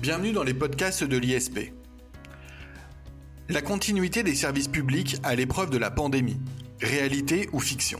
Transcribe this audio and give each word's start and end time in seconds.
Bienvenue 0.00 0.30
dans 0.30 0.44
les 0.44 0.54
podcasts 0.54 1.02
de 1.02 1.16
l'ISP. 1.16 1.72
La 3.48 3.62
continuité 3.62 4.22
des 4.22 4.36
services 4.36 4.68
publics 4.68 5.16
à 5.24 5.34
l'épreuve 5.34 5.70
de 5.70 5.76
la 5.76 5.90
pandémie, 5.90 6.38
réalité 6.80 7.48
ou 7.52 7.58
fiction 7.58 7.98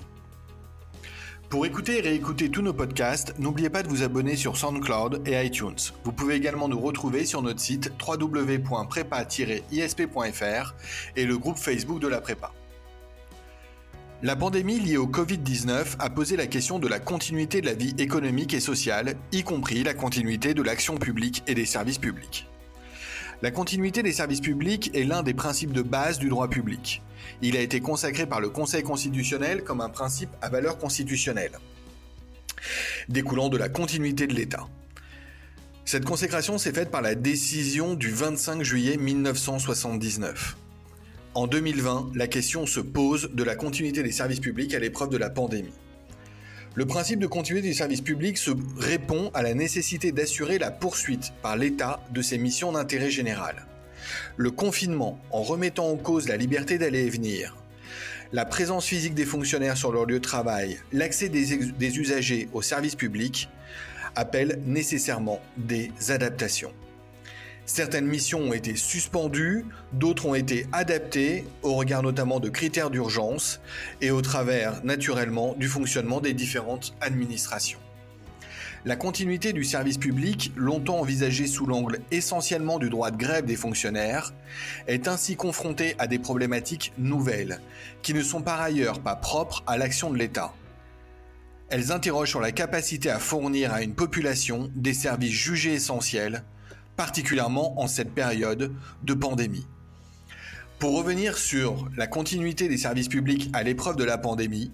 Pour 1.49 1.67
écouter 1.67 1.99
et 1.99 2.01
réécouter 2.01 2.51
tous 2.51 2.63
nos 2.63 2.73
podcasts, 2.73 3.37
n'oubliez 3.41 3.69
pas 3.69 3.83
de 3.83 3.89
vous 3.89 4.05
abonner 4.05 4.37
sur 4.37 4.57
SoundCloud 4.57 5.27
et 5.27 5.45
iTunes. 5.45 5.75
Vous 6.05 6.13
pouvez 6.13 6.37
également 6.37 6.69
nous 6.69 6.79
retrouver 6.79 7.27
sur 7.27 7.43
notre 7.43 7.59
site 7.59 7.91
www.prépa-isp.fr 8.01 10.75
et 11.17 11.25
le 11.25 11.37
groupe 11.37 11.59
Facebook 11.59 11.99
de 11.99 12.07
la 12.07 12.21
prépa. 12.21 12.53
La 14.21 14.35
pandémie 14.35 14.81
liée 14.81 14.97
au 14.97 15.07
Covid-19 15.07 15.95
a 16.01 16.11
posé 16.11 16.37
la 16.37 16.49
question 16.49 16.81
de 16.81 16.89
la 16.89 16.99
continuité 16.99 17.61
de 17.61 17.67
la 17.67 17.75
vie 17.75 17.95
économique 17.99 18.53
et 18.53 18.59
sociale, 18.59 19.15
y 19.31 19.45
compris 19.45 19.85
la 19.85 19.95
continuité 19.95 20.55
de 20.55 20.63
l'action 20.63 20.97
publique 20.97 21.45
et 21.47 21.55
des 21.55 21.65
services 21.65 21.99
publics. 21.99 22.49
La 23.43 23.53
continuité 23.53 24.03
des 24.03 24.11
services 24.11 24.41
publics 24.41 24.91
est 24.93 25.05
l'un 25.05 25.23
des 25.23 25.35
principes 25.35 25.71
de 25.71 25.83
base 25.83 26.19
du 26.19 26.29
droit 26.29 26.49
public. 26.49 27.01
Il 27.43 27.57
a 27.57 27.61
été 27.61 27.79
consacré 27.79 28.27
par 28.27 28.41
le 28.41 28.49
Conseil 28.49 28.83
constitutionnel 28.83 29.63
comme 29.63 29.81
un 29.81 29.89
principe 29.89 30.31
à 30.43 30.49
valeur 30.49 30.79
constitutionnelle, 30.79 31.57
découlant 33.09 33.49
de 33.49 33.57
la 33.57 33.69
continuité 33.69 34.27
de 34.27 34.35
l'État. 34.35 34.67
Cette 35.85 36.05
consécration 36.05 36.59
s'est 36.59 36.73
faite 36.73 36.91
par 36.91 37.03
la 37.03 37.15
décision 37.15 37.95
du 37.95 38.11
25 38.11 38.65
juillet 38.65 38.97
1979. 38.97 40.57
En 41.35 41.47
2020, 41.47 42.13
la 42.15 42.27
question 42.27 42.67
se 42.67 42.81
pose 42.81 43.31
de 43.33 43.45
la 43.45 43.55
continuité 43.55 44.03
des 44.03 44.13
services 44.13 44.41
publics 44.41 44.75
à 44.75 44.79
l'épreuve 44.79 45.11
de 45.11 45.19
la 45.19 45.31
pandémie. 45.31 45.75
Le 46.75 46.87
principe 46.87 47.21
de 47.21 47.27
continuité 47.27 47.69
des 47.69 47.75
services 47.75 48.01
publics 48.01 48.39
se 48.39 48.51
répond 48.79 49.31
à 49.35 49.43
la 49.43 49.55
nécessité 49.55 50.11
d'assurer 50.11 50.59
la 50.59 50.71
poursuite 50.71 51.33
par 51.43 51.57
l'État 51.57 52.01
de 52.13 52.23
ses 52.23 52.39
missions 52.39 52.73
d'intérêt 52.73 53.11
général. 53.11 53.67
Le 54.37 54.51
confinement, 54.51 55.19
en 55.31 55.43
remettant 55.43 55.91
en 55.91 55.97
cause 55.97 56.29
la 56.29 56.37
liberté 56.37 56.79
d'aller 56.79 57.07
et 57.07 57.11
venir, 57.11 57.57
la 58.33 58.45
présence 58.45 58.87
physique 58.87 59.15
des 59.15 59.25
fonctionnaires 59.25 59.77
sur 59.77 59.93
leur 59.93 60.07
lieu 60.07 60.19
de 60.19 60.25
travail, 60.25 60.79
l'accès 60.93 61.29
des, 61.29 61.99
usagers 61.99 62.49
aux 62.53 62.63
services 62.63 62.95
publics, 62.95 63.49
appellent 64.15 64.61
nécessairement 64.65 65.41
des 65.57 65.91
adaptations. 66.09 66.73
Certaines 67.69 68.07
missions 68.07 68.41
ont 68.41 68.53
été 68.55 68.77
suspendues, 68.77 69.67
d'autres 69.93 70.25
ont 70.25 70.35
été 70.35 70.67
adaptées 70.73 71.45
au 71.63 71.75
regard 71.75 72.03
notamment 72.03 72.41
de 72.41 72.49
critères 72.49 72.89
d'urgence 72.89 73.61
et 74.01 74.11
au 74.11 74.23
travers 74.23 74.83
naturellement 74.85 75.55
du 75.55 75.69
fonctionnement 75.69 76.23
des 76.23 76.33
différentes 76.33 76.95
administrations. 77.03 77.79
La 78.87 78.97
continuité 78.97 79.53
du 79.53 79.65
service 79.65 79.99
public, 79.99 80.51
longtemps 80.57 81.01
envisagée 81.01 81.47
sous 81.47 81.67
l'angle 81.67 82.01
essentiellement 82.11 82.79
du 82.79 82.89
droit 82.89 83.11
de 83.11 83.19
grève 83.19 83.45
des 83.45 83.55
fonctionnaires, 83.55 84.33
est 84.87 85.07
ainsi 85.07 85.37
confrontée 85.37 85.95
à 85.99 86.07
des 86.07 86.19
problématiques 86.19 86.95
nouvelles, 86.97 87.61
qui 88.01 88.15
ne 88.15 88.23
sont 88.23 88.41
par 88.41 88.63
ailleurs 88.63 89.01
pas 89.01 89.15
propres 89.15 89.63
à 89.67 89.77
l'action 89.77 90.11
de 90.11 90.17
l'État. 90.17 90.55
Elles 91.69 91.93
interrogent 91.93 92.31
sur 92.31 92.41
la 92.41 92.51
capacité 92.51 93.11
à 93.11 93.19
fournir 93.19 93.75
à 93.75 93.83
une 93.83 93.95
population 93.95 94.71
des 94.75 94.95
services 94.95 95.33
jugés 95.33 95.75
essentiels, 95.75 96.45
particulièrement 96.99 97.81
en 97.81 97.87
cette 97.87 98.13
période 98.13 98.75
de 99.05 99.15
pandémie. 99.15 99.65
Pour 100.81 100.99
revenir 100.99 101.39
sur 101.39 101.89
la 101.97 102.09
continuité 102.09 102.69
des 102.69 102.77
services 102.77 103.09
publics 103.09 103.49
à 103.53 103.63
l'épreuve 103.63 103.95
de 103.95 104.03
la 104.03 104.19
pandémie, 104.19 104.73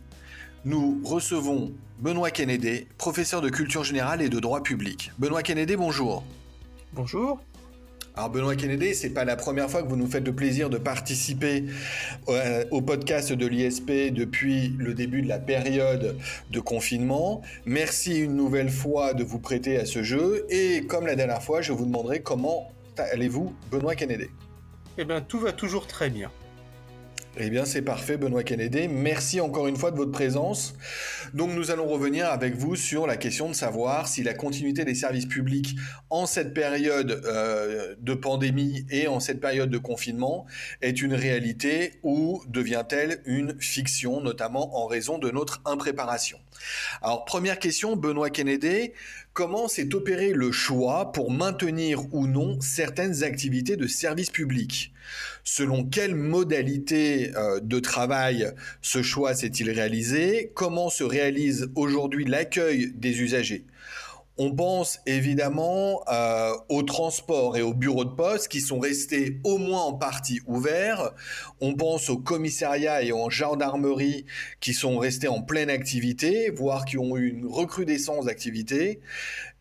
nous 0.64 1.02
recevons 1.04 1.74
Benoît 2.00 2.30
Kennedy, 2.30 2.86
professeur 2.96 3.42
de 3.42 3.50
culture 3.50 3.84
générale 3.84 4.22
et 4.22 4.30
de 4.30 4.40
droit 4.40 4.62
public. 4.62 5.12
Benoît 5.18 5.42
Kennedy, 5.42 5.76
bonjour. 5.76 6.24
Bonjour. 6.94 7.40
Alors 8.16 8.30
Benoît 8.30 8.54
Kennedy, 8.54 8.94
c'est 8.94 9.10
pas 9.10 9.24
la 9.24 9.34
première 9.34 9.68
fois 9.68 9.82
que 9.82 9.88
vous 9.88 9.96
nous 9.96 10.06
faites 10.06 10.24
le 10.24 10.32
plaisir 10.32 10.70
de 10.70 10.78
participer 10.78 11.64
euh, 12.28 12.64
au 12.70 12.80
podcast 12.80 13.32
de 13.32 13.44
l'ISP 13.44 13.90
depuis 14.12 14.68
le 14.78 14.94
début 14.94 15.20
de 15.20 15.26
la 15.26 15.40
période 15.40 16.16
de 16.48 16.60
confinement. 16.60 17.42
Merci 17.66 18.20
une 18.20 18.36
nouvelle 18.36 18.70
fois 18.70 19.14
de 19.14 19.24
vous 19.24 19.40
prêter 19.40 19.78
à 19.78 19.84
ce 19.84 20.04
jeu 20.04 20.46
et 20.48 20.86
comme 20.86 21.08
la 21.08 21.16
dernière 21.16 21.42
fois, 21.42 21.60
je 21.60 21.72
vous 21.72 21.86
demanderai 21.86 22.22
comment 22.22 22.70
allez-vous 22.96 23.52
Benoît 23.72 23.96
Kennedy? 23.96 24.28
Eh 24.96 25.04
bien 25.04 25.20
tout 25.20 25.40
va 25.40 25.52
toujours 25.52 25.88
très 25.88 26.08
bien. 26.08 26.30
Eh 27.36 27.50
bien, 27.50 27.64
c'est 27.64 27.82
parfait, 27.82 28.16
Benoît 28.16 28.44
Kennedy. 28.44 28.86
Merci 28.86 29.40
encore 29.40 29.66
une 29.66 29.76
fois 29.76 29.90
de 29.90 29.96
votre 29.96 30.12
présence. 30.12 30.76
Donc, 31.32 31.50
nous 31.50 31.72
allons 31.72 31.88
revenir 31.88 32.30
avec 32.30 32.54
vous 32.54 32.76
sur 32.76 33.08
la 33.08 33.16
question 33.16 33.48
de 33.48 33.54
savoir 33.54 34.06
si 34.06 34.22
la 34.22 34.34
continuité 34.34 34.84
des 34.84 34.94
services 34.94 35.26
publics 35.26 35.74
en 36.10 36.26
cette 36.26 36.54
période 36.54 37.22
euh, 37.24 37.96
de 37.98 38.14
pandémie 38.14 38.86
et 38.88 39.08
en 39.08 39.18
cette 39.18 39.40
période 39.40 39.68
de 39.68 39.78
confinement 39.78 40.46
est 40.80 41.02
une 41.02 41.12
réalité 41.12 41.94
ou 42.04 42.40
devient-elle 42.46 43.20
une 43.24 43.60
fiction, 43.60 44.20
notamment 44.20 44.78
en 44.80 44.86
raison 44.86 45.18
de 45.18 45.28
notre 45.32 45.60
impréparation. 45.64 46.38
Alors, 47.02 47.24
première 47.24 47.58
question, 47.58 47.96
Benoît 47.96 48.30
Kennedy, 48.30 48.92
comment 49.34 49.66
s'est 49.66 49.94
opéré 49.94 50.32
le 50.32 50.52
choix 50.52 51.10
pour 51.10 51.32
maintenir 51.32 52.02
ou 52.14 52.26
non 52.26 52.60
certaines 52.60 53.24
activités 53.24 53.76
de 53.76 53.88
service 53.88 54.30
public? 54.30 54.94
Selon 55.42 55.84
quelle 55.84 56.14
modalité 56.14 57.32
euh, 57.36 57.60
de 57.60 57.80
travail 57.80 58.50
ce 58.80 59.02
choix 59.02 59.34
s'est-il 59.34 59.70
réalisé? 59.70 60.52
Comment 60.54 60.88
se 60.88 61.04
réalise 61.04 61.68
aujourd'hui 61.74 62.24
l'accueil 62.24 62.92
des 62.94 63.20
usagers? 63.20 63.64
On 64.36 64.54
pense 64.54 64.98
évidemment 65.06 66.02
euh, 66.08 66.52
aux 66.68 66.82
transports 66.82 67.56
et 67.56 67.62
aux 67.62 67.74
bureaux 67.74 68.04
de 68.04 68.14
poste 68.14 68.48
qui 68.48 68.60
sont 68.60 68.80
restés 68.80 69.40
au 69.44 69.58
moins 69.58 69.82
en 69.82 69.92
partie 69.92 70.40
ouverts. 70.46 71.12
On 71.60 71.74
pense 71.74 72.10
aux 72.10 72.18
commissariats 72.18 73.02
et 73.02 73.12
aux 73.12 73.30
gendarmeries 73.30 74.26
qui 74.60 74.74
sont 74.74 74.98
restés 74.98 75.28
en 75.28 75.40
pleine 75.40 75.70
activité, 75.70 76.50
voire 76.50 76.84
qui 76.84 76.98
ont 76.98 77.16
eu 77.16 77.28
une 77.28 77.46
recrudescence 77.46 78.24
d'activité. 78.24 79.00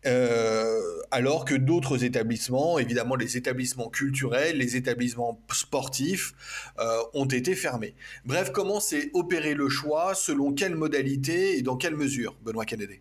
Euh, 0.06 0.80
alors 1.10 1.44
que 1.44 1.54
d'autres 1.54 2.04
établissements, 2.04 2.78
évidemment 2.78 3.14
les 3.14 3.36
établissements 3.36 3.88
culturels, 3.88 4.58
les 4.58 4.76
établissements 4.76 5.40
sportifs, 5.50 6.34
euh, 6.78 6.98
ont 7.14 7.24
été 7.24 7.54
fermés. 7.54 7.94
Bref, 8.26 8.50
comment 8.52 8.80
s'est 8.80 9.10
opéré 9.14 9.54
le 9.54 9.68
choix, 9.68 10.14
selon 10.14 10.52
quelle 10.52 10.74
modalité 10.74 11.56
et 11.56 11.62
dans 11.62 11.76
quelle 11.76 11.96
mesure, 11.96 12.36
Benoît 12.42 12.66
Kennedy 12.66 13.00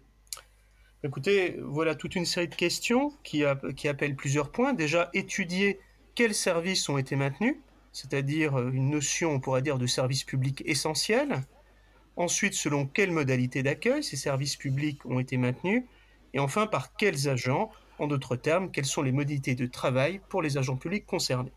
Écoutez, 1.05 1.59
voilà 1.61 1.95
toute 1.95 2.15
une 2.15 2.25
série 2.25 2.47
de 2.47 2.55
questions 2.55 3.11
qui, 3.23 3.43
appellent 3.43 4.15
plusieurs 4.15 4.51
points. 4.51 4.73
Déjà, 4.73 5.09
étudier 5.13 5.81
quels 6.15 6.33
services 6.33 6.87
ont 6.87 6.97
été 6.97 7.17
maintenus, 7.17 7.57
c'est-à-dire 7.91 8.57
euh, 8.57 8.71
une 8.71 8.89
notion, 8.89 9.31
on 9.31 9.41
pourrait 9.41 9.61
dire, 9.61 9.77
de 9.77 9.85
service 9.85 10.23
public 10.23 10.63
essentiel. 10.65 11.41
Ensuite, 12.15 12.53
selon 12.53 12.85
quelles 12.85 13.11
modalités 13.11 13.63
d'accueil 13.63 14.01
ces 14.01 14.15
services 14.15 14.55
publics 14.55 15.05
ont 15.05 15.19
été 15.19 15.35
maintenus. 15.35 15.83
Et 16.33 16.39
enfin, 16.39 16.67
par 16.67 16.95
quels 16.95 17.27
agents, 17.27 17.69
en 17.99 18.07
d'autres 18.07 18.37
termes, 18.37 18.71
quelles 18.71 18.85
sont 18.85 19.01
les 19.01 19.11
modalités 19.11 19.55
de 19.55 19.65
travail 19.65 20.21
pour 20.29 20.41
les 20.41 20.57
agents 20.57 20.77
publics 20.77 21.05
concernés. 21.05 21.51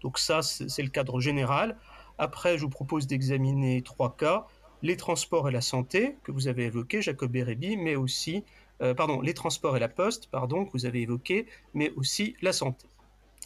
Donc 0.00 0.18
ça, 0.18 0.40
c'est 0.40 0.82
le 0.82 0.88
cadre 0.88 1.20
général. 1.20 1.76
Après, 2.16 2.56
je 2.56 2.62
vous 2.62 2.70
propose 2.70 3.06
d'examiner 3.06 3.82
trois 3.82 4.16
cas 4.16 4.46
les 4.82 4.96
transports 4.96 5.48
et 5.48 5.52
la 5.52 5.60
santé 5.60 6.16
que 6.22 6.32
vous 6.32 6.48
avez 6.48 6.64
évoqué, 6.64 7.02
Jacob 7.02 7.30
Bérébi, 7.30 7.76
mais 7.76 7.96
aussi, 7.96 8.44
euh, 8.82 8.94
pardon, 8.94 9.20
les 9.20 9.34
transports 9.34 9.76
et 9.76 9.80
la 9.80 9.88
poste, 9.88 10.28
pardon, 10.30 10.64
que 10.64 10.72
vous 10.72 10.86
avez 10.86 11.02
évoqué, 11.02 11.46
mais 11.74 11.90
aussi 11.96 12.36
la 12.42 12.52
santé. 12.52 12.86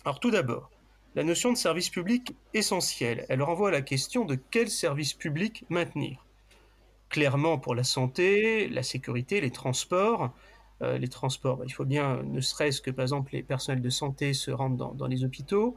Alors 0.04 0.20
tout 0.20 0.30
d'abord, 0.30 0.70
la 1.14 1.24
notion 1.24 1.52
de 1.52 1.56
service 1.56 1.90
public 1.90 2.34
essentiel, 2.54 3.26
elle 3.28 3.42
renvoie 3.42 3.68
à 3.68 3.72
la 3.72 3.82
question 3.82 4.24
de 4.24 4.38
quel 4.50 4.70
service 4.70 5.14
public 5.14 5.64
maintenir. 5.68 6.24
Clairement, 7.08 7.58
pour 7.58 7.74
la 7.74 7.84
santé, 7.84 8.68
la 8.68 8.82
sécurité, 8.82 9.40
les 9.40 9.50
transports, 9.50 10.32
euh, 10.82 10.96
les 10.98 11.08
transports, 11.08 11.60
il 11.64 11.72
faut 11.72 11.84
bien, 11.84 12.22
ne 12.22 12.40
serait-ce 12.40 12.80
que 12.80 12.90
par 12.90 13.02
exemple 13.02 13.32
les 13.34 13.42
personnels 13.42 13.82
de 13.82 13.90
santé 13.90 14.32
se 14.32 14.50
rendent 14.50 14.96
dans, 14.96 15.06
les 15.06 15.22
hôpitaux. 15.22 15.76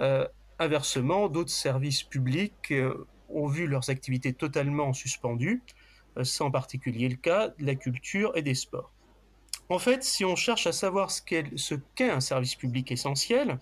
Euh, 0.00 0.26
inversement, 0.58 1.28
d'autres 1.28 1.52
services 1.52 2.02
publics 2.02 2.72
ont 3.34 3.46
vu 3.46 3.66
leurs 3.66 3.90
activités 3.90 4.32
totalement 4.32 4.92
suspendues. 4.92 5.62
Euh, 6.16 6.24
c'est 6.24 6.42
en 6.42 6.50
particulier 6.50 7.08
le 7.08 7.16
cas 7.16 7.48
de 7.48 7.66
la 7.66 7.74
culture 7.74 8.32
et 8.36 8.42
des 8.42 8.54
sports. 8.54 8.90
En 9.68 9.78
fait, 9.78 10.04
si 10.04 10.24
on 10.24 10.36
cherche 10.36 10.66
à 10.66 10.72
savoir 10.72 11.10
ce 11.10 11.22
qu'est 11.94 12.10
un 12.10 12.20
service 12.20 12.54
public 12.54 12.92
essentiel, 12.92 13.58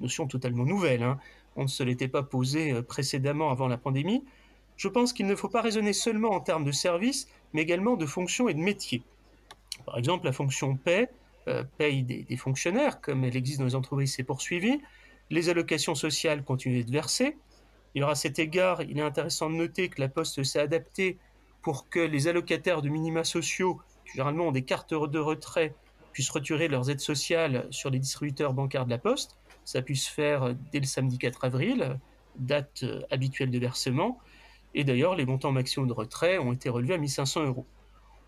notion 0.00 0.26
totalement 0.26 0.64
nouvelle, 0.64 1.02
hein, 1.02 1.18
on 1.56 1.62
ne 1.62 1.68
se 1.68 1.82
l'était 1.82 2.08
pas 2.08 2.22
posé 2.22 2.72
euh, 2.72 2.82
précédemment 2.82 3.50
avant 3.50 3.68
la 3.68 3.78
pandémie, 3.78 4.22
je 4.76 4.88
pense 4.88 5.14
qu'il 5.14 5.26
ne 5.26 5.34
faut 5.34 5.48
pas 5.48 5.62
raisonner 5.62 5.94
seulement 5.94 6.30
en 6.30 6.40
termes 6.40 6.64
de 6.64 6.72
service, 6.72 7.28
mais 7.54 7.62
également 7.62 7.96
de 7.96 8.04
fonctions 8.04 8.48
et 8.48 8.54
de 8.54 8.58
métiers. 8.58 9.02
Par 9.86 9.96
exemple, 9.96 10.26
la 10.26 10.32
fonction 10.32 10.76
paie, 10.76 11.08
euh, 11.48 11.64
paye 11.78 12.02
des, 12.02 12.24
des, 12.24 12.36
fonctionnaires, 12.36 13.00
comme 13.00 13.24
elle 13.24 13.36
existe 13.36 13.58
dans 13.58 13.64
les 13.64 13.74
entreprises, 13.74 14.14
c'est 14.14 14.24
poursuivi. 14.24 14.80
Les 15.30 15.48
allocations 15.48 15.94
sociales 15.94 16.44
continuent 16.44 16.78
d'être 16.78 16.90
versées. 16.90 17.36
Et 17.96 18.02
à 18.02 18.14
cet 18.14 18.38
égard, 18.38 18.82
il 18.82 18.98
est 18.98 19.02
intéressant 19.02 19.48
de 19.48 19.54
noter 19.54 19.88
que 19.88 20.02
la 20.02 20.08
Poste 20.08 20.42
s'est 20.44 20.60
adaptée 20.60 21.16
pour 21.62 21.88
que 21.88 21.98
les 21.98 22.28
allocataires 22.28 22.82
de 22.82 22.90
minima 22.90 23.24
sociaux, 23.24 23.80
qui 24.04 24.12
généralement 24.12 24.48
ont 24.48 24.52
des 24.52 24.62
cartes 24.62 24.92
de 24.92 25.18
retrait, 25.18 25.74
puissent 26.12 26.30
retirer 26.30 26.68
leurs 26.68 26.90
aides 26.90 27.00
sociales 27.00 27.66
sur 27.70 27.88
les 27.88 27.98
distributeurs 27.98 28.52
bancaires 28.52 28.84
de 28.84 28.90
la 28.90 28.98
Poste. 28.98 29.38
Ça 29.64 29.80
puisse 29.80 30.06
faire 30.06 30.54
dès 30.72 30.80
le 30.80 30.84
samedi 30.84 31.16
4 31.16 31.46
avril, 31.46 31.98
date 32.38 32.84
habituelle 33.10 33.50
de 33.50 33.58
versement. 33.58 34.20
Et 34.74 34.84
d'ailleurs, 34.84 35.14
les 35.14 35.24
montants 35.24 35.52
maximaux 35.52 35.86
de 35.86 35.94
retrait 35.94 36.36
ont 36.36 36.52
été 36.52 36.68
relevés 36.68 36.94
à 36.94 36.98
1500 36.98 37.46
euros. 37.46 37.66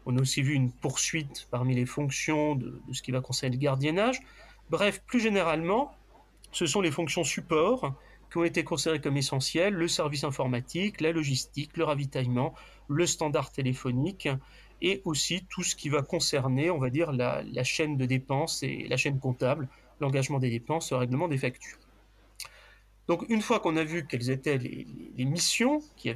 On 0.07 0.17
a 0.17 0.21
aussi 0.23 0.41
vu 0.41 0.55
une 0.55 0.73
poursuite 0.73 1.47
parmi 1.51 1.75
les 1.75 1.85
fonctions 1.85 2.55
de, 2.55 2.81
ce 2.93 3.03
qui 3.03 3.11
va 3.11 3.21
concerner 3.21 3.55
le 3.57 3.61
gardiennage. 3.61 4.21
Bref, 4.71 5.03
plus 5.07 5.21
généralement, 5.21 5.95
ce 6.53 6.65
sont 6.65 6.81
les 6.81 6.91
fonctions 6.91 7.23
support 7.23 7.93
qui 8.31 8.39
ont 8.39 8.45
été 8.45 8.65
considérées 8.65 9.01
comme 9.01 9.17
essentielles, 9.17 9.75
le 9.75 9.89
service 9.89 10.25
informatique, 10.25 11.01
la 11.01 11.13
logistique, 11.13 11.77
le 11.77 11.85
ravitaillement, 11.85 12.55
le 12.89 13.07
standard 13.07 13.51
téléphonique 13.53 14.29
et 14.81 15.03
aussi 15.05 15.45
tout 15.49 15.63
ce 15.63 15.75
qui 15.75 15.89
va 15.89 16.03
concerner, 16.03 16.71
on 16.71 16.79
va 16.79 16.91
dire, 16.91 17.13
la, 17.13 17.65
chaîne 17.65 17.97
de 17.97 18.07
dépenses 18.07 18.63
et 18.63 18.87
la 18.89 18.97
chaîne 18.97 19.19
comptable, 19.19 19.69
l'engagement 20.01 20.39
des 20.39 20.51
dépenses, 20.51 20.91
le 20.93 20.99
règlement 20.99 21.29
des 21.29 21.39
factures. 21.39 21.79
Donc 23.09 23.25
une 23.29 23.41
fois 23.41 23.59
qu'on 23.59 23.77
a 23.77 23.85
vu 23.85 24.07
quelles 24.07 24.31
étaient 24.31 24.59
les, 24.59 25.25
missions 25.25 25.83
qui, 25.97 26.13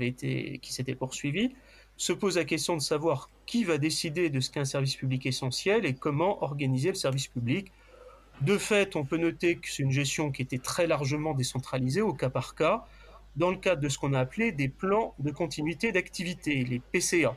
qui 0.60 0.72
s'étaient 0.72 0.94
poursuivies, 0.94 1.52
se 1.96 2.12
pose 2.12 2.36
la 2.36 2.44
question 2.44 2.76
de 2.76 2.82
savoir 2.82 3.30
qui 3.46 3.64
va 3.64 3.78
décider 3.78 4.30
de 4.30 4.40
ce 4.40 4.50
qu'est 4.50 4.60
un 4.60 4.64
service 4.64 4.96
public 4.96 5.26
essentiel 5.26 5.84
et 5.84 5.94
comment 5.94 6.42
organiser 6.42 6.88
le 6.88 6.94
service 6.94 7.28
public. 7.28 7.72
De 8.40 8.58
fait, 8.58 8.96
on 8.96 9.04
peut 9.04 9.18
noter 9.18 9.56
que 9.56 9.68
c'est 9.68 9.82
une 9.82 9.92
gestion 9.92 10.32
qui 10.32 10.42
était 10.42 10.58
très 10.58 10.86
largement 10.86 11.34
décentralisée 11.34 12.00
au 12.00 12.12
cas 12.12 12.30
par 12.30 12.54
cas, 12.54 12.84
dans 13.36 13.50
le 13.50 13.56
cadre 13.56 13.80
de 13.80 13.88
ce 13.88 13.98
qu'on 13.98 14.12
a 14.14 14.20
appelé 14.20 14.52
des 14.52 14.68
plans 14.68 15.14
de 15.18 15.30
continuité 15.30 15.92
d'activité, 15.92 16.64
les 16.64 16.80
PCA. 16.80 17.36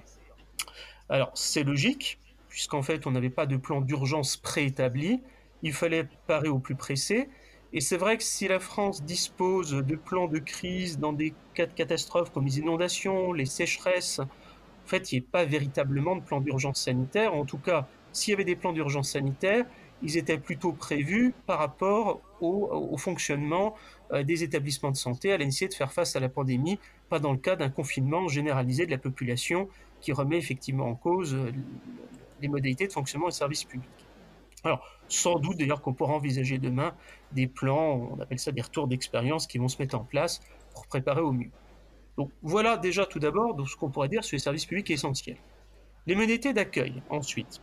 Alors, 1.09 1.31
c'est 1.35 1.63
logique, 1.63 2.19
puisqu'en 2.49 2.81
fait, 2.81 3.05
on 3.05 3.11
n'avait 3.11 3.29
pas 3.29 3.45
de 3.45 3.57
plan 3.57 3.81
d'urgence 3.81 4.37
préétabli, 4.37 5.21
il 5.61 5.73
fallait 5.73 6.07
parer 6.27 6.49
au 6.49 6.59
plus 6.59 6.75
pressé, 6.75 7.29
et 7.73 7.81
c'est 7.81 7.97
vrai 7.97 8.17
que 8.17 8.23
si 8.23 8.47
la 8.47 8.59
France 8.59 9.03
dispose 9.03 9.71
de 9.71 9.95
plans 9.95 10.27
de 10.27 10.39
crise 10.39 10.97
dans 10.97 11.13
des 11.13 11.33
cas 11.53 11.65
de 11.65 11.73
catastrophes 11.73 12.31
comme 12.31 12.45
les 12.45 12.59
inondations, 12.59 13.33
les 13.33 13.45
sécheresses, 13.45 14.19
en 14.19 14.87
fait, 14.87 15.11
il 15.11 15.19
n'y 15.19 15.25
a 15.25 15.29
pas 15.31 15.45
véritablement 15.45 16.15
de 16.15 16.21
plan 16.21 16.39
d'urgence 16.39 16.81
sanitaire. 16.81 17.33
En 17.33 17.43
tout 17.43 17.57
cas, 17.57 17.87
s'il 18.13 18.31
y 18.31 18.33
avait 18.33 18.45
des 18.45 18.55
plans 18.55 18.71
d'urgence 18.71 19.11
sanitaire, 19.11 19.65
ils 20.01 20.17
étaient 20.17 20.37
plutôt 20.37 20.73
prévus 20.73 21.33
par 21.45 21.59
rapport 21.59 22.21
au, 22.41 22.97
fonctionnement 22.97 23.75
euh, 24.11 24.23
des 24.23 24.43
établissements 24.43 24.91
de 24.91 24.97
santé 24.97 25.31
à 25.31 25.37
la 25.37 25.45
de 25.45 25.73
faire 25.73 25.91
face 25.91 26.15
à 26.15 26.19
la 26.19 26.29
pandémie, 26.29 26.79
pas 27.09 27.19
dans 27.19 27.31
le 27.31 27.37
cas 27.37 27.55
d'un 27.55 27.69
confinement 27.69 28.27
généralisé 28.27 28.85
de 28.85 28.91
la 28.91 28.97
population 28.97 29.69
qui 30.01 30.11
remet 30.11 30.37
effectivement 30.37 30.87
en 30.87 30.95
cause 30.95 31.33
euh, 31.33 31.51
les 32.41 32.47
modalités 32.47 32.87
de 32.87 32.91
fonctionnement 32.91 33.27
des 33.27 33.33
services 33.33 33.63
publics. 33.63 33.89
Alors, 34.63 34.83
sans 35.07 35.39
doute 35.39 35.57
d'ailleurs 35.57 35.81
qu'on 35.81 35.93
pourra 35.93 36.13
envisager 36.13 36.57
demain 36.57 36.93
des 37.31 37.47
plans, 37.47 38.09
on 38.11 38.19
appelle 38.19 38.39
ça 38.39 38.51
des 38.51 38.61
retours 38.61 38.87
d'expérience 38.87 39.47
qui 39.47 39.57
vont 39.57 39.67
se 39.67 39.81
mettre 39.81 39.95
en 39.95 40.03
place 40.03 40.41
pour 40.73 40.87
préparer 40.87 41.21
au 41.21 41.31
mieux. 41.31 41.51
Donc 42.17 42.31
voilà 42.41 42.77
déjà 42.77 43.05
tout 43.05 43.19
d'abord 43.19 43.55
ce 43.67 43.75
qu'on 43.75 43.89
pourrait 43.89 44.09
dire 44.09 44.23
sur 44.23 44.35
les 44.35 44.39
services 44.39 44.65
publics 44.65 44.89
essentiels. 44.89 45.37
Les 46.07 46.15
modalités 46.15 46.53
d'accueil, 46.53 47.01
ensuite. 47.09 47.61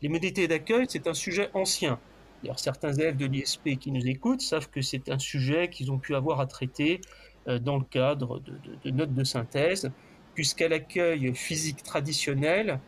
Les 0.00 0.08
modalités 0.08 0.46
d'accueil, 0.46 0.86
c'est 0.88 1.06
un 1.08 1.14
sujet 1.14 1.50
ancien. 1.54 1.98
D'ailleurs, 2.42 2.60
certains 2.60 2.92
élèves 2.92 3.16
de 3.16 3.26
l'ISP 3.26 3.78
qui 3.80 3.90
nous 3.90 4.06
écoutent 4.06 4.42
savent 4.42 4.70
que 4.70 4.80
c'est 4.80 5.08
un 5.08 5.18
sujet 5.18 5.68
qu'ils 5.70 5.90
ont 5.90 5.98
pu 5.98 6.14
avoir 6.14 6.40
à 6.40 6.46
traiter 6.46 7.00
euh, 7.48 7.58
dans 7.58 7.78
le 7.78 7.84
cadre 7.84 8.40
de, 8.84 8.90
notes 8.90 9.14
de 9.14 9.24
synthèse, 9.24 9.90
puisqu'à 10.34 10.68
l'accueil 10.68 11.34
physique 11.34 11.82
traditionnel, 11.82 12.78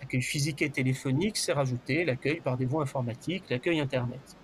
l'accueil 0.00 0.22
physique 0.22 0.62
et 0.62 0.70
téléphonique, 0.70 1.36
s'est 1.36 1.52
rajouté 1.52 2.04
l'accueil 2.04 2.40
par 2.40 2.56
des 2.56 2.66
voies 2.66 2.82
informatiques, 2.82 3.44
l'accueil 3.50 3.78
Internet. 3.78 4.36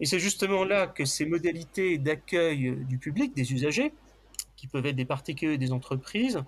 Et 0.00 0.06
c'est 0.06 0.18
justement 0.18 0.64
là 0.64 0.86
que 0.86 1.06
ces 1.06 1.24
modalités 1.24 1.96
d'accueil 1.96 2.76
du 2.86 2.98
public, 2.98 3.34
des 3.34 3.52
usagers, 3.52 3.92
qui 4.56 4.66
peuvent 4.66 4.84
être 4.86 4.96
des 4.96 5.06
particuliers 5.06 5.54
et 5.54 5.58
des 5.58 5.72
entreprises, 5.72 6.42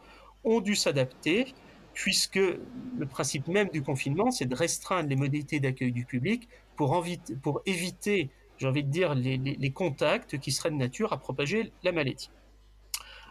ont 0.45 0.61
dû 0.61 0.75
s'adapter, 0.75 1.55
puisque 1.95 2.37
le 2.37 3.07
principe 3.07 3.49
même 3.49 3.69
du 3.69 3.83
confinement, 3.83 4.31
c'est 4.31 4.47
de 4.47 4.55
restreindre 4.55 5.09
les 5.09 5.17
modalités 5.17 5.61
d'accueil 5.61 5.93
du 5.93 6.05
public 6.05 6.49
pour, 6.77 7.05
éviter, 7.67 8.31
j'ai 8.59 8.67
envie 8.67 8.85
de 8.85 8.91
dire, 8.91 9.15
les, 9.15 9.71
contacts 9.73 10.39
qui 10.39 10.53
seraient 10.53 10.71
de 10.71 10.77
nature 10.77 11.13
à 11.13 11.19
propager 11.19 11.73
la 11.83 11.93
maladie. 11.93 12.31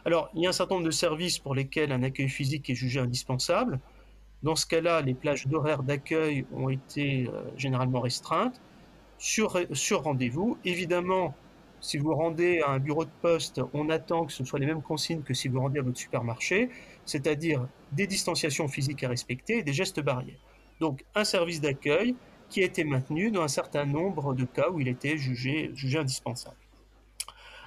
Alors, 0.06 0.30
il 0.34 0.44
y 0.44 0.46
a 0.46 0.50
un 0.50 0.54
certain 0.54 0.76
nombre 0.76 0.86
de 0.86 0.92
services 0.92 1.40
pour 1.40 1.56
lesquels 1.56 1.92
un 1.92 2.04
accueil 2.04 2.30
physique 2.30 2.70
est 2.70 2.76
jugé 2.76 3.00
indispensable. 3.00 3.80
Dans 4.44 4.56
ce 4.56 4.66
cas-là, 4.66 5.02
les 5.02 5.14
plages 5.14 5.48
d'horaire 5.48 5.84
d'accueil 5.84 6.46
ont 6.54 6.70
été 6.70 7.28
euh, 7.28 7.42
généralement 7.58 8.00
restreintes 8.00 8.62
sur, 9.18 9.60
sur 9.74 10.04
rendez-vous. 10.04 10.58
Évidemment, 10.64 11.36
si 11.82 11.98
vous 11.98 12.14
rendez 12.14 12.62
à 12.62 12.72
un 12.72 12.80
bureau 12.80 13.04
de 13.04 13.10
poste, 13.22 13.62
on 13.74 13.90
attend 13.90 14.26
que 14.26 14.32
ce 14.32 14.44
soit 14.44 14.60
les 14.60 14.66
mêmes 14.66 14.82
consignes 14.82 15.24
que 15.24 15.34
si 15.34 15.48
vous 15.48 15.60
rendez 15.60 15.80
à 15.80 15.82
votre 15.82 15.98
supermarché, 15.98 16.70
c'est-à-dire 17.06 17.68
des 17.92 18.08
distanciations 18.08 18.68
physiques 18.68 19.04
à 19.04 19.10
respecter 19.10 19.60
et 19.60 19.64
des 19.64 19.74
gestes 19.74 20.00
barrières. 20.00 20.40
Donc 20.80 21.04
un 21.16 21.24
service 21.24 21.62
d'accueil 21.62 22.16
qui 22.50 22.62
a 22.62 22.66
été 22.66 22.84
maintenu 22.84 23.32
dans 23.32 23.44
un 23.44 23.48
certain 23.48 23.86
nombre 23.86 24.34
de 24.34 24.46
cas 24.46 24.70
où 24.70 24.80
il 24.80 24.88
était 24.88 25.18
jugé, 25.18 25.72
indispensable. 25.98 26.58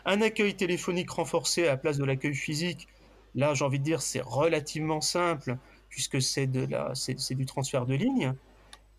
Un 0.04 0.20
accueil 0.20 0.54
téléphonique 0.54 1.10
renforcé 1.10 1.64
à 1.64 1.72
la 1.72 1.76
place 1.76 1.98
de 1.98 2.04
l'accueil 2.04 2.34
physique, 2.34 2.88
là 3.34 3.54
j'ai 3.54 3.64
envie 3.64 3.78
de 3.78 3.84
dire 3.84 4.02
c'est 4.02 4.22
relativement 4.22 5.00
simple 5.00 5.56
puisque 5.88 6.20
c'est 6.20 6.46
du 6.46 7.46
transfert 7.46 7.86
de 7.86 7.94
ligne. 7.94 8.34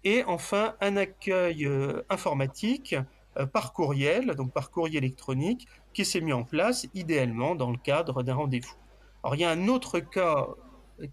Et 0.06 0.24
enfin 0.26 0.76
un 0.80 0.96
accueil 0.98 1.66
euh, 1.66 2.04
informatique 2.10 2.96
euh, 3.38 3.46
par 3.46 3.74
courriel, 3.74 4.36
donc 4.36 4.52
par 4.52 4.70
courrier 4.70 4.98
électronique, 4.98 5.68
qui 5.94 6.06
s'est 6.06 6.22
mis 6.22 6.34
en 6.34 6.44
place 6.44 6.88
idéalement 6.94 7.56
dans 7.56 7.72
le 7.72 7.78
cadre 7.78 8.24
d'un 8.24 8.36
rendez-vous. 8.36 8.76
Alors 9.24 9.36
il 9.36 9.42
y 9.42 9.46
a 9.46 9.50
un 9.50 9.68
autre 9.68 10.00
cas 10.00 10.48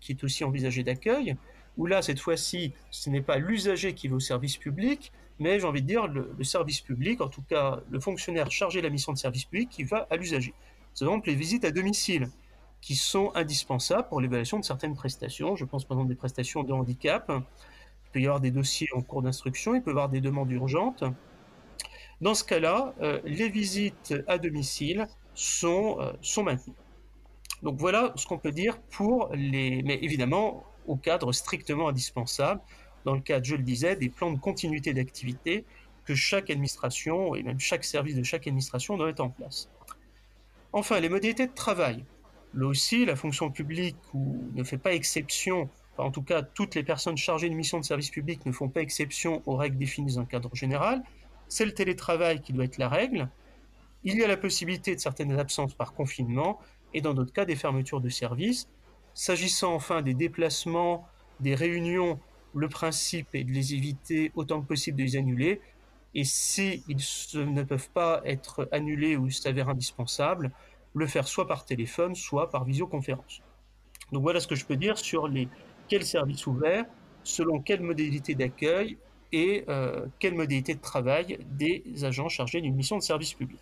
qui 0.01 0.13
est 0.13 0.25
aussi 0.25 0.45
envisagé 0.45 0.83
d'accueil, 0.83 1.37
où 1.77 1.87
là, 1.87 2.03
cette 2.03 2.21
fois-ci, 2.21 2.73
ce 2.91 3.11
n'est 3.11 3.23
pas 3.23 3.39
l'usager 3.39 3.95
qui 3.95 4.09
va 4.09 4.17
au 4.17 4.21
service 4.21 4.57
public, 4.57 5.13
mais 5.39 5.59
j'ai 5.59 5.67
envie 5.67 5.83
de 5.83 5.87
dire 5.87 6.07
le, 6.07 6.33
service 6.45 6.81
public, 6.81 7.21
en 7.21 7.29
tout 7.29 7.43
cas 7.43 7.81
le 7.91 7.99
fonctionnaire 7.99 8.51
chargé 8.51 8.81
de 8.81 8.87
la 8.87 8.91
mission 8.91 9.13
de 9.13 9.19
service 9.19 9.47
public 9.47 9.71
qui 9.71 9.85
va 9.85 10.07
à 10.11 10.17
l'usager. 10.17 10.55
C'est 10.95 11.05
exemple 11.05 11.29
les 11.29 11.35
visites 11.35 11.65
à 11.65 11.71
domicile 11.71 12.29
qui 12.81 12.95
sont 12.95 13.33
indispensables 13.35 14.09
pour 14.09 14.21
l'évaluation 14.21 14.59
de 14.59 14.65
certaines 14.65 14.95
prestations. 14.95 15.57
Je 15.57 15.65
pense 15.65 15.85
par 15.85 15.97
exemple 15.97 16.11
des 16.11 16.17
prestations 16.17 16.63
de 16.63 16.73
handicap. 16.73 17.31
Il 17.31 18.11
peut 18.13 18.21
y 18.21 18.27
avoir 18.27 18.41
des 18.41 18.51
dossiers 18.51 18.89
en 18.95 19.01
cours 19.01 19.23
d'instruction, 19.23 19.75
il 19.75 19.83
peut 19.83 19.91
y 19.91 19.93
avoir 19.93 20.09
des 20.09 20.21
demandes 20.21 20.51
urgentes. 20.51 21.05
Dans 22.21 22.35
ce 22.35 22.45
cas-là, 22.45 22.95
euh, 23.01 23.21
les 23.25 23.49
visites 23.49 24.15
à 24.27 24.37
domicile 24.37 25.07
sont, 25.35 25.97
euh, 26.01 26.13
sont 26.21 26.43
maintenues. 26.43 26.75
Donc 27.63 27.79
voilà 27.79 28.13
ce 28.17 28.27
qu'on 28.27 28.39
peut 28.39 28.53
dire 28.53 28.79
pour 28.91 29.29
les... 29.35 29.83
Mais 29.83 29.99
évidemment, 30.03 30.65
au 30.87 30.97
cadre 30.97 31.33
strictement 31.33 31.89
indispensable, 31.89 32.61
dans 33.05 33.15
le 33.15 33.21
cadre, 33.21 33.45
je 33.45 33.57
le 33.57 33.63
disais, 33.63 33.97
des 33.97 34.09
plans 34.09 34.33
de 34.33 34.39
continuité 34.39 34.93
d'activité 34.95 35.65
que 36.05 36.15
chaque 36.15 36.51
administration 36.51 37.35
et 37.35 37.43
même 37.43 37.61
chaque 37.61 37.85
service 37.85 38.17
de 38.17 38.23
chaque 38.23 38.47
administration 38.47 38.97
doit 38.97 39.07
mettre 39.07 39.23
en 39.23 39.31
place. 39.31 39.69
Enfin, 40.73 41.01
les 41.01 41.09
modalités 41.09 41.47
de 41.47 41.55
travail. 41.55 42.05
Là 42.55 42.67
aussi, 42.67 43.05
la 43.05 43.17
fonction 43.17 43.51
publique 43.51 43.97
ne 44.15 44.65
fait 44.65 44.79
pas 44.79 44.93
exception, 44.93 45.69
en 45.99 46.11
tout 46.11 46.23
cas, 46.23 46.43
toutes 46.43 46.75
les 46.75 46.83
personnes 46.83 47.17
chargées 47.17 47.49
de 47.49 47.55
mission 47.55 47.79
de 47.79 47.85
service 47.85 48.11
public 48.11 48.45
ne 48.47 48.53
font 48.53 48.69
pas 48.69 48.81
exception 48.81 49.43
aux 49.47 49.57
règles 49.57 49.77
définies 49.77 50.15
dans 50.15 50.21
un 50.21 50.25
cadre 50.25 50.55
général 50.55 51.03
c'est 51.51 51.67
le 51.67 51.75
télétravail 51.75 52.41
qui 52.41 52.55
doit 52.55 52.65
être 52.65 52.79
la 52.79 52.89
règle. 52.89 53.29
Il 54.05 54.17
y 54.17 54.25
a 54.25 54.29
la 54.29 54.39
possibilité 54.39 54.95
de 54.95 55.01
certaines 55.01 55.39
absences 55.39 55.75
par 55.75 55.93
confinement 55.93 56.59
et 56.95 57.01
dans 57.01 57.15
d'autres 57.15 57.33
cas 57.33 57.45
des 57.45 57.57
fermetures 57.57 58.01
de 58.01 58.09
services. 58.09 58.69
S'agissant 59.15 59.75
enfin 59.75 60.03
des 60.03 60.15
déplacements, 60.15 61.07
des 61.41 61.55
réunions, 61.55 62.19
le 62.55 62.69
principe 62.69 63.35
est 63.35 63.45
de 63.45 63.53
les 63.53 63.75
éviter 63.75 64.33
autant 64.35 64.61
que 64.61 64.67
possible 64.67 64.99
de 64.99 65.05
les 65.05 65.17
annuler. 65.17 65.61
Et 66.15 66.25
si 66.25 66.83
ne 67.35 67.63
peuvent 67.63 67.91
pas 67.91 68.21
être 68.25 68.69
annulés 68.73 69.17
ou 69.17 69.31
s'avèrent 69.31 69.69
indispensables, 69.69 70.51
le 70.95 71.07
faire 71.07 71.29
soit 71.29 71.47
par 71.47 71.65
téléphone, 71.65 72.15
soit 72.15 72.51
par 72.51 72.65
visioconférence. 72.65 73.43
Donc 74.13 74.23
voilà 74.23 74.41
ce 74.41 74.49
que 74.49 74.57
je 74.57 74.65
peux 74.65 74.77
dire 74.77 74.99
sur 74.99 75.29
les 75.29 75.49
quels 75.89 76.05
services 76.05 76.47
ouverts, 76.47 76.87
selon 77.23 77.61
quelle 77.61 77.81
modalité 77.81 78.35
d'accueil 78.35 78.99
et 79.33 79.65
euh, 79.69 80.07
quelle 80.19 80.35
modalité 80.35 80.75
de 80.75 80.81
travail 80.81 81.39
des 81.53 81.85
agents 82.03 82.29
chargés 82.29 82.61
d'une 82.61 82.75
mission 82.75 82.97
de 82.97 83.03
service 83.03 83.35
public. 83.35 83.61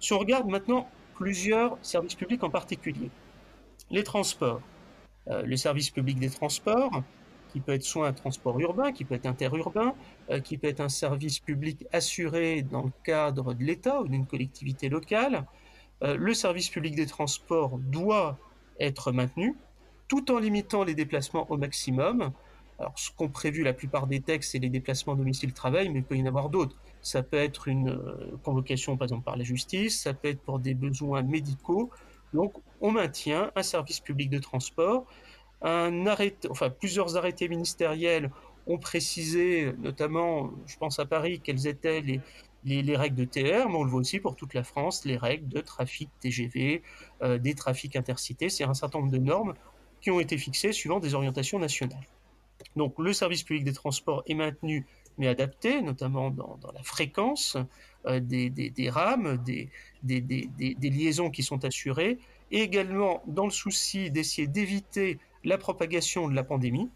Si 0.00 0.12
on 0.12 0.18
regarde 0.18 0.48
maintenant 0.48 0.88
plusieurs 1.16 1.78
services 1.82 2.14
publics 2.14 2.42
en 2.44 2.50
particulier, 2.50 3.10
les 3.90 4.04
transports, 4.04 4.60
euh, 5.28 5.42
le 5.42 5.56
service 5.56 5.90
public 5.90 6.18
des 6.18 6.30
transports, 6.30 7.02
qui 7.52 7.60
peut 7.60 7.72
être 7.72 7.84
soit 7.84 8.08
un 8.08 8.12
transport 8.12 8.58
urbain, 8.60 8.92
qui 8.92 9.04
peut 9.04 9.14
être 9.14 9.26
interurbain, 9.26 9.94
euh, 10.30 10.40
qui 10.40 10.58
peut 10.58 10.68
être 10.68 10.80
un 10.80 10.88
service 10.88 11.38
public 11.38 11.86
assuré 11.92 12.62
dans 12.62 12.82
le 12.82 12.92
cadre 13.04 13.54
de 13.54 13.64
l'État 13.64 14.00
ou 14.02 14.08
d'une 14.08 14.26
collectivité 14.26 14.88
locale. 14.88 15.46
le 16.02 16.34
service 16.34 16.68
public 16.68 16.94
des 16.94 17.06
transports 17.06 17.78
doit 17.78 18.36
être 18.78 19.12
maintenu 19.12 19.56
tout 20.08 20.30
en 20.30 20.38
limitant 20.38 20.84
les 20.84 20.94
déplacements 20.94 21.50
au 21.50 21.56
maximum 21.56 22.32
Alors, 22.78 22.92
ce 22.96 23.10
qu'ont 23.10 23.28
prévu 23.28 23.62
la 23.62 23.72
plupart 23.72 24.06
des 24.06 24.20
textes, 24.20 24.52
c'est 24.52 24.58
les 24.58 24.68
déplacements 24.68 25.14
domicile-travail, 25.14 25.88
mais 25.88 26.00
il 26.00 26.04
peut 26.04 26.16
y 26.16 26.22
en 26.22 26.26
avoir 26.26 26.50
d'autres. 26.50 26.76
Ça 27.06 27.22
peut 27.22 27.36
être 27.36 27.68
une 27.68 27.90
euh, 27.90 28.36
convocation, 28.42 28.96
par 28.96 29.04
exemple, 29.04 29.22
par 29.22 29.36
la 29.36 29.44
justice, 29.44 30.00
ça 30.02 30.12
peut 30.12 30.26
être 30.26 30.40
pour 30.40 30.58
des 30.58 30.74
besoins 30.74 31.22
médicaux. 31.22 31.88
Donc, 32.34 32.54
on 32.80 32.90
maintient 32.90 33.52
un 33.54 33.62
service 33.62 34.00
public 34.00 34.28
de 34.28 34.40
transport. 34.40 35.06
Un 35.62 36.04
enfin, 36.50 36.68
plusieurs 36.68 37.16
arrêtés 37.16 37.48
ministériels 37.48 38.32
ont 38.66 38.78
précisé, 38.78 39.72
notamment, 39.78 40.50
je 40.66 40.76
pense 40.78 40.98
à 40.98 41.06
Paris, 41.06 41.38
quelles 41.38 41.68
étaient 41.68 42.00
les, 42.00 42.20
les, 42.64 42.96
règles 42.96 43.14
de 43.14 43.24
TR, 43.24 43.68
mais 43.68 43.76
on 43.76 43.84
le 43.84 43.90
voit 43.90 44.00
aussi 44.00 44.18
pour 44.18 44.34
toute 44.34 44.52
la 44.52 44.64
France, 44.64 45.04
les 45.04 45.16
règles 45.16 45.46
de 45.46 45.60
trafic 45.60 46.10
TGV, 46.18 46.82
euh, 47.22 47.38
des 47.38 47.54
trafics 47.54 47.94
intercités. 47.94 48.48
C'est 48.48 48.64
un 48.64 48.74
certain 48.74 48.98
nombre 48.98 49.12
de 49.12 49.18
normes 49.18 49.54
qui 50.00 50.10
ont 50.10 50.18
été 50.18 50.36
fixées 50.38 50.72
suivant 50.72 50.98
des 50.98 51.14
orientations 51.14 51.60
nationales. 51.60 52.08
Donc 52.74 52.98
le 52.98 53.12
service 53.12 53.44
public 53.44 53.62
des 53.62 53.72
transports 53.72 54.24
est 54.26 54.34
maintenu 54.34 54.84
mais 55.18 55.28
adapté, 55.28 55.82
notamment 55.82 56.30
dans, 56.30 56.58
la 56.74 56.82
fréquence 56.82 57.56
euh, 58.06 58.20
des, 58.20 58.90
rames, 58.90 59.38
des, 59.44 59.70
des, 60.02 60.90
liaisons 60.90 61.30
qui 61.30 61.42
sont 61.42 61.64
assurées, 61.64 62.18
et 62.50 62.60
également 62.60 63.22
dans 63.26 63.44
le 63.44 63.50
souci 63.50 64.10
d'essayer 64.10 64.46
d'éviter 64.46 65.18
la 65.44 65.58
propagation 65.58 66.28
de 66.28 66.34
la 66.34 66.44
pandémie. 66.44 66.90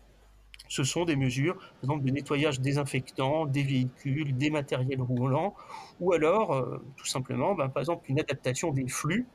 Ce 0.69 0.85
sont 0.85 1.05
des 1.05 1.17
mesures, 1.17 1.57
par 1.57 1.83
exemple, 1.83 2.05
de 2.05 2.11
nettoyage 2.11 2.61
désinfectant 2.61 3.47
des 3.47 3.65
véhicules, 3.65 4.37
des 4.37 4.51
matériels 4.51 5.03
roulants, 5.03 5.57
ou 5.99 6.13
alors, 6.13 6.53
euh, 6.53 6.79
tout 6.97 7.07
simplement, 7.07 7.55
ben, 7.57 7.69
par 7.69 7.81
exemple, 7.81 8.05
une 8.09 8.21
adaptation 8.21 8.71
des 8.71 8.87
flux, 8.87 9.27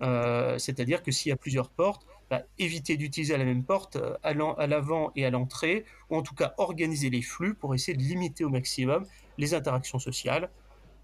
euh, 0.00 0.56
c'est-à-dire 0.58 1.02
que 1.02 1.10
s'il 1.10 1.30
y 1.30 1.32
a 1.32 1.36
plusieurs 1.36 1.68
portes, 1.68 2.06
éviter 2.58 2.96
d'utiliser 2.96 3.36
la 3.36 3.44
même 3.44 3.64
porte 3.64 3.96
euh, 3.96 4.16
à 4.22 4.66
l'avant 4.66 5.12
et 5.16 5.24
à 5.24 5.30
l'entrée, 5.30 5.84
ou 6.10 6.16
en 6.16 6.22
tout 6.22 6.34
cas 6.34 6.54
organiser 6.58 7.10
les 7.10 7.22
flux 7.22 7.54
pour 7.54 7.74
essayer 7.74 7.96
de 7.96 8.02
limiter 8.02 8.44
au 8.44 8.50
maximum 8.50 9.06
les 9.38 9.54
interactions 9.54 9.98
sociales. 9.98 10.50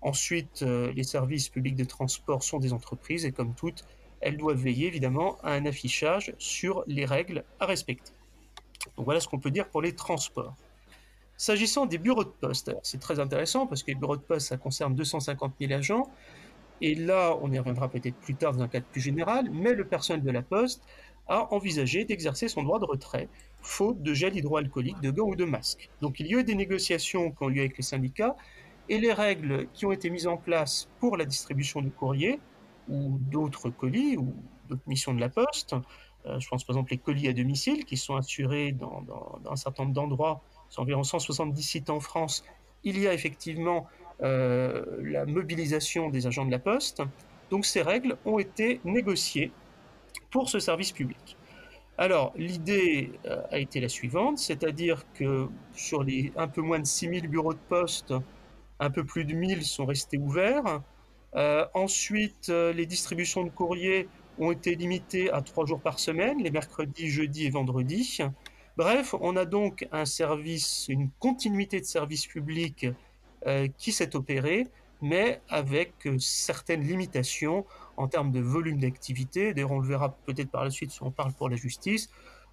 Ensuite, 0.03 0.63
euh, 0.63 0.93
les 0.93 1.05
services 1.05 1.49
publics 1.49 1.77
de 1.77 1.85
transport 1.85 2.43
sont 2.43 2.59
des 2.59 2.73
entreprises 2.73 3.25
et 3.25 3.33
comme 3.33 3.55
toutes, 3.55 3.85
elles 4.21 4.37
doivent 4.37 4.63
veiller 4.63 4.87
évidemment 4.87 5.39
à 5.43 5.53
un 5.53 5.67
affichage 5.67 6.35
sur 6.39 6.85
les 6.87 7.05
règles 7.05 7.45
à 7.61 7.67
respecter. 7.67 8.13
Donc 8.97 9.07
voilà 9.07 9.21
ce 9.21 9.29
qu'on 9.29 9.39
peut 9.39 9.51
dire 9.51 9.69
pour 9.69 9.83
les 9.83 9.95
transports. 9.95 10.55
S'agissant 11.37 11.87
des 11.87 11.99
bureaux 11.99 12.25
de 12.25 12.29
poste, 12.29 12.77
c'est 12.83 13.01
très 13.01 13.19
intéressant 13.19 13.67
parce 13.67 13.83
que 13.83 13.91
les 13.91 13.97
bureaux 13.97 14.17
de 14.17 14.23
poste, 14.23 14.49
ça 14.49 14.57
concerne 14.57 14.95
250 14.95 15.55
000 15.61 15.73
agents. 15.73 16.11
Et 16.87 16.95
là, 16.95 17.39
on 17.41 17.51
y 17.51 17.59
reviendra 17.59 17.89
peut-être 17.89 18.17
plus 18.17 18.35
tard 18.35 18.53
dans 18.53 18.61
un 18.61 18.69
cadre 18.69 18.85
plus 18.85 19.01
général, 19.01 19.49
mais 19.51 19.73
le 19.73 19.87
personnel 19.87 20.23
de 20.23 20.31
la 20.31 20.43
Poste 20.43 20.83
a 21.29 21.51
envisagé 21.51 22.05
d'exercer 22.05 22.47
son 22.47 22.63
droit 22.63 22.79
de 22.79 22.85
retrait, 22.85 23.31
faute 23.63 24.03
de 24.03 24.13
gel 24.13 24.37
hydroalcoolique, 24.37 25.01
de 25.01 25.11
gants 25.11 25.29
ou 25.29 25.35
de 25.35 25.47
masques. 25.47 25.89
Donc 26.03 26.21
il 26.21 26.27
y 26.27 26.35
a 26.35 26.41
eu 26.41 26.45
des 26.45 26.55
négociations 26.55 27.31
qui 27.31 27.43
ont 27.43 27.49
lieu 27.49 27.61
avec 27.61 27.79
les 27.79 27.83
syndicats, 27.83 28.37
et 28.91 28.99
les 28.99 29.15
règles 29.15 29.67
qui 29.73 29.87
ont 29.87 29.93
été 29.93 30.11
mises 30.11 30.27
en 30.27 30.37
place 30.37 30.91
pour 31.01 31.17
la 31.17 31.25
distribution 31.25 31.81
du 31.81 31.91
courrier, 31.91 32.39
ou 32.91 33.17
d'autres 33.19 33.71
colis, 33.71 34.19
ou 34.19 34.35
d'autres 34.69 34.87
missions 34.87 35.15
de 35.15 35.21
la 35.21 35.31
Poste, 35.31 35.75
euh, 36.27 36.39
je 36.39 36.47
pense 36.51 36.65
par 36.65 36.77
exemple 36.77 36.91
les 36.91 36.99
colis 36.99 37.29
à 37.29 37.33
domicile, 37.33 37.87
qui 37.87 37.97
sont 37.97 38.17
assurés 38.17 38.73
dans, 38.73 39.03
un 39.51 39.57
certain 39.57 39.85
nombre 39.85 39.95
d'endroits, 39.95 40.43
c'est 40.69 40.81
environ 40.81 41.03
170 41.03 41.63
sites 41.63 41.89
en 41.89 42.01
France, 42.01 42.45
il 42.83 43.01
y 43.01 43.09
a 43.09 43.15
effectivement 43.15 43.87
la 44.21 45.27
mobilisation 45.27 46.09
des 46.09 46.27
agents 46.27 46.47
de 46.47 46.51
la 46.51 46.59
Poste. 46.59 47.03
Donc 47.51 47.67
ces 47.67 47.83
règles 47.83 48.17
ont 48.25 48.39
été 48.39 48.81
négociées 48.85 49.53
pour 50.31 50.49
ce 50.49 50.59
service 50.59 50.93
public. 50.93 51.37
Alors, 51.97 52.33
l'idée 52.37 53.13
euh, 53.27 53.41
a 53.53 53.59
été 53.59 53.81
la 53.81 53.89
suivante, 53.89 54.39
c'est-à-dire 54.39 55.05
que 55.15 55.47
sur 55.75 56.03
les 56.03 56.33
un 56.37 56.49
peu 56.49 56.61
moins 56.61 56.81
de 56.81 56.87
6000 56.87 57.29
bureaux 57.29 57.55
de 57.55 57.59
poste, 57.69 58.13
un 58.81 58.91
peu 58.91 59.05
plus 59.05 59.25
de 59.25 59.33
1000 59.33 59.65
sont 59.65 59.87
restés 59.87 60.19
ouverts. 60.19 60.83
Euh, 61.37 61.65
ensuite, 61.73 62.49
euh, 62.49 62.73
les 62.73 62.87
distributions 62.87 63.45
de 63.45 63.51
courrier 63.51 64.09
ont 64.39 64.51
été 64.51 64.75
limitées 64.75 65.31
à 65.31 65.41
trois 65.41 65.67
jours 65.67 65.81
par 65.81 66.01
semaine, 66.01 66.43
les 66.43 66.51
mercredis, 66.51 67.11
jeudis 67.11 67.47
et 67.47 67.51
vendredis. 67.51 68.19
Bref, 68.77 69.15
on 69.21 69.37
a 69.37 69.45
donc 69.45 69.87
un 69.93 70.05
service, 70.05 70.87
une 70.89 71.11
continuité 71.21 71.81
de 71.81 71.87
service 71.87 72.27
public 72.27 72.87
qui 73.77 73.93
s'est 73.93 74.17
opérée, 74.17 74.67
mais 75.03 75.41
avec 75.49 75.93
certaines 76.19 76.83
limitations 76.83 77.67
en 77.97 78.09
termes 78.09 78.33
de 78.33 78.41
volume 78.41 78.81
d'activité. 78.81 79.55
D'ailleurs, 79.55 79.73
on 79.73 79.81
le 79.81 79.89
verra 79.89 80.17
peut-être 80.27 80.51
par 80.51 80.65
la 80.65 80.71
suite 80.71 80.91
si 80.91 81.03
on 81.03 81.11
parle 81.11 81.33
pour 81.33 81.49
la 81.49 81.57
justice. 81.57 82.11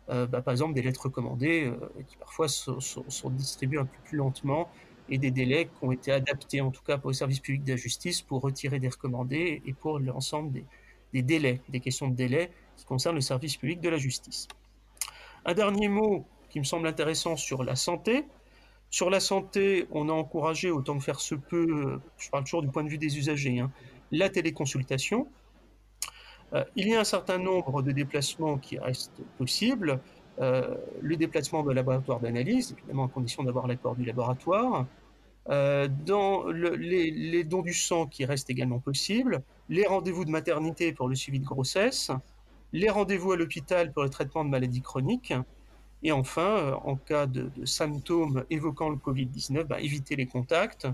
Euh, 0.10 0.26
bah, 0.26 0.42
par 0.42 0.52
exemple, 0.52 0.74
des 0.74 0.82
lettres 0.82 1.06
recommandées 1.06 1.66
euh, 1.66 2.04
qui 2.08 2.18
parfois 2.18 2.48
sont, 2.48 3.30
distribuées 3.30 3.80
un 3.80 3.86
peu 3.86 3.98
plus 4.04 4.18
lentement 4.18 4.70
et 5.10 5.18
des 5.18 5.32
délais 5.32 5.66
qui 5.66 5.84
ont 5.86 5.92
été 5.92 6.12
adaptés, 6.12 6.62
en 6.62 6.72
tout 6.72 6.84
cas 6.84 6.98
pour 6.98 7.10
le 7.10 7.14
service 7.14 7.40
public 7.40 7.64
de 7.64 7.72
la 7.72 7.78
justice, 7.78 8.22
pour 8.22 8.42
retirer 8.42 8.80
des 8.80 8.90
recommandés 8.90 9.62
et 9.66 9.74
pour 9.74 10.00
l'ensemble 10.00 10.52
des, 10.52 10.66
des 11.14 11.22
délais, 11.22 11.62
des 11.70 11.80
questions 11.80 12.08
de 12.08 12.16
délai 12.16 12.52
qui 12.78 12.86
concernent 12.86 13.16
le 13.16 13.22
service 13.22 13.58
public 13.58 13.80
de 13.82 13.90
la 13.90 13.98
justice. 13.98 14.48
Un 15.46 15.54
dernier 15.54 15.88
mot 15.88 16.26
qui 16.50 16.60
me 16.60 16.66
semble 16.66 16.88
intéressant 16.88 17.36
sur 17.36 17.64
la 17.64 17.76
santé. 17.76 18.26
Sur 18.92 19.10
la 19.10 19.22
santé, 19.22 19.88
on 19.92 20.10
a 20.10 20.12
encouragé, 20.12 20.70
autant 20.70 20.98
que 20.98 21.04
faire 21.04 21.22
se 21.22 21.34
peut, 21.34 21.66
euh, 21.70 22.02
je 22.18 22.30
parle 22.30 22.44
toujours 22.44 22.62
du 22.62 22.68
point 22.68 22.84
de 22.84 22.90
vue 22.90 22.98
des 22.98 23.18
usagers, 23.18 23.60
hein, 23.60 23.72
la 24.12 24.30
téléconsultation. 24.30 25.30
Euh, 26.54 26.66
il 26.76 26.90
y 26.90 26.94
a 26.94 27.00
un 27.00 27.06
certain 27.06 27.38
nombre 27.38 27.82
de 27.84 27.94
déplacements 27.94 28.58
qui 28.58 28.78
restent 28.78 29.22
possibles. 29.38 30.02
Euh, 30.40 30.76
le 31.02 31.16
déplacement 31.16 31.64
de 31.64 31.72
laboratoire 31.72 32.20
d'analyse, 32.20 32.76
évidemment 32.78 33.06
à 33.06 33.08
condition 33.08 33.44
d'avoir 33.44 33.66
l'accord 33.66 33.96
du 33.96 34.04
laboratoire. 34.04 34.86
Dans 35.48 36.48
les, 36.48 37.44
dons 37.46 37.64
du 37.64 37.74
sang 37.74 38.06
qui 38.06 38.26
restent 38.26 38.50
également 38.50 38.80
possibles, 38.80 39.42
les 39.70 39.88
rendez-vous 39.88 40.24
de 40.24 40.30
maternité 40.30 40.92
pour 40.94 41.08
le 41.08 41.16
suivi 41.16 41.40
de 41.40 41.46
grossesse, 41.46 42.12
les 42.74 42.90
rendez-vous 42.90 43.32
à 43.32 43.38
l'hôpital 43.38 43.92
pour 43.92 44.04
le 44.04 44.10
traitement 44.10 44.46
de 44.46 44.50
maladies 44.50 44.82
chroniques, 44.82 45.34
et 46.04 46.12
enfin, 46.12 46.80
en 46.84 46.96
cas 46.96 47.26
de, 47.28 47.50
symptômes 47.66 48.44
évoquant 48.50 48.90
le 48.90 48.96
Covid-19, 48.96 49.64
bah, 49.64 49.80
éviter 49.80 50.16
les 50.16 50.26
contacts, 50.26 50.88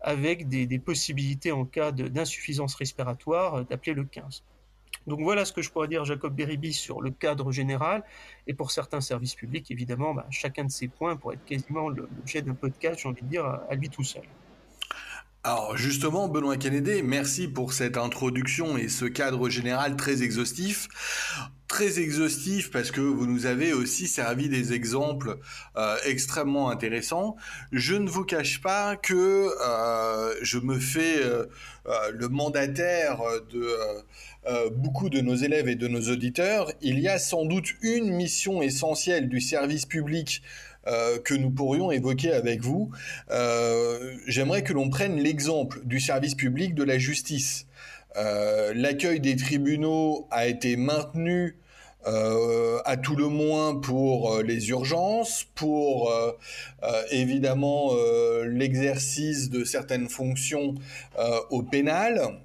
avec 0.00 0.48
des, 0.48 0.78
possibilités 0.78 1.50
en 1.50 1.64
cas 1.64 1.90
d'insuffisance 1.90 2.74
respiratoire 2.74 3.54
euh, 3.54 3.62
d'appeler 3.64 3.94
le 3.94 4.04
15. 4.04 4.44
Donc 5.06 5.20
voilà 5.20 5.44
ce 5.44 5.52
que 5.52 5.62
je 5.62 5.70
pourrais 5.70 5.88
dire, 5.88 6.04
Jacob 6.04 6.34
Beribi, 6.34 6.72
sur 6.72 7.00
le 7.00 7.10
cadre 7.10 7.52
général. 7.52 8.04
Et 8.46 8.54
pour 8.54 8.70
certains 8.70 9.00
services 9.00 9.34
publics, 9.34 9.70
évidemment, 9.70 10.14
bah, 10.14 10.26
chacun 10.30 10.64
de 10.64 10.70
ces 10.70 10.88
points 10.88 11.16
pourrait 11.16 11.36
être 11.36 11.44
quasiment 11.44 11.88
l'objet 11.88 12.42
d'un 12.42 12.54
podcast, 12.54 13.00
j'ai 13.00 13.08
envie 13.08 13.22
de 13.22 13.28
dire, 13.28 13.44
à 13.44 13.74
lui 13.74 13.88
tout 13.88 14.04
seul. 14.04 14.24
Alors 15.46 15.76
justement, 15.76 16.26
Benoît 16.26 16.56
Kennedy, 16.56 17.02
merci 17.02 17.48
pour 17.48 17.74
cette 17.74 17.98
introduction 17.98 18.78
et 18.78 18.88
ce 18.88 19.04
cadre 19.04 19.50
général 19.50 19.94
très 19.94 20.22
exhaustif. 20.22 20.88
Très 21.68 22.00
exhaustif 22.00 22.70
parce 22.70 22.90
que 22.90 23.02
vous 23.02 23.26
nous 23.26 23.44
avez 23.44 23.74
aussi 23.74 24.08
servi 24.08 24.48
des 24.48 24.72
exemples 24.72 25.36
euh, 25.76 25.96
extrêmement 26.06 26.70
intéressants. 26.70 27.36
Je 27.72 27.94
ne 27.94 28.08
vous 28.08 28.24
cache 28.24 28.62
pas 28.62 28.96
que 28.96 29.50
euh, 29.62 30.34
je 30.40 30.58
me 30.58 30.78
fais 30.78 31.22
euh, 31.22 31.44
le 32.14 32.28
mandataire 32.28 33.20
de 33.50 33.68
beaucoup 34.70 35.10
de 35.10 35.20
nos 35.20 35.34
élèves 35.34 35.68
et 35.68 35.74
de 35.74 35.88
nos 35.88 36.08
auditeurs. 36.10 36.72
Il 36.80 37.00
y 37.00 37.08
a 37.08 37.18
sans 37.18 37.44
doute 37.44 37.74
une 37.82 38.14
mission 38.14 38.62
essentielle 38.62 39.28
du 39.28 39.42
service 39.42 39.84
public 39.84 40.40
euh, 40.86 41.18
que 41.18 41.34
nous 41.34 41.50
pourrions 41.50 41.90
évoquer 41.90 42.32
avec 42.32 42.60
vous. 42.62 42.90
Euh, 43.30 44.16
j'aimerais 44.26 44.62
que 44.62 44.72
l'on 44.72 44.90
prenne 44.90 45.16
l'exemple 45.16 45.80
du 45.84 45.98
service 45.98 46.34
public 46.34 46.74
de 46.74 46.84
la 46.84 46.98
justice. 46.98 47.66
Euh, 48.16 48.72
l'accueil 48.74 49.20
des 49.20 49.36
tribunaux 49.36 50.28
a 50.30 50.46
été 50.46 50.76
maintenu 50.76 51.56
à 52.84 52.98
tout 52.98 53.16
le 53.16 53.28
moins 53.28 53.76
pour 53.76 54.42
les 54.42 54.68
urgences, 54.68 55.46
pour 55.54 56.12
évidemment 57.10 57.92
l'exercice 58.44 59.48
de 59.48 59.64
certaines 59.64 60.10
fonctions 60.10 60.74
au 61.48 61.62
pénal. 61.62 62.43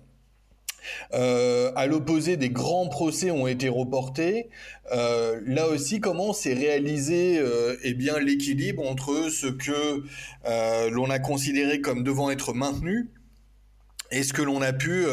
Euh, 1.14 1.72
à 1.76 1.88
l'opposé, 1.88 2.38
des 2.38 2.50
grands 2.50 2.88
procès 2.88 3.32
ont 3.32 3.48
été 3.48 3.70
reportés. 3.70 4.50
Euh, 4.92 5.40
là 5.46 5.68
aussi, 5.68 6.00
comment 6.00 6.34
s'est 6.34 6.54
réalisé 6.54 7.40
euh, 7.40 7.76
eh 7.84 7.94
bien 7.94 8.20
l'équilibre 8.20 8.88
entre 8.88 9.30
ce 9.30 9.48
que 9.48 10.04
l'on 10.92 11.10
a 11.10 11.20
considéré 11.20 11.82
comme 11.82 12.04
devant 12.04 12.30
être 12.30 12.54
maintenu 12.54 13.10
et 14.12 14.24
ce 14.24 14.34
que 14.34 14.42
l'on 14.42 14.62
a 14.62 14.74
pu 14.74 15.06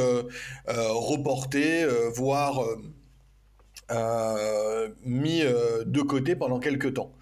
reporter, 0.66 1.86
voire 2.14 2.62
mis 5.04 5.40
de 5.40 6.00
côté 6.00 6.34
pendant 6.36 6.58
quelques 6.58 6.94
temps. 6.94 7.12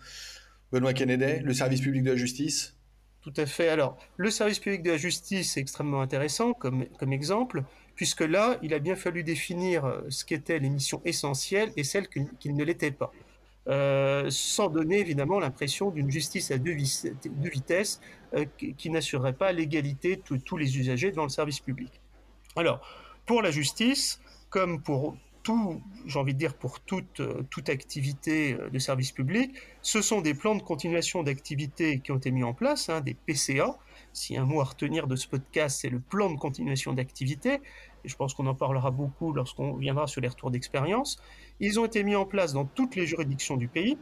Benoît 0.73 0.93
Kennedy, 0.93 1.41
le 1.43 1.55
service 1.55 1.81
public 1.81 2.03
de 2.03 2.11
la 2.11 2.17
justice. 2.17 2.75
Tout 3.25 3.33
à 3.39 3.47
fait. 3.47 3.71
Alors, 3.71 3.97
le 4.19 4.31
service 4.31 4.59
public 4.59 4.83
de 4.83 4.91
la 4.91 4.97
justice 4.99 5.57
est 5.57 5.61
extrêmement 5.61 6.03
intéressant 6.03 6.53
comme, 6.53 6.85
comme 6.99 7.13
exemple 7.13 7.65
puisque 7.95 8.21
là, 8.21 8.59
il 8.63 8.75
a 8.75 8.79
bien 8.79 8.97
fallu 8.97 9.23
définir 9.23 9.85
euh, 9.85 10.01
ce 10.09 10.25
qu'étaient 10.25 10.59
les 10.59 10.71
missions 10.71 11.01
essentielles 11.05 11.73
et 11.77 11.85
celles 11.85 12.09
qui 12.09 12.53
ne 12.53 12.65
l'étaient 12.65 12.91
pas. 12.91 13.13
euh, 13.67 14.27
sans 14.29 14.69
donner 14.69 14.99
évidemment 14.99 15.41
l'impression 15.41 15.91
d'une 15.91 16.11
justice 16.11 16.51
à 16.51 16.59
deux, 16.59 16.73
vitesses 16.75 17.99
euh, 18.35 18.45
qui, 18.77 18.91
n'assurerait 18.91 19.33
pas 19.33 19.53
l'égalité 19.53 20.17
de 20.17 20.37
tous 20.37 20.59
les 20.59 20.77
usagers 20.79 21.11
devant 21.11 21.23
le 21.23 21.31
service 21.31 21.61
public. 21.61 21.91
Alors, 22.57 22.87
pour 23.25 23.41
la 23.41 23.51
justice, 23.51 24.21
comme 24.51 24.83
pour 24.83 25.17
tout, 25.43 25.81
j'ai 26.07 26.19
envie 26.19 26.35
dire 26.35 26.55
pour 26.55 26.81
toute, 26.81 27.23
toute 27.49 27.69
activité 27.71 28.57
de 28.71 28.79
service 28.79 29.13
public, 29.13 29.55
ce 29.81 30.03
sont 30.03 30.21
des 30.21 30.35
plans 30.35 30.57
de 30.57 30.63
continuation 30.63 31.23
d'activité 31.23 32.01
qui 32.01 32.13
ont 32.13 32.17
été 32.17 32.31
mis 32.31 32.45
en 32.45 32.53
place, 32.53 32.91
hein, 32.91 33.01
des 33.01 33.15
PCA. 33.15 33.79
Si 34.15 34.37
un 34.37 34.45
mot 34.45 34.61
à 34.61 34.65
retenir 34.65 35.09
de 35.09 35.17
ce 35.17 35.27
podcast, 35.27 35.81
c'est 35.81 35.91
le 35.91 35.99
plan 35.99 36.31
de 36.31 36.39
continuation 36.39 36.93
d'activité, 36.93 37.61
et 38.05 38.09
je 38.09 38.15
pense 38.15 38.33
qu'on 38.33 38.47
en 38.47 38.55
parlera 38.55 38.93
beaucoup 38.93 39.33
lorsqu'on 39.33 39.75
viendra 39.75 40.07
sur 40.07 40.21
les 40.21 40.29
retours 40.29 40.53
d'expérience. 40.53 41.21
Ils 41.59 41.81
ont 41.81 41.85
été 41.85 42.05
mis 42.05 42.15
en 42.15 42.25
place 42.25 42.53
dans 42.53 42.65
toutes 42.65 42.95
les 42.95 43.07
juridictions 43.07 43.57
du 43.57 43.67
pays, 43.67 43.99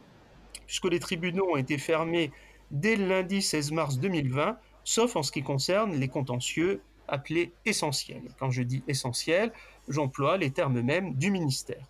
puisque 0.66 0.84
les 0.84 1.00
tribunaux 1.00 1.52
ont 1.52 1.56
été 1.56 1.78
fermés 1.78 2.30
dès 2.70 2.96
le 2.96 3.08
lundi 3.08 3.40
16 3.40 3.72
mars 3.72 3.98
2020, 3.98 4.58
sauf 4.84 5.16
en 5.16 5.22
ce 5.22 5.32
qui 5.32 5.42
concerne 5.42 5.94
les 5.94 6.08
contentieux 6.08 6.82
appelés 7.08 7.52
essentiels. 7.64 8.28
Quand 8.38 8.50
je 8.50 8.62
dis 8.62 8.82
essentiels, 8.88 9.50
j'emploie 9.88 10.36
les 10.36 10.50
termes 10.50 10.82
mêmes 10.82 11.14
du 11.14 11.30
ministère. 11.30 11.88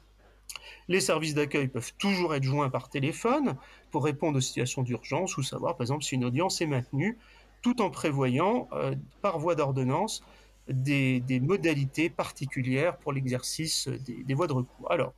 Les 0.89 1.01
services 1.01 1.35
d'accueil 1.35 1.69
peuvent 1.69 1.93
toujours 1.99 2.35
être 2.35 2.43
joints 2.45 2.71
par 2.71 2.89
téléphone 2.89 3.57
pour 3.91 4.05
répondre 4.05 4.39
aux 4.39 4.41
situations 4.41 4.83
d'urgence 4.83 5.37
ou 5.37 5.43
savoir, 5.43 5.77
par 5.77 5.83
exemple, 5.83 6.05
si 6.05 6.15
une 6.15 6.25
audience 6.25 6.61
est 6.61 6.67
maintenue, 6.67 7.19
tout 7.63 7.81
en 7.81 7.91
prévoyant, 7.91 8.69
euh, 8.73 8.95
par 9.23 9.39
voie 9.39 9.55
d'ordonnance, 9.55 10.23
des, 10.69 11.23
modalités 11.41 12.11
particulières 12.11 12.97
pour 12.99 13.13
l'exercice 13.13 13.89
des, 13.89 14.35
voies 14.35 14.47
de 14.47 14.53
recours. 14.53 14.93
Alors, 14.93 15.15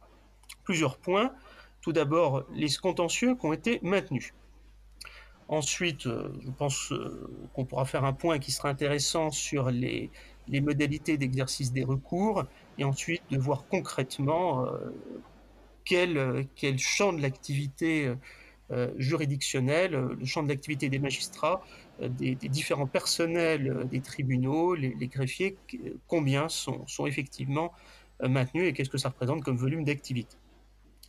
plusieurs 0.63 0.99
points. 0.99 1.33
Tout 1.81 1.93
d'abord, 1.93 2.45
les 2.55 2.71
contentieux 2.81 3.35
qui 3.35 3.45
ont 3.45 3.53
été 3.53 3.79
maintenus. 3.83 4.33
Ensuite, 5.49 6.07
euh, 6.07 6.33
je 6.41 6.51
pense 6.51 6.93
euh, 6.93 7.29
qu'on 7.53 7.67
pourra 7.67 7.85
faire 7.85 8.05
un 8.05 8.15
point 8.15 8.39
qui 8.39 8.53
sera 8.53 8.71
intéressant 8.71 9.31
sur 9.31 9.71
les, 9.71 10.11
modalités 10.49 11.19
d'exercice 11.19 11.73
des 11.73 11.85
recours 11.85 12.45
et 12.79 12.85
ensuite 12.85 13.23
de 13.31 13.39
voir 13.39 13.67
concrètement 13.67 14.67
quel, 15.85 16.47
champ 16.79 17.15
de 17.15 17.23
l'activité 17.23 18.15
juridictionnelle, 18.97 19.93
le 19.93 20.25
champ 20.25 20.43
de 20.43 20.49
l'activité 20.49 20.89
des 20.89 20.99
magistrats, 20.99 21.63
des, 22.01 22.35
différents 22.35 22.87
personnels 22.87 23.87
des 23.91 24.01
tribunaux, 24.01 24.75
les, 24.75 25.07
greffiers, 25.07 25.57
combien 26.09 26.49
sont, 26.49 26.85
effectivement 27.07 27.73
maintenus 28.23 28.69
et 28.69 28.73
qu'est-ce 28.73 28.91
que 28.91 28.99
ça 28.99 29.11
représente 29.11 29.43
comme 29.45 29.57
volume 29.57 29.85
d'activité. 29.85 30.37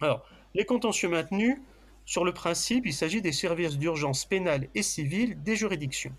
Alors, 0.01 0.25
les 0.53 0.65
contentieux 0.65 1.09
maintenus, 1.09 1.57
sur 2.05 2.23
le 2.23 2.33
principe, 2.33 2.85
il 2.85 2.93
s'agit 2.93 3.21
des 3.21 3.31
services 3.31 3.77
d'urgence 3.77 4.25
pénale 4.25 4.67
et 4.75 4.83
civile 4.83 5.41
des 5.41 5.55
juridictions. 5.55 6.13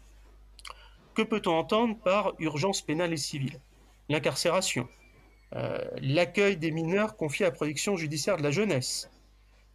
Que 1.14 1.22
peut-on 1.22 1.52
entendre 1.52 1.96
par 1.96 2.34
urgence 2.40 2.82
pénale 2.82 3.12
et 3.12 3.16
civile? 3.16 3.60
L'incarcération, 4.08 4.88
euh, 5.54 5.78
l'accueil 6.02 6.56
des 6.56 6.72
mineurs 6.72 7.16
confiés 7.16 7.46
à 7.46 7.50
protection 7.50 7.96
judiciaire 7.96 8.36
de 8.36 8.42
la 8.42 8.50
jeunesse. 8.50 9.10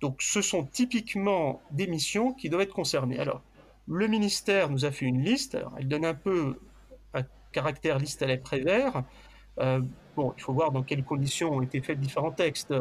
Donc 0.02 0.22
ce 0.22 0.42
sont 0.42 0.66
typiquement 0.66 1.62
des 1.72 1.88
missions 1.88 2.34
qui 2.34 2.50
doivent 2.50 2.64
être 2.64 2.74
concernées. 2.74 3.20
Alors, 3.20 3.42
le 3.88 4.08
ministère 4.08 4.70
nous 4.70 4.86
a 4.86 4.92
fait 4.92 5.06
une 5.06 5.24
liste, 5.24 5.58
elle 5.78 5.88
donne 5.88 6.06
un 6.06 6.14
peu 6.14 6.60
un 7.14 7.24
caractère 7.52 8.00
liste 8.00 8.22
à 8.22 8.28
la 8.28 8.38
Prévert. 8.38 9.04
Euh, 9.60 9.82
bon, 10.16 10.34
il 10.38 10.44
faut 10.44 10.54
voir 10.54 10.72
dans 10.72 10.82
quelles 10.82 11.04
conditions 11.04 11.54
ont 11.54 11.62
été 11.62 11.82
faits 11.82 12.00
différents 12.00 12.32
textes. 12.32 12.74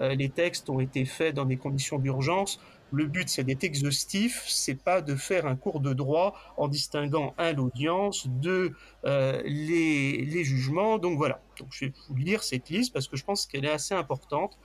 Euh, 0.00 0.14
les 0.14 0.28
textes 0.28 0.68
ont 0.68 0.80
été 0.80 1.04
faits 1.04 1.34
dans 1.34 1.44
des 1.44 1.56
conditions 1.56 1.98
d'urgence. 1.98 2.60
Le 2.92 3.06
but, 3.06 3.28
c'est 3.28 3.42
d'être 3.42 3.64
exhaustif, 3.64 4.44
c'est 4.46 4.80
pas 4.80 5.02
de 5.02 5.16
faire 5.16 5.46
un 5.46 5.56
cours 5.56 5.80
de 5.80 5.92
droit 5.92 6.34
en 6.56 6.68
distinguant 6.68 7.34
un 7.36 7.52
l'audience, 7.52 8.28
deux 8.28 8.74
euh, 9.04 9.42
les, 9.44 10.44
jugements. 10.44 10.98
Donc 10.98 11.16
voilà. 11.16 11.40
Donc 11.58 11.68
je 11.72 11.86
vais 11.86 11.92
vous 12.08 12.16
lire 12.16 12.42
cette 12.44 12.68
liste 12.70 12.92
parce 12.92 13.08
que 13.08 13.16
je 13.16 13.24
pense 13.24 13.46
qu'elle 13.46 13.64
est 13.64 13.70
assez 13.70 13.94
importante, 13.94 14.56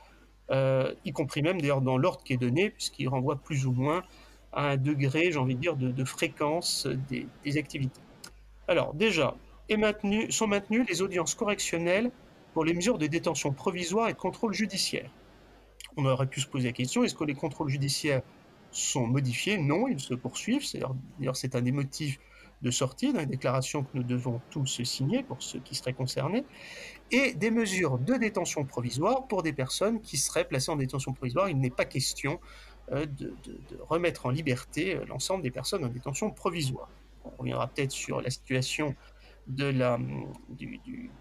y 0.51 1.11
compris 1.11 1.41
même 1.41 1.61
d'ailleurs 1.61 1.81
dans 1.81 1.97
l'ordre 1.97 2.23
qui 2.23 2.33
est 2.33 2.37
donné, 2.37 2.69
puisqu'il 2.69 3.07
renvoie 3.07 3.37
plus 3.37 3.65
ou 3.65 3.71
moins 3.71 4.03
à 4.53 4.71
un 4.71 4.77
degré, 4.77 5.31
j'ai 5.31 5.37
envie 5.37 5.55
de 5.55 5.61
dire, 5.61 5.75
de, 5.75 6.05
fréquence 6.05 6.87
des, 7.09 7.57
activités. 7.57 8.01
Alors 8.67 8.93
déjà, 8.93 9.35
sont 10.29 10.47
maintenues 10.47 10.85
les 10.89 11.01
audiences 11.01 11.35
correctionnelles 11.35 12.11
pour 12.53 12.65
les 12.65 12.73
mesures 12.73 12.97
de 12.97 13.07
détention 13.07 13.53
provisoire 13.53 14.09
et 14.09 14.13
de 14.13 14.17
contrôle 14.17 14.53
judiciaire. 14.53 15.09
On 15.97 16.05
aurait 16.05 16.27
pu 16.27 16.41
se 16.41 16.47
poser 16.47 16.67
la 16.67 16.73
question, 16.73 17.03
est-ce 17.03 17.15
que 17.15 17.23
les 17.23 17.33
contrôles 17.33 17.69
judiciaires 17.69 18.21
sont 18.71 19.07
modifiés? 19.07 19.57
Non, 19.57 19.87
ils 19.87 19.99
se 19.99 20.13
poursuivent. 20.13 20.65
D'ailleurs, 21.19 21.35
c'est 21.35 21.55
un 21.55 21.61
des 21.61 21.71
motifs 21.71 22.19
de 22.61 22.71
sortie 22.71 23.11
dans 23.11 23.23
déclaration 23.25 23.83
que 23.83 23.89
nous 23.93 24.03
devons 24.03 24.39
tous 24.51 24.83
signer 24.83 25.23
pour 25.23 25.41
ceux 25.41 25.59
qui 25.59 25.75
seraient 25.75 25.93
concernés, 25.93 26.43
et 27.11 27.33
des 27.33 27.51
mesures 27.51 27.97
de 27.97 28.15
détention 28.15 28.65
provisoire 28.65 29.27
pour 29.27 29.43
des 29.43 29.53
personnes 29.53 30.01
qui 30.01 30.17
seraient 30.17 30.45
placées 30.45 30.71
en 30.71 30.77
détention 30.77 31.13
provisoire. 31.13 31.49
Il 31.49 31.59
n'est 31.59 31.69
pas 31.69 31.85
question 31.85 32.39
euh, 32.91 33.05
de, 33.05 33.33
remettre 33.87 34.25
en 34.25 34.29
liberté 34.29 34.95
euh, 34.95 35.05
l'ensemble 35.07 35.43
des 35.43 35.51
personnes 35.51 35.83
en 35.83 35.89
détention 35.89 36.31
provisoire. 36.31 36.89
On 37.25 37.31
reviendra 37.37 37.67
peut-être 37.67 37.91
sur 37.91 38.21
la 38.21 38.29
situation 38.29 38.95
de 39.47 39.71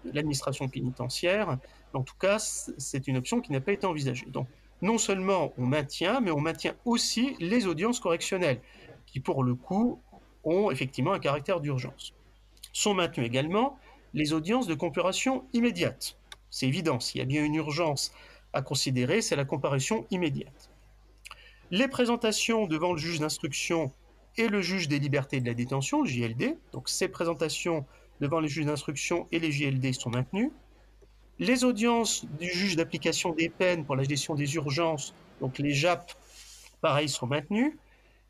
l'administration 0.05 0.67
pénitentiaire. 0.69 1.57
En 1.93 2.03
tout 2.03 2.15
cas, 2.19 2.39
c'est 2.39 3.07
une 3.07 3.17
option 3.17 3.41
qui 3.41 3.51
n'a 3.51 3.61
pas 3.61 3.73
été 3.73 3.85
envisagée. 3.85 4.25
Donc, 4.27 4.47
non 4.81 4.97
seulement 4.97 5.53
on 5.57 5.65
maintient, 5.65 6.21
mais 6.21 6.31
on 6.31 6.39
maintient 6.39 6.75
aussi 6.85 7.35
les 7.39 7.67
audiences 7.67 7.99
correctionnelles, 7.99 8.61
qui 9.05 9.19
pour 9.19 9.43
le 9.43 9.55
coup 9.55 10.01
ont 10.43 10.71
effectivement 10.71 11.13
un 11.13 11.19
caractère 11.19 11.59
d'urgence. 11.59 12.13
Sont 12.73 12.93
maintenues 12.93 13.25
également 13.25 13.77
les 14.13 14.33
audiences 14.33 14.67
de 14.67 14.73
comparution 14.73 15.45
immédiate. 15.53 16.17
C'est 16.49 16.67
évident, 16.67 16.99
s'il 16.99 17.19
y 17.19 17.21
a 17.21 17.25
bien 17.25 17.43
une 17.43 17.55
urgence 17.55 18.13
à 18.53 18.61
considérer, 18.61 19.21
c'est 19.21 19.35
la 19.35 19.45
comparution 19.45 20.05
immédiate. 20.11 20.69
Les 21.71 21.87
présentations 21.87 22.67
devant 22.67 22.91
le 22.91 22.99
juge 22.99 23.19
d'instruction 23.19 23.93
et 24.37 24.49
le 24.49 24.61
juge 24.61 24.87
des 24.87 24.99
libertés 24.99 25.39
de 25.39 25.47
la 25.47 25.53
détention, 25.53 26.05
JLD, 26.05 26.57
donc 26.73 26.89
ces 26.89 27.07
présentations 27.07 27.85
devant 28.19 28.39
les 28.39 28.49
juges 28.49 28.65
d'instruction 28.65 29.27
et 29.31 29.39
les 29.39 29.51
JLD 29.51 29.93
sont 29.93 30.09
maintenus. 30.09 30.51
Les 31.39 31.63
audiences 31.63 32.25
du 32.39 32.49
juge 32.49 32.75
d'application 32.75 33.33
des 33.33 33.49
peines 33.49 33.85
pour 33.85 33.95
la 33.95 34.03
gestion 34.03 34.35
des 34.35 34.55
urgences, 34.55 35.13
donc 35.39 35.57
les 35.57 35.73
JAP, 35.73 36.11
pareil, 36.81 37.09
sont 37.09 37.27
maintenues. 37.27 37.77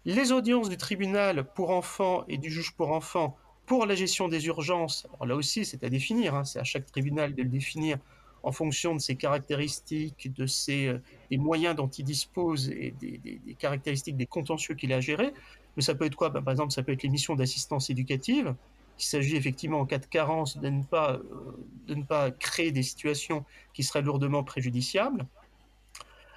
Les 0.06 0.32
audiences 0.32 0.70
du 0.70 0.78
tribunal 0.78 1.44
pour 1.44 1.72
enfants 1.72 2.24
et 2.28 2.38
du 2.38 2.50
juge 2.50 2.74
pour 2.74 2.92
enfants 2.92 3.38
pour 3.72 3.86
la 3.86 3.96
gestion 3.96 4.28
des 4.28 4.48
urgences, 4.48 5.08
là 5.26 5.34
aussi 5.34 5.64
c'est 5.64 5.82
à 5.86 5.90
définir, 5.90 6.36
hein, 6.36 6.44
c'est 6.44 6.60
à 6.60 6.66
chaque 6.66 6.86
tribunal 6.88 7.34
de 7.34 7.42
le 7.42 7.48
définir 7.48 8.00
en 8.44 8.52
fonction 8.52 8.94
de 8.94 9.00
ses 9.00 9.16
caractéristiques, 9.16 10.30
de 10.34 10.46
ses, 10.46 10.88
euh, 10.88 11.02
des 11.30 11.38
moyens 11.38 11.74
dont 11.78 11.88
il 11.88 12.04
dispose 12.04 12.70
et 12.70 12.94
des, 13.00 13.56
caractéristiques 13.58 14.18
des 14.18 14.26
contentieux 14.26 14.76
qu'il 14.76 14.92
a 14.92 14.98
à 14.98 15.00
gérer. 15.00 15.32
Mais 15.78 15.84
ça 15.84 15.96
peut 15.96 16.04
être 16.04 16.18
quoi? 16.18 16.28
Ben, 16.28 16.42
Par 16.42 16.52
exemple, 16.52 16.74
ça 16.74 16.84
peut 16.84 16.92
être 16.92 17.02
les 17.04 17.08
missions 17.08 17.34
d'assistance 17.34 17.90
éducative, 17.90 18.54
il 19.00 19.06
s'agit 19.06 19.38
effectivement 19.38 19.80
en 19.80 19.86
cas 19.86 20.00
de 20.00 20.06
carence 20.06 20.58
de 20.58 20.68
ne, 20.68 20.84
pas, 20.84 21.14
euh, 21.14 21.22
de 21.88 21.96
ne 21.96 22.04
pas 22.04 22.30
créer 22.30 22.74
des 22.74 22.84
situations 22.84 23.46
qui 23.74 23.84
seraient 23.84 24.02
lourdement 24.02 24.44
préjudiciables. 24.44 25.26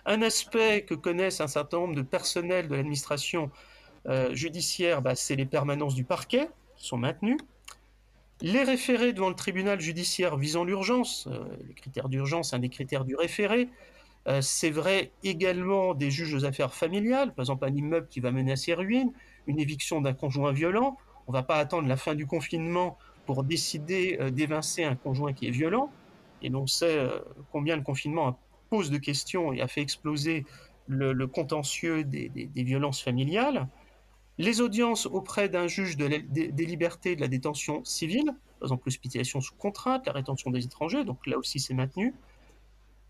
Un 0.06 0.22
aspect 0.22 0.82
que 0.82 0.94
connaissent 0.94 1.40
un 1.40 1.48
certain 1.48 1.78
nombre 1.78 1.96
de 1.96 2.02
personnels 2.02 2.68
de 2.68 2.76
l'administration 2.76 3.50
euh, 4.06 4.32
judiciaire, 4.36 5.02
bah, 5.02 5.16
c'est 5.16 5.34
les 5.34 5.46
permanences 5.46 5.96
du 5.96 6.04
parquet, 6.04 6.48
sont 6.84 6.98
maintenues. 6.98 7.38
Les 8.40 8.62
référés 8.62 9.12
devant 9.12 9.28
le 9.28 9.34
tribunal 9.34 9.80
judiciaire 9.80 10.36
visant 10.36 10.64
l'urgence, 10.64 11.28
euh, 11.30 11.44
les 11.66 11.74
critères 11.74 12.08
d'urgence, 12.08 12.52
un 12.52 12.58
des 12.58 12.68
critères 12.68 13.04
du 13.04 13.16
référé. 13.16 13.68
c'est 14.40 14.70
vrai 14.70 15.10
également 15.22 15.92
des 15.92 16.10
juges 16.10 16.34
aux 16.34 16.46
affaires 16.46 16.72
familiales, 16.72 17.34
par 17.34 17.42
exemple 17.42 17.66
un 17.66 17.74
immeuble 17.74 18.08
qui 18.08 18.20
va 18.20 18.30
ses 18.56 18.72
ruines, 18.72 19.12
une 19.46 19.60
éviction 19.60 20.00
d'un 20.00 20.14
conjoint 20.14 20.52
violent, 20.52 20.96
on 21.26 21.32
ne 21.32 21.36
va 21.36 21.42
pas 21.42 21.56
attendre 21.56 21.88
la 21.88 21.96
fin 21.96 22.14
du 22.14 22.26
confinement 22.26 22.98
pour 23.26 23.44
décider 23.44 24.18
euh, 24.20 24.30
d'évincer 24.30 24.84
un 24.84 24.96
conjoint 24.96 25.32
qui 25.32 25.46
est 25.46 25.50
violent. 25.50 25.90
Et 26.42 26.48
l'on 26.48 26.66
sait 26.66 26.98
euh, 26.98 27.18
combien 27.52 27.76
le 27.76 27.82
confinement 27.82 28.38
pose 28.70 28.90
de 28.90 28.98
questions 28.98 29.52
et 29.52 29.60
a 29.60 29.68
fait 29.68 29.80
exploser 29.80 30.44
le, 30.86 31.26
contentieux 31.26 32.04
des, 32.04 32.48
violences 32.54 33.02
familiales. 33.02 33.68
Les 34.38 34.60
audiences 34.60 35.06
auprès 35.06 35.48
d'un 35.48 35.68
juge 35.68 35.96
des 35.96 36.66
libertés 36.66 37.14
de 37.14 37.20
la 37.20 37.28
détention 37.28 37.84
civile, 37.84 38.26
par 38.58 38.68
exemple 38.68 38.82
l'hospitalisation 38.86 39.40
sous 39.40 39.54
contrainte, 39.54 40.06
la 40.06 40.12
rétention 40.12 40.50
des 40.50 40.64
étrangers, 40.64 41.04
donc 41.04 41.26
là 41.26 41.38
aussi 41.38 41.60
c'est 41.60 41.74
maintenu. 41.74 42.14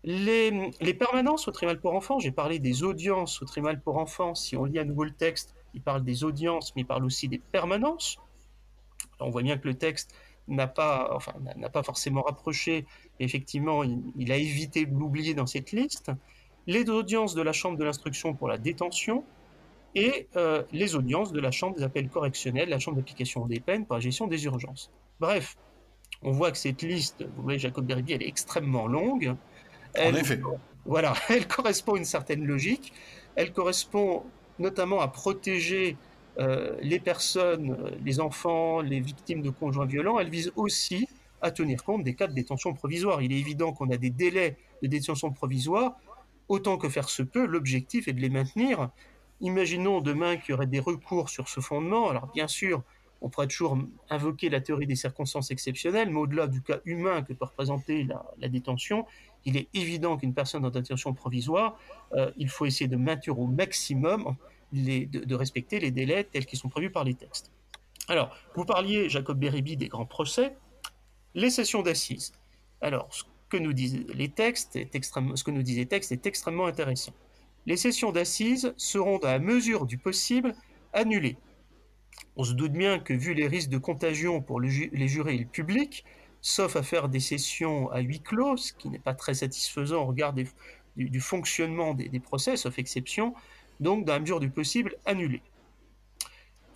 Les, 0.03 0.93
permanences 0.93 1.47
au 1.47 1.51
tribunal 1.51 1.79
pour 1.79 1.95
enfants, 1.95 2.19
j'ai 2.19 2.31
parlé 2.31 2.59
des 2.59 2.83
audiences 2.83 3.41
au 3.41 3.45
tribunal 3.45 3.81
pour 3.81 3.97
enfants, 3.97 4.35
si 4.35 4.55
on 4.55 4.65
lit 4.65 4.77
à 4.77 4.85
nouveau 4.85 5.03
le 5.03 5.13
texte, 5.13 5.55
il 5.73 5.81
parle 5.81 6.03
des 6.03 6.23
audiences, 6.23 6.75
mais 6.75 6.83
il 6.83 6.85
parle 6.85 7.03
aussi 7.03 7.27
des 7.27 7.39
permanences. 7.39 8.17
on 9.19 9.31
voit 9.31 9.41
bien 9.41 9.57
que 9.57 9.67
le 9.67 9.73
texte 9.73 10.13
n'a 10.47 10.67
pas, 10.67 11.09
enfin, 11.11 11.33
n'a 11.55 11.69
pas 11.69 11.81
forcément 11.81 12.21
rapproché. 12.21 12.85
Effectivement, 13.19 13.81
il, 13.83 14.31
a 14.31 14.37
évité 14.37 14.85
de 14.85 14.93
l'oublier 14.93 15.33
dans 15.33 15.47
cette 15.47 15.71
liste. 15.71 16.11
les 16.67 16.87
audiences 16.87 17.33
de 17.33 17.41
la 17.41 17.51
Chambre 17.51 17.77
de 17.79 17.83
l'instruction 17.83 18.35
pour 18.35 18.47
la 18.47 18.59
détention 18.59 19.23
et 19.95 20.27
euh, 20.35 20.63
les 20.71 20.95
audiences 20.95 21.31
de 21.31 21.39
la 21.39 21.51
Chambre 21.51 21.77
des 21.77 21.83
appels 21.83 22.09
correctionnels, 22.09 22.69
la 22.69 22.79
Chambre 22.79 22.97
d'application 22.97 23.45
des 23.45 23.59
peines 23.59 23.85
pour 23.85 23.95
la 23.95 24.01
gestion 24.01 24.27
des 24.27 24.43
urgences. 24.45 24.91
Bref, 25.19 25.55
on 26.21 26.31
voit 26.31 26.51
que 26.51 26.57
cette 26.57 26.81
liste, 26.81 27.25
vous 27.35 27.43
voyez, 27.43 27.59
Jacob 27.59 27.85
Beribi, 27.85 28.13
elle 28.13 28.23
est 28.23 28.27
extrêmement 28.27 28.87
longue. 28.87 29.35
en 29.97 30.13
effet. 30.13 30.39
Voilà, 30.87 31.15
elle 31.29 31.47
correspond 31.47 31.95
à 31.95 31.97
une 31.97 32.05
certaine 32.05 32.45
logique. 32.45 32.93
Elle 33.35 33.51
correspond 33.51 34.21
notamment 34.59 35.01
à 35.01 35.07
protéger 35.07 35.97
euh, 36.37 36.75
les 36.79 36.99
personnes, 36.99 37.75
les 38.03 38.19
enfants, 38.19 38.81
les 38.81 38.99
victimes 38.99 39.41
de 39.41 39.49
conjoints 39.49 39.87
violents. 39.87 40.19
Elle 40.19 40.29
vise 40.29 40.51
aussi 40.55 41.07
à 41.41 41.49
tenir 41.49 41.83
compte 41.83 42.03
des 42.03 42.13
cas 42.13 42.27
de 42.27 42.33
détention 42.33 42.73
provisoire. 42.75 43.23
Il 43.23 43.33
est 43.33 43.39
évident 43.39 43.73
qu'on 43.73 43.89
a 43.89 43.97
des 43.97 44.11
délais 44.11 44.57
de 44.83 44.87
détention 44.87 45.31
provisoire. 45.31 45.95
Autant 46.49 46.77
que 46.77 46.87
faire 46.87 47.09
se 47.09 47.23
peut, 47.23 47.47
l'objectif 47.47 48.07
est 48.07 48.13
de 48.13 48.21
les 48.21 48.29
maintenir. 48.29 48.89
Imaginons 49.45 50.01
demain 50.01 50.37
qu'il 50.37 50.49
y 50.49 50.53
aurait 50.53 50.65
des 50.65 50.79
recours 50.79 51.29
sur 51.29 51.49
ce 51.49 51.59
fondement. 51.59 52.09
Alors 52.09 52.31
bien 52.33 52.47
sûr, 52.47 52.81
on 53.21 53.29
pourrait 53.29 53.45
toujours 53.45 53.77
invoquer 54.09 54.49
la 54.49 54.59
théorie 54.59 54.87
des 54.87 54.95
circonstances 54.95 55.51
exceptionnelles, 55.51 56.09
mais 56.09 56.17
au-delà 56.17 56.47
du 56.47 56.63
cas 56.63 56.79
humain 56.83 57.21
que 57.21 57.31
peut 57.31 57.45
représenter 57.45 58.07
la, 58.39 58.49
détention, 58.49 59.05
il 59.45 59.55
est 59.55 59.67
évident 59.75 60.17
qu'une 60.17 60.33
personne 60.33 60.65
en 60.65 60.71
détention 60.71 61.13
provisoire, 61.13 61.77
euh, 62.13 62.31
il 62.37 62.49
faut 62.49 62.65
essayer 62.65 62.87
de 62.87 62.95
maintenir 62.95 63.37
au 63.37 63.45
maximum, 63.45 64.35
de, 64.73 65.35
respecter 65.35 65.79
les 65.79 65.91
délais 65.91 66.23
tels 66.23 66.47
qu'ils 66.47 66.57
sont 66.57 66.69
prévus 66.69 66.89
par 66.89 67.03
les 67.03 67.13
textes. 67.13 67.51
Alors, 68.07 68.35
vous 68.55 68.65
parliez, 68.65 69.09
Jacob 69.09 69.37
Beribi, 69.37 69.77
des 69.77 69.89
grands 69.89 70.07
procès. 70.07 70.55
Les 71.35 71.51
sessions 71.51 71.83
d'assises. 71.83 72.33
Alors, 72.81 73.07
ce 73.11 73.25
que 73.49 73.57
nous 73.57 73.73
disent 73.73 74.07
les 74.11 74.29
textes 74.29 74.75
est 74.75 74.95
extrêmement, 74.95 75.35
ce 75.35 75.43
que 75.43 75.51
nous 75.51 75.61
disent 75.61 75.77
les 75.77 75.85
textes 75.85 76.11
est 76.11 76.25
extrêmement 76.25 76.65
intéressant. 76.65 77.13
Les 77.65 77.77
sessions 77.77 78.11
d'assises 78.11 78.73
seront, 78.77 79.17
à 79.19 79.33
la 79.33 79.39
mesure 79.39 79.85
du 79.85 79.97
possible, 79.97 80.55
annulées. 80.93 81.37
On 82.37 82.43
se 82.43 82.53
doute 82.53 82.73
bien 82.73 82.99
que, 82.99 83.13
vu 83.13 83.33
les 83.33 83.47
risques 83.47 83.69
de 83.69 83.77
contagion 83.77 84.41
pour 84.41 84.61
les 84.61 85.07
jurés 85.07 85.35
et 85.35 85.39
le 85.39 85.45
public, 85.45 86.05
sauf 86.41 86.75
à 86.75 86.83
faire 86.83 87.09
des 87.09 87.19
sessions 87.19 87.89
à 87.89 88.01
huis 88.01 88.19
clos, 88.19 88.57
ce 88.57 88.71
qui 88.71 88.89
n'est 88.89 88.99
pas 88.99 89.15
très 89.15 89.33
satisfaisant 89.33 90.03
au 90.03 90.05
regard 90.05 90.33
du, 90.33 91.19
fonctionnement 91.19 91.95
des, 91.95 92.19
procès, 92.19 92.55
sauf 92.55 92.77
exception, 92.77 93.33
donc, 93.79 94.05
dans 94.05 94.13
la 94.13 94.19
mesure 94.19 94.39
du 94.39 94.51
possible, 94.51 94.95
annulées. 95.05 95.41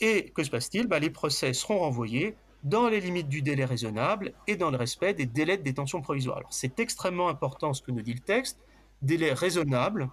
Et 0.01 0.31
que 0.31 0.43
se 0.43 0.49
passe-t-il? 0.49 0.87
Ben, 0.87 0.97
Les 0.97 1.11
procès 1.11 1.53
seront 1.53 1.79
renvoyés 1.79 2.35
dans 2.63 2.89
les 2.89 2.99
limites 2.99 3.29
du 3.29 3.41
délai 3.41 3.63
raisonnable 3.63 4.33
et 4.47 4.55
dans 4.55 4.71
le 4.71 4.77
respect 4.77 5.13
des 5.13 5.27
délais 5.27 5.57
de 5.57 5.63
détention 5.63 6.01
provisoire. 6.01 6.41
C'est 6.49 6.79
extrêmement 6.79 7.29
important 7.29 7.73
ce 7.73 7.81
que 7.81 7.91
nous 7.91 8.01
dit 8.01 8.15
le 8.15 8.19
texte. 8.19 8.59
Délai 9.01 9.33
raisonnable, 9.33 10.09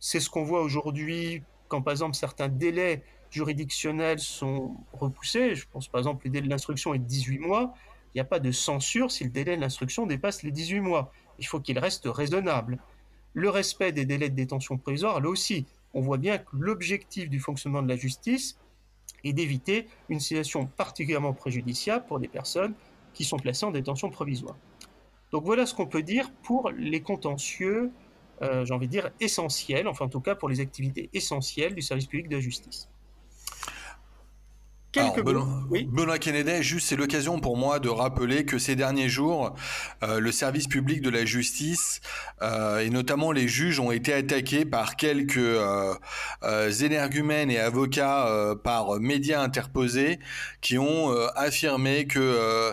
c'est 0.00 0.20
ce 0.20 0.28
qu'on 0.28 0.44
voit 0.44 0.62
aujourd'hui 0.62 1.42
quand 1.68 1.82
par 1.82 1.92
exemple 1.92 2.16
certains 2.16 2.48
délais 2.48 3.04
juridictionnels 3.30 4.18
sont 4.18 4.76
repoussés. 4.92 5.54
Je 5.54 5.66
pense 5.70 5.86
par 5.86 6.00
exemple 6.00 6.26
le 6.26 6.30
délai 6.30 6.46
de 6.46 6.50
l'instruction 6.50 6.94
est 6.94 6.98
de 6.98 7.04
18 7.04 7.38
mois. 7.38 7.74
Il 8.12 8.16
n'y 8.16 8.20
a 8.20 8.24
pas 8.24 8.40
de 8.40 8.50
censure 8.50 9.12
si 9.12 9.22
le 9.22 9.30
délai 9.30 9.56
de 9.56 9.60
l'instruction 9.60 10.06
dépasse 10.06 10.42
les 10.42 10.50
18 10.50 10.80
mois. 10.80 11.12
Il 11.38 11.46
faut 11.46 11.60
qu'il 11.60 11.78
reste 11.78 12.06
raisonnable. 12.06 12.78
Le 13.34 13.48
respect 13.48 13.92
des 13.92 14.04
délais 14.04 14.30
de 14.30 14.34
détention 14.34 14.76
provisoire, 14.76 15.20
là 15.20 15.28
aussi, 15.28 15.66
on 15.94 16.00
voit 16.00 16.18
bien 16.18 16.38
que 16.38 16.56
l'objectif 16.58 17.30
du 17.30 17.38
fonctionnement 17.38 17.82
de 17.82 17.88
la 17.88 17.94
justice, 17.94 18.58
et 19.24 19.32
d'éviter 19.32 19.86
une 20.08 20.20
situation 20.20 20.66
particulièrement 20.66 21.32
préjudiciable 21.32 22.06
pour 22.06 22.18
des 22.18 22.28
personnes 22.28 22.74
qui 23.12 23.24
sont 23.24 23.38
placées 23.38 23.66
en 23.66 23.70
détention 23.70 24.10
provisoire. 24.10 24.56
Donc 25.32 25.44
voilà 25.44 25.66
ce 25.66 25.74
qu'on 25.74 25.86
peut 25.86 26.02
dire 26.02 26.30
pour 26.42 26.70
les 26.70 27.02
contentieux, 27.02 27.90
euh, 28.42 28.64
j'ai 28.64 28.74
envie 28.74 28.86
de 28.86 28.92
dire 28.92 29.10
essentiels, 29.20 29.86
enfin 29.86 30.06
en 30.06 30.08
tout 30.08 30.20
cas 30.20 30.34
pour 30.34 30.48
les 30.48 30.60
activités 30.60 31.10
essentielles 31.12 31.74
du 31.74 31.82
service 31.82 32.06
public 32.06 32.28
de 32.28 32.36
la 32.36 32.40
justice. 32.40 32.88
Quelques 34.92 35.22
Benoît, 35.22 36.18
Kennedy, 36.18 36.64
juste 36.64 36.88
c'est 36.88 36.96
l'occasion 36.96 37.38
pour 37.38 37.56
moi 37.56 37.78
de 37.78 37.88
rappeler 37.88 38.44
que 38.44 38.58
ces 38.58 38.74
derniers 38.74 39.08
jours, 39.08 39.54
euh, 40.02 40.18
le 40.18 40.32
service 40.32 40.66
public 40.66 41.00
de 41.00 41.10
la 41.10 41.24
justice 41.24 42.00
euh, 42.42 42.80
et 42.80 42.90
notamment 42.90 43.30
les 43.30 43.46
juges 43.46 43.78
ont 43.78 43.92
été 43.92 44.12
attaqués 44.12 44.64
par 44.64 44.96
quelques 44.96 45.36
euh 45.36 45.94
énergumènes 46.80 47.52
et 47.52 47.60
avocats 47.60 48.56
par 48.64 48.98
médias 48.98 49.40
interposés 49.42 50.18
qui 50.60 50.78
ont 50.78 51.12
affirmé 51.36 52.06
que 52.06 52.72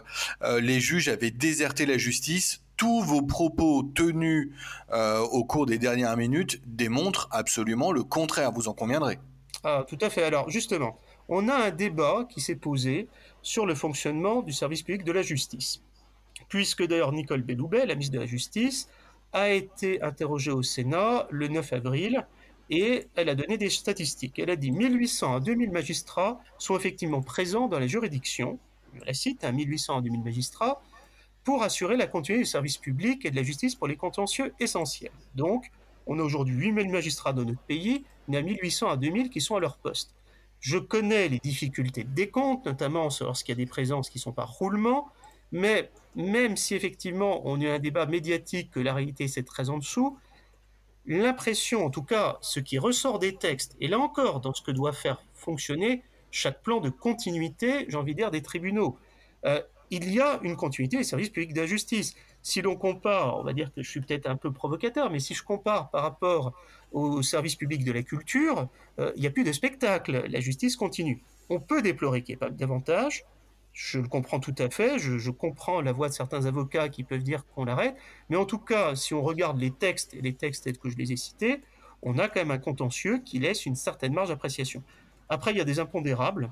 les 0.59 0.79
juges 0.79 1.09
avaient 1.09 1.31
déserté 1.31 1.85
la 1.85 1.97
justice 1.97 2.61
tous 2.77 3.01
vos 3.01 3.21
propos 3.21 3.83
tenus 3.95 4.51
au 4.91 5.43
cours 5.43 5.65
des 5.65 5.77
dernières 5.77 6.15
minutes 6.15 6.61
démontrent 6.65 7.27
absolument 7.31 7.91
le 7.91 8.03
contraire, 8.03 8.51
vous 8.51 8.67
en 8.67 8.73
conviendrez. 8.73 9.19
Ah, 9.63 9.85
tout 9.87 9.97
à 10.01 10.09
fait. 10.09 10.23
Alors, 10.23 10.49
justement, 10.49 10.97
on 11.29 11.49
a 11.49 11.55
un 11.55 11.71
débat 11.71 12.25
qui 12.29 12.39
s'est 12.41 12.55
posé 12.55 13.07
sur 13.41 13.65
le 13.65 13.75
fonctionnement 13.75 14.41
du 14.41 14.53
service 14.53 14.83
public 14.83 15.03
de 15.03 15.11
la 15.11 15.21
justice. 15.21 15.81
Puisque 16.49 16.85
d'ailleurs 16.85 17.11
Nicole 17.11 17.41
Belloubet, 17.41 17.85
la 17.85 17.95
ministre 17.95 18.13
de 18.15 18.19
la 18.19 18.25
Justice, 18.25 18.89
a 19.33 19.49
été 19.49 20.01
interrogée 20.01 20.51
au 20.51 20.63
Sénat 20.63 21.27
le 21.31 21.47
9 21.47 21.73
avril 21.73 22.25
et 22.69 23.07
elle 23.15 23.29
a 23.29 23.35
donné 23.35 23.57
des 23.57 23.69
statistiques. 23.69 24.39
Elle 24.39 24.49
a 24.49 24.55
dit 24.55 24.71
1800 24.71 25.35
à 25.35 25.39
2000 25.39 25.71
magistrats 25.71 26.39
sont 26.57 26.77
effectivement 26.77 27.21
présents 27.21 27.67
dans 27.67 27.79
les 27.79 27.87
juridictions, 27.87 28.59
je 28.93 29.05
la 29.05 29.13
cite, 29.13 29.43
1800 29.43 29.93
hein, 29.93 29.97
à 29.99 30.01
2000 30.01 30.23
magistrats, 30.23 30.81
pour 31.47 31.63
assurer 31.63 31.95
la 31.95 32.07
continuité 32.07 32.43
du 32.43 32.49
service 32.49 32.77
public 32.77 33.25
et 33.25 33.31
de 33.31 33.35
la 33.37 33.41
justice 33.41 33.73
pour 33.73 33.87
les 33.87 33.95
contentieux 33.95 34.53
essentiels. 34.59 35.13
Donc, 35.33 35.71
on 36.05 36.19
a 36.19 36.21
aujourd'hui 36.21 36.53
8000 36.53 36.89
magistrats 36.89 37.31
dans 37.31 37.45
notre 37.45 37.61
pays, 37.61 38.03
il 38.27 38.33
y 38.33 38.37
a 38.37 38.41
1800 38.41 38.89
à 38.89 38.97
2000 38.97 39.29
qui 39.29 39.39
sont 39.39 39.55
à 39.55 39.61
leur 39.61 39.77
poste. 39.77 40.13
Je 40.59 40.77
connais 40.77 41.29
les 41.29 41.39
difficultés 41.39 42.03
de 42.03 42.09
décompte, 42.09 42.65
notamment 42.65 43.07
lorsqu'il 43.21 43.53
y 43.53 43.57
a 43.57 43.63
des 43.63 43.65
présences 43.65 44.09
qui 44.09 44.19
sont 44.19 44.33
pas 44.33 44.43
roulement, 44.43 45.07
mais 45.53 45.89
même 46.17 46.57
si 46.57 46.75
effectivement 46.75 47.41
on 47.45 47.61
a 47.61 47.75
un 47.75 47.79
débat 47.79 48.07
médiatique 48.07 48.69
que 48.71 48.81
la 48.81 48.93
réalité 48.93 49.29
c'est 49.29 49.43
très 49.43 49.69
en 49.69 49.77
dessous, 49.77 50.17
l'impression, 51.05 51.85
en 51.85 51.89
tout 51.89 52.03
cas 52.03 52.39
ce 52.41 52.59
qui 52.59 52.77
ressort 52.77 53.19
des 53.19 53.35
textes, 53.35 53.77
et 53.79 53.87
là 53.87 53.99
encore 53.99 54.41
dans 54.41 54.53
ce 54.53 54.61
que 54.61 54.71
doit 54.71 54.91
faire 54.91 55.23
fonctionner 55.33 56.03
chaque 56.29 56.61
plan 56.61 56.81
de 56.81 56.89
continuité, 56.89 57.85
j'ai 57.87 57.95
envie 57.95 58.15
de 58.15 58.17
dire, 58.17 58.31
des 58.31 58.41
tribunaux, 58.41 58.97
euh, 59.45 59.61
il 59.89 60.13
y 60.13 60.19
a 60.19 60.39
une 60.43 60.55
continuité 60.55 60.97
des 60.97 61.03
services 61.03 61.29
publics 61.29 61.53
de 61.53 61.61
la 61.61 61.67
justice. 61.67 62.15
Si 62.41 62.61
l'on 62.61 62.75
compare, 62.75 63.37
on 63.37 63.43
va 63.43 63.53
dire 63.53 63.73
que 63.73 63.81
je 63.81 63.89
suis 63.89 64.01
peut-être 64.01 64.27
un 64.27 64.35
peu 64.35 64.51
provocateur, 64.51 65.09
mais 65.09 65.19
si 65.19 65.33
je 65.33 65.43
compare 65.43 65.89
par 65.89 66.03
rapport 66.03 66.53
au 66.91 67.21
service 67.21 67.55
public 67.55 67.83
de 67.83 67.91
la 67.91 68.03
culture, 68.03 68.67
euh, 68.99 69.11
il 69.15 69.21
n'y 69.21 69.27
a 69.27 69.31
plus 69.31 69.43
de 69.43 69.51
spectacle, 69.51 70.25
la 70.29 70.39
justice 70.39 70.75
continue. 70.75 71.21
On 71.49 71.59
peut 71.59 71.81
déplorer 71.81 72.21
qu'il 72.21 72.33
n'y 72.33 72.37
ait 72.37 72.47
pas 72.47 72.49
davantage, 72.49 73.25
je 73.77 73.99
le 73.99 74.07
comprends 74.07 74.39
tout 74.39 74.55
à 74.57 74.71
fait, 74.71 74.97
je, 74.97 75.29
comprends 75.29 75.81
la 75.81 75.91
voix 75.91 76.09
de 76.09 76.13
certains 76.13 76.45
avocats 76.47 76.89
qui 76.89 77.03
peuvent 77.03 77.21
dire 77.21 77.45
qu'on 77.53 77.65
l'arrête, 77.65 77.95
mais 78.27 78.35
en 78.35 78.45
tout 78.45 78.57
cas, 78.57 78.95
si 78.95 79.13
on 79.13 79.21
regarde 79.21 79.59
les 79.59 79.69
textes, 79.69 80.15
et 80.15 80.21
les 80.21 80.33
textes 80.33 80.63
tels 80.63 80.79
que 80.79 80.89
je 80.89 80.97
les 80.97 81.11
ai 81.11 81.15
cités, 81.15 81.61
on 82.01 82.17
a 82.17 82.27
quand 82.27 82.39
même 82.39 82.49
un 82.49 82.57
contentieux 82.57 83.19
qui 83.19 83.37
laisse 83.37 83.67
une 83.67 83.75
certaine 83.75 84.13
marge 84.13 84.29
d'appréciation. 84.29 84.81
Après, 85.29 85.51
il 85.51 85.57
y 85.57 85.61
a 85.61 85.63
des 85.63 85.79
impondérables, 85.79 86.51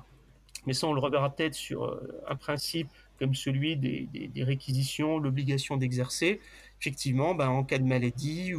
mais 0.66 0.72
ça, 0.72 0.86
on 0.86 0.92
le 0.92 1.00
reverra 1.00 1.30
peut-être 1.30 1.54
sur 1.54 1.86
euh, 1.86 2.22
un 2.28 2.36
principe 2.36 2.90
comme 3.18 3.34
celui 3.34 3.76
des, 3.76 4.08
réquisitions, 4.42 5.18
l'obligation 5.18 5.76
d'exercer. 5.76 6.40
Effectivement, 6.80 7.34
ben, 7.34 7.48
en 7.48 7.64
cas 7.64 7.78
de 7.78 7.84
maladie, 7.84 8.52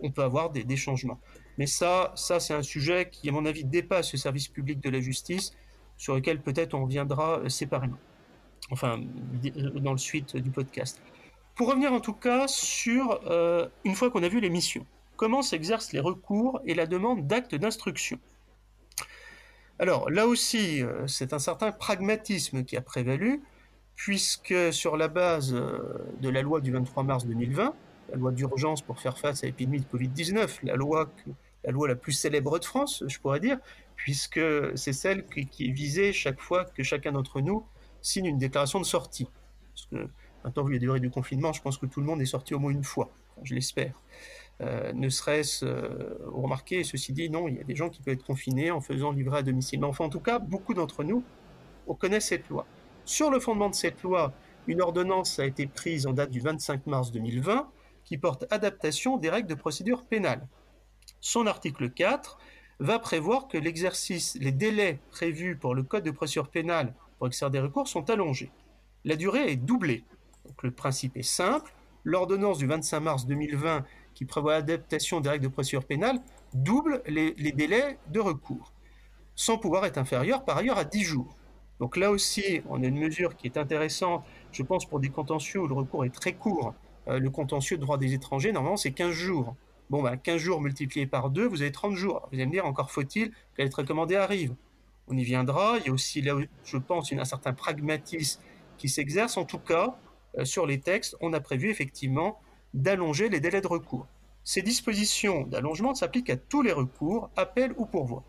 on 0.00 0.10
peut 0.10 0.22
avoir 0.22 0.50
des, 0.50 0.64
des 0.64 0.76
changements. 0.76 1.20
Mais 1.58 1.66
ça, 1.66 2.12
ça 2.16 2.40
c'est 2.40 2.54
un 2.54 2.62
sujet 2.62 3.08
qui, 3.10 3.28
à 3.28 3.32
mon 3.32 3.44
avis, 3.44 3.64
dépasse 3.64 4.12
le 4.12 4.18
service 4.18 4.48
public 4.48 4.80
de 4.80 4.88
la 4.88 5.00
justice, 5.00 5.52
sur 6.00 6.14
lequel 6.14 6.40
peut-être 6.40 6.72
on 6.72 6.84
reviendra 6.84 7.40
euh, 7.40 7.50
séparément. 7.50 7.98
Enfin, 8.70 9.02
euh, 9.44 9.70
dans 9.80 9.92
le 9.92 9.98
suite 9.98 10.34
du 10.34 10.50
podcast. 10.50 11.02
Pour 11.54 11.68
revenir 11.68 11.92
en 11.92 12.00
tout 12.00 12.14
cas 12.14 12.48
sur, 12.48 13.20
euh, 13.26 13.68
une 13.84 13.94
fois 13.94 14.10
qu'on 14.10 14.22
a 14.22 14.28
vu 14.28 14.40
les 14.40 14.48
missions, 14.48 14.86
comment 15.16 15.42
s'exercent 15.42 15.92
les 15.92 16.00
recours 16.00 16.62
et 16.64 16.72
la 16.72 16.86
demande 16.86 17.26
d'actes 17.26 17.54
d'instruction? 17.54 18.18
Alors 19.78 20.10
là 20.10 20.26
aussi, 20.26 20.82
c'est 21.06 21.34
un 21.34 21.38
certain 21.38 21.72
pragmatisme 21.72 22.64
qui 22.64 22.78
a 22.78 22.80
prévalu, 22.80 23.42
puisque 24.02 24.72
sur 24.72 24.96
la 24.96 25.08
base 25.08 25.52
de 25.52 26.28
la 26.30 26.40
loi 26.40 26.62
du 26.62 26.72
23 26.72 27.02
mars 27.02 27.26
2020, 27.26 27.74
la 28.12 28.16
loi 28.16 28.32
d'urgence 28.32 28.80
pour 28.80 28.98
faire 28.98 29.18
face 29.18 29.44
à 29.44 29.46
l'épidémie 29.46 29.80
de 29.80 29.84
Covid-19, 29.84 30.60
la 30.62 30.74
loi 30.74 31.10
la 31.64 31.70
loi 31.70 31.86
la 31.86 31.96
plus 31.96 32.12
célèbre 32.12 32.58
de 32.58 32.64
France, 32.64 33.04
je 33.06 33.18
pourrais 33.18 33.40
dire, 33.40 33.58
puisque 33.96 34.40
c'est 34.74 34.94
celle 34.94 35.26
qui, 35.26 35.66
est 35.66 35.70
visée 35.70 36.14
chaque 36.14 36.40
fois 36.40 36.64
que 36.64 36.82
chacun 36.82 37.12
d'entre 37.12 37.42
nous 37.42 37.66
signe 38.00 38.24
une 38.24 38.38
déclaration 38.38 38.80
de 38.80 38.86
sortie. 38.86 39.28
Parce 39.74 39.86
que 39.90 40.08
maintenant, 40.42 40.64
vu 40.64 40.72
la 40.72 40.78
durée 40.78 41.00
du 41.00 41.10
confinement, 41.10 41.52
je 41.52 41.60
pense 41.60 41.76
que 41.76 41.84
tout 41.84 42.00
le 42.00 42.06
monde 42.06 42.22
est 42.22 42.26
sorti 42.26 42.54
au 42.54 42.58
moins 42.58 42.70
une 42.70 42.84
fois, 42.84 43.10
je 43.42 43.54
l'espère. 43.54 43.92
Euh, 44.62 44.94
ne 44.94 45.10
serait-ce, 45.10 45.66
euh, 45.66 46.18
remarquez, 46.28 46.84
ceci 46.84 47.12
dit, 47.12 47.28
non, 47.28 47.46
il 47.46 47.56
y 47.56 47.60
a 47.60 47.64
des 47.64 47.76
gens 47.76 47.90
qui 47.90 48.00
peuvent 48.00 48.14
être 48.14 48.24
confinés 48.24 48.70
en 48.70 48.80
faisant 48.80 49.12
livrer 49.12 49.40
à 49.40 49.42
domicile. 49.42 49.80
Mais 49.80 49.86
enfin, 49.86 50.06
en 50.06 50.10
tout 50.10 50.20
cas, 50.20 50.38
beaucoup 50.38 50.72
d'entre 50.72 51.04
nous, 51.04 51.22
on 51.86 51.94
connaît 51.94 52.20
cette 52.20 52.48
loi. 52.48 52.66
Sur 53.04 53.30
le 53.30 53.40
fondement 53.40 53.70
de 53.70 53.74
cette 53.74 54.02
loi, 54.02 54.32
une 54.66 54.80
ordonnance 54.80 55.38
a 55.38 55.46
été 55.46 55.66
prise 55.66 56.06
en 56.06 56.12
date 56.12 56.30
du 56.30 56.40
25 56.40 56.86
mars 56.86 57.10
2020 57.12 57.70
qui 58.04 58.18
porte 58.18 58.44
adaptation 58.50 59.16
des 59.16 59.30
règles 59.30 59.48
de 59.48 59.54
procédure 59.54 60.04
pénale. 60.04 60.46
Son 61.20 61.46
article 61.46 61.90
4 61.90 62.38
va 62.78 62.98
prévoir 62.98 63.48
que 63.48 63.58
l'exercice, 63.58 64.36
les 64.40 64.52
délais 64.52 65.00
prévus 65.10 65.56
pour 65.56 65.74
le 65.74 65.82
Code 65.82 66.04
de 66.04 66.10
procédure 66.10 66.48
pénale 66.48 66.94
pour 67.18 67.26
exercer 67.26 67.52
des 67.52 67.60
recours 67.60 67.88
sont 67.88 68.08
allongés. 68.10 68.50
La 69.04 69.16
durée 69.16 69.52
est 69.52 69.56
doublée. 69.56 70.04
Le 70.62 70.70
principe 70.70 71.16
est 71.16 71.22
simple. 71.22 71.72
L'ordonnance 72.04 72.58
du 72.58 72.66
25 72.66 73.00
mars 73.00 73.26
2020 73.26 73.84
qui 74.14 74.24
prévoit 74.24 74.54
l'adaptation 74.54 75.20
des 75.20 75.28
règles 75.28 75.44
de 75.44 75.52
procédure 75.52 75.84
pénale 75.84 76.20
double 76.54 77.02
les, 77.06 77.32
délais 77.52 77.98
de 78.08 78.20
recours. 78.20 78.72
Son 79.34 79.58
pouvoir 79.58 79.84
est 79.84 79.98
inférieur 79.98 80.44
par 80.44 80.58
ailleurs 80.58 80.78
à 80.78 80.84
10 80.84 81.02
jours. 81.02 81.36
Donc 81.80 81.96
là 81.96 82.10
aussi, 82.10 82.60
on 82.68 82.82
a 82.82 82.86
une 82.86 82.98
mesure 82.98 83.36
qui 83.36 83.46
est 83.46 83.56
intéressante, 83.56 84.22
je 84.52 84.62
pense, 84.62 84.84
pour 84.84 85.00
des 85.00 85.08
contentieux 85.08 85.60
où 85.60 85.66
le 85.66 85.74
recours 85.74 86.04
est 86.04 86.14
très 86.14 86.34
court. 86.34 86.74
Euh, 87.08 87.18
le 87.18 87.30
contentieux 87.30 87.78
de 87.78 87.82
droit 87.82 87.96
des 87.96 88.12
étrangers, 88.12 88.52
normalement, 88.52 88.76
c'est 88.76 88.92
15 88.92 89.10
jours. 89.12 89.56
Bon, 89.88 90.02
ben, 90.02 90.16
15 90.18 90.36
jours 90.36 90.60
multipliés 90.60 91.06
par 91.06 91.30
2, 91.30 91.46
vous 91.46 91.62
avez 91.62 91.72
30 91.72 91.96
jours. 91.96 92.28
Vous 92.30 92.36
allez 92.36 92.46
me 92.46 92.52
dire, 92.52 92.66
encore 92.66 92.90
faut-il 92.90 93.30
que 93.30 93.62
lettre 93.62 93.78
recommandée 93.78 94.16
arrive. 94.16 94.54
On 95.08 95.16
y 95.16 95.24
viendra. 95.24 95.78
Il 95.78 95.86
y 95.86 95.88
a 95.88 95.92
aussi, 95.92 96.20
là, 96.20 96.36
je 96.64 96.76
pense, 96.76 97.12
un 97.12 97.24
certain 97.24 97.54
pragmatisme 97.54 98.42
qui 98.76 98.90
s'exerce. 98.90 99.38
En 99.38 99.46
tout 99.46 99.58
cas, 99.58 99.96
euh, 100.38 100.44
sur 100.44 100.66
les 100.66 100.80
textes, 100.80 101.16
on 101.22 101.32
a 101.32 101.40
prévu 101.40 101.70
effectivement 101.70 102.40
d'allonger 102.74 103.30
les 103.30 103.40
délais 103.40 103.62
de 103.62 103.66
recours. 103.66 104.06
Ces 104.44 104.60
dispositions 104.60 105.46
d'allongement 105.46 105.94
s'appliquent 105.94 106.30
à 106.30 106.36
tous 106.36 106.60
les 106.60 106.72
recours, 106.72 107.30
appels 107.36 107.72
ou 107.78 107.86
pourvois, 107.86 108.22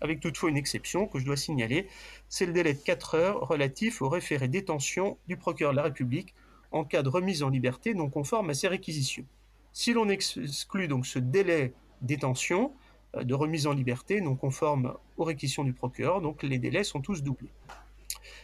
avec 0.00 0.20
toutefois 0.20 0.50
une 0.50 0.56
exception 0.56 1.06
que 1.06 1.18
je 1.18 1.24
dois 1.24 1.36
signaler, 1.36 1.88
c'est 2.28 2.46
le 2.46 2.52
délai 2.52 2.74
de 2.74 2.78
4 2.78 3.14
heures 3.14 3.48
relatif 3.48 4.02
au 4.02 4.08
référé 4.08 4.48
détention 4.48 5.18
du 5.28 5.36
procureur 5.36 5.72
de 5.72 5.76
la 5.76 5.82
République 5.84 6.34
en 6.72 6.84
cas 6.84 7.02
de 7.02 7.08
remise 7.08 7.42
en 7.42 7.48
liberté 7.48 7.94
non 7.94 8.08
conforme 8.08 8.50
à 8.50 8.54
ses 8.54 8.68
réquisitions. 8.68 9.24
Si 9.72 9.92
l'on 9.92 10.08
exclut 10.08 10.88
donc 10.88 11.06
ce 11.06 11.18
délai 11.18 11.72
détention, 12.02 12.72
euh, 13.16 13.24
de 13.24 13.34
remise 13.34 13.66
en 13.66 13.72
liberté 13.72 14.20
non 14.20 14.36
conforme 14.36 14.94
aux 15.16 15.24
réquisitions 15.24 15.64
du 15.64 15.72
procureur, 15.72 16.20
donc 16.20 16.42
les 16.42 16.58
délais 16.58 16.84
sont 16.84 17.00
tous 17.00 17.22
doublés. 17.22 17.50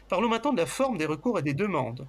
Parlons 0.08 0.28
maintenant 0.28 0.52
de 0.52 0.58
la 0.58 0.66
forme 0.66 0.98
des 0.98 1.06
recours 1.06 1.38
et 1.38 1.42
des 1.42 1.54
demandes. 1.54 2.06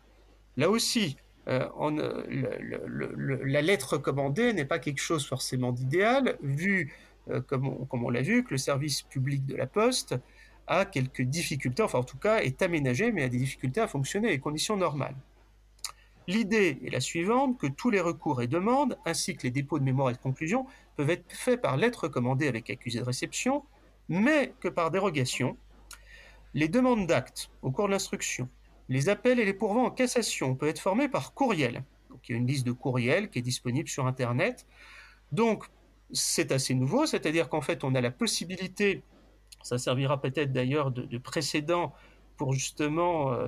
Là 0.55 0.69
aussi, 0.69 1.17
euh, 1.47 1.67
euh, 1.79 3.39
la 3.45 3.61
lettre 3.61 3.93
recommandée 3.93 4.53
n'est 4.53 4.65
pas 4.65 4.79
quelque 4.79 5.01
chose 5.01 5.25
forcément 5.25 5.71
d'idéal, 5.71 6.37
vu, 6.41 6.93
comme 7.47 7.87
on, 7.91 8.09
l'a 8.09 8.21
vu, 8.21 8.43
que 8.43 8.51
le 8.51 8.57
service 8.57 9.01
public 9.01 9.45
de 9.45 9.55
la 9.55 9.67
Poste 9.67 10.15
a 10.67 10.85
quelques 10.85 11.21
difficultés, 11.21 11.81
enfin 11.81 11.99
en 11.99 12.03
tout 12.03 12.17
cas 12.17 12.39
est 12.39 12.61
aménagé, 12.61 13.11
mais 13.11 13.23
a 13.23 13.29
des 13.29 13.37
difficultés 13.37 13.81
à 13.81 13.87
fonctionner 13.87 14.31
à 14.31 14.37
conditions 14.37 14.77
normales. 14.77 15.15
L'idée 16.27 16.79
est 16.85 16.89
la 16.89 16.99
suivante, 16.99 17.57
que 17.57 17.67
tous 17.67 17.89
les 17.89 18.01
recours 18.01 18.41
et 18.41 18.47
demandes, 18.47 18.97
ainsi 19.05 19.35
que 19.35 19.43
les 19.43 19.51
dépôts 19.51 19.79
de 19.79 19.85
mémoire 19.85 20.09
et 20.09 20.13
de 20.13 20.17
conclusion, 20.17 20.65
peuvent 20.97 21.09
être 21.09 21.31
faits 21.31 21.61
par 21.61 21.77
lettre 21.77 22.03
recommandée 22.03 22.49
avec 22.49 22.69
accusé 22.69 22.99
de 22.99 23.05
réception, 23.05 23.63
mais 24.09 24.53
que 24.59 24.67
par 24.67 24.91
dérogation, 24.91 25.57
les 26.53 26.67
demandes 26.67 27.07
d'actes 27.07 27.49
au 27.61 27.71
cours 27.71 27.87
de 27.87 27.93
l'instruction, 27.93 28.49
les 28.89 29.07
appels 29.07 29.39
et 29.39 29.45
les 29.45 29.53
pourvois 29.53 29.83
en 29.83 29.91
cassation 29.91 30.55
peuvent 30.55 30.69
être 30.69 30.81
formés 30.81 31.07
par 31.07 31.33
courriel. 31.33 31.83
Il 32.27 32.31
y 32.31 32.35
a 32.35 32.37
une 32.37 32.47
liste 32.47 32.65
de 32.65 32.73
courriels 32.73 33.29
qui 33.29 33.39
est 33.39 33.43
disponible 33.43 33.87
sur 33.87 34.05
Internet. 34.05 34.65
Donc, 35.31 35.65
c'est 36.11 36.51
assez 36.51 36.73
nouveau, 36.73 37.05
c'est-à-dire 37.05 37.49
qu'en 37.49 37.61
fait, 37.61 37.83
on 37.83 37.95
a 37.95 38.01
la 38.01 38.11
possibilité, 38.11 39.03
ça 39.63 39.77
servira 39.77 40.21
peut-être 40.21 40.53
d'ailleurs 40.53 40.91
de, 40.91 41.17
précédent 41.17 41.93
pour 42.37 42.53
justement 42.53 43.33
euh, 43.33 43.47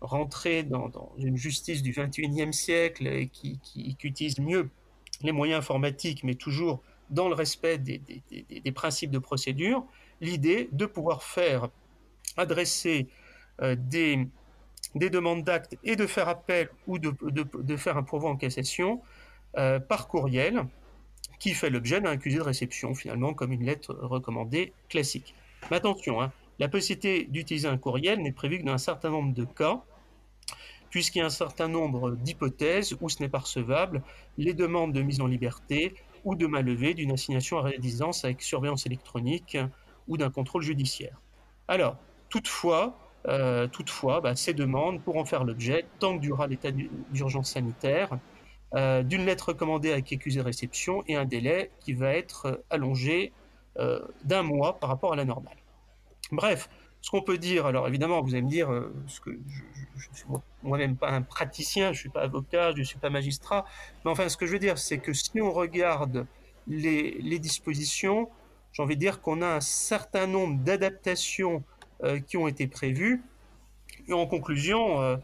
rentrer 0.00 0.62
dans, 0.62 0.90
une 1.18 1.36
justice 1.36 1.82
du 1.82 1.92
21e 1.92 2.52
siècle 2.52 3.26
qui, 3.28 3.60
utilise 4.02 4.38
mieux 4.38 4.70
les 5.22 5.32
moyens 5.32 5.58
informatiques, 5.58 6.24
mais 6.24 6.34
toujours 6.34 6.80
dans 7.10 7.28
le 7.28 7.34
respect 7.34 7.78
des, 7.78 8.72
principes 8.72 9.10
de 9.10 9.18
procédure, 9.18 9.84
l'idée 10.20 10.68
de 10.72 10.86
pouvoir 10.86 11.22
faire 11.22 11.68
adresser 12.36 13.08
euh, 13.62 13.76
des, 13.78 14.28
demandes 14.94 15.44
d'actes 15.44 15.76
et 15.84 15.96
de 15.96 16.06
faire 16.06 16.28
appel 16.28 16.68
ou 16.86 16.98
de, 16.98 17.76
faire 17.76 17.96
un 17.96 18.02
pourvoi 18.02 18.30
en 18.30 18.36
cassation 18.36 19.02
euh, 19.56 19.80
par 19.80 20.08
courriel 20.08 20.66
qui 21.38 21.54
fait 21.54 21.70
l'objet 21.70 22.00
d'un 22.00 22.10
accusé 22.10 22.38
de 22.38 22.42
réception, 22.42 22.94
finalement, 22.94 23.34
comme 23.34 23.52
une 23.52 23.64
lettre 23.64 23.94
recommandée 23.94 24.72
classique. 24.88 25.34
Mais 25.70 25.76
attention, 25.76 26.20
hein, 26.20 26.32
la 26.58 26.68
possibilité 26.68 27.24
d'utiliser 27.24 27.68
un 27.68 27.78
courriel 27.78 28.20
n'est 28.20 28.32
prévue 28.32 28.58
que 28.58 28.64
dans 28.64 28.72
un 28.72 28.78
certain 28.78 29.10
nombre 29.10 29.34
de 29.34 29.44
cas, 29.44 29.82
puisqu'il 30.90 31.18
y 31.18 31.22
a 31.22 31.26
un 31.26 31.30
certain 31.30 31.68
nombre 31.68 32.12
d'hypothèses 32.12 32.96
où 33.00 33.08
ce 33.08 33.22
n'est 33.22 33.28
pas 33.28 33.38
recevable, 33.38 34.02
les 34.38 34.54
demandes 34.54 34.92
de 34.92 35.02
mise 35.02 35.20
en 35.20 35.26
liberté 35.26 35.94
ou 36.24 36.34
de 36.34 36.46
levée 36.46 36.94
d'une 36.94 37.12
assignation 37.12 37.58
à 37.58 37.62
résidence 37.62 38.24
avec 38.24 38.42
surveillance 38.42 38.86
électronique 38.86 39.56
ou 40.08 40.16
d'un 40.16 40.30
contrôle 40.30 40.62
judiciaire. 40.62 41.20
Alors, 41.68 41.96
toutefois, 42.28 42.98
euh, 43.26 43.68
bah, 44.22 44.34
ces 44.34 44.54
demandes 44.54 45.02
pourront 45.02 45.24
faire 45.24 45.44
l'objet, 45.44 45.84
tant 45.98 46.16
que 46.16 46.22
durera 46.22 46.46
l'état 46.46 46.70
d'urgence 47.10 47.52
sanitaire, 47.52 48.18
euh, 48.74 49.02
d'une 49.02 49.24
lettre 49.24 49.48
recommandée 49.48 49.92
avec 49.92 50.12
accusé 50.12 50.40
réception 50.40 51.02
et 51.06 51.16
un 51.16 51.24
délai 51.24 51.70
qui 51.80 51.94
va 51.94 52.12
être 52.12 52.62
allongé 52.70 53.32
euh, 53.78 54.00
d'un 54.24 54.42
mois 54.42 54.78
par 54.78 54.88
rapport 54.90 55.12
à 55.12 55.16
la 55.16 55.24
normale. 55.24 55.56
Bref, 56.32 56.68
ce 57.00 57.10
qu'on 57.10 57.22
peut 57.22 57.38
dire, 57.38 57.66
alors 57.66 57.86
évidemment, 57.88 58.20
vous 58.22 58.34
allez 58.34 58.42
me 58.42 58.50
dire, 58.50 58.70
euh, 58.72 58.92
que 59.24 59.30
je 59.96 60.08
ne 60.10 60.14
suis 60.14 60.26
moi-même 60.62 60.96
pas 60.96 61.10
un 61.10 61.22
praticien, 61.22 61.86
je 61.86 61.98
ne 61.98 62.00
suis 62.00 62.08
pas 62.08 62.22
avocat, 62.22 62.72
je 62.72 62.80
ne 62.80 62.84
suis 62.84 62.98
pas 62.98 63.10
magistrat, 63.10 63.64
mais 64.04 64.10
enfin, 64.10 64.28
ce 64.28 64.36
que 64.36 64.46
je 64.46 64.52
veux 64.52 64.58
dire, 64.58 64.78
c'est 64.78 64.98
que 64.98 65.12
si 65.12 65.40
on 65.40 65.52
regarde 65.52 66.26
les, 66.66 67.38
dispositions, 67.38 68.28
j'ai 68.72 68.82
envie 68.82 68.96
de 68.96 69.00
dire 69.00 69.20
qu'on 69.20 69.42
a 69.42 69.46
un 69.46 69.60
certain 69.60 70.26
nombre 70.26 70.62
d'adaptations 70.62 71.62
euh, 72.02 72.20
qui 72.20 72.36
ont 72.36 72.48
été 72.48 72.66
prévues. 72.66 73.22
Et 74.08 74.12
en 74.12 74.26
conclusion, 74.26 75.00
euh, 75.00 75.16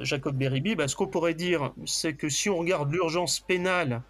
Jacob 0.00 0.36
Beribi, 0.36 0.74
bah, 0.74 0.88
ce 0.88 0.96
qu'on 0.96 1.06
pourrait 1.06 1.34
dire, 1.34 1.72
c'est 1.84 2.14
que 2.14 2.28
si 2.28 2.50
on 2.50 2.58
regarde 2.58 2.92
l'urgence 2.92 3.40
pénale, 3.40 4.02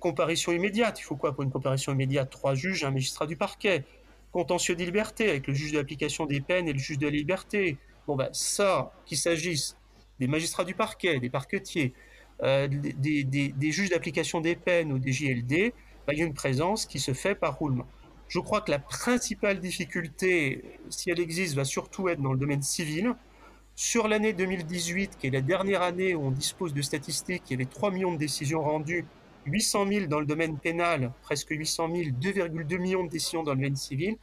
comparution 0.00 0.52
immédiate, 0.52 1.00
il 1.00 1.02
faut 1.02 1.16
quoi 1.16 1.32
pour 1.32 1.42
une 1.42 1.50
comparution 1.50 1.92
immédiate? 1.92 2.30
Trois 2.30 2.54
juges, 2.54 2.84
un 2.84 2.90
magistrat 2.90 3.26
du 3.26 3.36
parquet 3.36 3.84
contentieux 4.32 4.76
de 4.76 4.84
liberté 4.84 5.28
avec 5.28 5.46
le 5.46 5.54
juge 5.54 5.72
de 5.72 5.78
l'application 5.78 6.26
des 6.26 6.40
peines 6.40 6.68
et 6.68 6.72
le 6.72 6.78
juge 6.78 6.98
de 6.98 7.06
la 7.06 7.12
liberté. 7.12 7.76
Bon, 8.06 8.16
ben, 8.16 8.28
ça, 8.32 8.92
qu'il 9.06 9.18
s'agisse 9.18 9.76
des 10.18 10.26
magistrats 10.26 10.64
du 10.64 10.74
parquet, 10.74 11.18
des 11.18 11.30
parquetiers, 11.30 11.94
euh, 12.42 12.68
des, 12.68 13.72
juges 13.72 13.90
d'application 13.90 14.40
des 14.40 14.56
peines 14.56 14.92
ou 14.92 14.98
des 14.98 15.12
JLD, 15.12 15.72
ben, 16.06 16.12
il 16.12 16.18
y 16.18 16.22
a 16.22 16.26
une 16.26 16.34
présence 16.34 16.86
qui 16.86 16.98
se 16.98 17.12
fait 17.12 17.34
par 17.34 17.58
roulement. 17.58 17.86
Je 18.28 18.38
crois 18.38 18.60
que 18.60 18.70
la 18.70 18.78
principale 18.78 19.58
difficulté, 19.58 20.62
si 20.88 21.10
elle 21.10 21.18
existe, 21.18 21.54
va 21.56 21.64
surtout 21.64 22.08
être 22.08 22.20
dans 22.20 22.32
le 22.32 22.38
domaine 22.38 22.62
civil. 22.62 23.14
Sur 23.82 24.08
l'année 24.08 24.34
2018, 24.34 25.16
qui 25.16 25.28
est 25.28 25.30
la 25.30 25.40
dernière 25.40 25.80
année 25.80 26.14
où 26.14 26.26
on 26.26 26.30
dispose 26.30 26.74
de 26.74 26.82
statistiques, 26.82 27.44
il 27.48 27.52
y 27.52 27.54
avait 27.54 27.64
3 27.64 27.90
millions 27.90 28.12
de 28.12 28.18
décisions 28.18 28.60
rendues 28.60 29.06
800 29.46 29.86
000 29.88 30.06
dans 30.06 30.20
le 30.20 30.26
domaine 30.26 30.58
pénal, 30.58 31.12
presque 31.22 31.48
800 31.48 31.88
000, 31.90 32.10
2,2 32.20 32.76
millions 32.76 33.04
de 33.04 33.08
décisions 33.08 33.42
dans 33.42 33.52
le 33.52 33.56
domaine 33.56 33.76
civil. 33.76 34.18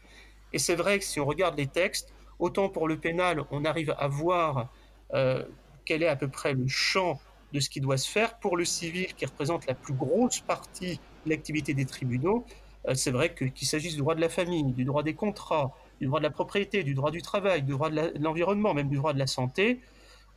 Et 0.53 0.59
c'est 0.59 0.75
vrai 0.75 0.99
que 0.99 1.05
si 1.05 1.19
on 1.19 1.25
regarde 1.25 1.57
les 1.57 1.65
textes, 1.65 2.13
autant 2.37 2.69
pour 2.69 2.87
le 2.87 2.99
pénal, 2.99 3.45
on 3.49 3.65
arrive 3.65 3.95
à 3.97 4.07
voir 4.07 4.71
euh, 5.15 5.43
quel 5.85 6.03
est 6.03 6.07
à 6.07 6.15
peu 6.15 6.27
près 6.27 6.53
le 6.53 6.67
champ 6.67 7.19
de 7.51 7.59
ce 7.59 7.71
qui 7.71 7.81
doit 7.81 7.97
se 7.97 8.11
faire. 8.11 8.37
Pour 8.37 8.57
le 8.57 8.63
civil, 8.63 9.15
qui 9.15 9.25
représente 9.25 9.65
la 9.65 9.73
plus 9.73 9.95
grosse 9.95 10.39
partie 10.39 10.99
de 11.25 11.31
l'activité 11.31 11.73
des 11.73 11.85
tribunaux, 11.85 12.45
euh, 12.87 12.93
c'est 12.93 13.09
vrai 13.09 13.33
qu'il 13.33 13.67
s'agisse 13.67 13.93
du 13.93 14.01
droit 14.01 14.13
de 14.13 14.21
la 14.21 14.29
famille, 14.29 14.65
du 14.65 14.85
droit 14.85 15.01
des 15.01 15.15
contrats, 15.15 15.73
du 15.99 16.07
droit 16.07 16.19
de 16.19 16.23
la 16.25 16.31
propriété, 16.31 16.83
du 16.83 16.93
droit 16.93 17.11
du 17.11 17.21
travail, 17.21 17.63
du 17.63 17.71
droit 17.71 17.89
de 17.89 18.13
l'environnement, 18.19 18.73
même 18.73 18.89
du 18.89 18.97
droit 18.97 19.13
de 19.13 19.19
la 19.19 19.27
santé, 19.27 19.79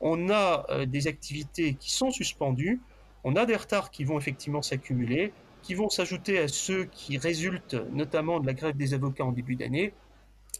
on 0.00 0.30
a 0.30 0.66
euh, 0.70 0.86
des 0.86 1.06
activités 1.06 1.74
qui 1.74 1.90
sont 1.90 2.10
suspendues 2.10 2.80
on 3.24 3.36
a 3.36 3.46
des 3.46 3.56
retards 3.56 3.90
qui 3.90 4.04
vont 4.04 4.18
effectivement 4.18 4.62
s'accumuler, 4.62 5.32
qui 5.62 5.74
vont 5.74 5.90
s'ajouter 5.90 6.38
à 6.38 6.48
ceux 6.48 6.84
qui 6.84 7.18
résultent 7.18 7.76
notamment 7.92 8.40
de 8.40 8.46
la 8.46 8.54
grève 8.54 8.76
des 8.76 8.94
avocats 8.94 9.24
en 9.24 9.32
début 9.32 9.56
d'année. 9.56 9.92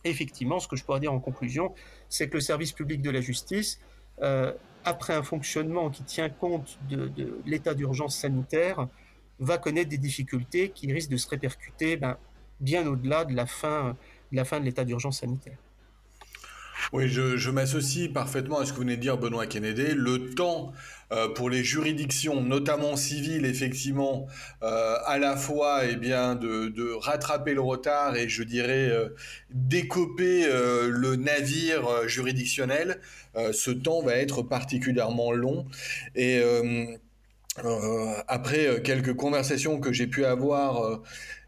Effectivement, 0.04 0.60
ce 0.60 0.68
que 0.68 0.76
je 0.76 0.84
pourrais 0.84 1.00
dire 1.00 1.12
en 1.12 1.20
conclusion, 1.20 1.74
c'est 2.08 2.28
que 2.28 2.34
le 2.34 2.40
service 2.40 2.72
public 2.72 3.00
de 3.02 3.10
la 3.10 3.20
justice, 3.20 3.80
euh, 4.22 4.52
après 4.84 5.14
un 5.14 5.22
fonctionnement 5.22 5.90
qui 5.90 6.02
tient 6.02 6.28
compte 6.28 6.78
de, 6.88 7.40
l'état 7.46 7.74
d'urgence 7.74 8.16
sanitaire, 8.16 8.88
va 9.38 9.56
connaître 9.56 9.88
des 9.88 9.98
difficultés 9.98 10.70
qui 10.70 10.92
risquent 10.92 11.10
de 11.10 11.16
se 11.16 11.28
répercuter 11.28 11.96
ben, 11.96 12.18
bien 12.60 12.86
au-delà 12.86 13.24
de 13.24 13.34
la 13.34 13.46
fin 13.46 13.96
la 14.32 14.44
fin 14.44 14.60
de 14.60 14.64
l'état 14.64 14.84
d'urgence 14.84 15.20
sanitaire. 15.20 15.58
Oui, 16.92 17.08
je, 17.08 17.50
m'associe 17.50 18.12
parfaitement 18.12 18.58
à 18.58 18.64
ce 18.66 18.72
que 18.72 18.78
vous 18.78 18.82
venez 18.82 18.96
de 18.96 19.00
dire, 19.00 19.16
Benoît 19.16 19.46
Kennedy. 19.46 19.92
Le 19.94 20.30
temps 20.34 20.72
euh, 21.12 21.28
pour 21.28 21.48
les 21.48 21.62
juridictions, 21.62 22.42
notamment 22.42 22.96
civiles, 22.96 23.44
effectivement, 23.46 24.26
euh, 24.64 24.96
à 25.06 25.18
la 25.18 25.36
fois 25.36 25.84
eh 25.84 25.94
bien, 25.94 26.34
de, 26.34 26.92
rattraper 26.94 27.54
le 27.54 27.60
retard 27.60 28.16
et, 28.16 28.28
je 28.28 28.42
dirais, 28.42 28.88
euh, 28.90 29.10
décoper 29.50 30.48
le 30.48 31.14
navire 31.14 32.08
juridictionnel, 32.08 33.00
ce 33.52 33.70
temps 33.70 34.02
va 34.02 34.16
être 34.16 34.42
particulièrement 34.42 35.30
long. 35.30 35.66
Et 36.16 36.42
après 38.26 38.80
quelques 38.82 39.14
conversations 39.14 39.78
que 39.78 39.92
j'ai 39.92 40.06
pu 40.06 40.24
avoir 40.24 41.00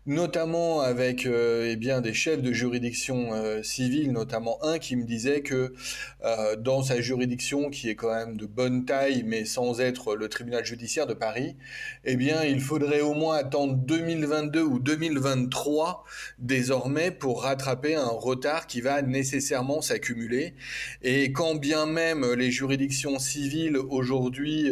notamment 0.07 0.81
avec 0.81 1.27
euh, 1.27 1.69
eh 1.71 1.77
bien 1.77 2.01
des 2.01 2.13
chefs 2.13 2.43
de 2.43 2.53
juridiction 2.53 3.33
euh, 3.33 3.63
civile, 3.63 4.13
notamment 4.13 4.59
un 4.65 4.79
qui 4.79 4.97
me 4.97 5.05
disait 5.05 5.43
que 5.43 5.75
euh, 6.25 6.57
dans 6.57 6.83
sa 6.83 7.01
juridiction, 7.01 7.71
qui 7.71 7.89
est 7.89 7.95
quand 7.95 8.13
même 8.13 8.37
de 8.37 8.47
bonne 8.47 8.85
taille, 8.85 9.23
mais 9.25 9.45
sans 9.45 9.81
être 9.81 10.17
le 10.17 10.29
tribunal 10.29 10.65
judiciaire 10.65 11.07
de 11.07 11.15
Paris, 11.15 11.57
eh 12.05 12.17
bien 12.17 12.43
il 12.43 12.61
faudrait 12.61 13.01
au 13.01 13.15
moins 13.15 13.37
attendre 13.37 13.75
2022 13.75 14.63
ou 14.63 14.79
2023 14.81 16.05
désormais 16.39 17.13
pour 17.13 17.43
rattraper 17.43 17.95
un 17.95 18.07
retard 18.07 18.67
qui 18.67 18.81
va 18.81 19.03
nécessairement 19.03 19.83
s'accumuler. 19.83 20.55
Et 21.03 21.33
quand 21.33 21.55
bien 21.55 21.87
même 21.87 22.33
les 22.33 22.51
juridictions 22.51 23.19
civiles 23.19 23.77
aujourd'hui 23.77 24.71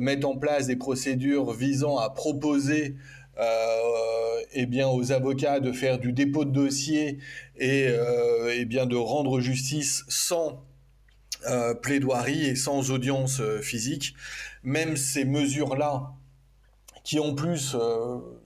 mettent 0.00 0.24
en 0.24 0.36
place 0.36 0.66
des 0.66 0.76
procédures 0.76 1.52
visant 1.52 1.98
à 1.98 2.10
proposer 2.10 2.94
euh, 2.94 3.21
eh 3.38 4.66
bien, 4.66 4.88
aux 4.88 5.12
avocats 5.12 5.60
de 5.60 5.72
faire 5.72 5.98
du 5.98 6.12
dépôt 6.12 6.44
de 6.44 6.50
dossier 6.50 7.18
et, 7.56 7.86
euh, 7.88 8.52
eh 8.54 8.64
bien, 8.64 8.86
de 8.86 8.96
rendre 8.96 9.40
justice 9.40 10.04
sans 10.08 10.64
euh, 11.48 11.74
plaidoirie 11.74 12.46
et 12.46 12.56
sans 12.56 12.90
audience 12.90 13.42
physique. 13.62 14.14
Même 14.62 14.96
ces 14.96 15.24
mesures-là, 15.24 16.12
qui 17.04 17.18
en 17.18 17.34
plus 17.34 17.76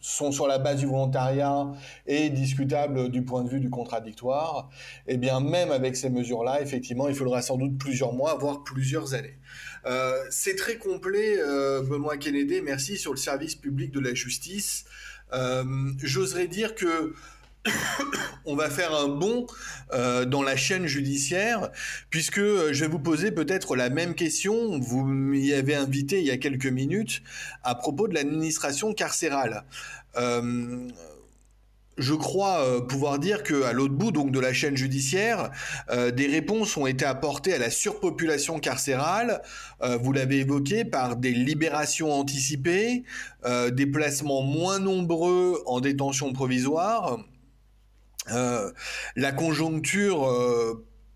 sont 0.00 0.32
sur 0.32 0.46
la 0.46 0.58
base 0.58 0.80
du 0.80 0.86
volontariat 0.86 1.72
et 2.06 2.30
discutables 2.30 3.10
du 3.10 3.22
point 3.22 3.44
de 3.44 3.50
vue 3.50 3.60
du 3.60 3.68
contradictoire, 3.68 4.70
eh 5.06 5.18
bien 5.18 5.40
même 5.40 5.70
avec 5.70 5.94
ces 5.94 6.08
mesures-là, 6.08 6.62
effectivement, 6.62 7.06
il 7.08 7.14
faudra 7.14 7.42
sans 7.42 7.58
doute 7.58 7.76
plusieurs 7.76 8.14
mois, 8.14 8.34
voire 8.36 8.64
plusieurs 8.64 9.12
années. 9.12 9.36
Euh, 9.86 10.24
c'est 10.30 10.56
très 10.56 10.76
complet, 10.76 11.36
euh, 11.38 11.82
Benoît 11.82 12.16
Kennedy, 12.16 12.60
merci, 12.60 12.98
sur 12.98 13.12
le 13.12 13.18
service 13.18 13.54
public 13.54 13.92
de 13.92 14.00
la 14.00 14.14
justice. 14.14 14.84
Euh, 15.32 15.64
j'oserais 16.02 16.48
dire 16.48 16.74
que 16.74 17.14
on 18.44 18.56
va 18.56 18.68
faire 18.68 18.94
un 18.94 19.08
bond 19.08 19.46
dans 19.92 20.42
la 20.42 20.56
chaîne 20.56 20.86
judiciaire, 20.86 21.70
puisque 22.10 22.40
je 22.40 22.80
vais 22.80 22.86
vous 22.88 23.00
poser 23.00 23.32
peut-être 23.32 23.74
la 23.74 23.90
même 23.90 24.14
question, 24.14 24.78
vous 24.78 25.04
m'y 25.04 25.52
avez 25.52 25.74
invité 25.74 26.20
il 26.20 26.26
y 26.26 26.30
a 26.30 26.36
quelques 26.36 26.66
minutes, 26.66 27.22
à 27.64 27.74
propos 27.74 28.06
de 28.06 28.14
l'administration 28.14 28.94
carcérale 28.94 29.64
je 31.98 32.14
crois 32.14 32.60
euh, 32.60 32.80
pouvoir 32.80 33.18
dire 33.18 33.42
qu'à 33.42 33.72
l'autre 33.72 33.94
bout 33.94 34.12
donc 34.12 34.30
de 34.30 34.40
la 34.40 34.52
chaîne 34.52 34.76
judiciaire, 34.76 35.50
euh, 35.90 36.10
des 36.10 36.26
réponses 36.26 36.76
ont 36.76 36.86
été 36.86 37.04
apportées 37.04 37.54
à 37.54 37.58
la 37.58 37.70
surpopulation 37.70 38.58
carcérale. 38.58 39.42
Euh, 39.82 39.96
vous 39.96 40.12
l'avez 40.12 40.40
évoqué 40.40 40.84
par 40.84 41.16
des 41.16 41.32
libérations 41.32 42.12
anticipées, 42.12 43.04
des 43.72 43.86
placements 43.86 44.42
moins 44.42 44.78
nombreux 44.78 45.62
en 45.66 45.80
détention 45.80 46.32
provisoire. 46.32 47.18
la 48.28 49.32
conjoncture 49.32 50.28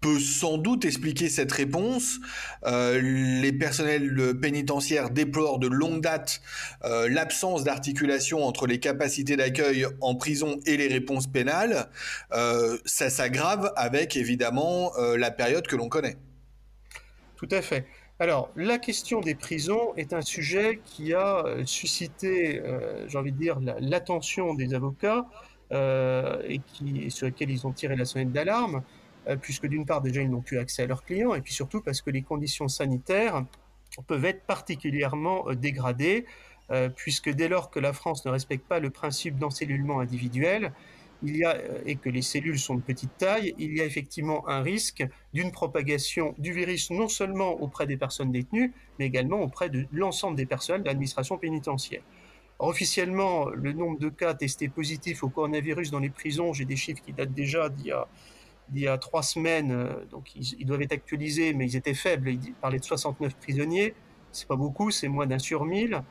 peut 0.01 0.19
sans 0.19 0.59
doute 0.59 0.85
expliquer 0.85 1.29
cette 1.29 1.53
réponse. 1.53 2.19
Euh, 2.65 3.01
les 3.01 3.53
personnels 3.53 4.39
pénitentiaires 4.41 5.11
déplorent 5.11 5.59
de 5.59 5.69
longue 5.69 6.01
date 6.01 6.41
euh, 6.85 7.09
l'absence 7.09 7.65
d'articulation 7.65 8.45
entre 8.45 8.67
les 8.67 8.81
capacités 8.81 9.37
d'accueil 9.37 9.87
en 10.01 10.15
prison 10.15 10.59
et 10.67 10.77
les 10.77 10.89
réponses 10.89 11.27
pénales. 11.27 11.91
Euh, 12.33 12.79
ça 12.85 13.11
s'aggrave 13.11 13.73
avec 13.77 14.17
évidemment 14.17 14.93
la 15.17 15.31
période 15.31 15.67
que 15.67 15.77
l'on 15.77 15.89
connaît. 15.89 16.17
Tout 17.37 17.49
à 17.51 17.63
fait. 17.63 17.87
Alors, 18.19 18.51
la 18.55 18.79
question 18.79 19.21
des 19.21 19.35
prisons 19.35 19.95
est 19.97 20.13
un 20.13 20.21
sujet 20.21 20.81
qui 20.85 21.15
a 21.15 21.45
suscité, 21.65 22.63
j'ai 23.07 23.19
envie 23.19 23.33
de 23.33 23.39
dire, 23.39 23.59
l'attention 23.81 24.55
des 24.55 24.75
avocats 24.75 25.27
et 25.73 26.61
sur 27.09 27.27
lequel 27.27 27.51
ils 27.51 27.67
ont 27.67 27.73
tiré 27.73 27.97
la 27.97 28.05
sonnette 28.05 28.33
d'alarme. 28.33 28.83
Euh, 29.29 29.37
puisque 29.37 29.67
d'une 29.67 29.85
part 29.85 30.01
déjà 30.01 30.23
ils 30.23 30.31
n'ont 30.31 30.41
plus 30.41 30.59
accès 30.59 30.83
à 30.83 30.87
leurs 30.87 31.05
clients, 31.05 31.35
et 31.35 31.43
puis 31.43 31.53
surtout 31.53 31.81
parce 31.83 32.01
que 32.01 32.11
les 32.11 32.23
conditions 32.23 32.69
sanitaires 32.69 33.45
peuvent 34.07 34.25
être 34.25 34.45
particulièrement 34.45 35.49
euh, 35.49 35.55
dégradées, 35.55 36.25
euh, 36.71 36.89
puisque 36.89 37.29
dès 37.29 37.49
lors 37.49 37.71
que 37.71 37.81
la 37.81 37.93
France 37.93 38.25
ne 38.25 38.31
respecte 38.31 38.67
pas 38.67 38.81
le 38.81 38.91
principe 38.91 39.37
d'encellulement 39.39 40.01
individuel, 40.01 40.73
et 41.85 41.97
que 41.97 42.09
les 42.09 42.23
cellules 42.23 42.59
sont 42.59 42.77
de 42.77 42.81
petite 42.81 43.15
taille, 43.19 43.55
il 43.59 43.77
y 43.77 43.83
a 43.83 43.85
effectivement 43.85 44.49
un 44.49 44.63
risque 44.63 45.07
d'une 45.35 45.53
propagation 45.53 46.35
du 46.39 46.55
virus 46.55 46.91
non 46.91 47.09
seulement 47.09 47.51
auprès 47.61 47.87
des 47.87 47.99
personnes 47.99 48.33
détenues, 48.33 48.73
mais 48.99 49.05
également 49.05 49.43
auprès 49.43 49.69
de 49.69 49.87
l'ensemble 49.93 50.35
des 50.35 50.47
personnes 50.47 50.81
de 50.81 50.87
l'administration 50.87 51.37
pénitentiaire. 51.37 52.01
officiellement, 52.59 53.51
le 53.51 53.75
nombre 53.75 53.99
de 53.99 54.09
cas 54.09 54.33
testés 54.33 54.71
positifs 54.71 55.23
au 55.23 55.29
coronavirus 55.29 55.91
dans 55.91 55.99
les 55.99 56.09
prisons, 56.09 56.55
j'ai 56.55 56.65
des 56.65 56.77
chiffres 56.77 57.03
qui 57.03 57.13
datent 57.13 57.35
déjà 57.35 57.69
d'il 57.69 57.89
y 57.89 57.93
a 57.93 58.09
il 58.73 58.81
y 58.81 58.89
a 58.89 58.99
trois 58.99 59.23
semaines, 59.23 59.73
euh, 59.73 60.05
donc 60.11 60.35
ils, 60.35 60.65
doivent 60.65 60.83
être 60.83 60.93
actualisés, 60.93 61.53
mais 61.55 61.67
ils 61.67 61.77
étaient 61.77 61.95
faibles. 61.95 62.31
Ils 62.31 62.53
parlaient 62.61 62.79
de 62.79 62.85
69 62.85 63.35
prisonniers. 63.37 63.95
C'est 64.33 64.47
pas 64.47 64.57
beaucoup, 64.57 64.91
c'est 64.91 65.09
moins 65.09 65.27
d'un 65.27 65.39
sur 65.39 65.65
mille. 65.65 66.03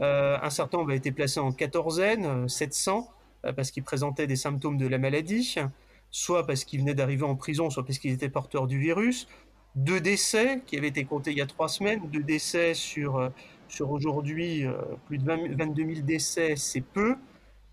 Euh, 0.00 0.38
un 0.42 0.50
certain 0.50 0.78
nombre 0.78 0.90
a 0.92 0.94
été 0.94 1.12
placé 1.12 1.40
en 1.40 1.52
quatorzaine, 1.52 2.48
700, 2.48 3.08
euh, 3.44 3.52
parce 3.52 3.70
qu'ils 3.70 3.82
présentaient 3.82 4.26
des 4.26 4.36
symptômes 4.36 4.78
de 4.78 4.86
la 4.86 4.98
maladie, 4.98 5.56
soit 6.10 6.46
parce 6.46 6.64
qu'ils 6.64 6.80
venaient 6.80 6.94
d'arriver 6.94 7.24
en 7.24 7.36
prison, 7.36 7.70
soit 7.70 7.84
parce 7.84 7.98
qu'ils 7.98 8.12
étaient 8.12 8.28
porteurs 8.28 8.66
du 8.66 8.78
virus. 8.78 9.26
Deux 9.74 10.00
décès 10.00 10.62
qui 10.66 10.76
avaient 10.76 10.88
été 10.88 11.04
comptés 11.04 11.30
il 11.30 11.38
y 11.38 11.42
a 11.42 11.46
trois 11.46 11.68
semaines, 11.68 12.00
deux 12.10 12.22
décès 12.22 12.74
sur, 12.74 13.30
sur 13.68 13.90
aujourd'hui, 13.90 14.66
plus 15.06 15.16
de 15.16 15.24
22 15.24 15.94
000 15.94 16.06
décès, 16.06 16.56
c'est 16.56 16.82
peu. 16.82 17.16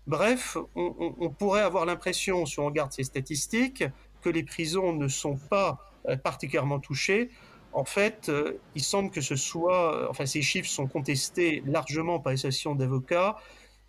Bref, 0.06 0.56
on 0.74 1.28
pourrait 1.28 1.60
avoir 1.60 1.84
l'impression, 1.84 2.46
si 2.46 2.58
on 2.58 2.64
regarde 2.64 2.90
ces 2.90 3.04
statistiques, 3.04 3.84
que 4.20 4.28
les 4.28 4.42
prisons 4.42 4.92
ne 4.92 5.08
sont 5.08 5.36
pas 5.36 5.78
euh, 6.08 6.16
particulièrement 6.16 6.80
touchées. 6.80 7.30
En 7.72 7.84
fait, 7.84 8.28
euh, 8.28 8.58
il 8.74 8.82
semble 8.82 9.10
que 9.10 9.20
ce 9.20 9.36
soit, 9.36 9.94
euh, 9.94 10.06
enfin, 10.10 10.26
ces 10.26 10.42
chiffres 10.42 10.68
sont 10.68 10.86
contestés 10.86 11.62
largement 11.66 12.18
par 12.18 12.32
les 12.32 12.38
associations 12.38 12.74
d'avocats 12.74 13.36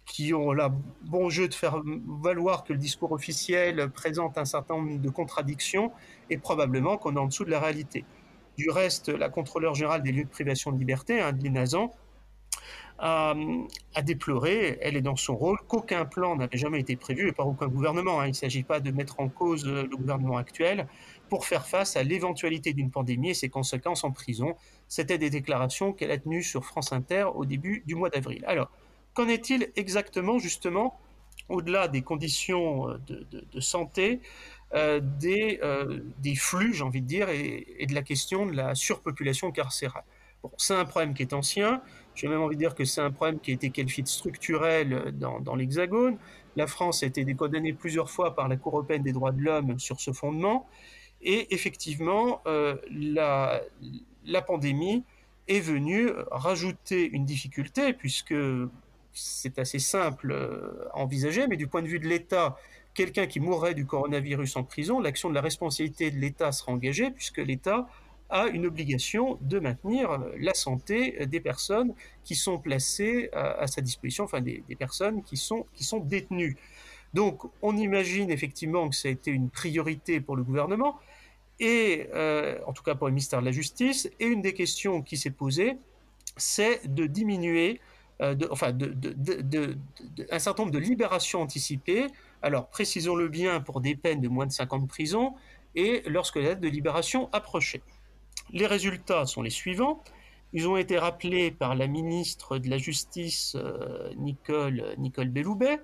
qui 0.05 0.33
ont 0.33 0.51
la 0.51 0.73
bon 1.03 1.29
jeu 1.29 1.47
de 1.47 1.53
faire 1.53 1.81
valoir 2.21 2.63
que 2.63 2.73
le 2.73 2.79
discours 2.79 3.11
officiel 3.11 3.89
présente 3.91 4.37
un 4.37 4.45
certain 4.45 4.75
nombre 4.75 4.99
de 4.99 5.09
contradictions 5.09 5.91
et 6.29 6.37
probablement 6.37 6.97
qu'on 6.97 7.15
est 7.15 7.19
en 7.19 7.27
dessous 7.27 7.45
de 7.45 7.51
la 7.51 7.59
réalité. 7.59 8.03
Du 8.57 8.69
reste, 8.69 9.09
la 9.09 9.29
contrôleur 9.29 9.73
générale 9.73 10.03
des 10.03 10.11
lieux 10.11 10.25
de 10.25 10.29
privation 10.29 10.71
de 10.71 10.77
liberté, 10.77 11.21
hein, 11.21 11.31
Nazan, 13.01 13.67
a, 13.95 14.01
déploré, 14.01 14.77
elle 14.81 14.95
est 14.95 15.01
dans 15.01 15.15
son 15.15 15.35
rôle, 15.35 15.57
qu'aucun 15.67 16.05
plan 16.05 16.35
n'avait 16.35 16.57
jamais 16.57 16.79
été 16.79 16.95
prévu, 16.95 17.29
et 17.29 17.31
par 17.31 17.47
aucun 17.47 17.67
gouvernement. 17.67 18.19
Hein. 18.21 18.27
Il 18.27 18.29
ne 18.29 18.35
s'agit 18.35 18.63
pas 18.63 18.79
de 18.79 18.91
mettre 18.91 19.19
en 19.19 19.27
cause 19.27 19.65
le 19.65 19.87
gouvernement 19.87 20.37
actuel 20.37 20.87
pour 21.29 21.45
faire 21.45 21.67
face 21.67 21.95
à 21.97 22.03
l'éventualité 22.03 22.73
d'une 22.73 22.91
pandémie 22.91 23.31
et 23.31 23.33
ses 23.33 23.49
conséquences 23.49 24.03
en 24.03 24.11
prison. 24.11 24.55
C'était 24.87 25.17
des 25.17 25.29
déclarations 25.29 25.93
qu'elle 25.93 26.11
a 26.11 26.17
tenues 26.17 26.43
sur 26.43 26.65
France 26.65 26.93
Inter 26.93 27.25
au 27.33 27.45
début 27.45 27.83
du 27.85 27.95
mois 27.95 28.09
d'avril. 28.09 28.43
Alors, 28.47 28.69
qu'en 29.13 29.27
est-il 29.27 29.71
exactement, 29.75 30.39
justement, 30.39 30.99
au-delà 31.49 31.87
des 31.87 32.01
conditions 32.01 32.87
de, 33.07 33.59
santé, 33.59 34.21
euh, 34.73 34.99
des, 35.01 35.59
euh, 35.63 36.01
des, 36.19 36.35
flux, 36.35 36.73
j'ai 36.73 36.83
envie 36.83 37.01
de 37.01 37.07
dire, 37.07 37.29
et, 37.29 37.65
et, 37.79 37.87
de 37.87 37.93
la 37.93 38.03
question 38.03 38.45
de 38.45 38.53
la 38.53 38.75
surpopulation 38.75 39.51
carcérale? 39.51 40.03
Bon, 40.43 40.51
C'est 40.57 40.75
un 40.75 40.85
problème 40.85 41.13
qui 41.13 41.23
est 41.23 41.33
ancien. 41.33 41.81
J'ai 42.15 42.27
même 42.27 42.41
envie 42.41 42.55
de 42.55 42.59
dire 42.61 42.75
que 42.75 42.85
c'est 42.85 43.01
un 43.01 43.11
problème 43.11 43.39
qui 43.39 43.51
a 43.51 43.53
été 43.53 43.69
qualifié 43.69 44.03
de 44.03 44.07
structurel 44.07 45.13
dans, 45.13 45.39
dans 45.39 45.55
l'Hexagone. 45.55 46.17
La 46.55 46.67
France 46.67 47.03
a 47.03 47.05
été 47.05 47.23
condamnée 47.33 47.73
plusieurs 47.73 48.09
fois 48.09 48.35
par 48.35 48.47
la 48.47 48.57
Cour 48.57 48.73
européenne 48.73 49.03
des 49.03 49.13
droits 49.13 49.31
de 49.31 49.41
l'homme 49.41 49.79
sur 49.79 49.99
ce 49.99 50.11
fondement. 50.11 50.67
Et 51.21 51.53
effectivement, 51.53 52.41
euh, 52.47 52.75
la, 52.91 53.61
la, 54.25 54.41
pandémie 54.41 55.03
est 55.47 55.59
venue 55.59 56.09
rajouter 56.31 57.09
une 57.11 57.25
difficulté, 57.25 57.93
puisque 57.93 58.35
c'est 59.13 59.59
assez 59.59 59.79
simple 59.79 60.33
à 60.93 60.97
envisager, 60.97 61.47
mais 61.47 61.57
du 61.57 61.67
point 61.67 61.81
de 61.81 61.87
vue 61.87 61.99
de 61.99 62.07
l'État, 62.07 62.57
quelqu'un 62.93 63.27
qui 63.27 63.39
mourrait 63.39 63.73
du 63.73 63.85
coronavirus 63.85 64.55
en 64.55 64.63
prison, 64.63 64.99
l'action 64.99 65.29
de 65.29 65.35
la 65.35 65.41
responsabilité 65.41 66.11
de 66.11 66.17
l'État 66.17 66.51
sera 66.51 66.71
engagée, 66.71 67.11
puisque 67.11 67.37
l'État 67.37 67.87
a 68.31 68.47
une 68.47 68.65
obligation 68.65 69.37
de 69.41 69.59
maintenir 69.59 70.19
la 70.39 70.53
santé 70.53 71.25
des 71.27 71.39
personnes 71.39 71.93
qui 72.23 72.35
sont 72.35 72.57
placées 72.57 73.29
à, 73.33 73.67
sa 73.67 73.81
disposition, 73.81 74.23
enfin 74.23 74.41
des, 74.41 74.63
personnes 74.79 75.21
qui 75.21 75.37
sont, 75.37 75.65
qui 75.73 75.83
sont 75.83 75.99
détenues. 75.99 76.57
Donc 77.13 77.43
on 77.61 77.75
imagine 77.75 78.31
effectivement 78.31 78.89
que 78.89 78.95
ça 78.95 79.09
a 79.09 79.11
été 79.11 79.31
une 79.31 79.49
priorité 79.49 80.21
pour 80.21 80.35
le 80.35 80.43
gouvernement, 80.43 80.97
et 81.59 82.07
euh, 82.13 82.57
en 82.65 82.73
tout 82.73 82.83
cas 82.83 82.95
pour 82.95 83.07
le 83.07 83.13
ministère 83.13 83.41
de 83.41 83.45
la 83.45 83.51
Justice, 83.51 84.09
et 84.19 84.25
une 84.25 84.41
des 84.41 84.53
questions 84.53 85.01
qui 85.01 85.17
s'est 85.17 85.29
posée, 85.29 85.77
c'est 86.37 86.87
de 86.87 87.05
diminuer 87.05 87.81
euh, 88.21 88.35
enfin 88.49 88.71
un 90.31 90.39
certain 90.39 90.63
nombre 90.63 90.73
de 90.73 90.79
libérations 90.79 91.41
anticipées, 91.41 92.07
alors 92.41 92.67
précisons-le 92.67 93.27
bien 93.27 93.59
pour 93.61 93.81
des 93.81 93.95
peines 93.95 94.21
de 94.21 94.27
moins 94.27 94.45
de 94.45 94.51
50 94.51 94.79
ans 94.79 94.83
de 94.83 94.87
prison, 94.87 95.35
et 95.75 96.03
lorsque 96.07 96.37
la 96.37 96.49
date 96.49 96.61
de 96.61 96.67
libération 96.67 97.29
approchait. 97.31 97.81
Les 98.53 98.67
résultats 98.67 99.25
sont 99.25 99.41
les 99.41 99.49
suivants. 99.49 100.03
Ils 100.53 100.67
ont 100.67 100.77
été 100.77 100.97
rappelés 100.97 101.51
par 101.51 101.75
la 101.75 101.87
ministre 101.87 102.57
de 102.57 102.69
la 102.69 102.77
Justice, 102.77 103.55
euh, 103.55 104.13
Nicole, 104.15 104.95
Nicole 104.97 105.29
Belloubet, 105.29 105.79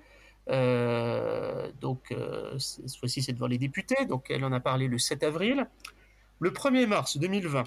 donc, 1.80 2.14
cette 2.58 2.96
fois-ci, 2.96 3.22
c'est 3.22 3.32
devant 3.32 3.46
les 3.46 3.58
députés. 3.58 4.06
Donc, 4.06 4.30
elle 4.30 4.44
en 4.44 4.52
a 4.52 4.60
parlé 4.60 4.88
le 4.88 4.98
7 4.98 5.22
avril. 5.22 5.66
Le 6.40 6.50
1er 6.50 6.86
mars 6.86 7.18
2020, 7.18 7.64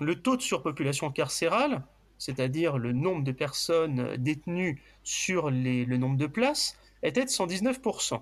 le 0.00 0.14
taux 0.16 0.36
de 0.36 0.42
surpopulation 0.42 1.10
carcérale, 1.10 1.82
c'est-à-dire 2.18 2.78
le 2.78 2.92
nombre 2.92 3.24
de 3.24 3.32
personnes 3.32 4.16
détenues 4.16 4.82
sur 5.04 5.50
le 5.50 5.96
nombre 5.96 6.16
de 6.16 6.26
places, 6.26 6.76
était 7.02 7.24
de 7.24 7.30
119%. 7.30 8.20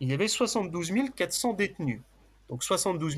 Il 0.00 0.08
y 0.08 0.12
avait 0.12 0.28
72 0.28 0.92
400 1.14 1.54
détenus. 1.54 2.00
Donc 2.50 2.64
72 2.64 3.16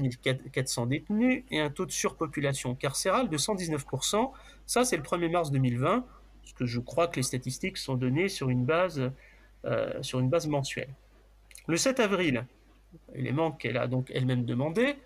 400 0.52 0.86
détenus 0.86 1.42
et 1.50 1.58
un 1.58 1.70
taux 1.70 1.86
de 1.86 1.90
surpopulation 1.90 2.74
carcérale 2.74 3.30
de 3.30 3.38
119%. 3.38 4.30
Ça, 4.66 4.84
c'est 4.84 4.96
le 4.98 5.02
1er 5.02 5.30
mars 5.30 5.50
2020, 5.50 6.04
parce 6.42 6.52
que 6.52 6.66
je 6.66 6.78
crois 6.80 7.08
que 7.08 7.16
les 7.16 7.22
statistiques 7.22 7.78
sont 7.78 7.94
données 7.94 8.28
sur 8.28 8.50
une 8.50 8.66
base, 8.66 9.10
euh, 9.64 10.00
mensuelle. 10.48 10.90
Le 11.66 11.78
7 11.78 12.00
avril, 12.00 12.44
élément 13.14 13.52
qu'elle 13.52 13.78
a 13.78 13.86
donc 13.86 14.10
elle-même 14.14 14.44
demandé, 14.44 14.96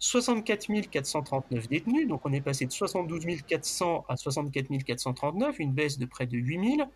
64 0.00 0.90
439 0.90 1.68
détenus, 1.68 2.08
donc 2.08 2.22
on 2.24 2.32
est 2.32 2.40
passé 2.40 2.66
de 2.66 2.72
72 2.72 3.26
400 3.46 4.06
à 4.08 4.16
64 4.16 4.76
439, 4.84 5.58
une 5.60 5.72
baisse 5.72 5.98
de 5.98 6.06
près 6.06 6.26
de 6.26 6.36
8 6.36 6.76
000, 6.76 6.90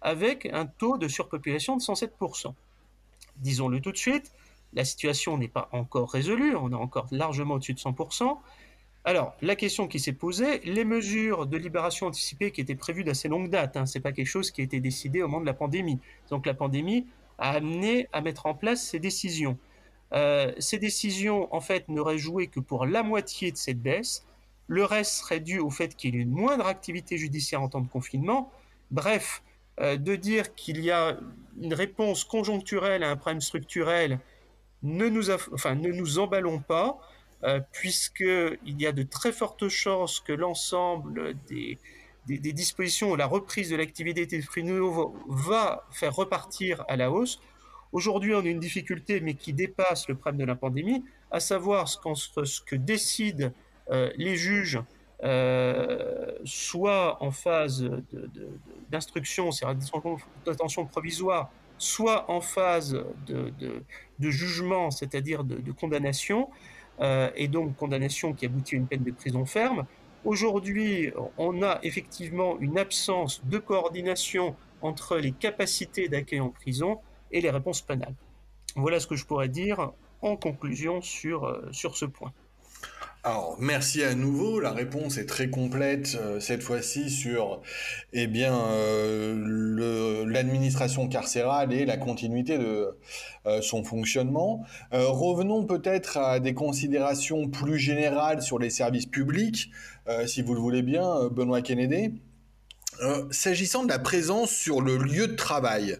avec 0.00 0.46
un 0.52 0.66
taux 0.66 0.96
de 0.96 1.08
surpopulation 1.08 1.76
de 1.76 1.82
107%. 1.82 2.54
Disons-le 3.38 3.80
tout 3.80 3.92
de 3.92 3.96
suite, 3.96 4.32
la 4.72 4.84
situation 4.84 5.36
n'est 5.38 5.48
pas 5.48 5.68
encore 5.72 6.10
résolue, 6.10 6.54
on 6.56 6.70
est 6.70 6.74
encore 6.74 7.06
largement 7.10 7.54
au-dessus 7.54 7.74
de 7.74 7.80
100%. 7.80 8.38
Alors, 9.04 9.34
la 9.40 9.56
question 9.56 9.88
qui 9.88 9.98
s'est 9.98 10.12
posée, 10.12 10.60
les 10.60 10.84
mesures 10.84 11.46
de 11.46 11.56
libération 11.56 12.06
anticipée 12.06 12.50
qui 12.50 12.60
étaient 12.60 12.74
prévues 12.74 13.02
d'assez 13.02 13.28
longue 13.28 13.48
date, 13.48 13.76
hein, 13.76 13.86
ce 13.86 13.98
n'est 13.98 14.02
pas 14.02 14.12
quelque 14.12 14.26
chose 14.26 14.50
qui 14.50 14.60
a 14.60 14.64
été 14.64 14.80
décidé 14.80 15.22
au 15.22 15.28
moment 15.28 15.40
de 15.40 15.46
la 15.46 15.54
pandémie. 15.54 15.98
Donc 16.28 16.44
la 16.44 16.54
pandémie 16.54 17.06
a 17.38 17.52
amené 17.52 18.08
à 18.12 18.20
mettre 18.20 18.46
en 18.46 18.54
place 18.54 18.82
ces 18.82 18.98
décisions. 18.98 19.56
Euh, 20.12 20.52
ces 20.58 20.78
décisions, 20.78 21.52
en 21.54 21.60
fait, 21.60 21.88
n'auraient 21.88 22.18
joué 22.18 22.48
que 22.48 22.60
pour 22.60 22.84
la 22.84 23.02
moitié 23.02 23.52
de 23.52 23.56
cette 23.56 23.80
baisse. 23.80 24.26
Le 24.66 24.84
reste 24.84 25.12
serait 25.12 25.40
dû 25.40 25.58
au 25.58 25.70
fait 25.70 25.96
qu'il 25.96 26.14
y 26.14 26.18
ait 26.18 26.22
une 26.22 26.30
moindre 26.30 26.66
activité 26.66 27.16
judiciaire 27.16 27.62
en 27.62 27.68
temps 27.68 27.80
de 27.80 27.88
confinement. 27.88 28.52
Bref, 28.90 29.42
euh, 29.80 29.96
de 29.96 30.14
dire 30.14 30.54
qu'il 30.54 30.84
y 30.84 30.90
a 30.90 31.18
une 31.60 31.74
réponse 31.74 32.24
conjoncturelle 32.24 33.02
à 33.02 33.10
un 33.10 33.16
problème 33.16 33.40
structurel 33.40 34.20
ne 34.82 35.08
nous, 35.08 35.30
enfin, 35.30 35.74
ne 35.74 35.90
nous 35.90 36.18
emballons 36.18 36.60
pas, 36.60 36.98
euh, 37.44 37.60
puisqu'il 37.72 38.80
y 38.80 38.86
a 38.86 38.92
de 38.92 39.02
très 39.02 39.32
fortes 39.32 39.68
chances 39.68 40.20
que 40.20 40.32
l'ensemble 40.32 41.34
des, 41.48 41.78
des, 42.26 42.52
dispositions, 42.52 43.14
la 43.16 43.26
reprise 43.26 43.70
de 43.70 43.76
l'activité 43.76 44.26
des 44.26 44.62
nouveau 44.62 45.16
va 45.26 45.86
faire 45.90 46.14
repartir 46.14 46.84
à 46.88 46.96
la 46.96 47.10
hausse. 47.10 47.40
Aujourd'hui, 47.92 48.34
on 48.34 48.40
a 48.40 48.48
une 48.48 48.60
difficulté, 48.60 49.20
mais 49.20 49.34
qui 49.34 49.52
dépasse 49.52 50.08
le 50.08 50.14
problème 50.14 50.40
de 50.40 50.44
la 50.44 50.54
pandémie, 50.54 51.04
à 51.30 51.40
savoir 51.40 51.88
ce, 51.88 51.98
ce 52.44 52.60
que 52.60 52.76
décident 52.76 53.50
euh, 53.90 54.10
les 54.16 54.36
juges, 54.36 54.80
euh, 55.22 56.32
soit 56.44 57.22
en 57.22 57.30
phase 57.30 57.90
d'instruction, 58.90 59.50
c'est-à-dire 59.50 59.90
d'attention 60.46 60.86
provisoire, 60.86 61.50
soit 61.80 62.30
en 62.30 62.42
phase 62.42 63.02
de, 63.26 64.30
jugement, 64.30 64.90
c'est-à-dire 64.90 65.44
de, 65.44 65.72
condamnation, 65.72 66.50
euh, 67.00 67.30
et 67.34 67.48
donc 67.48 67.74
condamnation 67.76 68.34
qui 68.34 68.44
aboutit 68.44 68.74
à 68.74 68.78
une 68.78 68.86
peine 68.86 69.02
de 69.02 69.10
prison 69.10 69.46
ferme. 69.46 69.86
Aujourd'hui, 70.24 71.10
on 71.38 71.62
a 71.62 71.78
effectivement 71.82 72.58
une 72.60 72.78
absence 72.78 73.42
de 73.46 73.56
coordination 73.56 74.54
entre 74.82 75.16
les 75.16 75.32
capacités 75.32 76.08
d'accueil 76.08 76.40
en 76.40 76.50
prison 76.50 76.98
et 77.32 77.40
les 77.40 77.50
réponses 77.50 77.80
pénales. 77.80 78.14
Voilà 78.76 79.00
ce 79.00 79.06
que 79.06 79.16
je 79.16 79.24
pourrais 79.24 79.48
dire 79.48 79.92
en 80.20 80.36
conclusion 80.36 81.00
sur, 81.00 81.44
euh, 81.44 81.66
sur 81.72 81.96
ce 81.96 82.04
point. 82.04 82.32
Alors, 83.22 83.56
merci 83.60 84.02
à 84.02 84.14
nouveau. 84.14 84.60
La 84.60 84.72
réponse 84.72 85.18
est 85.18 85.26
très 85.26 85.50
complète 85.50 86.16
euh, 86.18 86.40
cette 86.40 86.62
fois-ci 86.62 87.10
sur 87.10 87.60
eh 88.14 88.26
bien 88.26 88.56
euh, 88.56 90.24
l'administration 90.26 91.06
carcérale 91.06 91.74
et 91.74 91.84
la 91.84 91.98
continuité 91.98 92.56
de 92.56 92.96
euh, 93.44 93.60
son 93.60 93.84
fonctionnement. 93.84 94.64
revenons 94.90 95.66
peut-être 95.66 96.16
à 96.16 96.40
des 96.40 96.54
considérations 96.54 97.48
plus 97.48 97.78
générales 97.78 98.40
sur 98.40 98.58
les 98.58 98.70
services 98.70 99.06
publics, 99.06 99.70
si 100.26 100.42
vous 100.42 100.54
le 100.54 100.60
voulez 100.60 100.82
bien, 100.82 101.28
Benoît 101.30 101.62
Kennedy. 101.62 102.20
S'agissant 103.30 103.84
de 103.84 103.88
la 103.88 103.98
présence 103.98 104.50
sur 104.50 104.80
le 104.80 104.96
lieu 104.96 105.28
de 105.28 105.36
travail, 105.36 105.98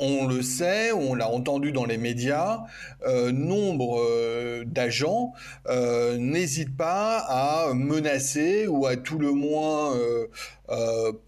on 0.00 0.26
le 0.26 0.40
sait, 0.40 0.92
on 0.92 1.14
l'a 1.14 1.28
entendu 1.28 1.72
dans 1.72 1.84
les 1.84 1.98
médias, 1.98 2.62
euh, 3.06 3.30
nombre 3.32 4.00
euh, 4.00 4.64
d'agents 4.64 5.34
euh, 5.68 6.16
n'hésitent 6.16 6.76
pas 6.76 7.18
à 7.18 7.74
menacer 7.74 8.66
ou 8.66 8.86
à 8.86 8.96
tout 8.96 9.18
le 9.18 9.32
moins 9.32 9.94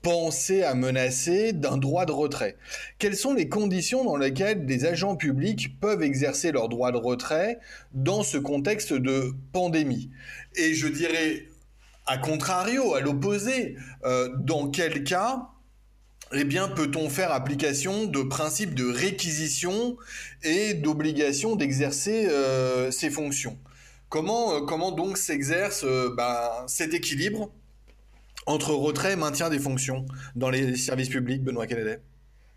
penser 0.02 0.62
à 0.62 0.74
menacer 0.74 1.52
d'un 1.52 1.76
droit 1.76 2.06
de 2.06 2.12
retrait. 2.12 2.56
Quelles 2.98 3.16
sont 3.16 3.34
les 3.34 3.48
conditions 3.48 4.04
dans 4.04 4.16
lesquelles 4.16 4.66
des 4.66 4.84
agents 4.84 5.16
publics 5.16 5.80
peuvent 5.80 6.02
exercer 6.02 6.52
leur 6.52 6.68
droit 6.68 6.92
de 6.92 6.96
retrait 6.96 7.58
dans 7.92 8.22
ce 8.22 8.38
contexte 8.38 8.92
de 8.92 9.32
pandémie? 9.52 10.10
Et 10.54 10.74
je 10.74 10.86
dirais, 10.86 11.48
à 12.06 12.18
contrario, 12.18 12.94
à 12.94 13.00
l'opposé, 13.00 13.76
dans 14.38 14.68
quel 14.70 15.02
cas 15.02 15.48
eh 16.35 16.45
bien, 16.45 16.68
peut-on 16.68 17.09
faire 17.09 17.33
application 17.33 18.07
de 18.07 18.22
principes 18.22 18.74
de 18.74 18.91
réquisition 18.91 19.97
et 20.43 20.74
d'obligation 20.74 21.57
d'exercer 21.57 22.28
euh, 22.28 22.91
ces 22.91 23.11
fonctions? 23.11 23.59
Comment, 24.09 24.55
euh, 24.55 24.61
comment 24.61 24.93
donc 24.93 25.18
s'exerce 25.18 25.85
euh, 25.85 26.14
ben, 26.16 26.51
cet 26.66 26.95
équilibre 26.95 27.51
entre 28.47 28.72
retrait 28.72 29.12
et 29.12 29.16
maintien 29.16 29.51
des 29.51 29.59
fonctions 29.59 30.07
dans 30.35 30.51
les 30.51 30.76
services 30.76 31.09
publics, 31.09 31.43
Benoît 31.43 31.66
Kennedy? 31.66 31.97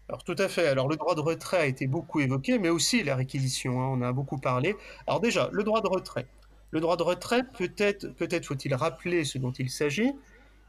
Alors 0.08 0.24
tout 0.24 0.36
à 0.38 0.48
fait. 0.48 0.68
Alors 0.68 0.88
le 0.88 0.96
droit 0.96 1.16
de 1.16 1.22
retrait 1.22 1.58
a 1.58 1.66
été 1.66 1.88
beaucoup 1.88 2.20
évoqué, 2.20 2.60
mais 2.60 2.70
aussi 2.70 3.04
la 3.04 3.16
réquisition. 3.16 3.82
Hein, 3.82 3.88
on 3.92 4.02
a 4.02 4.12
beaucoup 4.12 4.38
parlé. 4.38 4.76
Alors 5.08 5.20
déjà, 5.20 5.50
le 5.52 5.64
droit 5.64 5.82
de 5.82 5.88
retrait. 5.88 6.28
Le 6.72 6.80
droit 6.80 6.98
de 6.98 7.04
retrait, 7.04 7.44
peut-être, 7.58 8.08
peut-être 8.16 8.46
faut-il 8.46 8.74
rappeler 8.76 9.24
ce 9.24 9.38
dont 9.38 9.52
il 9.52 9.70
s'agit? 9.70 10.12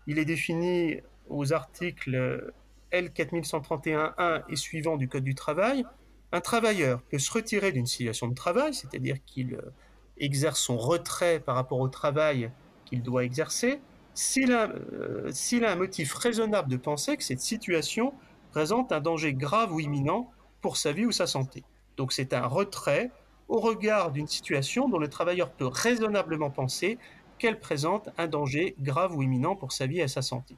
Il 0.06 0.18
est 0.18 0.24
défini 0.24 0.98
aux 1.28 1.52
articles 1.52 2.52
L4131-1 2.92 4.42
et 4.48 4.56
suivant 4.56 4.96
du 4.96 5.08
Code 5.08 5.24
du 5.24 5.34
travail, 5.34 5.84
un 6.32 6.40
travailleur 6.40 7.02
peut 7.02 7.18
se 7.18 7.32
retirer 7.32 7.72
d'une 7.72 7.86
situation 7.86 8.28
de 8.28 8.34
travail, 8.34 8.74
c'est-à-dire 8.74 9.16
qu'il 9.24 9.54
euh, 9.54 9.72
exerce 10.18 10.60
son 10.60 10.76
retrait 10.76 11.40
par 11.40 11.54
rapport 11.54 11.80
au 11.80 11.88
travail 11.88 12.50
qu'il 12.84 13.02
doit 13.02 13.24
exercer, 13.24 13.80
s'il 14.14 14.52
euh, 14.52 15.30
a, 15.62 15.70
un 15.70 15.76
motif 15.76 16.14
raisonnable 16.14 16.70
de 16.70 16.76
penser 16.76 17.16
que 17.16 17.22
cette 17.22 17.40
situation 17.40 18.14
présente 18.50 18.92
un 18.92 19.00
danger 19.00 19.34
grave 19.34 19.72
ou 19.72 19.80
imminent 19.80 20.30
pour 20.62 20.76
sa 20.76 20.92
vie 20.92 21.06
ou 21.06 21.12
sa 21.12 21.26
santé. 21.26 21.64
Donc 21.96 22.12
c'est 22.12 22.32
un 22.32 22.46
retrait 22.46 23.10
au 23.48 23.60
regard 23.60 24.10
d'une 24.10 24.26
situation 24.26 24.88
dont 24.88 24.98
le 24.98 25.08
travailleur 25.08 25.50
peut 25.50 25.66
raisonnablement 25.66 26.50
penser 26.50 26.98
qu'elle 27.38 27.60
présente 27.60 28.08
un 28.18 28.26
danger 28.26 28.74
grave 28.80 29.14
ou 29.14 29.22
imminent 29.22 29.54
pour 29.54 29.72
sa 29.72 29.86
vie 29.86 30.00
et 30.00 30.08
sa 30.08 30.22
santé. 30.22 30.56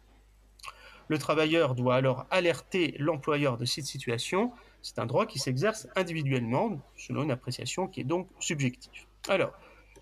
Le 1.09 1.19
travailleur 1.19 1.75
doit 1.75 1.97
alors 1.97 2.27
alerter 2.31 2.95
l'employeur 2.99 3.57
de 3.57 3.65
cette 3.65 3.87
situation. 3.87 4.53
C'est 4.83 4.99
un 4.99 5.07
droit 5.07 5.27
qui 5.27 5.39
s'exerce 5.39 5.89
individuellement, 5.97 6.81
selon 6.97 7.25
une 7.25 7.31
appréciation 7.31 7.89
qui 7.89 8.01
est 8.01 8.05
donc 8.05 8.29
subjective. 8.39 9.05
Alors, 9.29 9.53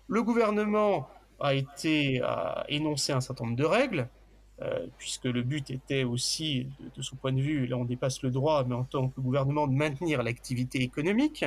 le 0.07 0.21
gouvernement 0.23 1.09
a 1.39 1.53
été 1.53 2.21
à 2.21 2.65
énoncer 2.69 3.13
un 3.13 3.21
certain 3.21 3.45
nombre 3.45 3.57
de 3.57 3.65
règles, 3.65 4.07
euh, 4.61 4.87
puisque 4.97 5.25
le 5.25 5.43
but 5.43 5.69
était 5.69 6.03
aussi, 6.03 6.67
de, 6.95 7.01
son 7.01 7.15
point 7.15 7.31
de 7.31 7.41
vue, 7.41 7.67
là 7.67 7.77
on 7.77 7.85
dépasse 7.85 8.21
le 8.23 8.31
droit, 8.31 8.63
mais 8.65 8.75
en 8.75 8.83
tant 8.83 9.09
que 9.09 9.21
gouvernement, 9.21 9.67
de 9.67 9.73
maintenir 9.73 10.23
l'activité 10.23 10.81
économique. 10.81 11.45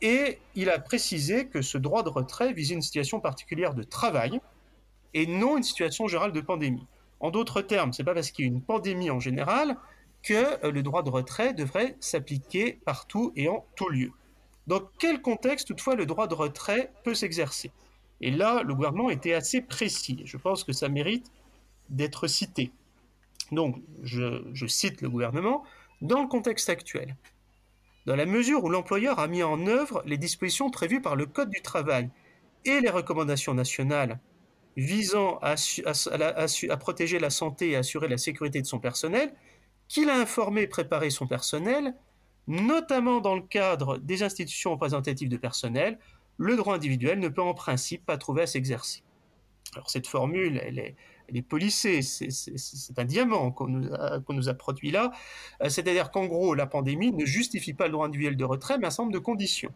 Et 0.00 0.38
il 0.54 0.70
a 0.70 0.78
précisé 0.78 1.46
que 1.46 1.62
ce 1.62 1.78
droit 1.78 2.02
de 2.02 2.08
retrait 2.08 2.52
visait 2.52 2.74
une 2.74 2.82
situation 2.82 3.20
particulière 3.20 3.74
de 3.74 3.82
travail 3.82 4.40
et 5.14 5.26
non 5.26 5.56
une 5.56 5.62
situation 5.62 6.06
générale 6.08 6.32
de 6.32 6.40
pandémie. 6.40 6.86
En 7.22 7.30
d'autres 7.30 7.62
termes, 7.62 7.92
ce 7.92 8.02
n'est 8.02 8.04
pas 8.04 8.14
parce 8.14 8.30
qu'il 8.30 8.44
y 8.44 8.48
a 8.48 8.50
une 8.50 8.60
pandémie 8.60 9.10
en 9.10 9.20
général 9.20 9.78
que 10.22 10.64
euh, 10.64 10.70
le 10.70 10.82
droit 10.82 11.02
de 11.02 11.10
retrait 11.10 11.54
devrait 11.54 11.96
s'appliquer 12.00 12.80
partout 12.84 13.32
et 13.36 13.48
en 13.48 13.64
tout 13.76 13.88
lieu. 13.88 14.12
Dans 14.66 14.80
quel 14.98 15.22
contexte, 15.22 15.68
toutefois, 15.68 15.94
le 15.94 16.04
droit 16.04 16.26
de 16.26 16.34
retrait 16.34 16.92
peut 17.04 17.14
s'exercer? 17.14 17.70
Et 18.20 18.30
là, 18.30 18.62
le 18.62 18.74
gouvernement 18.74 19.10
était 19.10 19.32
assez 19.32 19.60
précis. 19.60 20.22
Je 20.24 20.36
pense 20.36 20.62
que 20.64 20.72
ça 20.72 20.88
mérite 20.88 21.30
d'être 21.90 22.26
cité. 22.26 22.70
Donc, 23.50 23.80
je, 24.02 24.66
cite 24.66 25.00
le 25.00 25.08
gouvernement, 25.08 25.64
dans 26.00 26.22
le 26.22 26.28
contexte 26.28 26.70
actuel, 26.70 27.16
dans 28.06 28.16
la 28.16 28.26
mesure 28.26 28.64
où 28.64 28.68
l'employeur 28.68 29.18
a 29.18 29.28
mis 29.28 29.42
en 29.42 29.66
œuvre 29.66 30.02
les 30.06 30.18
dispositions 30.18 30.70
prévues 30.70 31.02
par 31.02 31.16
le 31.16 31.26
Code 31.26 31.50
du 31.50 31.60
travail 31.60 32.08
et 32.64 32.80
les 32.80 32.90
recommandations 32.90 33.54
nationales 33.54 34.18
visant 34.76 35.38
à, 35.42 35.56
protéger 36.76 37.18
la 37.18 37.30
santé 37.30 37.70
et 37.70 37.76
assurer 37.76 38.08
la 38.08 38.18
sécurité 38.18 38.60
de 38.60 38.66
son 38.66 38.78
personnel, 38.78 39.32
qu'il 39.88 40.08
a 40.08 40.16
informé 40.16 40.62
et 40.62 40.66
préparé 40.66 41.10
son 41.10 41.26
personnel, 41.26 41.94
notamment 42.46 43.20
dans 43.20 43.34
le 43.34 43.42
cadre 43.42 43.98
des 43.98 44.22
institutions 44.22 44.72
représentatives 44.72 45.28
de 45.28 45.36
personnel, 45.36 45.98
le 46.38 46.56
droit 46.56 46.74
individuel 46.74 47.18
ne 47.18 47.28
peut 47.28 47.42
en 47.42 47.54
principe 47.54 48.06
pas 48.06 48.16
trouver 48.16 48.42
à 48.42 48.46
s'exercer. 48.46 49.02
Alors 49.74 49.90
cette 49.90 50.06
formule, 50.06 50.60
elle 50.64 50.78
est, 50.78 50.96
elle 51.28 51.70
c'est 51.70 52.98
un 52.98 53.04
diamant 53.04 53.52
qu'on 53.52 53.68
nous, 53.68 53.88
nous, 54.28 54.48
a 54.48 54.54
produit 54.54 54.90
là, 54.90 55.12
euh, 55.62 55.68
c'est-à-dire 55.68 56.10
qu'en 56.10 56.26
gros, 56.26 56.54
la 56.54 56.66
pandémie 56.66 57.12
ne 57.12 57.24
justifie 57.24 57.72
pas 57.72 57.86
le 57.86 57.92
droit 57.92 58.06
individuel 58.06 58.36
de 58.36 58.44
retrait, 58.44 58.78
mais 58.78 58.86
un 58.86 58.90
certain 58.90 59.10
de 59.10 59.18
conditions. 59.18 59.72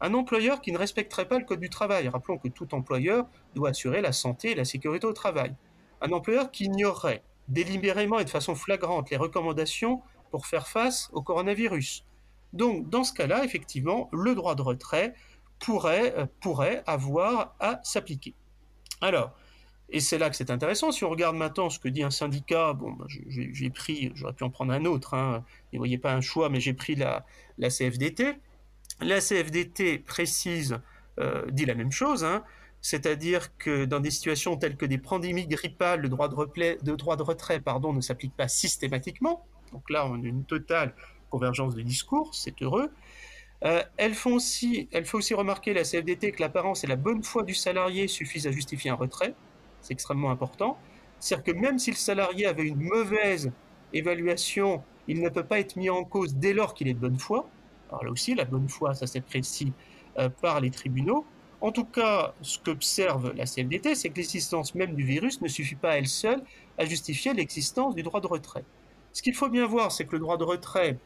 Un 0.00 0.14
employeur 0.14 0.60
qui 0.60 0.72
ne 0.72 0.78
respecterait 0.78 1.28
pas 1.28 1.38
le 1.38 1.44
Code 1.44 1.60
du 1.60 1.70
travail, 1.70 2.08
rappelons 2.08 2.38
que 2.38 2.48
tout 2.48 2.74
employeur 2.74 3.26
doit 3.54 3.70
assurer 3.70 4.00
la 4.00 4.12
santé 4.12 4.50
et 4.50 4.54
la 4.54 4.64
sécurité 4.64 5.06
au 5.06 5.12
travail. 5.12 5.54
Un 6.00 6.12
employeur 6.12 6.50
qui 6.50 6.64
ignorerait 6.64 7.22
délibérément 7.48 8.18
et 8.18 8.24
de 8.24 8.30
façon 8.30 8.54
flagrante 8.54 9.10
les 9.10 9.16
recommandations 9.16 10.02
pour 10.30 10.46
faire 10.46 10.66
face 10.66 11.10
au 11.12 11.22
coronavirus. 11.22 12.04
Donc, 12.52 12.88
dans 12.88 13.04
ce 13.04 13.12
cas-là, 13.12 13.44
effectivement, 13.44 14.08
le 14.12 14.34
droit 14.34 14.54
de 14.54 14.62
retrait 14.62 15.14
pourrait, 15.58 16.14
euh, 16.16 16.80
avoir 16.86 17.54
à 17.60 17.80
s'appliquer. 17.82 18.34
Alors, 19.00 19.32
et 19.90 20.00
c'est 20.00 20.18
là 20.18 20.30
que 20.30 20.36
c'est 20.36 20.50
intéressant. 20.50 20.92
Si 20.92 21.04
on 21.04 21.10
regarde 21.10 21.36
maintenant 21.36 21.70
ce 21.70 21.78
que 21.78 21.88
dit 21.88 22.02
un 22.02 22.10
syndicat, 22.10 22.72
bon, 22.72 22.92
ben, 22.92 23.06
j'ai 23.08 23.70
pris, 23.70 24.12
j'aurais 24.14 24.32
pu 24.32 24.44
en 24.44 24.50
prendre 24.50 24.72
un 24.72 24.84
autre, 24.84 25.14
hein, 25.14 25.44
ne 25.72 25.78
voyez 25.78 25.98
pas 25.98 26.12
un 26.14 26.20
choix, 26.20 26.48
mais 26.48 26.60
j'ai 26.60 26.74
pris 26.74 26.94
la, 26.94 27.24
CFDT. 27.60 28.38
La 29.00 29.20
CFDT 29.20 29.98
précise, 29.98 30.78
euh, 31.18 31.44
dit 31.50 31.64
la 31.64 31.74
même 31.74 31.92
chose, 31.92 32.24
hein, 32.24 32.44
c'est-à-dire 32.80 33.56
que 33.56 33.84
dans 33.86 34.00
des 34.00 34.10
situations 34.10 34.56
telles 34.56 34.76
que 34.76 34.86
des 34.86 34.98
pandémies 34.98 35.46
grippales, 35.46 36.00
le 36.00 36.08
droit 36.08 36.28
de, 36.28 36.96
droit 36.96 37.16
de 37.16 37.22
retrait 37.22 37.60
pardon, 37.60 37.92
ne 37.92 38.00
s'applique 38.00 38.36
pas 38.36 38.48
systématiquement. 38.48 39.46
Donc 39.72 39.90
là, 39.90 40.06
on 40.06 40.22
a 40.22 40.26
une 40.26 40.44
totale 40.44 40.94
convergence 41.30 41.74
de 41.74 41.82
discours, 41.82 42.34
c'est 42.34 42.62
heureux. 42.62 42.90
Euh, 43.64 43.82
fait 43.98 44.30
aussi, 44.30 44.88
elle 44.92 45.06
fait 45.06 45.16
aussi 45.16 45.34
remarquer 45.34 45.72
la 45.72 45.82
CFDT 45.82 46.32
que 46.32 46.42
l'apparence 46.42 46.84
et 46.84 46.86
la 46.86 46.96
bonne 46.96 47.22
foi 47.22 47.42
du 47.42 47.54
salarié 47.54 48.06
suffisent 48.06 48.46
à 48.46 48.52
justifier 48.52 48.90
un 48.90 48.94
retrait. 48.94 49.34
C'est 49.80 49.92
extrêmement 49.92 50.30
important. 50.30 50.78
C'est-à-dire 51.18 51.54
que 51.54 51.58
même 51.58 51.78
si 51.78 51.90
le 51.90 51.96
salarié 51.96 52.46
avait 52.46 52.66
une 52.66 52.82
mauvaise 52.82 53.50
évaluation, 53.94 54.82
il 55.08 55.22
ne 55.22 55.28
peut 55.30 55.44
pas 55.44 55.58
être 55.58 55.76
mis 55.76 55.88
en 55.88 56.04
cause 56.04 56.34
dès 56.34 56.52
lors 56.52 56.74
qu'il 56.74 56.88
est 56.88 56.94
de 56.94 56.98
bonne 56.98 57.18
foi. 57.18 57.48
Alors 57.94 58.04
là 58.04 58.10
aussi, 58.10 58.34
la 58.34 58.44
bonne 58.44 58.68
foi, 58.68 58.94
ça 58.94 59.06
s'apprécie 59.06 59.72
euh, 60.18 60.28
par 60.28 60.60
les 60.60 60.70
tribunaux. 60.70 61.24
En 61.60 61.72
tout 61.72 61.84
cas, 61.84 62.34
ce 62.42 62.58
qu'observe 62.58 63.32
la 63.36 63.46
CFDT, 63.46 63.94
c'est 63.94 64.10
que 64.10 64.16
l'existence 64.16 64.74
même 64.74 64.94
du 64.94 65.04
virus 65.04 65.40
ne 65.40 65.48
suffit 65.48 65.76
pas 65.76 65.92
à 65.92 65.94
elle 65.94 66.08
seule 66.08 66.42
à 66.76 66.84
justifier 66.84 67.32
l'existence 67.32 67.94
du 67.94 68.02
droit 68.02 68.20
de 68.20 68.26
retrait. 68.26 68.64
Ce 69.12 69.22
qu'il 69.22 69.34
faut 69.34 69.48
bien 69.48 69.66
voir, 69.66 69.92
c'est 69.92 70.04
que 70.04 70.12
le 70.12 70.18
droit 70.18 70.36
de 70.36 70.44
retrait, 70.44 70.98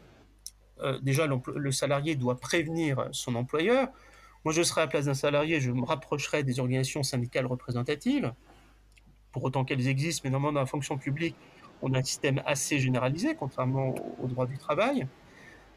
euh, 0.81 0.99
déjà 1.01 1.27
le 1.27 1.73
salarié 1.73 2.17
doit 2.17 2.37
prévenir 2.37 3.09
son 3.13 3.35
employeur. 3.35 3.89
Moi, 4.45 4.55
je 4.55 4.63
serais 4.63 4.81
à 4.81 4.85
la 4.85 4.89
place 4.89 5.05
d'un 5.05 5.15
salarié, 5.15 5.61
je 5.61 5.71
me 5.71 5.85
rapprocherais 5.85 6.43
des 6.43 6.59
organisations 6.59 7.03
syndicales 7.03 7.47
représentatives, 7.47 8.33
pour 9.33 9.45
autant 9.45 9.65
qu'elles 9.65 9.89
existent, 9.89 10.23
mais 10.25 10.31
normalement 10.31 10.55
dans 10.55 10.61
la 10.61 10.67
fonction 10.67 10.97
publique, 10.97 11.37
on 11.83 11.93
a 11.95 11.99
un 11.99 12.03
système 12.03 12.43
assez 12.47 12.79
généralisé, 12.79 13.35
contrairement 13.35 13.95
au, 14.21 14.27
droit 14.27 14.47
du 14.47 14.59
travail. 14.59 15.07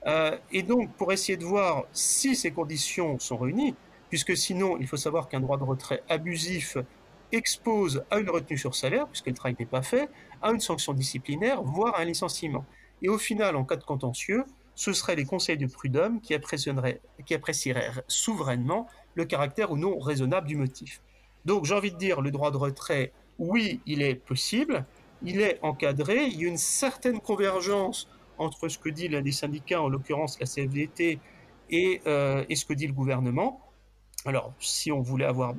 Euh, 0.07 0.37
et 0.51 0.63
donc, 0.63 0.91
pour 0.93 1.11
essayer 1.13 1.37
de 1.37 1.45
voir 1.45 1.85
si 1.91 2.35
ces 2.35 2.51
conditions 2.51 3.19
sont 3.19 3.37
réunies, 3.37 3.75
puisque 4.09 4.35
sinon, 4.35 4.77
il 4.79 4.87
faut 4.87 4.97
savoir 4.97 5.29
qu'un 5.29 5.39
droit 5.39 5.57
de 5.57 5.63
retrait 5.63 6.03
abusif 6.09 6.77
expose 7.31 8.03
à 8.09 8.19
une 8.19 8.29
retenue 8.29 8.57
sur 8.57 8.75
salaire, 8.75 9.07
puisque 9.07 9.27
le 9.27 9.33
travail 9.33 9.55
n'est 9.59 9.65
pas 9.65 9.81
fait, 9.81 10.09
à 10.41 10.51
une 10.51 10.59
sanction 10.59 10.93
disciplinaire, 10.93 11.61
voire 11.61 11.95
à 11.95 12.01
un 12.01 12.05
licenciement. 12.05 12.65
Et 13.01 13.09
au 13.09 13.17
final, 13.17 13.55
en 13.55 13.63
cas 13.63 13.77
de 13.77 13.83
contentieux, 13.83 14.43
ce 14.75 14.93
seraient 14.93 15.15
les 15.15 15.25
conseils 15.25 15.57
de 15.57 15.67
prud'homme 15.67 16.21
qui, 16.21 16.35
qui 17.25 17.33
apprécieraient 17.33 17.91
souverainement 18.07 18.87
le 19.15 19.25
caractère 19.25 19.71
ou 19.71 19.77
non 19.77 19.99
raisonnable 19.99 20.47
du 20.47 20.55
motif. 20.55 21.01
Donc 21.45 21.65
j'ai 21.65 21.73
envie 21.73 21.91
de 21.91 21.97
dire, 21.97 22.21
le 22.21 22.31
droit 22.31 22.51
de 22.51 22.57
retrait, 22.57 23.11
oui, 23.39 23.81
il 23.85 24.01
est 24.01 24.15
possible, 24.15 24.85
il 25.23 25.41
est 25.41 25.59
encadré, 25.61 26.25
il 26.25 26.41
y 26.41 26.45
a 26.45 26.47
une 26.47 26.57
certaine 26.57 27.19
convergence 27.19 28.07
entre 28.41 28.67
ce 28.69 28.77
que 28.77 28.89
dit 28.89 29.07
l'un 29.07 29.21
des 29.21 29.31
syndicats, 29.31 29.81
en 29.81 29.89
l'occurrence 29.89 30.39
la 30.39 30.45
CFDT, 30.45 31.19
et, 31.69 32.01
euh, 32.07 32.43
et 32.49 32.55
ce 32.55 32.65
que 32.65 32.73
dit 32.73 32.87
le 32.87 32.93
gouvernement. 32.93 33.61
Alors, 34.25 34.53
si 34.59 34.91
on 34.91 35.01
voulait 35.01 35.25
avoir, 35.25 35.55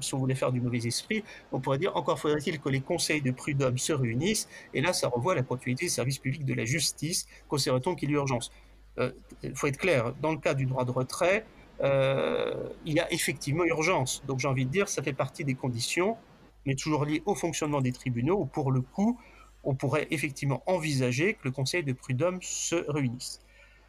si 0.00 0.14
on 0.14 0.18
voulait 0.18 0.34
faire 0.34 0.52
du 0.52 0.60
mauvais 0.60 0.78
esprit, 0.78 1.22
on 1.52 1.60
pourrait 1.60 1.78
dire 1.78 1.94
encore 1.96 2.18
faudrait-il 2.18 2.60
que 2.60 2.70
les 2.70 2.80
conseils 2.80 3.20
de 3.20 3.30
prud'homme 3.30 3.76
se 3.76 3.92
réunissent, 3.92 4.48
et 4.72 4.80
là, 4.80 4.92
ça 4.92 5.08
revoit 5.08 5.34
la 5.34 5.42
continuité 5.42 5.86
des 5.86 5.90
services 5.90 6.18
publics 6.18 6.44
de 6.44 6.54
la 6.54 6.64
justice. 6.64 7.26
Considère-t-on 7.48 7.94
qu'il 7.94 8.10
y 8.10 8.14
a 8.14 8.16
urgence 8.16 8.50
Il 8.96 9.02
euh, 9.02 9.54
faut 9.54 9.66
être 9.66 9.78
clair, 9.78 10.14
dans 10.22 10.32
le 10.32 10.38
cas 10.38 10.54
du 10.54 10.64
droit 10.64 10.84
de 10.84 10.90
retrait, 10.90 11.44
euh, 11.82 12.68
il 12.86 12.94
y 12.94 13.00
a 13.00 13.12
effectivement 13.12 13.64
urgence. 13.64 14.22
Donc, 14.26 14.40
j'ai 14.40 14.48
envie 14.48 14.64
de 14.64 14.70
dire, 14.70 14.88
ça 14.88 15.02
fait 15.02 15.12
partie 15.12 15.44
des 15.44 15.54
conditions, 15.54 16.16
mais 16.64 16.74
toujours 16.74 17.04
liées 17.04 17.22
au 17.26 17.34
fonctionnement 17.34 17.82
des 17.82 17.92
tribunaux, 17.92 18.38
où 18.40 18.46
pour 18.46 18.72
le 18.72 18.80
coup, 18.80 19.20
on 19.66 19.74
pourrait 19.74 20.06
effectivement 20.10 20.62
envisager 20.66 21.34
que 21.34 21.40
le 21.44 21.50
conseil 21.50 21.82
de 21.82 21.92
prud'homme 21.92 22.38
se 22.40 22.76
réunisse. 22.88 23.40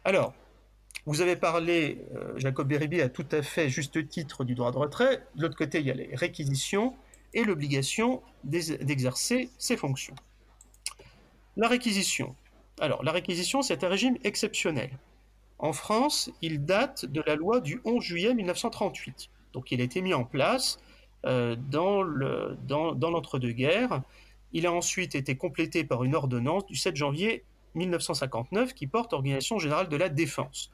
Alors, 0.04 0.34
vous 1.06 1.20
avez 1.20 1.36
parlé, 1.36 2.04
euh, 2.14 2.32
Jacob 2.36 2.68
Beribi 2.68 3.00
a 3.00 3.08
tout 3.08 3.26
à 3.30 3.42
fait 3.42 3.70
juste 3.70 4.08
titre 4.08 4.44
du 4.44 4.54
droit 4.54 4.72
de 4.72 4.78
retrait. 4.78 5.22
De 5.36 5.42
l'autre 5.42 5.56
côté, 5.56 5.78
il 5.78 5.86
y 5.86 5.90
a 5.90 5.94
les 5.94 6.14
réquisitions 6.14 6.94
et 7.32 7.44
l'obligation 7.44 8.22
d'exercer 8.44 9.50
ses 9.58 9.76
fonctions. 9.76 10.14
La 11.56 11.68
réquisition. 11.68 12.34
Alors, 12.80 13.02
la 13.04 13.12
réquisition, 13.12 13.62
c'est 13.62 13.84
un 13.84 13.88
régime 13.88 14.16
exceptionnel. 14.24 14.90
En 15.58 15.72
France, 15.72 16.30
il 16.42 16.64
date 16.64 17.04
de 17.04 17.22
la 17.26 17.36
loi 17.36 17.60
du 17.60 17.80
11 17.84 18.02
juillet 18.02 18.34
1938. 18.34 19.28
Donc, 19.52 19.72
il 19.72 19.80
a 19.80 19.84
été 19.84 20.00
mis 20.00 20.14
en 20.14 20.24
place 20.24 20.78
euh, 21.26 21.56
dans 21.56 22.02
l'entre-deux-guerres. 22.02 24.02
Il 24.52 24.66
a 24.66 24.72
ensuite 24.72 25.14
été 25.14 25.36
complété 25.36 25.84
par 25.84 26.04
une 26.04 26.14
ordonnance 26.14 26.66
du 26.66 26.76
7 26.76 26.96
janvier 26.96 27.44
1959 27.74 28.74
qui 28.74 28.86
porte 28.86 29.12
Organisation 29.12 29.58
générale 29.58 29.88
de 29.88 29.96
la 29.96 30.08
défense. 30.08 30.70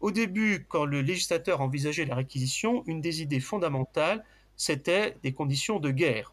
Au 0.00 0.10
début, 0.10 0.64
quand 0.68 0.84
le 0.84 1.02
législateur 1.02 1.60
envisageait 1.60 2.04
la 2.04 2.14
réquisition, 2.14 2.84
une 2.86 3.00
des 3.00 3.22
idées 3.22 3.40
fondamentales, 3.40 4.24
c'était 4.56 5.16
des 5.22 5.32
conditions 5.32 5.80
de 5.80 5.90
guerre. 5.90 6.32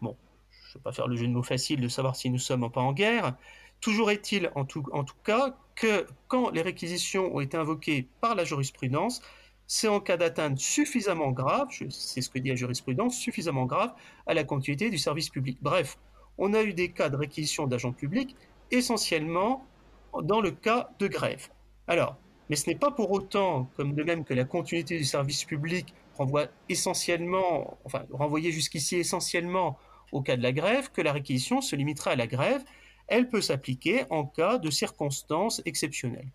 Bon, 0.00 0.16
je 0.50 0.68
ne 0.68 0.74
vais 0.74 0.82
pas 0.82 0.92
faire 0.92 1.08
le 1.08 1.16
jeu 1.16 1.26
de 1.26 1.32
mots 1.32 1.42
facile 1.42 1.80
de 1.80 1.88
savoir 1.88 2.16
si 2.16 2.30
nous 2.30 2.38
sommes 2.38 2.62
ou 2.62 2.70
pas 2.70 2.80
en 2.80 2.92
guerre. 2.92 3.36
Toujours 3.80 4.10
est-il, 4.10 4.50
en 4.54 4.64
tout, 4.64 4.84
en 4.92 5.04
tout 5.04 5.16
cas, 5.24 5.56
que 5.74 6.06
quand 6.28 6.50
les 6.50 6.62
réquisitions 6.62 7.34
ont 7.34 7.40
été 7.40 7.56
invoquées 7.56 8.08
par 8.20 8.34
la 8.34 8.44
jurisprudence, 8.44 9.22
c'est 9.72 9.86
en 9.86 10.00
cas 10.00 10.16
d'atteinte 10.16 10.58
suffisamment 10.58 11.30
grave, 11.30 11.68
c'est 11.90 12.22
ce 12.22 12.28
que 12.28 12.40
dit 12.40 12.48
la 12.48 12.56
jurisprudence, 12.56 13.16
suffisamment 13.16 13.66
grave 13.66 13.92
à 14.26 14.34
la 14.34 14.42
continuité 14.42 14.90
du 14.90 14.98
service 14.98 15.28
public. 15.28 15.58
Bref, 15.62 15.96
on 16.38 16.54
a 16.54 16.62
eu 16.64 16.74
des 16.74 16.88
cas 16.90 17.08
de 17.08 17.14
réquisition 17.14 17.68
d'agents 17.68 17.92
publics 17.92 18.34
essentiellement 18.72 19.64
dans 20.24 20.40
le 20.40 20.50
cas 20.50 20.90
de 20.98 21.06
grève. 21.06 21.50
Alors, 21.86 22.16
mais 22.48 22.56
ce 22.56 22.68
n'est 22.68 22.74
pas 22.74 22.90
pour 22.90 23.12
autant, 23.12 23.70
comme 23.76 23.94
de 23.94 24.02
même 24.02 24.24
que 24.24 24.34
la 24.34 24.42
continuité 24.42 24.98
du 24.98 25.04
service 25.04 25.44
public 25.44 25.94
renvoie 26.16 26.48
essentiellement, 26.68 27.78
enfin, 27.84 28.06
renvoyait 28.10 28.50
jusqu'ici 28.50 28.96
essentiellement 28.96 29.78
au 30.10 30.20
cas 30.20 30.36
de 30.36 30.42
la 30.42 30.50
grève, 30.50 30.90
que 30.90 31.00
la 31.00 31.12
réquisition 31.12 31.60
se 31.60 31.76
limitera 31.76 32.10
à 32.10 32.16
la 32.16 32.26
grève. 32.26 32.64
Elle 33.06 33.28
peut 33.28 33.40
s'appliquer 33.40 34.02
en 34.10 34.26
cas 34.26 34.58
de 34.58 34.68
circonstances 34.68 35.62
exceptionnelles. 35.64 36.32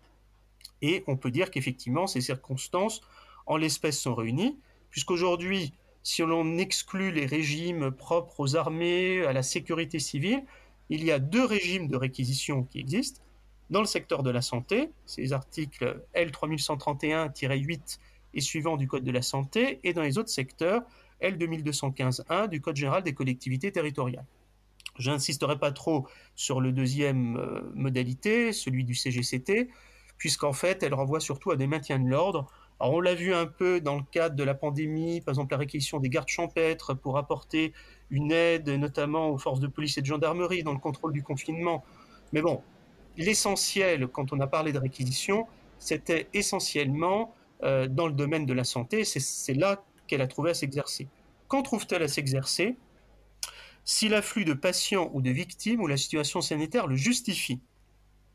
Et 0.80 1.04
on 1.06 1.18
peut 1.18 1.30
dire 1.30 1.50
qu'effectivement, 1.50 2.06
ces 2.06 2.22
circonstances, 2.22 3.02
en 3.46 3.56
l'espèce, 3.56 4.00
sont 4.00 4.14
réunies, 4.14 4.58
puisqu'aujourd'hui, 4.90 5.72
si 6.02 6.22
l'on 6.22 6.58
exclut 6.58 7.10
les 7.10 7.26
régimes 7.26 7.90
propres 7.90 8.40
aux 8.40 8.56
armées, 8.56 9.24
à 9.24 9.32
la 9.32 9.42
sécurité 9.42 9.98
civile, 9.98 10.44
il 10.88 11.04
y 11.04 11.10
a 11.10 11.18
deux 11.18 11.44
régimes 11.44 11.88
de 11.88 11.96
réquisition 11.96 12.62
qui 12.64 12.78
existent. 12.78 13.22
Dans 13.70 13.80
le 13.80 13.86
secteur 13.86 14.22
de 14.22 14.30
la 14.30 14.42
santé, 14.42 14.90
c'est 15.04 15.22
les 15.22 15.32
articles 15.32 16.00
L3131-8 16.14 17.98
et 18.34 18.40
suivants 18.40 18.76
du 18.76 18.86
Code 18.86 19.02
de 19.02 19.10
la 19.10 19.22
santé, 19.22 19.80
et 19.82 19.92
dans 19.92 20.02
les 20.02 20.18
autres 20.18 20.28
secteurs, 20.28 20.82
L2215-1 21.22 22.48
du 22.48 22.60
Code 22.60 22.76
général 22.76 23.02
des 23.02 23.14
collectivités 23.14 23.72
territoriales. 23.72 24.26
Je 24.98 25.10
n'insisterai 25.10 25.58
pas 25.58 25.72
trop 25.72 26.06
sur 26.34 26.60
le 26.60 26.72
deuxième 26.72 27.36
euh, 27.36 27.62
modalité, 27.74 28.52
celui 28.52 28.84
du 28.84 28.94
CGCT, 28.94 29.68
puisqu'en 30.18 30.52
fait, 30.52 30.82
elle 30.82 30.94
renvoie 30.94 31.20
surtout 31.20 31.50
à 31.50 31.56
des 31.56 31.66
maintiens 31.66 31.98
de 31.98 32.08
l'ordre. 32.08 32.50
Alors, 32.78 32.94
on 32.94 33.00
l'a 33.00 33.14
vu 33.14 33.32
un 33.32 33.46
peu 33.46 33.80
dans 33.80 33.96
le 33.96 34.02
cadre 34.10 34.36
de 34.36 34.44
la 34.44 34.54
pandémie, 34.54 35.22
par 35.22 35.32
exemple 35.32 35.52
la 35.52 35.58
réquisition 35.58 35.98
des 35.98 36.10
gardes 36.10 36.28
champêtres 36.28 36.92
pour 36.92 37.16
apporter 37.16 37.72
une 38.10 38.32
aide, 38.32 38.68
notamment 38.68 39.30
aux 39.30 39.38
forces 39.38 39.60
de 39.60 39.66
police 39.66 39.96
et 39.96 40.02
de 40.02 40.06
gendarmerie 40.06 40.62
dans 40.62 40.72
le 40.72 40.78
contrôle 40.78 41.12
du 41.12 41.22
confinement. 41.22 41.84
Mais 42.32 42.42
bon, 42.42 42.62
l'essentiel, 43.16 44.08
quand 44.08 44.32
on 44.32 44.40
a 44.40 44.46
parlé 44.46 44.72
de 44.72 44.78
réquisition, 44.78 45.46
c'était 45.78 46.28
essentiellement 46.34 47.34
euh, 47.62 47.86
dans 47.88 48.06
le 48.06 48.12
domaine 48.12 48.44
de 48.44 48.52
la 48.52 48.64
santé. 48.64 49.04
C'est 49.04 49.54
là 49.54 49.82
qu'elle 50.06 50.20
a 50.20 50.26
trouvé 50.26 50.50
à 50.50 50.54
s'exercer. 50.54 51.08
Quand 51.48 51.62
trouve-t-elle 51.62 52.02
à 52.02 52.08
s'exercer? 52.08 52.76
Si 53.84 54.08
l'afflux 54.08 54.44
de 54.44 54.52
patients 54.52 55.10
ou 55.14 55.22
de 55.22 55.30
victimes 55.30 55.80
ou 55.80 55.86
la 55.86 55.96
situation 55.96 56.40
sanitaire 56.40 56.86
le 56.86 56.96
justifie. 56.96 57.60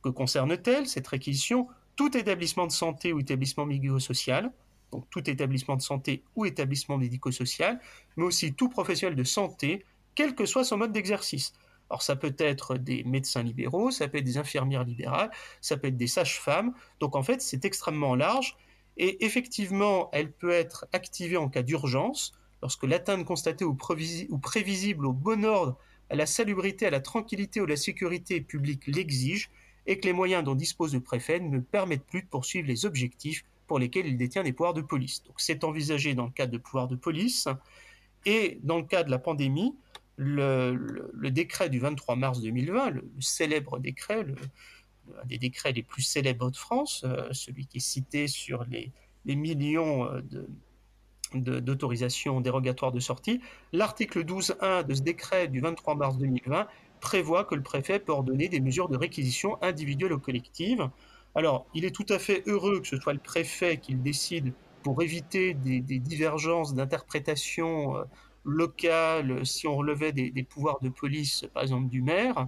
Que 0.02 0.10
concerne-t-elle 0.10 0.88
cette 0.88 1.08
réquisition? 1.08 1.68
Tout 2.02 2.18
établissement 2.18 2.66
de 2.66 2.72
santé 2.72 3.14
ou 3.14 3.20
établissement 3.20 3.68
médico-social, 3.68 4.52
donc 4.92 5.08
tout 5.12 5.30
établissement 5.30 5.76
de 5.76 5.84
santé 5.84 6.24
ou 6.36 6.48
établissement 6.48 6.98
médico-social, 6.98 7.80
mais 8.18 8.24
aussi 8.24 8.56
tout 8.56 8.70
professionnel 8.70 9.16
de 9.16 9.24
santé, 9.24 9.86
quel 10.16 10.34
que 10.34 10.48
soit 10.48 10.64
son 10.64 10.78
mode 10.78 10.94
d'exercice. 10.94 11.54
Alors 11.92 12.02
ça 12.02 12.16
peut 12.16 12.34
être 12.40 12.78
des 12.78 13.04
médecins 13.04 13.44
libéraux, 13.44 13.92
ça 13.92 14.08
peut 14.08 14.18
être 14.18 14.24
des 14.24 14.40
infirmières 14.40 14.84
libérales, 14.84 15.30
ça 15.62 15.78
peut 15.78 15.90
être 15.90 15.96
des 15.96 16.08
sages-femmes. 16.08 16.74
Donc 17.00 17.16
en 17.16 17.22
fait, 17.22 17.40
c'est 17.40 17.66
extrêmement 17.66 18.16
large. 18.16 18.58
Et 18.98 19.24
effectivement, 19.24 20.10
elle 20.12 20.32
peut 20.32 20.50
être 20.50 20.88
activée 20.94 21.38
en 21.38 21.50
cas 21.50 21.62
d'urgence, 21.62 22.34
lorsque 22.64 22.86
l'atteinte 22.86 23.26
constatée 23.26 23.64
ou, 23.64 23.76
prévisible 23.76 25.06
au 25.06 25.14
bon 25.14 25.46
ordre, 25.46 25.78
à 26.10 26.16
la 26.16 26.26
salubrité, 26.26 26.88
à 26.88 26.90
la 26.90 27.00
tranquillité 27.00 27.62
ou 27.62 27.66
à 27.66 27.68
la 27.68 27.78
sécurité 27.78 28.42
publique 28.42 28.88
l'exige, 28.88 29.52
et 29.88 30.00
que 30.00 30.06
les 30.06 30.14
moyens 30.14 30.44
dont 30.44 30.56
dispose 30.56 30.94
le 30.94 31.02
préfet 31.02 31.40
ne 31.40 31.60
permettent 31.60 32.06
plus 32.06 32.22
de 32.22 32.28
poursuivre 32.28 32.68
les 32.68 32.86
objectifs 32.86 33.44
pour 33.68 33.80
lesquels 33.80 34.06
il 34.06 34.18
détient 34.18 34.44
des 34.44 34.54
pouvoirs 34.54 34.74
de 34.74 34.82
police. 34.82 35.24
Donc 35.24 35.36
c'est 35.38 35.64
envisagé 35.64 36.14
dans 36.14 36.26
le 36.26 36.32
cadre 36.32 36.52
de 36.52 36.58
pouvoirs 36.58 36.88
de 36.88 36.96
police, 36.96 37.48
et 38.26 38.60
dans 38.64 38.78
le 38.78 38.84
cas 38.84 39.04
de 39.04 39.10
la 39.10 39.18
pandémie, 39.18 39.76
le, 40.18 41.30
décret 41.30 41.70
du 41.70 41.80
23 41.80 42.16
mars 42.16 42.42
2020, 42.42 42.90
le, 42.92 43.10
célèbre 43.20 43.80
décret, 43.80 44.26
un 45.22 45.26
des 45.26 45.38
décrets 45.38 45.72
les 45.72 45.84
plus 45.84 46.04
célèbres 46.04 46.52
de 46.52 46.58
France, 46.58 47.04
euh, 47.06 47.30
celui 47.32 47.66
qui 47.66 47.78
est 47.78 47.80
cité 47.80 48.28
sur 48.28 48.66
les, 48.66 48.92
millions 49.26 50.06
euh, 50.06 50.22
d'autorisations 51.34 52.42
dérogatoires 52.42 52.92
de 52.92 53.00
sortie, 53.00 53.42
l'article 53.72 54.24
12.1 54.26 54.86
de 54.86 54.94
ce 54.94 55.02
décret 55.02 55.48
du 55.48 55.62
23 55.62 55.96
mars 55.96 56.18
2020 56.18 56.68
prévoit 57.02 57.44
que 57.44 57.56
le 57.56 57.64
préfet 57.64 58.00
peut 58.00 58.14
ordonner 58.14 58.48
des 58.48 58.62
mesures 58.62 58.88
de 58.88 58.96
réquisition 58.96 59.62
individuelles 59.62 60.14
ou 60.14 60.20
collectives. 60.20 60.90
Alors, 61.36 61.66
il 61.74 61.84
est 61.84 61.92
tout 61.92 62.06
à 62.10 62.20
fait 62.20 62.44
heureux 62.48 62.80
que 62.80 62.88
ce 62.88 62.98
soit 62.98 63.14
le 63.14 63.20
préfet 63.20 63.78
qui 63.78 63.92
le 63.94 64.00
décide 64.00 64.54
pour 64.84 65.02
éviter 65.04 65.54
des, 65.54 65.82
divergences 65.82 66.74
d'interprétation 66.74 67.98
euh, 67.98 68.04
local, 68.46 69.46
si 69.46 69.68
on 69.68 69.76
relevait 69.76 70.12
des, 70.12 70.44
pouvoirs 70.44 70.80
de 70.82 70.90
police, 70.90 71.46
par 71.54 71.64
exemple 71.64 71.90
du 71.90 72.02
maire. 72.02 72.48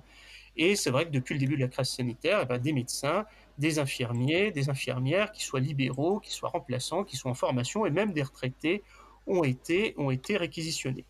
Et 0.55 0.75
c'est 0.75 0.91
vrai 0.91 1.05
que 1.05 1.11
depuis 1.11 1.33
le 1.33 1.39
début 1.39 1.55
de 1.55 1.61
la 1.61 1.67
crise 1.67 1.89
sanitaire, 1.89 2.39
eh 2.43 2.45
ben, 2.45 2.59
des 2.59 2.73
médecins, 2.73 3.25
des 3.57 3.79
infirmiers, 3.79 4.51
des 4.51 4.69
infirmières, 4.69 5.31
qui 5.31 5.43
soient 5.43 5.59
libéraux, 5.59 6.19
qui 6.19 6.31
soient 6.31 6.49
remplaçants, 6.49 7.03
qui 7.03 7.17
soient 7.17 7.31
en 7.31 7.35
formation, 7.35 7.85
et 7.85 7.91
même 7.91 8.13
des 8.13 8.23
retraités, 8.23 8.83
ont 9.27 9.43
été, 9.43 9.93
ont 9.97 10.11
été 10.11 10.37
réquisitionnés. 10.37 11.05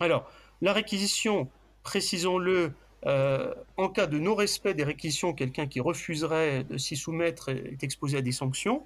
Alors, 0.00 0.30
la 0.60 0.72
réquisition, 0.72 1.48
précisons-le, 1.84 2.72
euh, 3.06 3.54
en 3.76 3.88
cas 3.88 4.06
de 4.06 4.18
non-respect 4.18 4.74
des 4.74 4.82
réquisitions, 4.82 5.32
quelqu'un 5.34 5.68
qui 5.68 5.78
refuserait 5.78 6.64
de 6.64 6.78
s'y 6.78 6.96
soumettre 6.96 7.50
est 7.50 7.84
exposé 7.84 8.16
à 8.16 8.22
des 8.22 8.32
sanctions. 8.32 8.84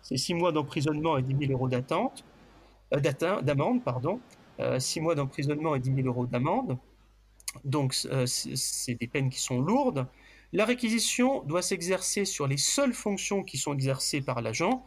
C'est 0.00 0.16
six 0.16 0.32
mois 0.32 0.52
d'emprisonnement 0.52 1.18
et 1.18 1.22
10 1.22 1.36
000 1.46 1.52
euros 1.52 1.68
d'attente, 1.68 2.24
euh, 2.94 3.00
d'amende, 3.42 3.84
pardon. 3.84 4.20
6 4.78 4.98
euh, 4.98 5.02
mois 5.02 5.14
d'emprisonnement 5.14 5.74
et 5.74 5.80
10 5.80 5.94
000 5.96 6.08
euros 6.08 6.26
d'amende. 6.26 6.78
Donc, 7.64 7.94
c'est 7.94 8.94
des 8.94 9.06
peines 9.06 9.30
qui 9.30 9.40
sont 9.40 9.60
lourdes. 9.60 10.06
La 10.52 10.64
réquisition 10.64 11.42
doit 11.42 11.62
s'exercer 11.62 12.24
sur 12.24 12.46
les 12.46 12.56
seules 12.56 12.92
fonctions 12.92 13.42
qui 13.42 13.58
sont 13.58 13.74
exercées 13.74 14.20
par 14.20 14.40
l'agent. 14.42 14.84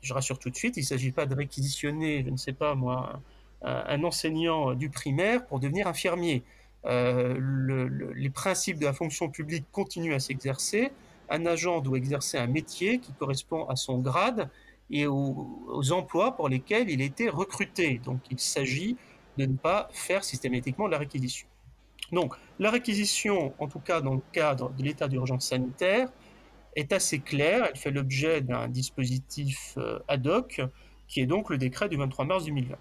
Je 0.00 0.12
rassure 0.12 0.38
tout 0.38 0.50
de 0.50 0.56
suite, 0.56 0.76
il 0.76 0.80
ne 0.80 0.86
s'agit 0.86 1.12
pas 1.12 1.26
de 1.26 1.34
réquisitionner, 1.34 2.22
je 2.24 2.30
ne 2.30 2.36
sais 2.36 2.52
pas 2.52 2.74
moi, 2.74 3.20
un, 3.62 4.04
enseignant 4.04 4.74
du 4.74 4.90
primaire 4.90 5.46
pour 5.46 5.60
devenir 5.60 5.86
infirmier. 5.86 6.42
Les 6.84 8.30
principes 8.30 8.78
de 8.78 8.84
la 8.84 8.92
fonction 8.92 9.28
publique 9.28 9.64
continuent 9.72 10.14
à 10.14 10.20
s'exercer. 10.20 10.92
Un 11.30 11.46
agent 11.46 11.80
doit 11.80 11.98
exercer 11.98 12.38
un 12.38 12.46
métier 12.46 12.98
qui 12.98 13.12
correspond 13.12 13.66
à 13.66 13.76
son 13.76 13.98
grade 13.98 14.50
et 14.90 15.06
aux, 15.06 15.92
emplois 15.92 16.36
pour 16.36 16.48
lesquels 16.48 16.90
il 16.90 17.00
était 17.00 17.28
recruté. 17.28 18.00
Donc 18.04 18.20
il 18.30 18.38
s'agit 18.38 18.96
de 19.38 19.46
ne 19.46 19.56
pas 19.56 19.88
faire 19.92 20.24
systématiquement 20.24 20.86
la 20.86 20.98
réquisition. 20.98 21.48
Donc 22.12 22.34
la 22.58 22.70
réquisition, 22.70 23.54
en 23.58 23.68
tout 23.68 23.80
cas 23.80 24.02
dans 24.02 24.14
le 24.14 24.20
cadre 24.32 24.70
de 24.72 24.82
l'état 24.82 25.08
d'urgence 25.08 25.48
sanitaire, 25.48 26.08
est 26.76 26.92
assez 26.92 27.20
claire. 27.20 27.68
Elle 27.70 27.78
fait 27.78 27.90
l'objet 27.90 28.42
d'un 28.42 28.68
dispositif 28.68 29.74
euh, 29.78 29.98
ad 30.08 30.26
hoc 30.26 30.60
qui 31.08 31.20
est 31.20 31.26
donc 31.26 31.50
le 31.50 31.58
décret 31.58 31.88
du 31.88 31.96
23 31.96 32.24
mars 32.24 32.44
2020. 32.44 32.76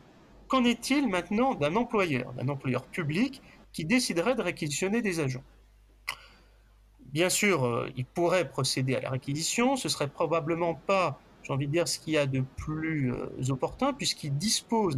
Qu'en 0.48 0.66
est-il 0.66 1.08
maintenant 1.08 1.54
d'un 1.56 1.76
employeur, 1.78 2.34
d'un 2.34 2.50
employeur 2.50 2.86
public 2.86 3.42
qui 3.74 3.86
déciderait 3.86 4.36
de 4.36 4.42
réquisitionner 4.42 5.02
des 5.02 5.20
agents 5.20 5.44
Bien 7.14 7.30
sûr, 7.30 7.66
euh, 7.66 7.90
il 7.98 8.06
pourrait 8.06 8.48
procéder 8.48 8.96
à 8.96 9.02
la 9.02 9.10
réquisition, 9.10 9.76
ce 9.76 9.90
serait 9.90 10.08
probablement 10.08 10.76
pas 10.76 11.20
j'ai 11.44 11.54
envie 11.54 11.68
de 11.68 11.72
dire, 11.72 11.88
ce 11.88 12.00
qu'il 12.00 12.14
y 12.14 12.18
a 12.18 12.26
de 12.26 12.42
plus 12.58 13.12
euh, 13.14 13.50
opportun, 13.50 13.94
puisqu'il 13.94 14.38
dispose 14.38 14.98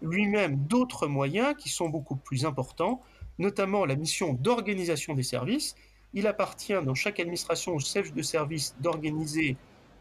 lui-même 0.00 0.56
d'autres 0.56 1.06
moyens 1.06 1.54
qui 1.56 1.68
sont 1.68 1.88
beaucoup 1.88 2.16
plus 2.16 2.44
importants, 2.44 3.00
notamment 3.38 3.84
la 3.84 3.94
mission 3.94 4.34
d'organisation 4.34 5.14
des 5.14 5.22
services. 5.22 5.76
Il 6.14 6.26
appartient 6.26 6.74
dans 6.84 6.94
chaque 6.94 7.20
administration 7.20 7.74
au 7.74 7.78
chef 7.78 8.12
de 8.12 8.22
service 8.22 8.74
d'organiser 8.80 9.56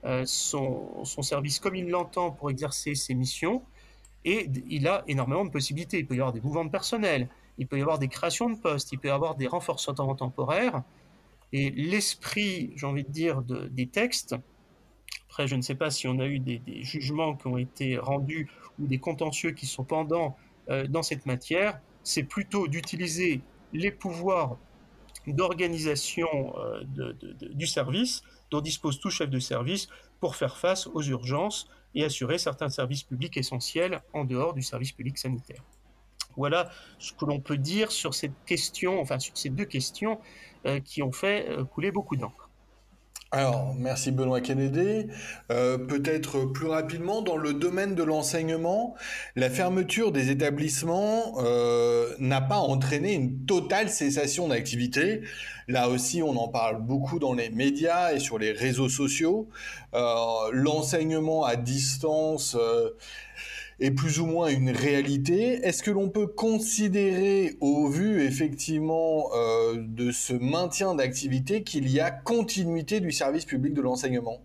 euh, 0.06 0.24
son, 0.26 1.04
service 1.06 1.60
comme 1.60 1.76
il 1.76 1.90
l'entend 1.90 2.32
pour 2.32 2.50
exercer 2.50 2.96
ses 2.96 3.14
missions. 3.14 3.62
Et 4.24 4.50
il 4.70 4.88
a 4.88 5.04
énormément 5.08 5.46
de 5.46 5.50
possibilités. 5.50 6.00
Il 6.00 6.08
peut 6.08 6.16
y 6.16 6.20
avoir 6.20 6.34
des 6.34 6.42
mouvements 6.42 6.66
de 6.66 6.70
personnel, 6.70 7.28
il 7.58 7.68
peut 7.68 7.78
y 7.78 7.82
avoir 7.82 8.00
des 8.00 8.08
créations 8.08 8.50
de 8.50 8.58
postes, 8.58 8.92
il 8.92 9.00
peut 9.00 9.10
y 9.10 9.12
avoir 9.12 9.36
des 9.36 9.48
renforcements 9.48 10.16
temporaires. 10.16 10.84
Et 11.54 11.70
l'esprit, 11.72 12.72
j'ai 12.76 12.86
envie 12.86 13.04
de 13.04 13.12
dire, 13.12 13.42
des 13.44 13.88
textes 13.88 14.36
après, 15.32 15.48
je 15.48 15.56
ne 15.56 15.62
sais 15.62 15.76
pas 15.76 15.90
si 15.92 16.10
on 16.10 16.20
a 16.20 16.26
eu 16.28 16.40
des, 16.40 16.62
jugements 16.84 17.38
qui 17.38 17.48
ont 17.48 17.58
été 17.58 17.98
rendus 17.98 18.52
ou 18.80 18.86
des 18.86 19.00
contentieux 19.00 19.52
qui 19.52 19.66
sont 19.66 19.86
pendants 19.86 20.36
euh, 20.70 20.88
dans 20.88 21.04
cette 21.04 21.26
matière. 21.26 21.80
C'est 22.04 22.24
plutôt 22.24 22.68
d'utiliser 22.68 23.40
les 23.72 23.92
pouvoirs 23.92 24.58
d'organisation 25.28 26.28
euh, 26.58 26.84
du 27.54 27.66
service 27.66 28.24
dont 28.50 28.60
dispose 28.60 29.00
tout 29.00 29.10
chef 29.10 29.30
de 29.30 29.40
service 29.40 29.88
pour 30.20 30.36
faire 30.36 30.58
face 30.58 30.88
aux 30.88 31.02
urgences 31.02 31.70
et 31.96 32.04
assurer 32.04 32.38
certains 32.38 32.68
services 32.68 33.04
publics 33.04 33.38
essentiels 33.38 34.02
en 34.12 34.26
dehors 34.26 34.54
du 34.54 34.62
service 34.62 34.92
public 34.92 35.18
sanitaire. 35.18 35.64
Voilà 36.38 36.70
ce 37.00 37.14
que 37.14 37.26
l'on 37.26 37.40
peut 37.40 37.58
dire 37.58 37.92
sur 37.92 38.14
cette 38.14 38.34
question, 38.46 39.00
enfin 39.00 39.20
sur 39.20 39.38
ces 39.38 39.50
deux 39.50 39.66
questions 39.66 40.20
euh, 40.66 40.80
qui 40.80 41.02
ont 41.04 41.12
fait 41.12 41.48
couler 41.74 41.92
beaucoup 41.92 42.16
d'encre. 42.16 42.52
Alors, 43.34 43.74
merci 43.80 44.12
Benoît 44.12 44.42
Kennedy. 44.42 45.08
Euh, 45.54 45.78
peut-être 45.78 46.44
plus 46.44 46.68
rapidement, 46.68 47.22
dans 47.22 47.38
le 47.38 47.54
domaine 47.54 47.96
de 47.96 48.04
l'enseignement, 48.04 48.94
la 49.38 49.50
fermeture 49.50 50.12
des 50.12 50.32
établissements 50.32 51.36
euh, 51.38 52.14
n'a 52.20 52.42
pas 52.42 52.58
entraîné 52.58 53.14
une 53.14 53.46
totale 53.46 53.90
cessation 53.90 54.50
d'activité. 54.50 55.22
Là 55.70 55.88
aussi, 55.88 56.22
on 56.22 56.36
en 56.36 56.50
parle 56.50 56.82
beaucoup 56.82 57.20
dans 57.20 57.34
les 57.34 57.50
médias 57.50 58.12
et 58.12 58.20
sur 58.20 58.38
les 58.38 58.52
réseaux 58.52 58.90
sociaux. 58.90 59.48
Euh, 59.94 60.50
l'enseignement 60.52 61.46
à 61.46 61.56
distance 61.56 62.58
est 63.82 63.92
plus 63.92 64.20
ou 64.20 64.28
moins 64.28 64.48
une 64.48 64.70
réalité. 64.70 65.66
Est-ce 65.66 65.82
que 65.82 65.92
l'on 65.92 66.10
peut 66.10 66.28
considérer, 66.28 67.58
au 67.60 67.90
vu 67.90 68.24
effectivement 68.24 69.32
euh, 69.34 69.76
de 69.78 70.12
ce 70.12 70.34
maintien 70.34 70.94
d'activité, 70.96 71.64
qu'il 71.64 71.90
y 71.90 72.00
a 72.00 72.12
continuité 72.12 73.00
du 73.00 73.12
service 73.12 73.46
public 73.46 73.74
de 73.74 73.82
l'enseignement? 73.82 74.40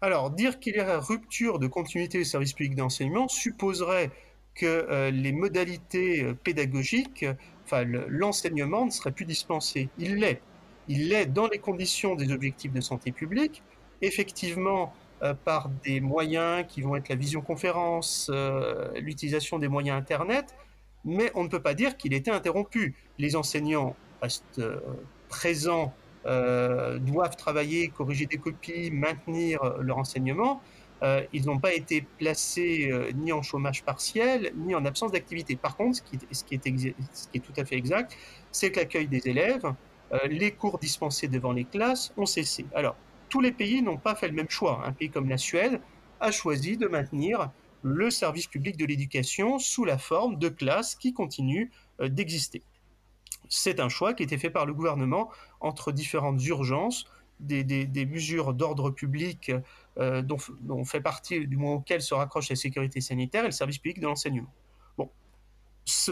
Alors, 0.00 0.30
dire 0.30 0.58
qu'il 0.58 0.76
y 0.76 0.80
a 0.80 0.98
rupture 0.98 1.58
de 1.58 1.66
continuité 1.66 2.18
du 2.18 2.24
service 2.24 2.54
public 2.54 2.74
d'enseignement 2.74 3.28
supposerait 3.28 4.10
que 4.54 4.66
euh, 4.66 5.10
les 5.10 5.32
modalités 5.32 6.22
euh, 6.22 6.34
pédagogiques, 6.34 7.26
enfin 7.64 7.84
l'enseignement 7.84 8.86
ne 8.86 8.90
serait 8.90 9.12
plus 9.12 9.24
dispensé. 9.26 9.88
Il 9.98 10.16
l'est. 10.16 10.40
Il 10.88 11.08
l'est 11.08 11.26
dans 11.26 11.48
les 11.48 11.58
conditions 11.58 12.14
des 12.14 12.32
objectifs 12.32 12.72
de 12.72 12.80
santé 12.80 13.12
publique. 13.12 13.62
Effectivement, 14.00 14.92
par 15.32 15.70
des 15.84 16.00
moyens 16.00 16.66
qui 16.68 16.82
vont 16.82 16.96
être 16.96 17.08
la 17.08 17.14
visioconférence, 17.14 18.30
euh, 18.32 18.90
l'utilisation 19.00 19.58
des 19.58 19.68
moyens 19.68 19.96
Internet, 19.98 20.54
mais 21.04 21.30
on 21.34 21.44
ne 21.44 21.48
peut 21.48 21.62
pas 21.62 21.74
dire 21.74 21.96
qu'il 21.96 22.12
était 22.12 22.30
interrompu. 22.30 22.94
Les 23.18 23.36
enseignants 23.36 23.96
restent 24.20 24.58
euh, 24.58 24.80
présents, 25.28 25.94
doivent 26.26 27.36
travailler, 27.36 27.88
corriger 27.88 28.24
des 28.24 28.38
copies, 28.38 28.90
maintenir 28.90 29.60
leur 29.80 29.98
enseignement. 29.98 30.62
ils 31.34 31.44
n'ont 31.44 31.58
pas 31.58 31.74
été 31.74 32.00
placés 32.18 32.90
ni 33.14 33.30
en 33.30 33.42
chômage 33.42 33.84
partiel, 33.84 34.52
ni 34.56 34.74
en 34.74 34.86
absence 34.86 35.12
d'activité. 35.12 35.54
Par 35.54 35.76
contre, 35.76 35.98
ce, 35.98 36.02
qui 36.02 36.16
est, 36.16 36.34
ce 36.34 36.44
qui 36.44 36.54
est 36.54 37.40
tout 37.40 37.52
à 37.58 37.66
fait 37.66 37.76
exact, 37.76 38.16
c'est 38.52 38.70
que 38.72 38.80
l'accueil 38.80 39.06
des 39.06 39.28
élèves, 39.28 39.70
les 40.30 40.52
cours 40.52 40.78
dispensés 40.78 41.28
devant 41.28 41.52
les 41.52 41.66
classes 41.66 42.10
ont 42.16 42.24
cessé. 42.24 42.64
Alors, 42.74 42.96
tous 43.34 43.40
les 43.40 43.50
pays 43.50 43.82
n'ont 43.82 43.96
pas 43.96 44.14
fait 44.14 44.28
le 44.28 44.34
même 44.34 44.48
choix. 44.48 44.86
Un 44.86 44.92
pays 44.92 45.10
comme 45.10 45.28
la 45.28 45.38
Suède 45.38 45.80
a 46.20 46.30
choisi 46.30 46.76
de 46.76 46.86
maintenir 46.86 47.50
le 47.82 48.08
service 48.08 48.46
public 48.46 48.76
de 48.76 48.84
l'éducation 48.84 49.58
sous 49.58 49.84
la 49.84 49.98
forme 49.98 50.38
de 50.38 50.48
classes 50.48 50.94
qui 50.94 51.12
continuent 51.12 51.68
euh, 52.00 52.08
d'exister. 52.08 52.62
C'est 53.48 53.80
un 53.80 53.88
choix 53.88 54.14
qui 54.14 54.22
a 54.22 54.26
été 54.26 54.38
fait 54.38 54.50
par 54.50 54.66
le 54.66 54.72
gouvernement 54.72 55.30
entre 55.58 55.90
différentes 55.90 56.44
urgences 56.46 57.06
des, 57.40 58.06
mesures 58.08 58.54
d'ordre 58.54 58.90
public 58.90 59.50
dont, 59.96 60.84
fait 60.84 61.00
partie, 61.00 61.44
du 61.48 61.56
moins 61.56 61.72
auquel 61.72 62.02
se 62.02 62.14
raccroche 62.14 62.50
la 62.50 62.56
sécurité 62.56 63.00
sanitaire 63.00 63.42
et 63.42 63.48
le 63.48 63.52
service 63.52 63.78
public 63.78 63.98
de 63.98 64.06
l'enseignement. 64.06 64.52
Bon, 64.96 65.10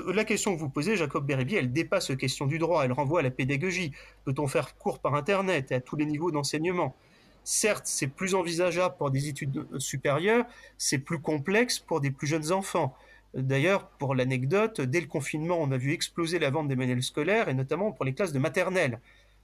la 0.09 0.25
question 0.25 0.57
que 0.57 0.59
vous 0.59 0.71
posez, 0.71 0.97
Jacob 0.97 1.25
Bérébi, 1.25 1.55
elle 1.55 1.73
dépasse 1.73 2.11
la 2.11 2.17
question 2.17 2.47
du 2.47 2.59
droit, 2.59 2.85
elle 2.85 2.93
renvoie 2.93 3.21
à 3.21 3.23
la 3.23 3.31
pédagogie. 3.31 3.93
Peut-on 4.25 4.49
faire 4.49 4.77
cours 4.77 4.99
par 4.99 5.15
Internet 5.15 5.71
et 5.71 5.77
à 5.77 5.81
tous 5.81 5.95
les 5.95 6.05
niveaux 6.05 6.33
d'enseignement? 6.33 6.97
Certes, 7.45 7.87
c'est 7.87 8.07
plus 8.07 8.35
envisageable 8.35 8.95
pour 8.97 9.11
des 9.11 9.29
études 9.29 9.67
supérieures, 9.79 10.45
c'est 10.79 10.99
plus 10.99 11.21
complexe 11.21 11.79
pour 11.79 12.01
des 12.01 12.11
plus 12.11 12.27
jeunes 12.27 12.53
enfants. 12.53 12.95
D'ailleurs, 13.35 13.89
pour 13.89 14.15
l'anecdote, 14.15 14.81
dès 14.81 15.01
le 15.01 15.07
confinement, 15.07 15.59
on 15.61 15.73
a 15.73 15.77
vu 15.77 15.93
exploser 15.93 16.39
la 16.39 16.51
vente 16.51 16.69
des 16.69 16.77
manuels 16.77 17.03
scolaires, 17.03 17.49
et 17.49 17.55
notamment 17.55 17.91
pour 17.91 18.05
les 18.05 18.13
classes 18.15 18.33
de 18.33 18.39
maternelle. 18.39 19.01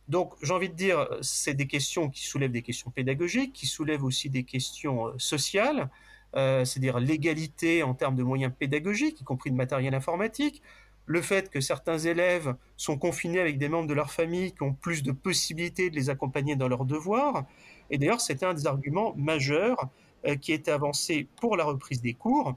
Donc, 0.09 0.33
j'ai 0.43 0.53
envie 0.53 0.69
de 0.69 0.75
dire, 0.75 1.07
c'est 1.21 1.55
des 1.55 1.67
questions 1.67 2.09
qui 2.09 2.27
soulèvent 2.27 2.53
des 2.53 2.63
questions 2.63 2.91
pédagogiques, 2.91 3.53
qui 3.53 3.67
soulèvent 3.67 4.05
aussi 4.05 4.31
des 4.31 4.45
questions 4.45 5.09
euh, 5.09 5.15
sociales, 5.19 5.91
euh, 6.37 6.65
c'est-à-dire 6.65 6.99
l'égalité 6.99 7.83
en 7.83 7.95
termes 7.95 8.17
de 8.17 8.23
moyens 8.23 8.53
pédagogiques, 8.59 9.21
y 9.21 9.25
compris 9.25 9.51
de 9.51 9.57
matériel 9.57 9.95
informatique, 9.95 10.63
le 11.09 11.23
fait 11.23 11.51
que 11.51 11.61
certains 11.61 11.99
élèves 11.99 12.55
sont 12.77 12.99
confinés 12.99 13.41
avec 13.41 13.59
des 13.59 13.71
membres 13.71 13.89
de 13.89 13.95
leur 13.95 14.13
famille 14.13 14.53
qui 14.53 14.63
ont 14.63 14.75
plus 14.75 15.03
de 15.03 15.11
possibilités 15.11 15.89
de 15.89 15.97
les 15.97 16.11
accompagner 16.11 16.55
dans 16.55 16.69
leurs 16.69 16.85
devoirs. 16.85 17.47
Et 17.91 17.97
d'ailleurs, 17.97 18.21
c'était 18.21 18.45
un 18.45 18.53
des 18.53 18.67
arguments 18.67 19.15
majeurs 19.17 19.89
euh, 20.27 20.37
qui 20.37 20.53
était 20.53 20.71
avancé 20.71 21.27
pour 21.41 21.57
la 21.57 21.65
reprise 21.65 22.03
des 22.03 22.13
cours, 22.13 22.57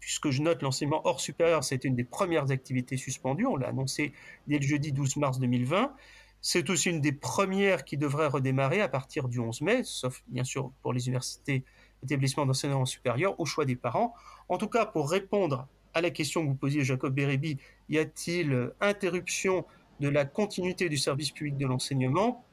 puisque 0.00 0.30
je 0.30 0.40
note 0.40 0.62
l'enseignement 0.62 1.02
hors 1.04 1.20
supérieur, 1.20 1.62
c'était 1.62 1.86
une 1.86 1.94
des 1.94 2.04
premières 2.04 2.50
activités 2.50 2.96
suspendues, 2.96 3.46
on 3.46 3.56
l'a 3.56 3.68
annoncé 3.68 4.14
dès 4.46 4.58
le 4.58 4.66
jeudi 4.66 4.90
12 4.90 5.16
mars 5.16 5.38
2020. 5.38 5.94
C'est 6.40 6.70
aussi 6.70 6.88
une 6.88 7.02
des 7.02 7.12
premières 7.12 7.84
qui 7.84 7.98
devrait 7.98 8.28
redémarrer 8.28 8.80
à 8.80 8.88
partir 8.88 9.28
du 9.28 9.40
11 9.40 9.60
mai, 9.60 9.82
sauf 9.84 10.22
bien 10.28 10.44
sûr 10.44 10.72
pour 10.80 10.94
les 10.94 11.06
universités 11.06 11.64
établissements 12.02 12.46
d'enseignement 12.46 12.86
supérieur, 12.86 13.38
au 13.38 13.44
choix 13.44 13.66
des 13.66 13.76
parents. 13.76 14.14
En 14.48 14.56
tout 14.56 14.68
cas, 14.68 14.86
pour 14.86 15.10
répondre 15.10 15.68
à 15.94 16.00
la 16.00 16.10
question 16.10 16.42
que 16.42 16.48
vous 16.48 16.54
posiez, 16.54 16.84
Jacob 16.84 17.14
Bérébi, 17.14 17.58
y 17.88 17.98
a-t-il 17.98 18.72
interruption 18.80 19.64
de 20.00 20.08
la 20.08 20.24
continuité 20.24 20.88
du 20.88 20.98
service 20.98 21.30
public 21.30 21.56
de 21.56 21.66
l'enseignement 21.66 22.44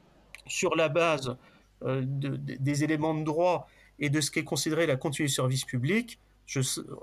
sur 0.46 0.76
la 0.76 0.88
base 0.88 1.36
euh, 1.82 2.02
des 2.06 2.84
éléments 2.84 3.14
de 3.14 3.24
droit 3.24 3.68
et 3.98 4.10
de 4.10 4.20
ce 4.20 4.30
qui 4.30 4.38
est 4.38 4.44
considéré 4.44 4.86
la 4.86 4.96
continuité 4.96 5.30
du 5.30 5.34
service 5.34 5.64
public? 5.64 6.18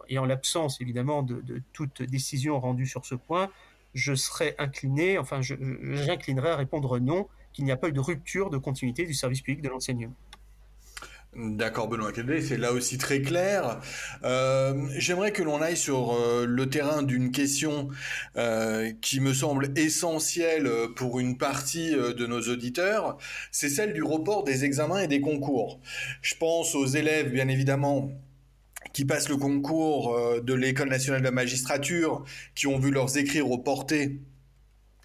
Et 0.08 0.18
en 0.18 0.26
l'absence 0.26 0.80
évidemment 0.82 1.24
de, 1.24 1.62
toute 1.74 2.04
décision 2.04 2.60
rendue 2.60 2.86
sur 2.86 3.06
ce 3.06 3.16
point, 3.16 3.50
je 3.94 4.14
serais 4.14 4.56
incliné, 4.60 5.18
enfin 5.18 5.42
j'inclinerais 5.42 6.52
à 6.52 6.56
répondre 6.56 7.00
non, 7.00 7.28
qu'il 7.54 7.66
n'y 7.66 7.72
a 7.72 7.78
pas 7.78 7.90
eu 7.90 7.92
de 7.92 8.00
rupture 8.00 8.50
de 8.50 8.58
continuité 8.58 9.06
du 9.06 9.14
service 9.14 9.42
public 9.42 9.62
de 9.62 9.70
l'enseignement. 9.70 10.14
D'accord, 11.36 11.88
Benoît 11.88 12.12
Kédé, 12.12 12.42
c'est 12.42 12.58
là 12.58 12.74
aussi 12.74 12.98
très 12.98 13.22
clair. 13.22 13.80
Euh, 14.24 14.88
j'aimerais 14.98 15.32
que 15.32 15.44
l'on 15.44 15.62
aille 15.62 15.78
sur 15.78 16.14
euh, 16.14 16.48
le 16.48 16.70
terrain 16.70 17.04
d'une 17.04 17.32
question 17.32 17.90
euh, 18.36 18.92
qui 19.00 19.20
me 19.20 19.32
semble 19.32 19.70
essentielle 19.76 20.68
pour 20.96 21.20
une 21.20 21.38
partie 21.38 21.92
de 21.92 22.26
nos 22.26 22.42
auditeurs, 22.42 23.18
c'est 23.52 23.70
celle 23.70 23.94
du 23.94 24.02
report 24.02 24.44
des 24.44 24.66
examens 24.66 25.02
et 25.02 25.08
des 25.08 25.22
concours. 25.22 25.80
Je 26.24 26.34
pense 26.34 26.74
aux 26.74 26.88
élèves, 26.88 27.32
bien 27.32 27.48
évidemment, 27.48 28.10
qui 28.92 29.06
passent 29.06 29.30
le 29.30 29.38
concours 29.38 30.42
de 30.42 30.54
l'École 30.56 30.90
nationale 30.90 31.22
de 31.22 31.26
la 31.26 31.32
magistrature, 31.32 32.24
qui 32.56 32.66
ont 32.66 32.80
vu 32.80 32.90
leurs 32.90 33.18
écrits 33.18 33.42
reportés. 33.42 34.20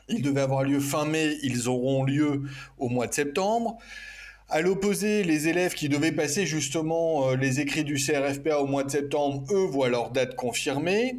Ils 0.09 0.23
devaient 0.23 0.41
avoir 0.41 0.63
lieu 0.65 0.81
fin 0.81 1.05
mai, 1.05 1.37
ils 1.43 1.69
auront 1.69 2.03
lieu 2.03 2.45
au 2.79 2.89
mois 2.89 3.09
de 3.09 3.15
septembre. 3.15 3.79
À 4.51 4.61
l'opposé, 4.61 5.25
les 5.25 5.49
élèves 5.49 5.75
qui 5.75 5.89
devaient 5.89 6.13
passer 6.13 6.45
justement 6.45 7.31
euh, 7.31 7.37
les 7.37 7.61
écrits 7.61 7.85
du 7.85 7.95
CRFPA 7.95 8.59
au 8.59 8.67
mois 8.67 8.85
de 8.85 8.91
septembre, 8.91 9.45
eux 9.51 9.67
voient 9.67 9.89
leur 9.89 10.11
date 10.11 10.37
confirmée. 10.37 11.17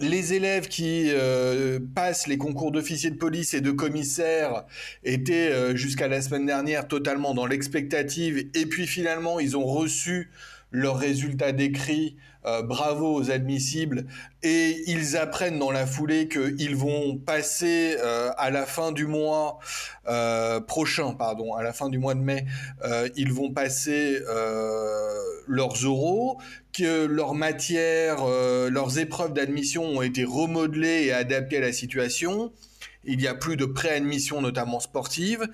Les 0.00 0.32
élèves 0.32 0.66
qui 0.66 1.10
euh, 1.10 1.78
passent 1.94 2.26
les 2.26 2.38
concours 2.38 2.72
d'officier 2.72 3.10
de 3.10 3.16
police 3.16 3.54
et 3.54 3.60
de 3.60 3.70
commissaire 3.70 4.64
étaient 5.04 5.52
euh, 5.52 5.76
jusqu'à 5.76 6.08
la 6.08 6.20
semaine 6.20 6.46
dernière 6.46 6.88
totalement 6.88 7.34
dans 7.34 7.46
l'expectative 7.46 8.48
et 8.54 8.66
puis 8.66 8.88
finalement 8.88 9.38
ils 9.38 9.56
ont 9.56 9.66
reçu 9.66 10.30
leurs 10.72 10.98
résultats 10.98 11.52
d'écrit, 11.52 12.16
euh, 12.46 12.62
bravo 12.62 13.14
aux 13.14 13.30
admissibles, 13.30 14.06
et 14.42 14.82
ils 14.86 15.16
apprennent 15.16 15.58
dans 15.58 15.70
la 15.70 15.86
foulée 15.86 16.28
qu'ils 16.28 16.76
vont 16.76 17.16
passer 17.16 17.96
euh, 17.98 18.30
à 18.36 18.50
la 18.50 18.66
fin 18.66 18.92
du 18.92 19.06
mois 19.06 19.58
euh, 20.08 20.60
prochain, 20.60 21.14
pardon, 21.14 21.54
à 21.54 21.62
la 21.62 21.72
fin 21.72 21.88
du 21.88 21.98
mois 21.98 22.14
de 22.14 22.20
mai, 22.20 22.44
ils 23.16 23.32
vont 23.32 23.50
passer 23.50 24.20
leurs 25.46 25.74
euros, 25.84 26.38
que 26.72 27.06
leurs 27.06 27.34
matières, 27.34 28.24
leurs 28.68 28.98
épreuves 28.98 29.32
d'admission 29.32 29.84
ont 29.84 30.02
été 30.02 30.24
remodelées 30.24 31.04
et 31.04 31.12
adaptées 31.12 31.58
à 31.58 31.60
la 31.60 31.72
situation 31.72 32.52
il 33.06 33.20
y 33.20 33.28
a 33.28 33.34
plus 33.34 33.56
de 33.56 33.64
préadmission, 33.64 34.40
notamment 34.40 34.80
sportive. 34.80 35.46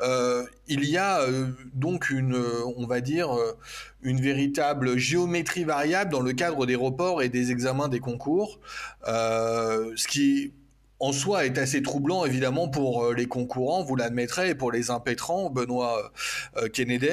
Euh, 0.00 0.44
il 0.66 0.84
y 0.84 0.96
a 0.96 1.20
euh, 1.20 1.48
donc 1.74 2.10
une, 2.10 2.36
on 2.76 2.86
va 2.86 3.00
dire, 3.00 3.34
euh, 3.34 3.56
une 4.02 4.20
véritable 4.20 4.96
géométrie 4.96 5.64
variable 5.64 6.10
dans 6.10 6.20
le 6.20 6.32
cadre 6.32 6.66
des 6.66 6.76
reports 6.76 7.22
et 7.22 7.28
des 7.28 7.50
examens 7.50 7.88
des 7.88 8.00
concours, 8.00 8.60
ce 9.06 10.08
qui 10.08 10.52
en 11.00 11.12
soi 11.12 11.46
est 11.46 11.58
assez 11.58 11.82
troublant 11.82 12.24
évidemment 12.24 12.68
pour 12.68 13.04
euh, 13.04 13.14
les 13.14 13.26
concurrents, 13.26 13.82
vous 13.84 13.96
l'admettrez, 13.96 14.50
et 14.50 14.54
pour 14.54 14.72
les 14.72 14.90
impétrants, 14.90 15.50
Benoît 15.50 16.12
euh, 16.56 16.68
Kennedy. 16.68 17.08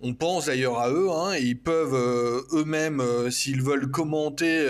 On 0.00 0.14
pense 0.14 0.46
d'ailleurs 0.46 0.78
à 0.78 0.90
eux, 0.90 1.08
hein, 1.10 1.36
ils 1.36 1.58
peuvent 1.58 1.94
euh, 1.94 2.42
eux-mêmes, 2.52 3.02
s'ils 3.30 3.62
veulent 3.62 3.90
commenter 3.90 4.68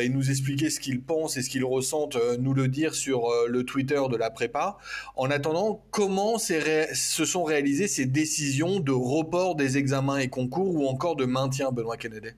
et 0.00 0.08
nous 0.08 0.30
expliquer 0.30 0.70
ce 0.70 0.80
qu'ils 0.80 1.02
pensent 1.02 1.36
et 1.36 1.42
ce 1.42 1.50
qu'ils 1.50 1.64
ressentent, 1.64 2.18
nous 2.38 2.54
le 2.54 2.68
dire 2.68 2.94
sur 2.94 3.28
le 3.46 3.64
Twitter 3.64 4.00
de 4.10 4.16
la 4.16 4.30
prépa. 4.30 4.78
En 5.16 5.30
attendant, 5.30 5.84
comment 5.90 6.38
se 6.38 7.24
sont 7.24 7.44
réalisées 7.44 7.88
ces 7.88 8.06
décisions 8.06 8.80
de 8.80 8.92
report 8.92 9.56
des 9.56 9.78
examens 9.78 10.18
et 10.18 10.28
concours 10.28 10.74
ou 10.74 10.86
encore 10.86 11.16
de 11.16 11.24
maintien, 11.24 11.70
Benoît 11.70 11.96
Kennedy? 11.96 12.30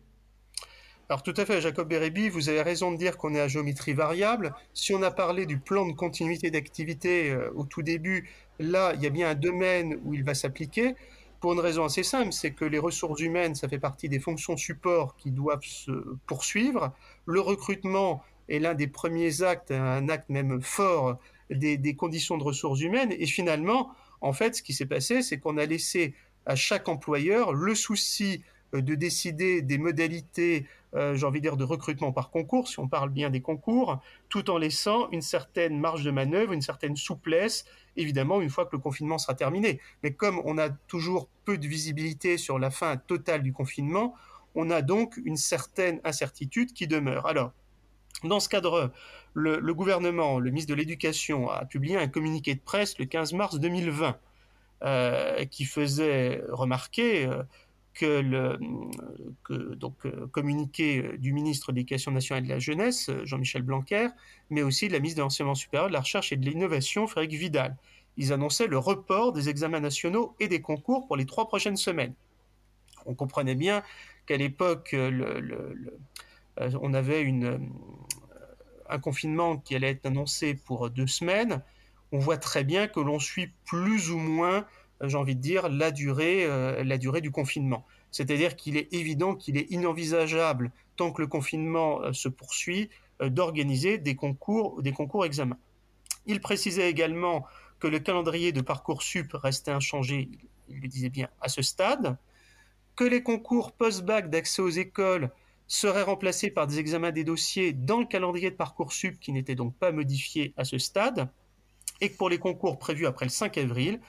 Alors 1.11 1.25
tout 1.25 1.35
à 1.37 1.45
fait, 1.45 1.61
Jacob 1.61 1.89
Bérébi, 1.89 2.29
vous 2.29 2.51
avez 2.51 2.63
raison 2.63 2.93
de 2.93 2.97
dire 2.97 3.17
qu'on 3.17 3.35
est 3.35 3.41
à 3.41 3.49
géométrie 3.49 3.95
variable. 3.95 4.55
Si 4.75 4.95
on 4.95 5.03
a 5.03 5.11
parlé 5.11 5.45
du 5.45 5.59
plan 5.59 5.85
de 5.85 5.93
continuité 5.93 6.53
d'activité 6.53 7.33
euh, 7.33 7.51
au 7.57 7.65
tout 7.65 7.83
début, 7.83 8.31
là, 8.61 8.93
il 8.95 9.03
y 9.03 9.09
a 9.09 9.11
bien 9.11 9.31
un 9.31 9.35
domaine 9.35 9.99
où 10.05 10.15
il 10.15 10.23
va 10.23 10.35
s'appliquer. 10.35 10.95
Pour 11.41 11.53
une 11.53 11.59
raison 11.59 11.85
assez 11.85 12.05
simple, 12.05 12.33
c'est 12.33 12.53
que 12.53 12.65
les 12.65 12.79
ressources 12.79 13.21
humaines, 13.21 13.57
ça 13.57 13.69
fait 13.69 13.81
partie 13.81 14.09
des 14.09 14.21
fonctions 14.21 14.57
support 14.57 15.17
qui 15.17 15.33
doivent 15.33 15.65
se 15.65 15.91
poursuivre. 16.29 16.93
Le 17.27 17.41
recrutement 17.41 18.23
est 18.49 18.61
l'un 18.61 18.75
des 18.75 18.87
premiers 18.87 19.43
actes, 19.43 19.73
un 19.73 20.09
acte 20.09 20.29
même 20.29 20.63
fort 20.63 21.19
des, 21.51 21.77
des 21.77 21.97
conditions 21.97 22.39
de 22.39 22.45
ressources 22.45 22.83
humaines. 22.83 23.13
Et 23.19 23.27
finalement, 23.27 23.91
en 24.21 24.33
fait, 24.33 24.55
ce 24.55 24.63
qui 24.63 24.75
s'est 24.75 24.87
passé, 24.87 25.23
c'est 25.23 25.41
qu'on 25.41 25.59
a 25.59 25.67
laissé 25.67 26.15
à 26.47 26.55
chaque 26.55 26.89
employeur 26.89 27.53
le 27.53 27.75
souci 27.75 28.45
euh, 28.75 28.83
de 28.83 28.95
décider 28.95 29.63
des 29.63 29.79
modalités 29.79 30.67
euh, 30.95 31.14
j'ai 31.14 31.24
envie 31.24 31.41
de 31.41 31.43
dire, 31.43 31.57
de 31.57 31.64
recrutement 31.64 32.12
par 32.12 32.30
concours, 32.30 32.68
si 32.68 32.78
on 32.80 32.88
parle 32.88 33.11
bien 33.11 33.30
des 33.30 33.41
concours, 33.41 34.01
tout 34.28 34.51
en 34.51 34.59
laissant 34.59 35.09
une 35.11 35.22
certaine 35.22 35.78
marge 35.78 36.03
de 36.05 36.11
manœuvre, 36.11 36.53
une 36.53 36.62
certaine 36.62 36.97
souplesse, 36.97 37.64
évidemment, 37.97 38.41
une 38.41 38.51
fois 38.51 38.66
que 38.66 38.72
le 38.72 38.78
confinement 38.78 39.18
sera 39.18 39.34
terminé. 39.34 39.80
Mais 40.03 40.12
comme 40.12 40.41
on 40.45 40.59
a 40.59 40.68
toujours 40.68 41.28
peu 41.45 41.59
de 41.59 41.66
visibilité 41.66 42.38
sur 42.38 42.59
la 42.59 42.70
fin 42.70 42.97
totale 42.97 43.43
du 43.43 43.53
confinement, 43.53 44.14
on 44.55 44.70
a 44.70 44.82
donc 44.82 45.16
une 45.24 45.36
certaine 45.36 46.01
incertitude 46.05 46.72
qui 46.72 46.86
demeure. 46.88 47.26
Alors, 47.26 47.53
dans 48.24 48.41
ce 48.41 48.49
cadre, 48.49 48.93
le, 49.34 49.74
gouvernement, 49.74 50.38
le 50.41 50.51
ministre 50.51 50.70
de 50.70 50.74
l'Éducation, 50.74 51.49
a 51.49 51.64
publié 51.64 51.97
un 51.97 52.09
communiqué 52.09 52.55
de 52.55 52.61
presse 52.61 52.99
le 52.99 53.05
15 53.07 53.32
mars 53.32 53.61
2020 53.61 54.16
euh, 54.82 55.45
qui 55.47 55.64
faisait 55.64 56.43
remarquer 56.49 57.26
euh, 57.26 57.43
que 57.95 58.20
le 58.20 58.59
donc, 59.76 60.07
euh, 60.07 60.26
communiqué 60.28 60.99
euh, 60.99 61.18
du 61.18 61.32
ministre 61.32 61.72
de 61.72 61.76
l'Éducation 61.76 62.12
nationale 62.12 62.45
et 62.45 62.47
de 62.47 62.53
la 62.53 62.59
jeunesse, 62.59 63.09
euh, 63.09 63.24
Jean-Michel 63.24 63.62
Blanquer, 63.62 64.09
mais 64.49 64.62
aussi 64.62 64.88
de 64.88 64.93
la 64.93 65.01
ministre 65.01 65.18
de 65.18 65.22
l'Enseignement 65.22 65.55
supérieur, 65.55 65.88
de 65.88 65.93
la 65.93 66.01
Recherche 66.01 66.32
et 66.32 66.36
de 66.36 66.49
l'Innovation, 66.49 67.07
Frédéric 67.07 67.41
Vidal. 67.41 67.76
Ils 68.16 68.32
annonçaient 68.32 68.66
le 68.66 68.78
report 68.78 69.32
des 69.32 69.49
examens 69.49 69.80
nationaux 69.80 70.34
et 70.41 70.49
des 70.49 70.61
concours 70.61 71.07
pour 71.07 71.16
les 71.16 71.26
trois 71.26 71.49
prochaines 71.49 71.76
semaines. 71.76 72.14
On 73.07 73.14
comprenait 73.14 73.55
bien 73.55 73.82
qu'à 74.26 74.36
l'époque, 74.36 74.95
on 76.59 76.95
avait 76.95 77.22
une, 77.22 77.70
un 78.88 78.99
confinement 78.99 79.57
qui 79.57 79.74
allait 79.74 79.91
être 79.91 80.07
annoncé 80.07 80.55
pour 80.55 80.91
deux 80.91 81.07
semaines. 81.07 81.62
On 82.12 82.18
voit 82.18 82.36
très 82.36 82.64
bien 82.64 82.88
que 82.88 83.01
l'on 83.01 83.18
suit 83.18 83.53
plus 83.64 84.11
ou 84.11 84.18
moins 84.18 84.66
j'ai 85.09 85.17
envie 85.17 85.37
de 85.37 85.41
dire, 85.41 85.69
la 85.69 85.91
durée, 85.91 86.45
euh, 86.45 86.85
la 86.85 86.99
durée 86.99 87.21
du 87.21 87.31
confinement. 87.31 87.87
C'est-à-dire 88.11 88.57
qu'il 88.57 88.77
est 88.77 88.93
évident 88.93 89.35
qu'il 89.35 89.57
est 89.57 89.71
inenvisageable, 89.71 90.73
tant 90.97 91.13
que 91.13 91.23
le 91.23 91.29
confinement 91.29 92.03
euh, 92.03 92.13
se 92.13 92.29
poursuit, 92.29 92.91
euh, 93.23 93.29
d'organiser 93.29 93.99
des 93.99 94.15
concours, 94.15 94.83
des 94.83 94.93
concours 94.93 95.25
examens. 95.25 95.59
Il 96.27 96.41
précisait 96.41 96.91
également 96.91 97.47
que 97.79 97.87
le 97.87 97.99
calendrier 97.99 98.53
de 98.53 98.61
Parcoursup 98.61 99.33
restait 99.33 99.71
inchangé, 99.71 100.29
il 100.69 100.81
le 100.81 100.89
disait 100.89 101.09
bien, 101.09 101.29
à 101.41 101.49
ce 101.49 101.63
stade, 101.63 102.19
que 102.95 103.05
les 103.05 103.23
concours 103.23 103.73
post-bac 103.73 104.29
d'accès 104.29 104.61
aux 104.61 104.69
écoles 104.69 105.31
seraient 105.67 106.03
remplacés 106.03 106.51
par 106.51 106.67
des 106.67 106.79
examens 106.79 107.13
des 107.13 107.25
dossiers 107.25 107.73
dans 107.73 108.01
le 108.01 108.07
calendrier 108.07 108.51
de 108.51 108.57
Parcoursup 108.57 109.19
qui 109.21 109.33
n'était 109.33 109.55
donc 109.55 109.75
pas 109.77 109.93
modifié 109.93 110.53
à 110.57 110.65
ce 110.65 110.77
stade, 110.79 111.31
et 112.01 112.11
que 112.11 112.17
pour 112.17 112.29
les 112.29 112.39
concours 112.39 112.79
prévus 112.79 113.07
après 113.07 113.27
le 113.27 113.31
5 113.31 113.57
avril, 113.59 114.01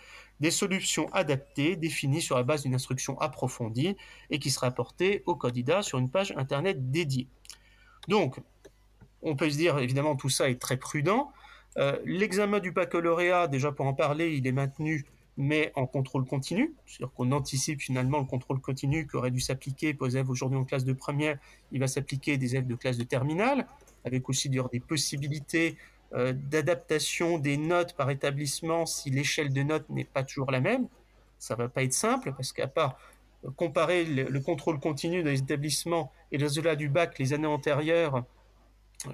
des 0.41 0.51
solutions 0.51 1.07
adaptées 1.13 1.75
définies 1.75 2.21
sur 2.21 2.35
la 2.35 2.43
base 2.43 2.63
d'une 2.63 2.73
instruction 2.73 3.17
approfondie 3.21 3.95
et 4.31 4.39
qui 4.39 4.49
seraient 4.49 4.67
apportées 4.67 5.23
aux 5.27 5.35
candidats 5.35 5.83
sur 5.83 5.99
une 5.99 6.09
page 6.09 6.33
internet 6.35 6.91
dédiée. 6.91 7.27
Donc, 8.07 8.39
on 9.21 9.35
peut 9.35 9.51
se 9.51 9.57
dire, 9.57 9.77
évidemment, 9.77 10.15
tout 10.15 10.29
ça 10.29 10.49
est 10.49 10.59
très 10.59 10.77
prudent. 10.77 11.31
Euh, 11.77 11.97
l'examen 12.05 12.59
du 12.59 12.71
baccalauréat, 12.71 13.47
déjà 13.47 13.71
pour 13.71 13.85
en 13.85 13.93
parler, 13.93 14.35
il 14.35 14.47
est 14.47 14.51
maintenu, 14.51 15.05
mais 15.37 15.71
en 15.75 15.85
contrôle 15.85 16.25
continu. 16.25 16.73
C'est-à-dire 16.87 17.13
qu'on 17.13 17.31
anticipe 17.31 17.79
finalement 17.79 18.17
le 18.17 18.25
contrôle 18.25 18.59
continu 18.59 19.07
qui 19.07 19.15
aurait 19.15 19.31
dû 19.31 19.39
s'appliquer 19.39 19.95
les 20.01 20.15
élèves 20.15 20.29
aujourd'hui 20.31 20.57
en 20.57 20.65
classe 20.65 20.85
de 20.85 20.93
première. 20.93 21.37
Il 21.71 21.79
va 21.79 21.87
s'appliquer 21.87 22.37
des 22.37 22.55
élèves 22.55 22.67
de 22.67 22.75
classe 22.75 22.97
de 22.97 23.03
terminale, 23.03 23.67
avec 24.05 24.27
aussi 24.27 24.49
des 24.49 24.59
possibilités 24.79 25.77
euh, 26.13 26.33
d'adaptation 26.35 27.37
des 27.39 27.55
notes 27.55 27.93
par 27.93 28.09
établissement 28.09 28.85
si 28.85 29.09
l'échelle 29.09 29.53
de 29.53 29.63
notes 29.63 29.89
n'est 29.89 30.03
pas 30.03 30.23
toujours 30.23 30.51
la 30.51 30.59
même. 30.59 30.89
Ça 31.39 31.55
va 31.55 31.69
pas 31.69 31.83
être 31.83 31.93
simple 31.93 32.33
parce 32.35 32.51
qu'à 32.51 32.67
part 32.67 32.99
euh, 33.45 33.49
comparer 33.55 34.03
le, 34.03 34.39
contrôle 34.41 34.77
continu 34.77 35.23
des 35.23 35.39
établissements 35.39 36.11
et 36.33 36.37
les 36.37 36.43
résultats 36.43 36.75
du 36.75 36.89
bac 36.89 37.17
les 37.17 37.31
années 37.31 37.47
antérieures, 37.47 38.25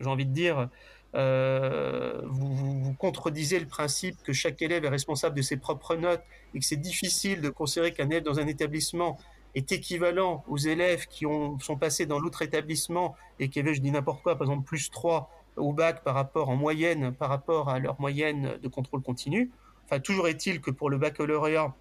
j'ai 0.01 0.07
envie 0.07 0.25
de 0.25 0.33
dire, 0.33 0.69
euh, 1.13 2.19
vous, 2.25 2.81
vous, 2.81 2.93
contredisez 2.93 3.59
le 3.59 3.67
principe 3.67 4.17
que 4.23 4.33
chaque 4.33 4.59
élève 4.63 4.83
est 4.83 4.89
responsable 4.89 5.35
de 5.35 5.43
ses 5.43 5.57
propres 5.57 5.95
notes 5.95 6.23
et 6.55 6.59
que 6.59 6.65
c'est 6.65 6.77
difficile 6.77 7.41
de 7.41 7.49
considérer 7.49 7.93
qu'un 7.93 8.09
élève 8.09 8.23
dans 8.23 8.39
un 8.39 8.47
établissement 8.47 9.19
est 9.53 9.71
équivalent 9.71 10.43
aux 10.47 10.57
élèves 10.57 11.05
qui 11.05 11.27
ont, 11.27 11.59
sont 11.59 11.77
passés 11.77 12.07
dans 12.07 12.17
l'autre 12.17 12.41
établissement 12.41 13.15
et 13.39 13.49
qui 13.49 13.59
avaient, 13.59 13.75
je 13.75 13.81
dis 13.81 13.91
n'importe 13.91 14.23
quoi, 14.23 14.35
par 14.35 14.47
exemple 14.47 14.65
plus 14.65 14.89
3 14.89 15.29
au 15.57 15.73
bac 15.73 16.03
par 16.03 16.15
rapport 16.15 16.49
en 16.49 16.55
moyenne, 16.55 17.13
par 17.13 17.29
rapport 17.29 17.69
à 17.69 17.79
leur 17.79 17.99
moyenne 17.99 18.57
de 18.61 18.67
contrôle 18.67 19.01
continu. 19.01 19.51
Enfin, 19.85 19.99
toujours 19.99 20.27
est-il 20.27 20.61
que 20.61 20.71
pour 20.71 20.89
le 20.89 20.97
baccalauréat, 20.97 21.73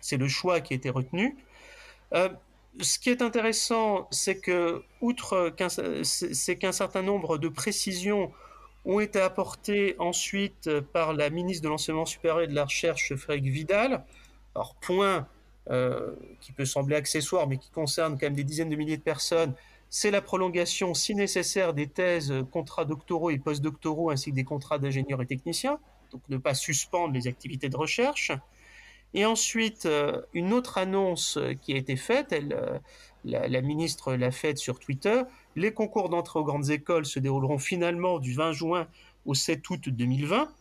c'est 0.00 0.16
le 0.16 0.28
choix 0.28 0.60
qui 0.60 0.74
a 0.74 0.76
été 0.76 0.90
retenu. 0.90 1.36
Euh, 2.14 2.28
ce 2.80 2.98
qui 2.98 3.10
est 3.10 3.22
intéressant, 3.22 4.06
c'est 4.10 4.38
que, 4.38 4.82
outre 5.00 5.50
qu'un, 5.50 5.68
certain 6.72 7.02
nombre 7.02 7.38
de 7.38 7.48
précisions 7.48 8.32
ont 8.84 9.00
été 9.00 9.20
apportées 9.20 9.96
ensuite 9.98 10.80
par 10.92 11.12
la 11.12 11.30
ministre 11.30 11.64
de 11.64 11.68
l'Enseignement 11.68 12.06
supérieur 12.06 12.40
et 12.42 12.46
de 12.46 12.54
la 12.54 12.64
Recherche, 12.64 13.14
Frédéric 13.16 13.52
Vidal. 13.52 14.04
Alors, 14.54 14.74
point 14.76 15.26
euh, 15.70 16.14
qui 16.40 16.52
peut 16.52 16.64
sembler 16.64 16.96
accessoire, 16.96 17.46
mais 17.46 17.58
qui 17.58 17.70
concerne 17.70 18.14
quand 18.18 18.26
même 18.26 18.34
des 18.34 18.44
dizaines 18.44 18.70
de 18.70 18.76
milliers 18.76 18.96
de 18.96 19.02
personnes, 19.02 19.52
c'est 19.90 20.10
la 20.10 20.20
prolongation, 20.20 20.94
si 20.94 21.14
nécessaire, 21.14 21.74
des 21.74 21.86
thèses, 21.86 22.34
contrats 22.50 22.84
doctoraux 22.84 23.30
et 23.30 23.38
postdoctoraux, 23.38 24.10
ainsi 24.10 24.30
que 24.30 24.36
des 24.36 24.44
contrats 24.44 24.78
d'ingénieurs 24.78 25.22
et 25.22 25.26
techniciens, 25.26 25.78
donc 26.10 26.22
ne 26.28 26.36
pas 26.36 26.54
suspendre 26.54 27.14
les 27.14 27.26
activités 27.26 27.68
de 27.68 27.76
recherche. 27.76 28.32
Et 29.14 29.24
ensuite, 29.24 29.86
euh, 29.86 30.20
une 30.34 30.52
autre 30.52 30.76
annonce 30.76 31.38
qui 31.62 31.72
a 31.72 31.76
été 31.76 31.96
faite, 31.96 32.32
elle, 32.32 32.52
euh, 32.52 32.78
la, 33.24 33.48
la, 33.48 33.62
ministre 33.62 34.12
l'a 34.14 34.30
faite 34.30 34.58
sur 34.58 34.78
Twitter, 34.78 35.22
les 35.56 35.72
concours 35.72 36.10
d'entrée 36.10 36.38
aux 36.38 36.44
grandes 36.44 36.70
écoles 36.70 37.06
se 37.06 37.18
dérouleront 37.18 37.58
finalement 37.58 38.18
du 38.18 38.34
20 38.34 38.52
juin 38.52 38.86
au 39.24 39.34
7 39.34 39.68
août 39.70 39.88
2020, 39.88 40.52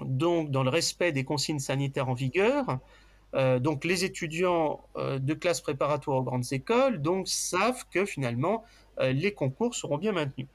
donc 0.00 0.50
dans 0.50 0.62
le 0.62 0.70
respect 0.70 1.12
des 1.12 1.24
consignes 1.24 1.58
sanitaires 1.58 2.08
en 2.08 2.14
vigueur. 2.14 2.78
Euh, 3.34 3.58
donc 3.58 3.84
les 3.84 4.04
étudiants 4.04 4.80
euh, 4.96 5.18
de 5.18 5.34
classe 5.34 5.60
préparatoire 5.60 6.18
aux 6.18 6.22
grandes 6.22 6.52
écoles 6.52 7.00
savent 7.24 7.84
que 7.90 8.04
finalement 8.04 8.64
euh, 9.00 9.12
les 9.12 9.32
concours 9.32 9.74
seront 9.74 9.96
bien 9.96 10.12
maintenus. 10.12 10.48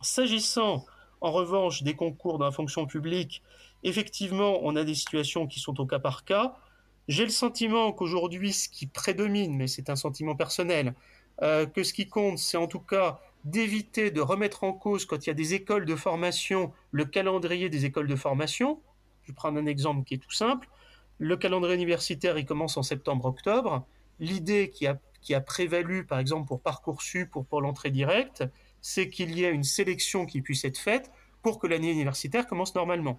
S'agissant 0.00 0.86
en 1.20 1.32
revanche 1.32 1.82
des 1.82 1.94
concours 1.94 2.38
dans 2.38 2.46
la 2.46 2.50
fonction 2.50 2.86
publique, 2.86 3.42
effectivement 3.82 4.58
on 4.62 4.76
a 4.76 4.84
des 4.84 4.94
situations 4.94 5.46
qui 5.46 5.60
sont 5.60 5.78
au 5.80 5.86
cas 5.86 5.98
par 5.98 6.24
cas. 6.24 6.56
J'ai 7.08 7.24
le 7.24 7.30
sentiment 7.30 7.92
qu'aujourd'hui 7.92 8.52
ce 8.52 8.68
qui 8.70 8.86
prédomine, 8.86 9.54
mais 9.54 9.66
c'est 9.66 9.90
un 9.90 9.96
sentiment 9.96 10.34
personnel, 10.34 10.94
que 11.40 11.82
ce 11.82 11.92
qui 11.92 12.08
compte, 12.08 12.38
c'est 12.38 12.56
en 12.56 12.66
tout 12.66 12.80
cas 12.80 13.20
d'éviter 13.44 14.10
de 14.10 14.22
remettre 14.22 14.64
en 14.64 14.72
cause, 14.72 15.04
quand 15.04 15.26
il 15.26 15.28
y 15.28 15.30
a 15.30 15.34
des 15.34 15.52
écoles 15.52 15.84
de 15.84 15.96
formation, 15.96 16.72
le 16.92 17.04
calendrier 17.04 17.68
des 17.68 17.84
écoles 17.84 18.06
de 18.06 18.16
formation. 18.16 18.80
Je 19.22 19.32
vais 19.32 19.34
prendre 19.34 19.58
un 19.58 19.66
exemple 19.66 20.04
qui 20.04 20.14
est 20.14 20.18
tout 20.18 20.30
simple. 20.30 20.68
Le 21.18 21.36
calendrier 21.36 21.74
universitaire, 21.74 22.38
il 22.38 22.44
commence 22.44 22.76
en 22.76 22.82
septembre-octobre. 22.82 23.86
L'idée 24.18 24.70
qui 24.70 24.86
a, 24.86 24.98
qui 25.22 25.34
a 25.34 25.40
prévalu, 25.40 26.04
par 26.04 26.18
exemple, 26.18 26.46
pour 26.46 26.60
Parcoursup, 26.60 27.30
pour, 27.30 27.60
l'entrée 27.60 27.90
directe, 27.90 28.44
c'est 28.80 29.08
qu'il 29.08 29.36
y 29.36 29.44
ait 29.44 29.50
une 29.50 29.64
sélection 29.64 30.26
qui 30.26 30.42
puisse 30.42 30.64
être 30.64 30.78
faite 30.78 31.10
pour 31.42 31.58
que 31.58 31.66
l'année 31.66 31.90
universitaire 31.90 32.46
commence 32.46 32.74
normalement. 32.74 33.18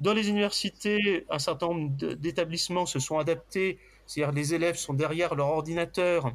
Dans 0.00 0.14
les 0.14 0.28
universités, 0.28 1.26
un 1.30 1.38
certain 1.38 1.66
nombre 1.68 1.90
d'établissements 2.14 2.86
se 2.86 2.98
sont 2.98 3.18
adaptés, 3.18 3.78
c'est-à-dire 4.06 4.32
les 4.32 4.54
élèves 4.54 4.76
sont 4.76 4.94
derrière 4.94 5.34
leur 5.34 5.48
ordinateur, 5.48 6.32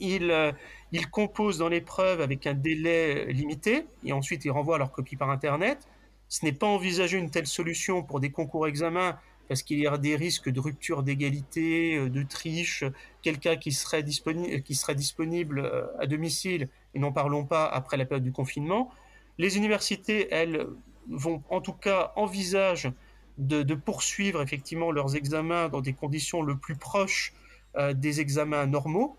ils, 0.00 0.30
euh, 0.30 0.52
ils 0.92 1.08
composent 1.08 1.58
dans 1.58 1.68
l'épreuve 1.68 2.20
avec 2.20 2.46
un 2.46 2.54
délai 2.54 3.32
limité, 3.32 3.86
et 4.04 4.12
ensuite 4.12 4.44
ils 4.44 4.50
renvoient 4.50 4.78
leur 4.78 4.90
copie 4.92 5.16
par 5.16 5.30
Internet. 5.30 5.88
Ce 6.28 6.44
n'est 6.44 6.52
pas 6.52 6.66
envisagé 6.66 7.16
une 7.16 7.30
telle 7.30 7.46
solution 7.46 8.02
pour 8.02 8.20
des 8.20 8.30
concours 8.30 8.66
examens 8.66 9.18
parce 9.48 9.62
qu'il 9.62 9.78
y 9.78 9.86
a 9.86 9.98
des 9.98 10.16
risques 10.16 10.48
de 10.48 10.60
rupture 10.60 11.02
d'égalité, 11.02 11.96
euh, 11.96 12.08
de 12.08 12.22
triche, 12.22 12.84
quelqu'un 13.22 13.56
qui 13.56 13.72
serait, 13.72 14.02
disponible, 14.02 14.62
qui 14.62 14.74
serait 14.74 14.94
disponible 14.94 15.60
euh, 15.60 15.86
à 15.98 16.06
domicile, 16.06 16.68
et 16.94 16.98
n'en 16.98 17.12
parlons 17.12 17.44
pas 17.44 17.66
après 17.66 17.96
la 17.96 18.04
période 18.04 18.24
du 18.24 18.32
confinement. 18.32 18.90
Les 19.38 19.56
universités, 19.56 20.28
elles, 20.30 20.66
vont 21.08 21.42
en 21.50 21.60
tout 21.60 21.72
cas 21.72 22.12
envisagent 22.16 22.92
de, 23.38 23.74
poursuivre 23.74 24.42
effectivement 24.42 24.90
leurs 24.92 25.16
examens 25.16 25.68
dans 25.68 25.80
des 25.80 25.92
conditions 25.92 26.42
le 26.42 26.56
plus 26.56 26.76
proches 26.76 27.32
euh, 27.76 27.92
des 27.92 28.20
examens 28.20 28.66
normaux. 28.66 29.16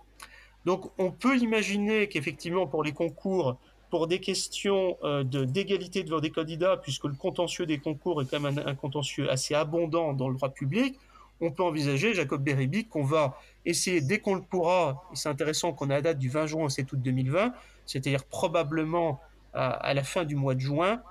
Donc 0.66 0.92
on 0.98 1.12
peut 1.12 1.38
imaginer 1.38 2.08
qu'effectivement 2.08 2.66
pour 2.66 2.84
les 2.84 2.94
concours, 2.94 3.60
pour 3.96 4.08
des 4.08 4.20
questions 4.20 4.98
euh, 5.06 5.24
d'égalité 5.24 6.04
devant 6.04 6.20
des 6.20 6.30
candidats, 6.30 6.76
puisque 6.76 7.06
le 7.06 7.14
contentieux 7.14 7.66
des 7.66 7.78
concours 7.78 8.22
est 8.22 8.26
quand 8.30 8.42
même 8.42 8.62
un, 8.66 8.76
contentieux 8.76 9.32
assez 9.32 9.56
abondant 9.56 10.12
dans 10.12 10.28
le 10.28 10.36
droit 10.36 10.50
public, 10.50 11.00
on 11.40 11.50
peut 11.50 11.64
envisager, 11.64 12.14
Jacob 12.14 12.44
Beribi, 12.44 12.90
qu'on 12.90 13.06
va 13.06 13.40
essayer 13.64 14.02
dès 14.02 14.20
qu'on 14.20 14.36
le 14.36 14.42
pourra, 14.42 15.02
et 15.14 15.16
c'est 15.16 15.30
intéressant 15.30 15.72
qu'on 15.72 15.90
a 15.92 15.94
la 15.94 16.02
date 16.02 16.20
du 16.20 16.28
20 16.28 16.46
juin 16.48 16.68
7 16.68 16.92
août 16.92 17.00
2020, 17.02 17.54
c'est-à-dire 17.86 18.26
probablement 18.26 19.22
à, 19.54 19.94
la 19.94 20.04
fin 20.04 20.26
du 20.26 20.36
mois 20.36 20.56
de 20.56 20.60
juin, 20.60 21.02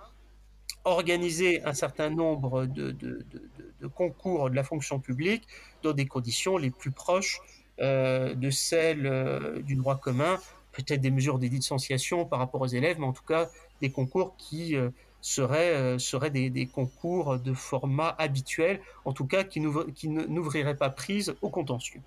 organiser 0.85 1.64
un 1.64 1.72
certain 1.72 2.11
nombre 2.11 2.66
de, 2.66 2.91
de, 2.91 3.87
concours 3.95 4.51
de 4.51 4.57
la 4.57 4.62
fonction 4.62 5.01
publique 5.01 5.49
dans 5.82 5.95
des 5.95 6.05
conditions 6.05 6.59
les 6.59 6.70
plus 6.70 6.91
proches 6.91 7.41
euh, 7.80 8.35
de 8.35 8.51
celles 8.51 9.07
euh, 9.07 9.62
du 9.62 9.74
droit 9.74 9.97
commun, 9.97 10.39
peut-être 10.74 11.00
des 11.00 11.10
mesures 11.10 11.38
de 11.38 11.46
distanciation 11.46 12.24
par 12.24 12.38
rapport 12.38 12.60
aux 12.60 12.66
élèves, 12.66 12.98
mais 12.98 13.06
en 13.06 13.12
tout 13.12 13.24
cas 13.24 13.48
des 13.80 13.90
concours 13.90 14.36
qui 14.36 14.76
euh, 14.76 14.90
seraient, 15.20 15.74
euh, 15.74 16.28
des, 16.30 16.66
concours 16.66 17.38
de 17.38 17.54
format 17.54 18.14
habituel, 18.18 18.80
en 19.04 19.12
tout 19.12 19.26
cas 19.26 19.44
qui 19.44 19.60
n'ouvriraient 19.60 20.76
pas 20.76 20.90
prise 20.90 21.34
au 21.42 21.48
contentieux. 21.48 22.00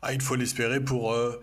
Ah, 0.00 0.12
il 0.12 0.22
faut 0.22 0.36
l'espérer 0.36 0.80
pour 0.80 1.12
euh, 1.12 1.40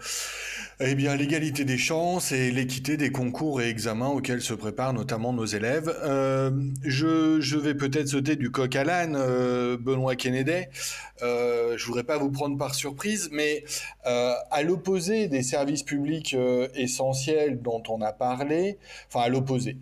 eh 0.80 0.96
bien 0.96 1.16
l'égalité 1.16 1.64
des 1.64 1.78
chances 1.78 2.32
et 2.32 2.52
l'équité 2.52 2.98
des 2.98 3.12
concours 3.12 3.62
et 3.62 3.70
examens 3.70 4.10
auxquels 4.10 4.42
se 4.42 4.54
préparent 4.54 4.94
notamment 4.94 5.32
nos 5.32 5.46
élèves. 5.46 5.94
Euh, 6.04 6.52
je, 6.84 7.40
je, 7.40 7.58
vais 7.58 7.76
peut-être 7.76 8.10
sauter 8.10 8.36
du 8.36 8.52
coq 8.52 8.76
à 8.76 8.84
l'âne, 8.84 9.16
euh, 9.18 9.78
Benoît 9.78 10.16
Kennedy. 10.16 10.66
Euh, 11.22 11.78
je 11.78 11.86
voudrais 11.86 12.04
pas 12.04 12.18
vous 12.18 12.30
prendre 12.30 12.58
par 12.58 12.76
surprise, 12.76 13.30
mais 13.32 13.64
euh, 14.06 14.34
à 14.52 14.64
l'opposé 14.64 15.28
des 15.28 15.44
services 15.44 15.84
publics 15.84 16.36
essentiels 16.76 17.62
dont 17.62 17.82
on 17.88 18.02
a 18.02 18.12
parlé, 18.12 18.78
enfin 19.08 19.26
à 19.26 19.30
l'opposé, 19.30 19.78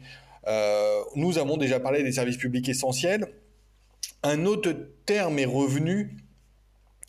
nous 1.16 1.38
avons 1.38 1.58
déjà 1.58 1.80
parlé 1.80 2.04
des 2.04 2.12
services 2.12 2.38
publics 2.38 2.70
essentiels. 2.70 3.28
Un 4.22 4.46
autre 4.46 4.74
terme 5.06 5.39
est 5.39 5.46
revenu 5.46 6.22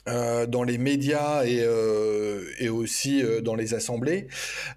euh, 0.08 0.46
dans 0.46 0.64
les 0.64 0.78
médias 0.78 1.44
et, 1.44 1.60
euh, 1.62 2.44
et 2.58 2.68
aussi 2.68 3.22
euh, 3.22 3.40
dans 3.40 3.54
les 3.54 3.74
assemblées, 3.74 4.28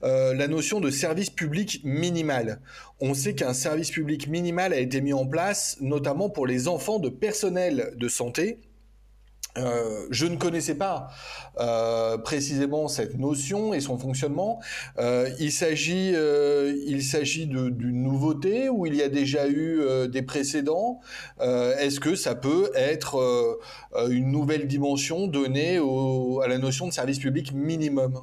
euh, 0.04 0.34
la 0.34 0.48
notion 0.48 0.80
de 0.80 0.90
service 0.90 1.30
public 1.30 1.82
minimal. 1.84 2.62
On 3.00 3.14
sait 3.14 3.36
qu'un 3.36 3.54
service 3.54 3.92
public 3.92 4.28
minimal 4.28 4.74
a 4.74 4.80
été 4.80 5.02
mis 5.02 5.14
en 5.14 5.26
place 5.26 5.78
notamment 5.82 6.30
pour 6.30 6.48
les 6.48 6.68
enfants 6.68 7.00
de 7.00 7.10
personnel 7.10 7.94
de 7.98 8.08
santé. 8.08 8.60
Euh, 9.58 10.08
je 10.12 10.26
ne 10.26 10.36
connaissais 10.36 10.76
pas 10.76 11.10
euh, 11.60 12.18
précisément 12.18 12.88
cette 12.88 13.18
notion 13.18 13.74
et 13.74 13.80
son 13.80 13.98
fonctionnement. 13.98 14.62
Euh, 15.00 15.30
il 15.40 15.52
s'agit, 15.52 16.14
il 16.88 17.04
s'agit 17.04 17.48
d'une 17.48 18.04
nouveauté 18.04 18.70
ou 18.70 18.86
il 18.86 18.96
y 18.96 19.02
a 19.02 19.10
déjà 19.10 19.48
eu 19.48 19.82
des 20.10 20.22
précédents? 20.22 21.00
Est-ce 21.40 22.00
que 22.00 22.16
ça 22.16 22.36
peut 22.36 22.72
être 22.76 23.60
une 24.10 24.32
nouvelle 24.32 24.68
dimension 24.68 25.28
donnée 25.28 25.78
à 25.78 26.48
la 26.48 26.58
notion 26.58 26.88
de 26.88 26.94
service 26.94 27.20
public 27.20 27.54
minimum? 27.54 28.22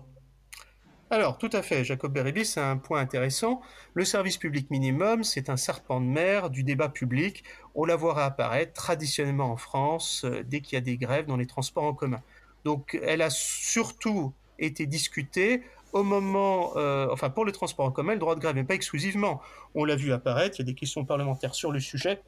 Alors, 1.11 1.39
tout 1.39 1.51
à 1.53 1.63
fait, 1.63 1.85
Jacob 1.85 2.13
Beribi, 2.13 2.45
c'est 2.45 2.61
un 2.61 2.77
point 2.77 3.01
intéressant. 3.01 3.61
Le 3.93 4.05
service 4.05 4.39
public 4.39 4.71
minimum, 4.71 5.23
c'est 5.23 5.51
un 5.51 5.57
serpent 5.57 6.01
de 6.01 6.07
mer 6.07 6.51
du 6.51 6.65
débat 6.65 6.89
public. 6.89 7.45
On 7.75 7.85
la 7.85 7.95
voit 7.95 8.23
apparaître 8.23 8.73
traditionnellement 8.73 9.51
en 9.53 9.57
France 9.57 10.25
euh, 10.25 10.43
dès 10.45 10.61
qu'il 10.61 10.77
y 10.77 10.79
a 10.79 10.81
des 10.81 10.97
grèves 10.97 11.27
dans 11.27 11.37
les 11.37 11.47
transports 11.47 11.85
en 11.85 11.95
commun. 11.95 12.23
Donc, 12.65 12.99
elle 13.03 13.23
a 13.23 13.31
surtout 13.31 14.33
été 14.59 14.87
discutée 14.87 15.63
au 15.93 16.03
moment, 16.03 16.73
euh, 16.77 17.07
enfin 17.13 17.31
pour 17.31 17.45
le 17.45 17.53
transport 17.53 17.87
en 17.87 17.93
commun, 17.93 18.15
le 18.15 18.19
droit 18.19 18.35
de 18.35 18.41
grève, 18.41 18.57
mais 18.57 18.65
pas 18.65 18.75
exclusivement. 18.75 19.41
On 19.75 19.85
l'a 19.85 19.97
vu 19.97 20.13
apparaître, 20.13 20.57
il 20.59 20.63
y 20.63 20.65
a 20.65 20.67
des 20.67 20.75
questions 20.75 21.05
parlementaires 21.05 21.55
sur 21.55 21.71
le 21.71 21.81
sujet. 21.81 22.23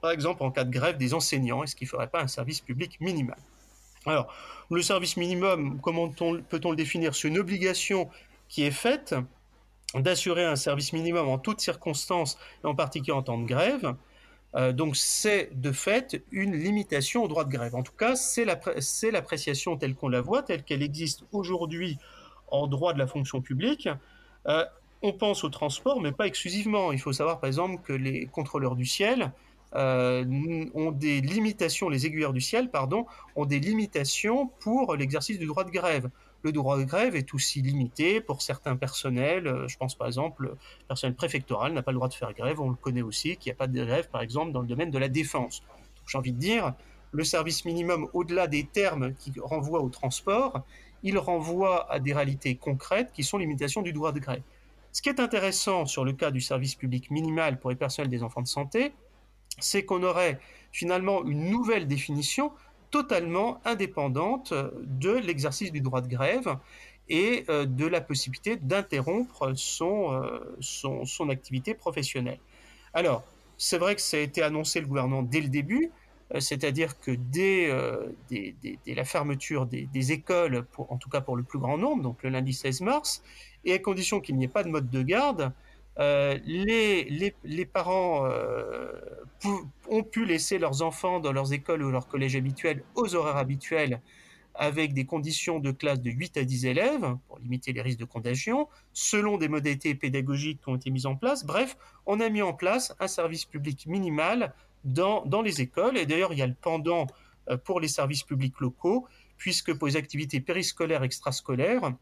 Par 0.00 0.10
exemple, 0.10 0.42
en 0.42 0.50
cas 0.50 0.64
de 0.64 0.70
grève 0.70 0.96
des 0.96 1.14
enseignants, 1.14 1.62
est-ce 1.64 1.76
qu'il 1.76 1.86
ne 1.86 1.90
faudrait 1.90 2.08
pas 2.08 2.22
un 2.22 2.28
service 2.28 2.60
public 2.60 2.98
minimal? 3.00 3.38
Alors, 4.06 4.32
le 4.70 4.82
service 4.82 5.16
minimum, 5.16 5.78
comment 5.80 6.08
peut-on 6.08 6.70
le 6.70 6.76
définir? 6.76 7.14
C'est 7.14 7.28
une 7.28 7.38
obligation 7.38 8.08
qui 8.48 8.64
est 8.64 8.70
faite 8.70 9.14
d'assurer 9.94 10.44
un 10.44 10.56
service 10.56 10.92
minimum 10.92 11.28
en 11.28 11.38
toutes 11.38 11.60
circonstances, 11.60 12.38
en 12.64 12.74
particulier 12.74 13.12
en 13.12 13.22
temps 13.22 13.38
de 13.38 13.46
grève. 13.46 13.94
Euh, 14.56 14.72
donc 14.72 14.96
c'est 14.96 15.50
de 15.52 15.72
fait 15.72 16.22
une 16.30 16.54
limitation 16.54 17.24
au 17.24 17.28
droit 17.28 17.44
de 17.44 17.50
grève. 17.50 17.74
En 17.74 17.82
tout 17.82 17.92
cas, 17.92 18.14
c'est 18.16 18.44
l'appréciation 18.44 19.76
telle 19.76 19.94
qu'on 19.94 20.08
la 20.08 20.20
voit, 20.20 20.42
telle 20.42 20.62
qu'elle 20.62 20.82
existe 20.82 21.24
aujourd'hui 21.32 21.98
en 22.48 22.66
droit 22.66 22.92
de 22.92 22.98
la 22.98 23.06
fonction 23.06 23.40
publique. 23.40 23.88
Euh, 24.46 24.64
on 25.02 25.12
pense 25.12 25.44
au 25.44 25.48
transport, 25.48 26.00
mais 26.00 26.12
pas 26.12 26.26
exclusivement. 26.26 26.92
Il 26.92 27.00
faut 27.00 27.12
savoir 27.12 27.40
par 27.40 27.48
exemple 27.48 27.82
que 27.82 27.92
les 27.92 28.26
contrôleurs 28.26 28.76
du 28.76 28.86
ciel 28.86 29.32
ont 29.74 30.92
des 30.92 31.20
limitations, 31.20 31.88
les 31.88 32.06
aiguilleurs 32.06 32.32
du 32.32 32.40
ciel, 32.40 32.70
pardon, 32.70 33.06
ont 33.36 33.46
des 33.46 33.58
limitations 33.58 34.50
pour 34.60 34.94
l'exercice 34.96 35.38
du 35.38 35.46
droit 35.46 35.64
de 35.64 35.70
grève. 35.70 36.10
Le 36.44 36.52
droit 36.52 36.76
de 36.76 36.84
grève 36.84 37.16
est 37.16 37.32
aussi 37.32 37.62
limité 37.62 38.20
pour 38.20 38.42
certains 38.42 38.76
personnels. 38.76 39.46
Euh, 39.46 39.66
je 39.66 39.78
pense 39.78 39.94
par 39.94 40.06
exemple, 40.06 40.42
le 40.42 40.56
personnel 40.86 41.16
préfectoral 41.16 41.72
n'a 41.72 41.82
pas 41.82 41.90
le 41.90 41.96
droit 41.96 42.08
de 42.08 42.12
faire 42.12 42.34
grève. 42.34 42.60
On 42.60 42.68
le 42.68 42.76
connaît 42.76 43.00
aussi, 43.00 43.38
qu'il 43.38 43.50
n'y 43.50 43.54
a 43.54 43.56
pas 43.56 43.66
de 43.66 43.82
grève, 43.82 44.10
par 44.10 44.20
exemple, 44.20 44.52
dans 44.52 44.60
le 44.60 44.66
domaine 44.66 44.90
de 44.90 44.98
la 44.98 45.08
défense. 45.08 45.62
J'ai 46.06 46.18
envie 46.18 46.32
de 46.32 46.38
dire, 46.38 46.74
le 47.12 47.24
service 47.24 47.64
minimum, 47.64 48.08
au-delà 48.12 48.46
des 48.46 48.64
termes 48.64 49.14
qui 49.14 49.32
renvoient 49.40 49.80
au 49.80 49.88
transport, 49.88 50.62
il 51.02 51.16
renvoie 51.16 51.90
à 51.90 51.98
des 51.98 52.12
réalités 52.12 52.56
concrètes 52.56 53.10
qui 53.14 53.24
sont 53.24 53.38
limitations 53.38 53.80
du 53.80 53.94
droit 53.94 54.12
de 54.12 54.18
grève. 54.18 54.42
Ce 54.92 55.00
qui 55.00 55.08
est 55.08 55.20
intéressant 55.20 55.86
sur 55.86 56.04
le 56.04 56.12
cas 56.12 56.30
du 56.30 56.42
service 56.42 56.74
public 56.74 57.10
minimal 57.10 57.58
pour 57.58 57.70
les 57.70 57.76
personnels 57.76 58.10
des 58.10 58.22
enfants 58.22 58.42
de 58.42 58.48
santé, 58.48 58.92
c'est 59.58 59.84
qu'on 59.84 60.02
aurait 60.02 60.38
finalement 60.72 61.24
une 61.24 61.50
nouvelle 61.50 61.86
définition 61.86 62.52
totalement 62.90 63.60
indépendante 63.64 64.54
de 64.82 65.10
l'exercice 65.10 65.72
du 65.72 65.80
droit 65.80 66.00
de 66.00 66.08
grève 66.08 66.56
et 67.08 67.44
euh, 67.48 67.66
de 67.66 67.86
la 67.86 68.00
possibilité 68.00 68.56
d'interrompre 68.56 69.52
son, 69.54 70.12
euh, 70.12 70.56
son, 70.60 71.04
son, 71.04 71.28
activité 71.28 71.74
professionnelle. 71.74 72.38
Alors, 72.92 73.24
c'est 73.58 73.78
vrai 73.78 73.94
que 73.94 74.00
ça 74.00 74.16
a 74.16 74.20
été 74.20 74.42
annoncé 74.42 74.80
le 74.80 74.86
gouvernement 74.86 75.22
dès 75.22 75.40
le 75.40 75.48
début, 75.48 75.90
euh, 76.34 76.40
c'est-à-dire 76.40 76.98
que 76.98 77.10
dès, 77.10 77.70
dès, 78.30 78.54
dès, 78.62 78.94
la 78.94 79.04
fermeture 79.04 79.66
des, 79.66 80.12
écoles, 80.12 80.64
en 80.78 80.96
tout 80.96 81.10
cas 81.10 81.20
pour 81.20 81.36
le 81.36 81.42
plus 81.42 81.58
grand 81.58 81.76
nombre, 81.76 82.02
donc 82.02 82.22
le 82.22 82.30
lundi 82.30 82.52
16 82.52 82.80
mars, 82.80 83.22
et 83.64 83.74
à 83.74 83.78
condition 83.78 84.20
qu'il 84.20 84.36
n'y 84.36 84.44
ait 84.44 84.48
pas 84.48 84.64
de 84.64 84.68
mode 84.68 84.88
de 84.88 85.02
garde, 85.02 85.52
euh, 85.98 86.38
les, 86.44 87.66
parents 87.66 88.26
euh, 88.26 88.92
ont 89.88 90.02
pu 90.02 90.24
laisser 90.24 90.58
leurs 90.58 90.82
enfants 90.82 91.20
dans 91.20 91.32
leurs 91.32 91.52
écoles 91.52 91.82
ou 91.82 91.90
leurs 91.90 92.08
collèges 92.08 92.36
habituels 92.36 92.82
aux 92.94 93.14
horaires 93.14 93.36
habituels 93.36 94.00
avec 94.54 94.94
des 94.94 95.04
conditions 95.04 95.58
de 95.58 95.72
classe 95.72 96.00
de 96.00 96.10
8 96.10 96.36
à 96.36 96.44
10 96.44 96.66
élèves 96.66 97.16
pour 97.26 97.38
limiter 97.40 97.72
les 97.72 97.82
risques 97.82 97.98
de 97.98 98.04
contagion, 98.04 98.68
selon 98.92 99.36
des 99.36 99.48
modalités 99.48 99.94
pédagogiques 99.94 100.60
qui 100.62 100.68
ont 100.68 100.76
été 100.76 100.90
mises 100.90 101.06
en 101.06 101.16
place. 101.16 101.44
Bref, 101.44 101.76
on 102.06 102.20
a 102.20 102.28
mis 102.28 102.42
en 102.42 102.52
place 102.52 102.94
un 103.00 103.08
service 103.08 103.44
public 103.44 103.86
minimal 103.86 104.54
dans, 104.84 105.24
dans 105.26 105.42
les 105.42 105.60
écoles. 105.60 105.98
Et 105.98 106.06
d'ailleurs, 106.06 106.32
il 106.32 106.38
y 106.38 106.42
a 106.42 106.46
le 106.46 106.54
pendant 106.54 107.06
euh, 107.50 107.56
pour 107.56 107.80
les 107.80 107.88
services 107.88 108.22
publics 108.22 108.60
locaux, 108.60 109.06
puisque 109.36 109.74
pour 109.74 109.88
les 109.88 109.96
activités 109.96 110.40
périscolaires, 110.40 111.02
extrascolaires, 111.02 111.92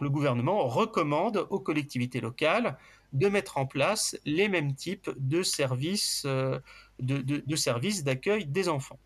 le 0.00 0.08
gouvernement 0.08 0.68
recommande 0.68 1.46
aux 1.50 1.58
collectivités 1.58 2.20
locales 2.20 2.78
de 3.12 3.28
mettre 3.28 3.58
en 3.58 3.66
place 3.66 4.16
les 4.24 4.48
mêmes 4.48 4.74
types 4.74 5.10
de 5.16 5.42
services 5.42 6.22
euh, 6.26 6.58
de, 7.00 7.56
services 7.56 8.04
d'accueil 8.04 8.46
des 8.46 8.68
enfants. 8.68 8.98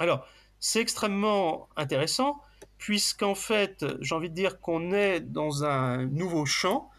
Alors, 0.00 0.26
c'est 0.58 0.80
extrêmement 0.80 1.68
intéressant 1.76 2.40
puisqu'en 2.78 3.34
fait, 3.34 3.84
j'ai 4.00 4.14
envie 4.14 4.30
de 4.30 4.34
dire 4.34 4.60
qu'on 4.60 4.92
est 4.92 5.20
dans 5.20 5.64
un 5.64 6.06
nouveau 6.06 6.44
champ 6.44 6.90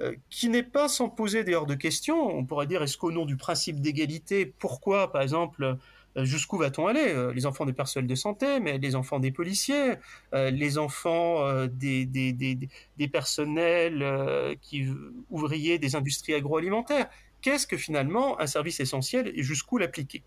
euh, 0.00 0.14
qui 0.30 0.48
n'est 0.48 0.62
pas 0.62 0.88
sans 0.88 1.08
poser 1.08 1.44
d'ailleurs 1.44 1.66
de 1.66 1.74
questions. 1.74 2.26
On 2.26 2.44
pourrait 2.44 2.66
dire, 2.66 2.82
est-ce 2.82 2.98
qu'au 2.98 3.12
nom 3.12 3.24
du 3.24 3.36
principe 3.36 3.80
d'égalité, 3.80 4.46
pourquoi, 4.46 5.12
par 5.12 5.22
exemple, 5.22 5.78
jusqu'où 6.16 6.58
va-t-on 6.58 6.86
aller? 6.86 7.08
Euh, 7.08 7.32
Les 7.32 7.46
enfants 7.46 7.64
des 7.64 7.72
personnels 7.72 8.06
de 8.06 8.14
santé, 8.14 8.60
mais 8.60 8.78
les 8.78 8.94
enfants 8.94 9.18
des 9.18 9.32
policiers, 9.32 9.94
euh, 10.34 10.50
les 10.50 10.78
enfants 10.78 11.66
des, 11.66 12.06
des, 12.06 12.32
des, 12.32 12.58
des 12.96 13.08
personnels 13.08 14.56
qui, 14.60 14.88
ouvriers 15.30 15.78
des 15.78 15.96
industries 15.96 16.34
agroalimentaires. 16.34 17.08
Qu'est-ce 17.40 17.66
que 17.66 17.76
finalement 17.76 18.38
un 18.40 18.46
service 18.46 18.80
essentiel 18.80 19.32
et 19.34 19.42
jusqu'où 19.42 19.78
l'appliquer? 19.78 20.22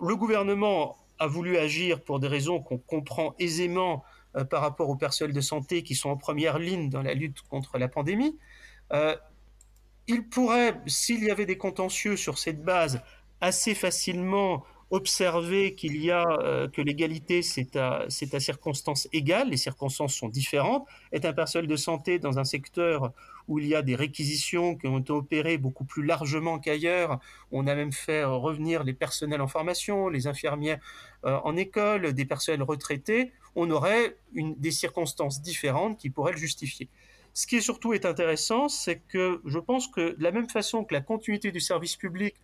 Le 0.00 0.16
gouvernement 0.16 0.96
a 1.18 1.26
voulu 1.26 1.56
agir 1.56 2.02
pour 2.02 2.20
des 2.20 2.28
raisons 2.28 2.60
qu'on 2.60 2.78
comprend 2.78 3.34
aisément 3.38 4.04
par 4.50 4.60
rapport 4.60 4.90
aux 4.90 4.96
personnels 4.96 5.34
de 5.34 5.40
santé 5.40 5.82
qui 5.82 5.94
sont 5.94 6.10
en 6.10 6.16
première 6.16 6.58
ligne 6.58 6.90
dans 6.90 7.02
la 7.02 7.14
lutte 7.14 7.40
contre 7.48 7.78
la 7.78 7.88
pandémie. 7.88 8.36
il 10.06 10.28
pourrait, 10.28 10.80
s'il 10.86 11.24
y 11.24 11.30
avait 11.30 11.46
des 11.46 11.56
contentieux 11.56 12.16
sur 12.16 12.36
cette 12.36 12.62
base, 12.62 13.00
assez 13.40 13.74
facilement 13.74 14.64
observer 14.90 15.74
qu'il 15.74 16.00
y 16.00 16.12
a 16.12 16.24
euh, 16.42 16.68
que 16.68 16.80
l'égalité 16.80 17.42
c'est 17.42 17.74
à 17.74 18.06
c'est 18.08 18.34
à 18.34 18.40
circonstances 18.40 19.08
égales, 19.12 19.50
les 19.50 19.56
circonstances 19.56 20.14
sont 20.14 20.28
différentes. 20.28 20.86
Est 21.10 21.24
un 21.24 21.32
personnel 21.32 21.66
de 21.66 21.76
santé 21.76 22.18
dans 22.18 22.38
un 22.38 22.44
secteur 22.44 23.12
où 23.48 23.58
il 23.58 23.66
y 23.66 23.74
a 23.74 23.82
des 23.82 23.96
réquisitions 23.96 24.76
qui 24.76 24.86
ont 24.86 24.98
été 24.98 25.12
opérées 25.12 25.58
beaucoup 25.58 25.84
plus 25.84 26.04
largement 26.04 26.58
qu'ailleurs, 26.58 27.20
on 27.52 27.66
a 27.66 27.74
même 27.74 27.92
fait 27.92 28.24
revenir 28.24 28.84
les 28.84 28.92
personnels 28.92 29.40
en 29.40 29.48
formation, 29.48 30.08
les 30.08 30.26
infirmières 30.26 30.78
euh, 31.24 31.38
en 31.44 31.56
école, 31.56 32.12
des 32.12 32.24
personnels 32.24 32.62
retraités, 32.62 33.32
on 33.54 33.70
aurait 33.70 34.16
une, 34.34 34.54
des 34.56 34.70
circonstances 34.70 35.42
différentes 35.42 35.98
qui 35.98 36.10
pourraient 36.10 36.32
le 36.32 36.38
justifier. 36.38 36.88
Ce 37.34 37.46
qui 37.46 37.56
est 37.56 37.60
surtout 37.60 37.92
est 37.92 38.06
intéressant, 38.06 38.68
c'est 38.68 39.00
que 39.08 39.40
je 39.44 39.58
pense 39.58 39.88
que 39.88 40.16
de 40.16 40.22
la 40.22 40.32
même 40.32 40.48
façon 40.48 40.84
que 40.84 40.94
la 40.94 41.00
continuité 41.00 41.52
du 41.52 41.60
service 41.60 41.96
public 41.96 42.34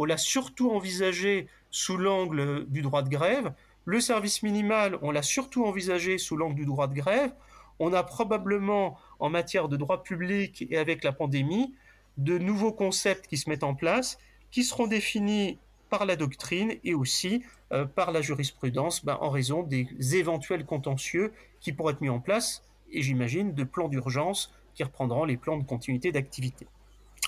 on 0.00 0.06
l'a 0.06 0.16
surtout 0.16 0.70
envisagé 0.70 1.46
sous 1.70 1.98
l'angle 1.98 2.64
du 2.68 2.80
droit 2.80 3.02
de 3.02 3.10
grève. 3.10 3.52
Le 3.84 4.00
service 4.00 4.42
minimal, 4.42 4.98
on 5.02 5.10
l'a 5.10 5.20
surtout 5.20 5.66
envisagé 5.66 6.16
sous 6.16 6.38
l'angle 6.38 6.54
du 6.54 6.64
droit 6.64 6.86
de 6.86 6.94
grève. 6.94 7.34
On 7.78 7.92
a 7.92 8.02
probablement, 8.02 8.96
en 9.18 9.28
matière 9.28 9.68
de 9.68 9.76
droit 9.76 10.02
public 10.02 10.66
et 10.70 10.78
avec 10.78 11.04
la 11.04 11.12
pandémie, 11.12 11.74
de 12.16 12.38
nouveaux 12.38 12.72
concepts 12.72 13.26
qui 13.26 13.36
se 13.36 13.50
mettent 13.50 13.62
en 13.62 13.74
place, 13.74 14.16
qui 14.50 14.64
seront 14.64 14.86
définis 14.86 15.58
par 15.90 16.06
la 16.06 16.16
doctrine 16.16 16.76
et 16.82 16.94
aussi 16.94 17.44
euh, 17.72 17.84
par 17.84 18.10
la 18.10 18.22
jurisprudence 18.22 19.04
ben, 19.04 19.18
en 19.20 19.28
raison 19.28 19.62
des 19.62 19.86
éventuels 20.16 20.64
contentieux 20.64 21.34
qui 21.60 21.74
pourraient 21.74 21.92
être 21.92 22.00
mis 22.00 22.08
en 22.08 22.20
place, 22.20 22.64
et 22.90 23.02
j'imagine 23.02 23.52
de 23.52 23.64
plans 23.64 23.88
d'urgence 23.88 24.50
qui 24.74 24.82
reprendront 24.82 25.26
les 25.26 25.36
plans 25.36 25.58
de 25.58 25.64
continuité 25.64 26.10
d'activité. 26.10 26.66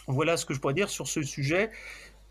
Voilà 0.08 0.36
ce 0.36 0.46
que 0.46 0.54
je 0.54 0.60
pourrais 0.60 0.74
dire 0.74 0.90
sur 0.90 1.06
ce 1.06 1.22
sujet 1.22 1.70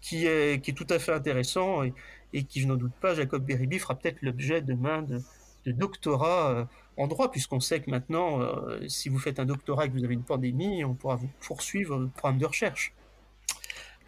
qui 0.01 0.25
est, 0.25 0.75
tout 0.75 0.87
à 0.89 0.99
fait 0.99 1.13
intéressant 1.13 1.83
et, 1.83 2.43
qui, 2.43 2.61
je 2.61 2.67
n'en 2.67 2.75
doute 2.75 2.93
pas, 2.99 3.13
Jacob 3.13 3.45
Beribi 3.45 3.79
fera 3.79 3.95
peut-être 3.95 4.21
l'objet 4.21 4.61
demain 4.61 5.01
de, 5.03 5.21
de 5.65 5.71
doctorat 5.71 6.51
euh, 6.51 6.65
en 6.97 7.07
droit, 7.07 7.31
puisqu'on 7.31 7.59
sait 7.59 7.81
que 7.81 7.89
maintenant, 7.89 8.41
euh, 8.41 8.87
si 8.87 9.09
vous 9.09 9.19
faites 9.19 9.39
un 9.39 9.45
doctorat 9.45 9.85
et 9.85 9.89
que 9.89 9.93
vous 9.93 10.03
avez 10.03 10.13
une 10.13 10.23
pandémie, 10.23 10.83
on 10.83 10.93
pourra 10.93 11.15
vous 11.15 11.29
poursuivre 11.45 11.97
le 11.97 12.07
programme 12.07 12.39
de 12.39 12.45
recherche. 12.45 12.93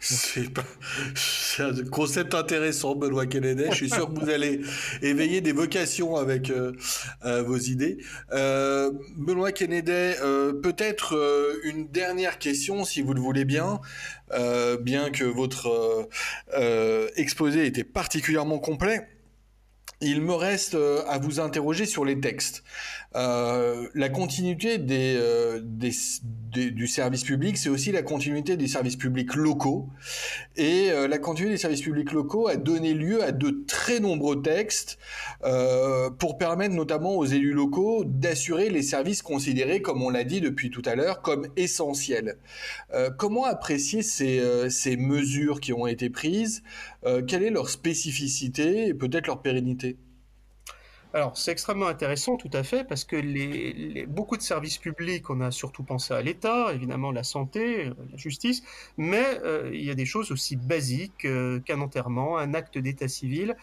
C'est 0.04 1.62
un 1.62 1.72
concept 1.90 2.34
intéressant, 2.34 2.94
Benoît 2.94 3.26
Kennedy. 3.26 3.64
Je 3.70 3.74
suis 3.74 3.90
sûr 3.90 4.12
que 4.12 4.20
vous 4.20 4.28
allez 4.28 4.60
éveiller 5.00 5.40
des 5.40 5.52
vocations 5.52 6.16
avec 6.16 6.50
euh, 6.50 6.72
euh, 7.24 7.42
vos 7.42 7.56
idées. 7.56 7.98
Euh, 8.32 8.90
Benoît 9.16 9.52
Kennedy, 9.52 10.12
peut-être 10.62 11.60
une 11.64 11.88
dernière 11.88 12.38
question, 12.38 12.84
si 12.84 13.00
vous 13.00 13.14
le 13.14 13.20
voulez 13.20 13.46
bien, 13.46 13.80
bien 14.80 15.10
que 15.10 15.24
votre 15.24 16.08
exposé 17.16 17.66
était 17.66 17.84
particulièrement 17.84 18.58
complet. 18.58 19.08
Il 20.06 20.20
me 20.20 20.34
reste 20.34 20.74
euh, 20.74 21.02
à 21.08 21.18
vous 21.18 21.40
interroger 21.40 21.86
sur 21.86 22.04
les 22.04 22.20
textes. 22.20 22.62
Euh, 23.16 23.88
la 23.94 24.08
continuité 24.08 24.76
euh, 24.80 25.60
du 25.62 26.86
service 26.86 27.24
public, 27.24 27.56
c'est 27.56 27.68
aussi 27.68 27.92
la 27.92 28.02
continuité 28.02 28.56
des 28.56 28.66
services 28.66 28.96
publics 28.96 29.34
locaux. 29.34 29.88
Et 30.56 30.90
la 31.08 31.18
continuité 31.18 31.54
des 31.54 31.60
services 31.60 31.82
publics 31.82 32.12
locaux 32.12 32.48
a 32.48 32.56
donné 32.56 32.94
lieu 32.94 33.22
à 33.22 33.32
de 33.32 33.64
très 33.66 33.98
nombreux 33.98 34.40
textes 34.40 34.98
pour 36.18 36.38
permettre 36.38 36.74
notamment 36.74 37.16
aux 37.16 37.24
élus 37.24 37.52
locaux 37.52 38.04
d'assurer 38.04 38.70
les 38.70 38.82
services 38.82 39.22
considérés, 39.22 39.82
comme 39.82 40.02
on 40.02 40.10
l'a 40.10 40.22
dit 40.22 40.40
depuis 40.40 40.70
tout 40.70 40.82
à 40.84 40.94
l'heure, 40.94 41.22
comme 41.22 41.48
essentiels. 41.56 42.36
comment 43.18 43.44
apprécier 43.44 44.02
ces 44.02 44.96
mesures 44.96 45.60
qui 45.60 45.72
ont 45.72 45.88
été 45.88 46.08
prises? 46.10 46.62
Quelle 47.26 47.42
est 47.42 47.50
leur 47.50 47.68
spécificité 47.68 48.88
et 48.88 48.94
peut-être 48.94 49.26
leur 49.26 49.42
pérennité? 49.42 49.98
Alors, 51.14 51.38
c'est 51.38 51.52
extrêmement 51.52 51.86
intéressant, 51.86 52.36
tout 52.36 52.50
à 52.52 52.64
fait, 52.64 52.82
parce 52.82 53.04
que 53.04 53.14
les, 53.14 54.04
beaucoup 54.04 54.36
de 54.36 54.42
services 54.42 54.78
publics, 54.78 55.30
on 55.30 55.40
a 55.42 55.52
surtout 55.52 55.84
pensé 55.84 56.12
à 56.12 56.20
l'État, 56.20 56.74
évidemment 56.74 57.12
la 57.12 57.22
santé, 57.22 57.86
euh, 57.86 57.94
la 58.10 58.16
justice, 58.16 58.64
mais 58.96 59.24
euh, 59.44 59.70
il 59.72 59.84
y 59.84 59.90
a 59.90 59.94
des 59.94 60.06
choses 60.06 60.32
aussi 60.32 60.56
basiques 60.56 61.24
euh, 61.24 61.60
qu'un 61.60 61.80
enterrement, 61.80 62.36
un 62.36 62.52
acte 62.52 62.78
d'état 62.78 63.06
civil. 63.06 63.54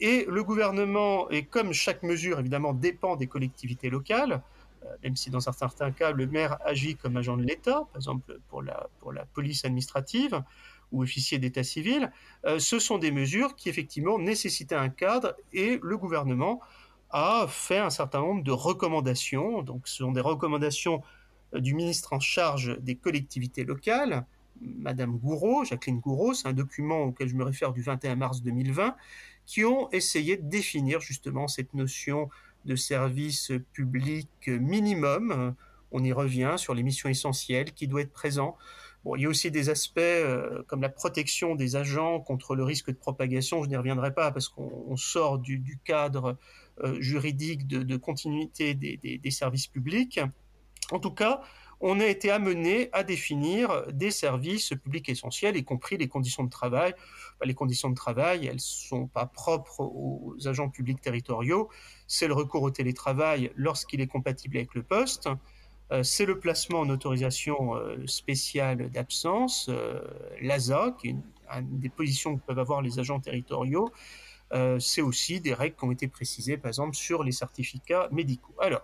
Et 0.00 0.26
le 0.28 0.42
gouvernement, 0.42 1.30
et 1.30 1.44
comme 1.44 1.72
chaque 1.72 2.02
mesure, 2.02 2.40
évidemment, 2.40 2.74
dépend 2.74 3.14
des 3.14 3.28
collectivités 3.28 3.88
locales, 3.88 4.42
même 5.04 5.14
si 5.14 5.30
dans 5.30 5.40
certains 5.40 5.92
cas, 5.92 6.10
le 6.10 6.26
maire 6.26 6.58
agit 6.64 6.96
comme 6.96 7.16
agent 7.16 7.36
de 7.36 7.44
l'État, 7.44 7.84
par 7.92 7.96
exemple 7.96 8.38
pour 8.48 8.62
la, 8.62 8.88
pour 8.98 9.12
la 9.12 9.24
police 9.26 9.64
administrative, 9.64 10.42
ou 10.92 11.02
officier 11.02 11.38
d'état 11.38 11.64
civil, 11.64 12.12
ce 12.58 12.78
sont 12.78 12.98
des 12.98 13.10
mesures 13.10 13.56
qui 13.56 13.68
effectivement 13.68 14.18
nécessitaient 14.18 14.76
un 14.76 14.88
cadre 14.88 15.34
et 15.52 15.80
le 15.82 15.98
gouvernement 15.98 16.60
a 17.10 17.46
fait 17.48 17.78
un 17.78 17.90
certain 17.90 18.20
nombre 18.20 18.42
de 18.42 18.50
recommandations. 18.50 19.62
Donc, 19.62 19.88
ce 19.88 19.96
sont 19.96 20.12
des 20.12 20.20
recommandations 20.20 21.02
euh, 21.54 21.60
du 21.60 21.74
ministre 21.74 22.12
en 22.12 22.20
charge 22.20 22.78
des 22.80 22.96
collectivités 22.96 23.64
locales, 23.64 24.26
Madame 24.60 25.18
Gouraud, 25.18 25.64
Jacqueline 25.64 26.00
Gouraud, 26.00 26.32
c'est 26.32 26.48
un 26.48 26.54
document 26.54 27.02
auquel 27.02 27.28
je 27.28 27.34
me 27.34 27.44
réfère 27.44 27.72
du 27.72 27.82
21 27.82 28.16
mars 28.16 28.42
2020, 28.42 28.96
qui 29.44 29.64
ont 29.64 29.90
essayé 29.90 30.38
de 30.38 30.48
définir 30.48 31.00
justement 31.00 31.46
cette 31.46 31.74
notion 31.74 32.30
de 32.64 32.74
service 32.74 33.52
public 33.74 34.30
minimum. 34.46 35.54
On 35.92 36.02
y 36.02 36.12
revient 36.12 36.54
sur 36.56 36.74
les 36.74 36.82
missions 36.82 37.10
essentielles 37.10 37.72
qui 37.74 37.86
doivent 37.86 38.04
être 38.04 38.12
présents. 38.12 38.56
Il 39.14 39.22
y 39.22 39.26
a 39.26 39.28
aussi 39.28 39.50
des 39.50 39.68
aspects 39.68 39.98
euh, 39.98 40.62
comme 40.66 40.82
la 40.82 40.88
protection 40.88 41.54
des 41.54 41.76
agents 41.76 42.20
contre 42.20 42.56
le 42.56 42.64
risque 42.64 42.90
de 42.90 42.96
propagation. 42.96 43.62
Je 43.62 43.68
n'y 43.68 43.76
reviendrai 43.76 44.12
pas 44.12 44.32
parce 44.32 44.48
qu'on 44.48 44.96
sort 44.96 45.38
du, 45.38 45.78
cadre 45.84 46.36
euh, 46.82 47.00
juridique 47.00 47.66
de, 47.68 47.96
continuité 47.96 48.74
des, 48.74 49.30
services 49.30 49.68
publics. 49.68 50.20
En 50.90 50.98
tout 50.98 51.12
cas, 51.12 51.40
on 51.80 52.00
a 52.00 52.06
été 52.06 52.30
amené 52.30 52.88
à 52.92 53.04
définir 53.04 53.86
des 53.92 54.10
services 54.10 54.70
publics 54.70 55.08
essentiels, 55.08 55.56
y 55.56 55.64
compris 55.64 55.98
les 55.98 56.08
conditions 56.08 56.42
de 56.42 56.50
travail. 56.50 56.94
Les 57.44 57.54
conditions 57.54 57.90
de 57.90 57.94
travail, 57.94 58.46
elles 58.46 58.54
ne 58.54 58.58
sont 58.58 59.06
pas 59.06 59.26
propres 59.26 59.80
aux 59.80 60.36
agents 60.46 60.70
publics 60.70 61.00
territoriaux. 61.00 61.68
C'est 62.06 62.28
le 62.28 62.34
recours 62.34 62.62
au 62.62 62.70
télétravail 62.70 63.52
lorsqu'il 63.56 64.00
est 64.00 64.06
compatible 64.06 64.56
avec 64.56 64.74
le 64.74 64.82
poste. 64.82 65.28
Euh, 65.92 66.02
c'est 66.02 66.26
le 66.26 66.38
placement 66.38 66.80
en 66.80 66.88
autorisation 66.88 67.76
euh, 67.76 68.06
spéciale 68.06 68.90
d'absence, 68.90 69.70
l'ASA, 70.40 70.96
qui 71.00 71.08
est 71.08 71.10
une, 71.10 71.22
des 71.78 71.88
positions 71.88 72.36
que 72.36 72.42
peuvent 72.42 72.58
avoir 72.58 72.82
les 72.82 72.98
agents 72.98 73.20
territoriaux. 73.20 73.90
Euh, 74.52 74.78
c'est 74.78 75.02
aussi 75.02 75.40
des 75.40 75.54
règles 75.54 75.76
qui 75.76 75.84
ont 75.84 75.92
été 75.92 76.08
précisées, 76.08 76.56
par 76.56 76.68
exemple, 76.68 76.94
sur 76.94 77.24
les 77.24 77.32
certificats 77.32 78.08
médicaux. 78.12 78.54
Alors, 78.60 78.82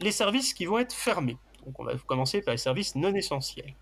les 0.00 0.12
services 0.12 0.54
qui 0.54 0.64
vont 0.64 0.78
être 0.78 0.92
fermés. 0.92 1.36
Donc, 1.64 1.78
on 1.78 1.84
va 1.84 1.94
commencer 2.06 2.42
par 2.42 2.52
les 2.52 2.58
services 2.58 2.96
non 2.96 3.14
essentiels. 3.14 3.74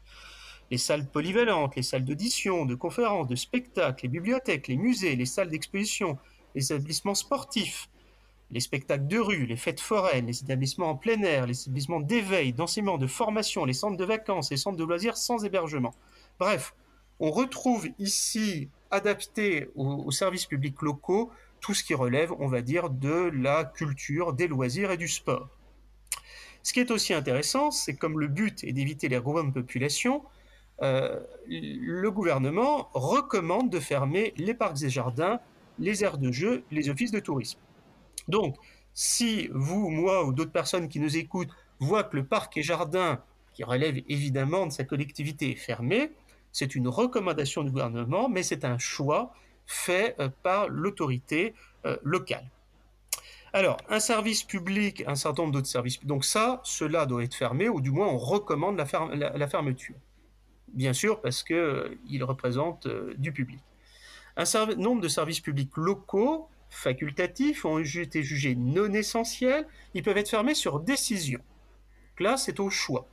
Les 0.70 0.78
salles 0.78 1.06
polyvalentes, 1.06 1.74
les 1.76 1.82
salles 1.82 2.04
d'audition, 2.04 2.64
de 2.66 2.74
conférences, 2.74 3.26
de 3.26 3.36
spectacles, 3.36 4.04
les 4.04 4.08
bibliothèques, 4.08 4.68
les 4.68 4.76
musées, 4.76 5.16
les 5.16 5.26
salles 5.26 5.48
d'exposition, 5.48 6.18
les 6.54 6.72
établissements 6.72 7.14
sportifs, 7.14 7.88
les 8.52 8.60
spectacles 8.60 9.06
de 9.06 9.18
rue, 9.18 9.46
les 9.46 9.56
fêtes 9.56 9.80
foraines, 9.80 10.26
les 10.26 10.42
établissements 10.42 10.90
en 10.90 10.96
plein 10.96 11.22
air, 11.22 11.46
les 11.46 11.60
établissements 11.60 12.00
d'éveil, 12.00 12.52
d'enseignement, 12.52 12.98
de 12.98 13.06
formation, 13.06 13.64
les 13.64 13.72
centres 13.72 13.96
de 13.96 14.04
vacances, 14.04 14.50
les 14.50 14.56
centres 14.56 14.76
de 14.76 14.84
loisirs 14.84 15.16
sans 15.16 15.44
hébergement. 15.44 15.94
Bref, 16.38 16.74
on 17.20 17.30
retrouve 17.30 17.88
ici 17.98 18.68
adapté 18.90 19.68
aux, 19.76 20.10
services 20.10 20.46
publics 20.46 20.82
locaux 20.82 21.30
tout 21.60 21.74
ce 21.74 21.84
qui 21.84 21.94
relève, 21.94 22.32
on 22.38 22.48
va 22.48 22.62
dire, 22.62 22.90
de 22.90 23.30
la 23.34 23.64
culture, 23.64 24.32
des 24.32 24.48
loisirs 24.48 24.90
et 24.90 24.96
du 24.96 25.08
sport. 25.08 25.48
Ce 26.62 26.72
qui 26.72 26.80
est 26.80 26.90
aussi 26.90 27.14
intéressant, 27.14 27.70
c'est 27.70 27.94
comme 27.94 28.18
le 28.18 28.26
but 28.26 28.64
est 28.64 28.72
d'éviter 28.72 29.08
les 29.08 29.20
grandes 29.20 29.52
populations, 29.54 30.22
euh, 30.82 31.20
le 31.46 32.10
gouvernement 32.10 32.88
recommande 32.94 33.70
de 33.70 33.78
fermer 33.78 34.32
les 34.38 34.54
parcs 34.54 34.82
et 34.82 34.88
jardins, 34.88 35.40
les 35.78 36.02
aires 36.02 36.18
de 36.18 36.32
jeu, 36.32 36.64
les 36.70 36.88
offices 36.88 37.10
de 37.10 37.20
tourisme. 37.20 37.58
Donc, 38.30 38.56
si 38.94 39.48
vous, 39.52 39.90
moi 39.90 40.24
ou 40.24 40.32
d'autres 40.32 40.52
personnes 40.52 40.88
qui 40.88 41.00
nous 41.00 41.16
écoutent 41.16 41.50
voient 41.78 42.04
que 42.04 42.16
le 42.16 42.24
parc 42.24 42.56
et 42.56 42.62
jardin, 42.62 43.22
qui 43.52 43.64
relève 43.64 43.96
évidemment 44.08 44.66
de 44.66 44.72
sa 44.72 44.84
collectivité, 44.84 45.52
est 45.52 45.56
fermé, 45.56 46.12
c'est 46.52 46.74
une 46.74 46.88
recommandation 46.88 47.62
du 47.62 47.70
gouvernement, 47.70 48.28
mais 48.28 48.42
c'est 48.42 48.64
un 48.64 48.78
choix 48.78 49.32
fait 49.66 50.16
euh, 50.18 50.28
par 50.42 50.68
l'autorité 50.68 51.54
euh, 51.86 51.96
locale. 52.02 52.44
Alors, 53.52 53.78
un 53.88 54.00
service 54.00 54.44
public, 54.44 55.02
un 55.06 55.14
certain 55.14 55.42
nombre 55.42 55.54
d'autres 55.54 55.66
services, 55.66 56.04
donc 56.04 56.24
ça, 56.24 56.60
cela 56.64 57.06
doit 57.06 57.24
être 57.24 57.34
fermé, 57.34 57.68
ou 57.68 57.80
du 57.80 57.90
moins 57.90 58.06
on 58.06 58.18
recommande 58.18 58.76
la, 58.76 59.48
fermeture. 59.48 59.96
Bien 60.72 60.92
sûr, 60.92 61.20
parce 61.20 61.42
qu'il 61.42 61.56
euh, 61.56 61.96
représente 62.22 62.86
du 63.16 63.32
public. 63.32 63.60
Un 64.36 64.44
nombre 64.76 65.00
de 65.00 65.08
services 65.08 65.40
publics 65.40 65.76
locaux, 65.76 66.48
facultatifs, 66.70 67.64
ont 67.64 67.78
été 67.78 68.22
jugés 68.22 68.54
non 68.54 68.92
essentiels, 68.92 69.66
ils 69.94 70.02
peuvent 70.02 70.16
être 70.16 70.30
fermés 70.30 70.54
sur 70.54 70.80
décision. 70.80 71.40
là, 72.18 72.36
c'est 72.36 72.60
au 72.60 72.70
choix. 72.70 73.06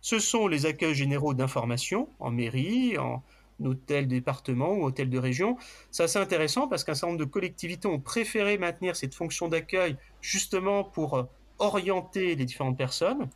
Ce 0.00 0.18
sont 0.18 0.46
les 0.46 0.66
accueils 0.66 0.94
généraux 0.94 1.34
d'information 1.34 2.08
en 2.20 2.30
mairie, 2.30 2.96
en 2.98 3.22
hôtel 3.64 4.06
département 4.06 4.72
ou 4.72 4.84
hôtel 4.84 5.10
de 5.10 5.18
région. 5.18 5.56
C'est 5.90 6.04
assez 6.04 6.18
intéressant 6.18 6.68
parce 6.68 6.84
qu'un 6.84 6.94
certain 6.94 7.08
nombre 7.08 7.24
de 7.24 7.30
collectivités 7.30 7.88
ont 7.88 7.98
préféré 7.98 8.58
maintenir 8.58 8.94
cette 8.96 9.14
fonction 9.14 9.48
d'accueil 9.48 9.96
justement 10.20 10.84
pour 10.84 11.14
euh, 11.14 11.24
orienter 11.58 12.36
les 12.36 12.44
différentes 12.44 12.76
personnes. 12.76 13.28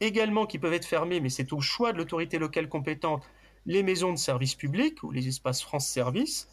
Également 0.00 0.46
qui 0.46 0.58
peuvent 0.58 0.72
être 0.72 0.86
fermées, 0.86 1.20
mais 1.20 1.28
c'est 1.28 1.52
au 1.52 1.60
choix 1.60 1.92
de 1.92 1.98
l'autorité 1.98 2.38
locale 2.38 2.68
compétente, 2.68 3.28
les 3.66 3.82
maisons 3.82 4.12
de 4.12 4.18
services 4.18 4.54
publics 4.54 5.02
ou 5.02 5.10
les 5.10 5.28
espaces 5.28 5.62
France 5.62 5.86
Service. 5.86 6.48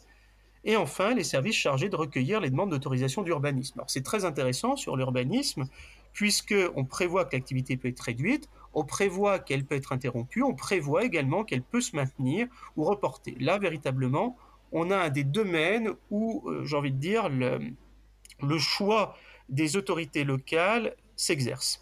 Et 0.64 0.76
enfin, 0.76 1.14
les 1.14 1.23
services 1.23 1.56
chargés 1.56 1.90
de 1.90 1.95
recueillir 1.95 2.41
les 2.41 2.49
demandes 2.49 2.72
d'autorisation 2.72 3.23
d'urbanisme. 3.23 3.84
C'est 3.88 4.03
très 4.03 4.26
intéressant 4.26 4.76
sur 4.76 4.98
l'urbanisme, 4.98 5.65
puisqu'on 6.14 6.86
prévoit 6.86 7.26
que 7.26 7.36
l'activité 7.36 7.77
peut 7.77 7.88
être 7.88 8.02
réduite, 8.02 8.49
on 8.73 8.84
prévoit 8.84 9.40
qu'elle 9.40 9.65
peut 9.65 9.76
être 9.76 9.94
interrompue, 9.94 10.44
on 10.44 10.53
prévoit 10.53 11.06
également 11.06 11.44
qu'elle 11.44 11.64
peut 11.64 11.81
se 11.81 11.95
maintenir 11.95 12.48
ou 12.76 12.84
reporter. 12.84 13.36
Là, 13.40 13.57
véritablement, 13.57 14.38
on 14.72 14.91
a 14.91 14.98
un 14.98 15.10
des 15.10 15.23
domaines 15.23 15.94
où, 16.11 16.44
euh, 16.49 16.65
j'ai 16.65 16.76
envie 16.76 16.91
de 16.91 16.98
dire, 16.98 17.30
le 17.30 18.57
choix 18.60 19.15
des 19.49 19.77
autorités 19.77 20.23
locales 20.23 20.95
s'exerce. 21.15 21.81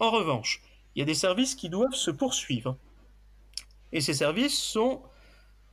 En 0.00 0.10
revanche, 0.10 0.62
il 0.94 1.00
y 1.00 1.02
a 1.02 1.06
des 1.06 1.14
services 1.14 1.54
qui 1.54 1.68
doivent 1.68 1.94
se 1.94 2.10
poursuivre. 2.10 2.76
Et 3.92 4.00
ces 4.00 4.14
services 4.14 4.58
sont 4.58 5.02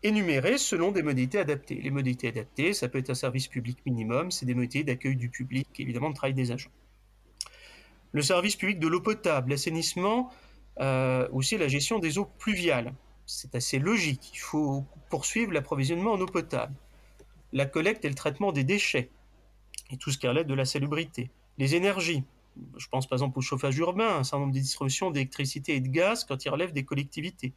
énumérés 0.08 0.58
selon 0.58 0.92
des 0.92 1.04
modalités 1.04 1.40
adaptées. 1.40 1.76
Les 1.76 1.92
modalités 1.92 2.28
adaptées, 2.30 2.74
ça 2.74 2.88
peut 2.88 3.00
être 3.00 3.10
un 3.10 3.16
service 3.16 3.48
public 3.48 3.78
minimum, 3.86 4.32
c'est 4.32 4.46
des 4.46 4.54
modalités 4.54 4.84
d'accueil 4.84 5.16
du 5.16 5.30
public, 5.30 5.68
évidemment, 5.80 6.10
de 6.10 6.16
travail 6.16 6.34
des 6.34 6.52
agents 6.52 6.72
le 8.16 8.22
service 8.22 8.56
public 8.56 8.80
de 8.80 8.88
l'eau 8.88 9.02
potable, 9.02 9.52
l'assainissement, 9.52 10.32
euh, 10.80 11.28
aussi 11.34 11.58
la 11.58 11.68
gestion 11.68 12.00
des 12.00 12.18
eaux 12.18 12.30
pluviales. 12.40 12.94
C'est 13.26 13.56
assez 13.56 13.78
logique, 13.78 14.32
il 14.34 14.40
faut 14.40 14.86
poursuivre 15.10 15.52
l'approvisionnement 15.52 16.14
en 16.14 16.22
eau 16.22 16.26
potable. 16.26 16.74
La 17.52 17.66
collecte 17.66 18.06
et 18.06 18.10
le 18.10 18.16
traitement 18.16 18.54
des 18.54 18.64
déchets, 18.64 19.10
et 19.92 19.98
tout 19.98 20.12
ce 20.12 20.18
qui 20.18 20.30
relève 20.30 20.48
de 20.48 20.54
la 20.54 20.64
salubrité. 20.64 21.30
Les 21.58 21.76
énergies, 21.76 22.24
je 22.78 22.88
pense 22.88 23.06
par 23.06 23.18
exemple 23.18 23.38
au 23.38 23.42
chauffage 23.42 23.78
urbain, 23.80 24.20
un 24.20 24.24
certain 24.24 24.40
nombre 24.40 24.54
de 24.54 24.60
distributions 24.60 25.12
d'électricité 25.12 25.76
et 25.76 25.82
de 25.82 25.90
gaz 25.90 26.24
quand 26.24 26.46
il 26.46 26.50
relève 26.50 26.72
des 26.72 26.86
collectivités. 26.86 27.52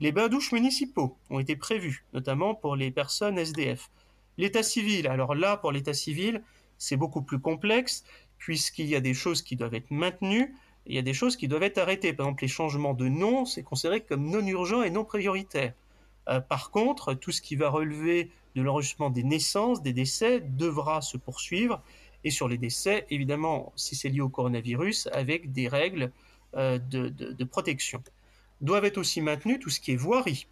Les 0.00 0.12
bains-douches 0.12 0.52
municipaux 0.52 1.16
ont 1.30 1.38
été 1.38 1.56
prévus, 1.56 2.04
notamment 2.12 2.54
pour 2.54 2.76
les 2.76 2.90
personnes 2.90 3.38
SDF. 3.38 3.90
L'état 4.38 4.62
civil, 4.62 5.06
alors 5.06 5.34
là, 5.34 5.56
pour 5.56 5.72
l'état 5.72 5.94
civil, 5.94 6.42
c'est 6.78 6.96
beaucoup 6.96 7.22
plus 7.22 7.38
complexe 7.38 8.04
puisqu'il 8.38 8.86
y 8.86 8.96
a 8.96 9.00
des 9.00 9.14
choses 9.14 9.42
qui 9.42 9.56
doivent 9.56 9.74
être 9.74 9.90
maintenues, 9.90 10.54
il 10.86 10.94
y 10.94 10.98
a 10.98 11.02
des 11.02 11.14
choses 11.14 11.36
qui 11.36 11.48
doivent 11.48 11.62
être 11.62 11.78
arrêtées. 11.78 12.12
Par 12.12 12.26
exemple, 12.26 12.42
les 12.42 12.48
changements 12.48 12.94
de 12.94 13.08
nom, 13.08 13.46
c'est 13.46 13.62
considéré 13.62 14.02
comme 14.02 14.28
non 14.28 14.46
urgent 14.46 14.82
et 14.82 14.90
non 14.90 15.04
prioritaire. 15.04 15.72
Euh, 16.28 16.40
par 16.40 16.70
contre, 16.70 17.14
tout 17.14 17.32
ce 17.32 17.40
qui 17.40 17.56
va 17.56 17.70
relever 17.70 18.30
de 18.54 18.62
l'enregistrement 18.62 19.10
des 19.10 19.24
naissances, 19.24 19.82
des 19.82 19.92
décès 19.92 20.40
devra 20.40 21.00
se 21.00 21.16
poursuivre. 21.16 21.82
Et 22.22 22.30
sur 22.30 22.48
les 22.48 22.58
décès, 22.58 23.06
évidemment, 23.10 23.72
si 23.76 23.96
c'est 23.96 24.08
lié 24.08 24.20
au 24.20 24.28
coronavirus, 24.28 25.08
avec 25.12 25.52
des 25.52 25.68
règles 25.68 26.10
euh, 26.56 26.78
de, 26.78 27.44
protection. 27.44 28.02
Doivent 28.60 28.84
être 28.84 28.98
aussi 28.98 29.20
maintenues 29.20 29.58
tout 29.58 29.70
ce 29.70 29.80
qui 29.80 29.92
est 29.92 29.96
voirie, 29.96 30.46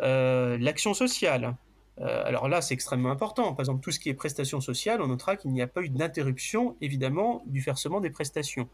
euh, 0.00 0.58
l'action 0.58 0.94
sociale. 0.94 1.56
Euh, 2.00 2.24
alors 2.24 2.48
là, 2.48 2.62
c'est 2.62 2.74
extrêmement 2.74 3.10
important. 3.10 3.52
Par 3.54 3.60
exemple, 3.60 3.82
tout 3.82 3.90
ce 3.90 4.00
qui 4.00 4.08
est 4.08 4.14
prestations 4.14 4.60
sociales, 4.60 5.02
on 5.02 5.08
notera 5.08 5.36
qu'il 5.36 5.50
n'y 5.52 5.62
a 5.62 5.66
pas 5.66 5.82
eu 5.82 5.90
d'interruption, 5.90 6.76
évidemment, 6.80 7.42
du 7.46 7.60
versement 7.60 8.00
des 8.00 8.10
prestations, 8.10 8.68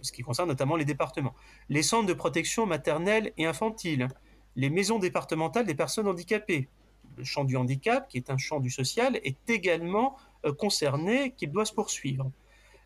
ce 0.00 0.12
qui 0.12 0.22
concerne 0.22 0.48
notamment 0.48 0.76
les 0.76 0.84
départements. 0.84 1.34
Les 1.68 1.82
centres 1.82 2.06
de 2.06 2.14
protection 2.14 2.66
maternelle 2.66 3.32
et 3.36 3.46
infantile, 3.46 4.08
les 4.56 4.70
maisons 4.70 4.98
départementales 4.98 5.66
des 5.66 5.74
personnes 5.74 6.08
handicapées, 6.08 6.68
le 7.16 7.24
champ 7.24 7.44
du 7.44 7.56
handicap, 7.56 8.08
qui 8.08 8.16
est 8.16 8.30
un 8.30 8.38
champ 8.38 8.60
du 8.60 8.70
social, 8.70 9.20
est 9.22 9.50
également 9.50 10.16
euh, 10.44 10.52
concerné, 10.52 11.32
qu'il 11.36 11.50
doit 11.50 11.64
se 11.64 11.72
poursuivre. 11.72 12.30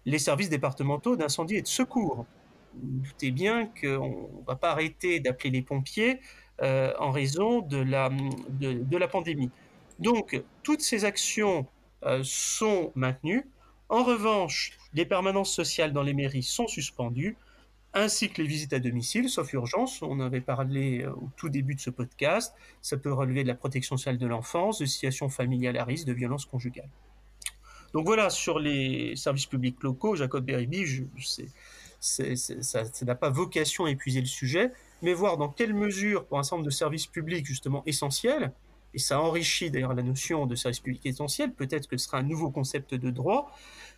Les 0.04 0.18
services 0.18 0.48
départementaux 0.48 1.16
d'incendie 1.16 1.56
et 1.56 1.62
de 1.62 1.68
secours. 1.68 2.26
Vous 2.74 3.00
doutez 3.00 3.30
bien 3.30 3.66
qu'on 3.66 4.28
ne 4.40 4.46
va 4.46 4.56
pas 4.56 4.70
arrêter 4.70 5.20
d'appeler 5.20 5.50
les 5.50 5.62
pompiers 5.62 6.20
euh, 6.62 6.92
en 6.98 7.10
raison 7.10 7.60
de 7.60 7.78
la, 7.78 8.10
de, 8.50 8.96
la 8.96 9.08
pandémie. 9.08 9.50
Donc, 9.98 10.42
toutes 10.62 10.82
ces 10.82 11.04
actions 11.04 11.66
euh, 12.04 12.20
sont 12.22 12.92
maintenues. 12.94 13.46
En 13.88 14.04
revanche, 14.04 14.72
les 14.94 15.04
permanences 15.04 15.52
sociales 15.52 15.92
dans 15.92 16.02
les 16.02 16.14
mairies 16.14 16.42
sont 16.42 16.68
suspendues 16.68 17.36
ainsi 17.92 18.30
que 18.30 18.40
les 18.40 18.46
visites 18.46 18.72
à 18.72 18.78
domicile, 18.78 19.28
sauf 19.28 19.52
urgence. 19.52 20.02
On 20.02 20.20
avait 20.20 20.40
parlé 20.40 21.02
euh, 21.02 21.10
au 21.12 21.28
tout 21.36 21.48
début 21.48 21.74
de 21.74 21.80
ce 21.80 21.90
podcast. 21.90 22.54
Ça 22.82 22.96
peut 22.96 23.12
relever 23.12 23.42
de 23.42 23.48
la 23.48 23.54
protection 23.54 23.96
sociale 23.96 24.18
de 24.18 24.26
l'enfance, 24.26 24.78
de 24.78 24.86
situations 24.86 25.28
familiales 25.28 25.76
à 25.76 25.84
risque, 25.84 26.06
de 26.06 26.12
violences 26.12 26.44
conjugales. 26.44 26.88
Donc 27.92 28.06
voilà, 28.06 28.30
sur 28.30 28.60
les 28.60 29.16
services 29.16 29.46
publics 29.46 29.82
locaux, 29.82 30.14
Jacob 30.14 30.44
Beribi, 30.44 30.86
je, 30.86 31.02
ça 32.00 32.82
n'a 33.02 33.14
pas 33.14 33.30
vocation 33.30 33.84
à 33.84 33.90
épuiser 33.90 34.20
le 34.20 34.26
sujet, 34.26 34.72
mais 35.02 35.12
voir 35.12 35.36
dans 35.36 35.48
quelle 35.48 35.74
mesure, 35.74 36.24
pour 36.24 36.38
un 36.38 36.42
certain 36.42 36.56
nombre 36.56 36.66
de 36.66 36.74
services 36.74 37.06
publics 37.06 37.46
justement 37.46 37.82
essentiels, 37.86 38.52
et 38.92 38.98
ça 38.98 39.20
enrichit 39.20 39.70
d'ailleurs 39.70 39.94
la 39.94 40.02
notion 40.02 40.46
de 40.46 40.54
service 40.54 40.80
public 40.80 41.06
essentiel, 41.06 41.52
peut-être 41.52 41.86
que 41.86 41.96
ce 41.96 42.06
sera 42.06 42.18
un 42.18 42.22
nouveau 42.22 42.50
concept 42.50 42.94
de 42.94 43.10
droit, 43.10 43.52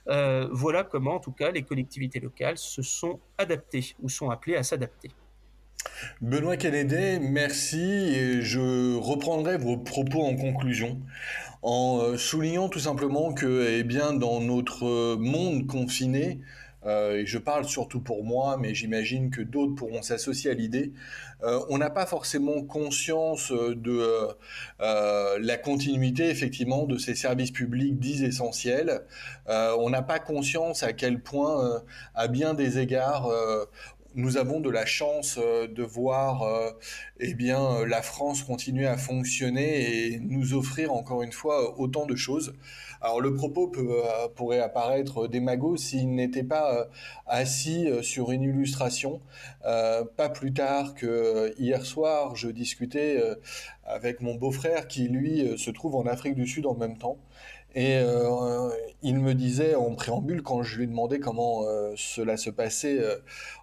euh, 0.09 0.49
voilà 0.53 0.85
comment, 0.85 1.15
en 1.15 1.21
tout 1.21 1.33
cas, 1.33 1.51
les 1.51 1.63
collectivités 1.63 2.21
locales 2.21 2.59
se 2.59 2.83
sont 2.83 3.21
adaptées 3.39 3.95
ou 4.03 4.09
sont 4.09 4.31
appelées 4.31 4.57
à 4.57 4.63
s'adapter. 4.63 5.11
Benoît 6.21 6.57
Kennedy, 6.57 7.19
merci. 7.21 7.81
Et 7.81 8.43
je 8.43 8.97
reprendrai 8.97 9.59
vos 9.59 9.77
propos 9.77 10.23
en 10.23 10.37
conclusion 10.37 11.01
en 11.63 12.01
euh, 12.01 12.17
soulignant 12.17 12.69
tout 12.69 12.81
simplement 12.81 13.33
que, 13.33 13.79
eh 13.79 13.85
bien, 13.85 14.13
dans 14.13 14.41
notre 14.41 15.17
monde 15.17 15.67
confiné, 15.67 16.41
euh, 16.85 17.19
et 17.19 17.27
je 17.27 17.39
parle 17.39 17.65
surtout 17.65 18.01
pour 18.01 18.25
moi, 18.25 18.57
mais 18.59 18.75
j'imagine 18.75 19.31
que 19.31 19.41
d'autres 19.41 19.75
pourront 19.75 20.03
s'associer 20.03 20.51
à 20.51 20.55
l'idée. 20.55 20.93
Euh, 21.43 21.61
on 21.71 21.79
n'a 21.79 21.91
pas 21.91 22.07
forcément 22.07 22.63
conscience 22.63 23.53
de 23.53 24.29
euh, 24.81 25.39
la 25.41 25.57
continuité, 25.57 26.29
effectivement, 26.29 26.87
de 26.87 26.99
ces 26.99 27.15
services 27.15 27.51
publics 27.51 27.99
dits 27.99 28.25
essentiels. 28.25 29.03
on 29.49 29.91
n'a 29.91 30.03
pas 30.03 30.19
conscience 30.19 30.83
à 30.83 30.93
quel 30.93 31.21
point, 31.21 31.83
à 32.15 32.29
bien 32.29 32.55
des 32.55 32.79
égards, 32.79 33.31
nous 34.15 34.37
avons 34.37 34.61
de 34.61 34.71
la 34.71 34.85
chance 34.87 35.39
de 35.39 35.83
voir 35.83 36.45
eh 37.19 37.35
bien, 37.35 37.85
la 37.87 38.03
France 38.03 38.43
continuer 38.43 38.87
à 38.87 38.97
fonctionner 38.97 40.13
et 40.13 40.21
nous 40.21 40.55
offrir 40.55 40.93
encore 40.93 41.23
une 41.23 41.33
fois 41.33 41.79
autant 41.79 42.07
de 42.07 42.17
choses. 42.17 42.55
Alors 43.03 43.21
le 43.21 43.35
propos 43.35 43.71
euh, 43.79 44.29
pourrait 44.37 44.61
apparaître 44.61 45.27
démago 45.27 45.77
s'il 45.77 46.15
n'était 46.15 46.45
pas 46.45 46.73
euh, 46.73 46.85
assis 47.27 47.89
euh, 47.89 48.01
sur 48.01 48.31
une 48.31 48.43
illustration. 48.43 49.21
pas 49.63 50.29
plus 50.29 50.53
tard 50.53 50.95
que 50.95 51.53
hier 51.59 51.85
soir, 51.85 52.37
je 52.37 52.49
discutais 52.49 53.21
avec 53.85 54.21
mon 54.21 54.35
beau-frère 54.35 54.87
qui 54.87 55.09
lui 55.09 55.59
se 55.59 55.71
trouve 55.71 55.97
en 55.97 56.07
Afrique 56.07 56.35
du 56.35 56.47
Sud 56.47 56.67
en 56.67 56.75
même 56.75 56.99
temps. 56.99 57.19
Et 57.75 58.01
il 59.03 59.19
me 59.19 59.35
disait 59.35 59.75
en 59.75 59.95
préambule, 59.95 60.43
quand 60.43 60.63
je 60.63 60.79
lui 60.79 60.87
demandais 60.87 61.21
comment 61.21 61.63
cela 61.97 62.37
se 62.37 62.51
passait 62.51 63.01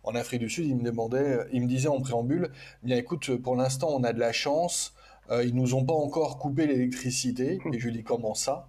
en 0.03 0.15
Afrique 0.15 0.39
du 0.39 0.49
Sud, 0.49 0.65
il 0.65 0.77
me 0.77 0.83
demandait, 0.83 1.39
il 1.51 1.61
me 1.61 1.67
disait 1.67 1.89
en 1.89 1.99
préambule, 1.99 2.49
bien 2.83 2.97
écoute, 2.97 3.35
pour 3.37 3.55
l'instant 3.55 3.89
on 3.91 4.03
a 4.03 4.13
de 4.13 4.19
la 4.19 4.31
chance, 4.31 4.95
ils 5.31 5.55
nous 5.55 5.75
ont 5.75 5.85
pas 5.85 5.93
encore 5.93 6.39
coupé 6.39 6.65
l'électricité. 6.65 7.59
Et 7.73 7.79
je 7.79 7.85
lui 7.87 7.93
dis 7.93 8.03
comment 8.03 8.33
ça? 8.33 8.67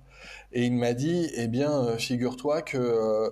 Et 0.52 0.66
il 0.66 0.72
m'a 0.72 0.94
dit, 0.94 1.30
eh 1.36 1.46
bien, 1.46 1.70
euh, 1.70 1.96
figure-toi 1.96 2.62
que 2.62 2.76
euh, 2.76 3.30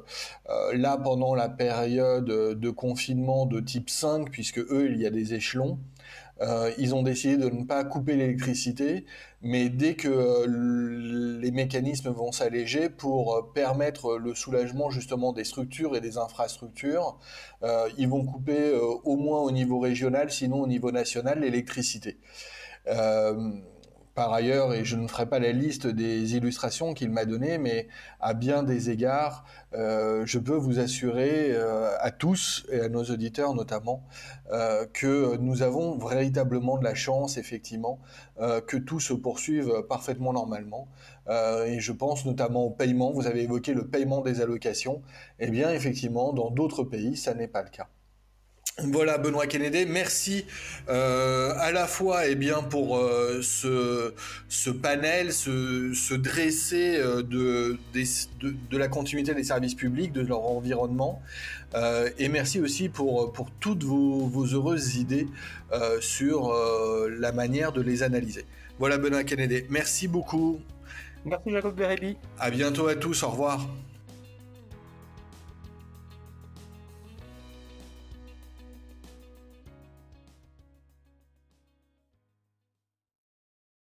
euh, 0.49 0.77
là, 0.77 0.97
pendant 0.97 1.35
la 1.35 1.49
période 1.49 2.27
de 2.27 2.71
confinement 2.71 3.47
de 3.47 3.61
type 3.61 3.91
5, 3.91 4.31
puisque 4.31 4.59
eux, 4.59 4.89
il 4.91 5.01
y 5.01 5.07
a 5.07 5.11
des 5.11 5.35
échelons, 5.35 5.79
ils 6.79 6.95
ont 6.95 7.03
décidé 7.03 7.37
de 7.37 7.51
ne 7.51 7.65
pas 7.65 7.83
couper 7.83 8.15
l'électricité, 8.15 9.07
mais 9.43 9.69
dès 9.71 9.97
que 9.97 10.47
les 11.41 11.51
mécanismes 11.51 12.11
vont 12.11 12.31
s'alléger 12.31 12.89
pour 12.89 13.51
permettre 13.55 14.19
le 14.19 14.37
soulagement 14.37 14.89
justement 14.89 15.33
des 15.33 15.43
structures 15.43 15.97
et 15.97 16.01
des 16.01 16.17
infrastructures, 16.17 17.19
ils 17.99 18.09
vont 18.09 18.25
couper 18.25 18.73
au 19.03 19.17
moins 19.17 19.41
au 19.41 19.51
niveau 19.51 19.81
régional, 19.81 20.31
sinon 20.31 20.61
au 20.61 20.69
niveau 20.69 20.93
national, 20.93 21.41
l'électricité. 21.41 22.19
Par 24.19 24.33
ailleurs, 24.33 24.75
et 24.75 24.85
je 24.85 24.97
ne 24.97 25.07
ferai 25.07 25.27
pas 25.27 25.39
la 25.39 25.53
liste 25.53 25.87
des 25.87 26.35
illustrations 26.35 26.93
qu'il 26.93 27.09
m'a 27.09 27.25
données, 27.25 27.57
mais 27.57 27.87
à 28.19 28.35
bien 28.35 28.65
des 28.65 28.91
égards, 28.91 29.45
euh, 29.75 30.27
je 30.27 30.41
peux 30.41 30.57
vous 30.57 30.81
assurer 30.81 31.53
euh, 31.53 31.97
à 32.01 32.11
tous 32.11 32.67
et 32.73 32.81
à 32.81 32.89
nos 32.89 33.05
auditeurs 33.05 33.55
notamment 33.55 34.03
euh, 34.51 34.87
que 34.93 35.37
nous 35.37 35.63
avons 35.63 35.97
véritablement 36.05 36.79
de 36.79 36.83
la 36.83 36.97
chance, 36.97 37.37
effectivement, 37.37 38.01
que 38.67 38.77
tout 38.77 38.99
se 38.99 39.13
poursuive 39.13 39.85
parfaitement 39.89 40.33
normalement. 40.33 40.89
et 41.29 41.79
je 41.79 41.93
pense 41.93 42.27
notamment 42.27 42.65
au 42.65 42.71
paiement. 42.71 43.13
Vous 43.13 43.29
avez 43.29 43.43
évoqué 43.45 43.73
le 43.73 43.87
paiement 43.87 44.21
des 44.21 44.41
allocations. 44.41 45.01
Eh 45.39 45.49
bien, 45.49 45.71
effectivement, 45.71 46.33
dans 46.33 46.51
d'autres 46.51 46.83
pays, 46.83 47.17
ça 47.17 47.35
n'est 47.35 47.47
pas 47.47 47.63
le 47.63 47.71
cas. 47.71 47.87
Voilà 48.81 49.19
Benoît 49.19 49.49
Kennedy, 49.49 49.87
merci 49.87 50.45
euh, 50.89 51.53
à 51.57 51.73
la 51.73 51.89
fois 51.89 52.29
eh 52.29 52.37
bien 52.37 52.63
pour 52.63 52.97
euh, 52.97 53.41
ce, 53.43 54.15
ce 54.49 54.71
panel, 54.71 55.33
ce, 55.33 55.93
ce 55.95 56.15
dresser 56.15 56.97
euh, 56.97 57.25
de, 57.25 57.77
de, 57.93 58.55
de, 58.71 58.79
la 58.79 58.87
continuité 58.87 59.35
des 59.35 59.43
services 59.43 59.75
publics, 59.75 60.13
de 60.13 60.21
leur 60.21 60.45
environnement, 60.45 61.21
et 62.19 62.29
merci 62.29 62.61
aussi 62.61 62.89
pour, 62.89 63.33
pour 63.33 63.51
toutes 63.51 63.83
vos, 63.83 64.27
vos 64.27 64.47
heureuses 64.47 64.97
idées 64.97 65.27
sur 66.01 66.55
la 67.19 67.33
manière 67.33 67.73
de 67.73 67.83
les 67.83 68.03
analyser. 68.03 68.47
Voilà 68.79 68.97
Benoît 68.97 69.25
Kennedy, 69.25 69.65
merci 69.69 70.09
beaucoup. 70.09 70.61
Merci 71.25 71.51
Jacob 71.51 71.75
Bérébi. 71.75 72.17
À 72.39 72.51
bientôt 72.51 72.87
à 72.87 72.95
tous, 72.95 73.23
au 73.23 73.29
revoir. 73.29 73.67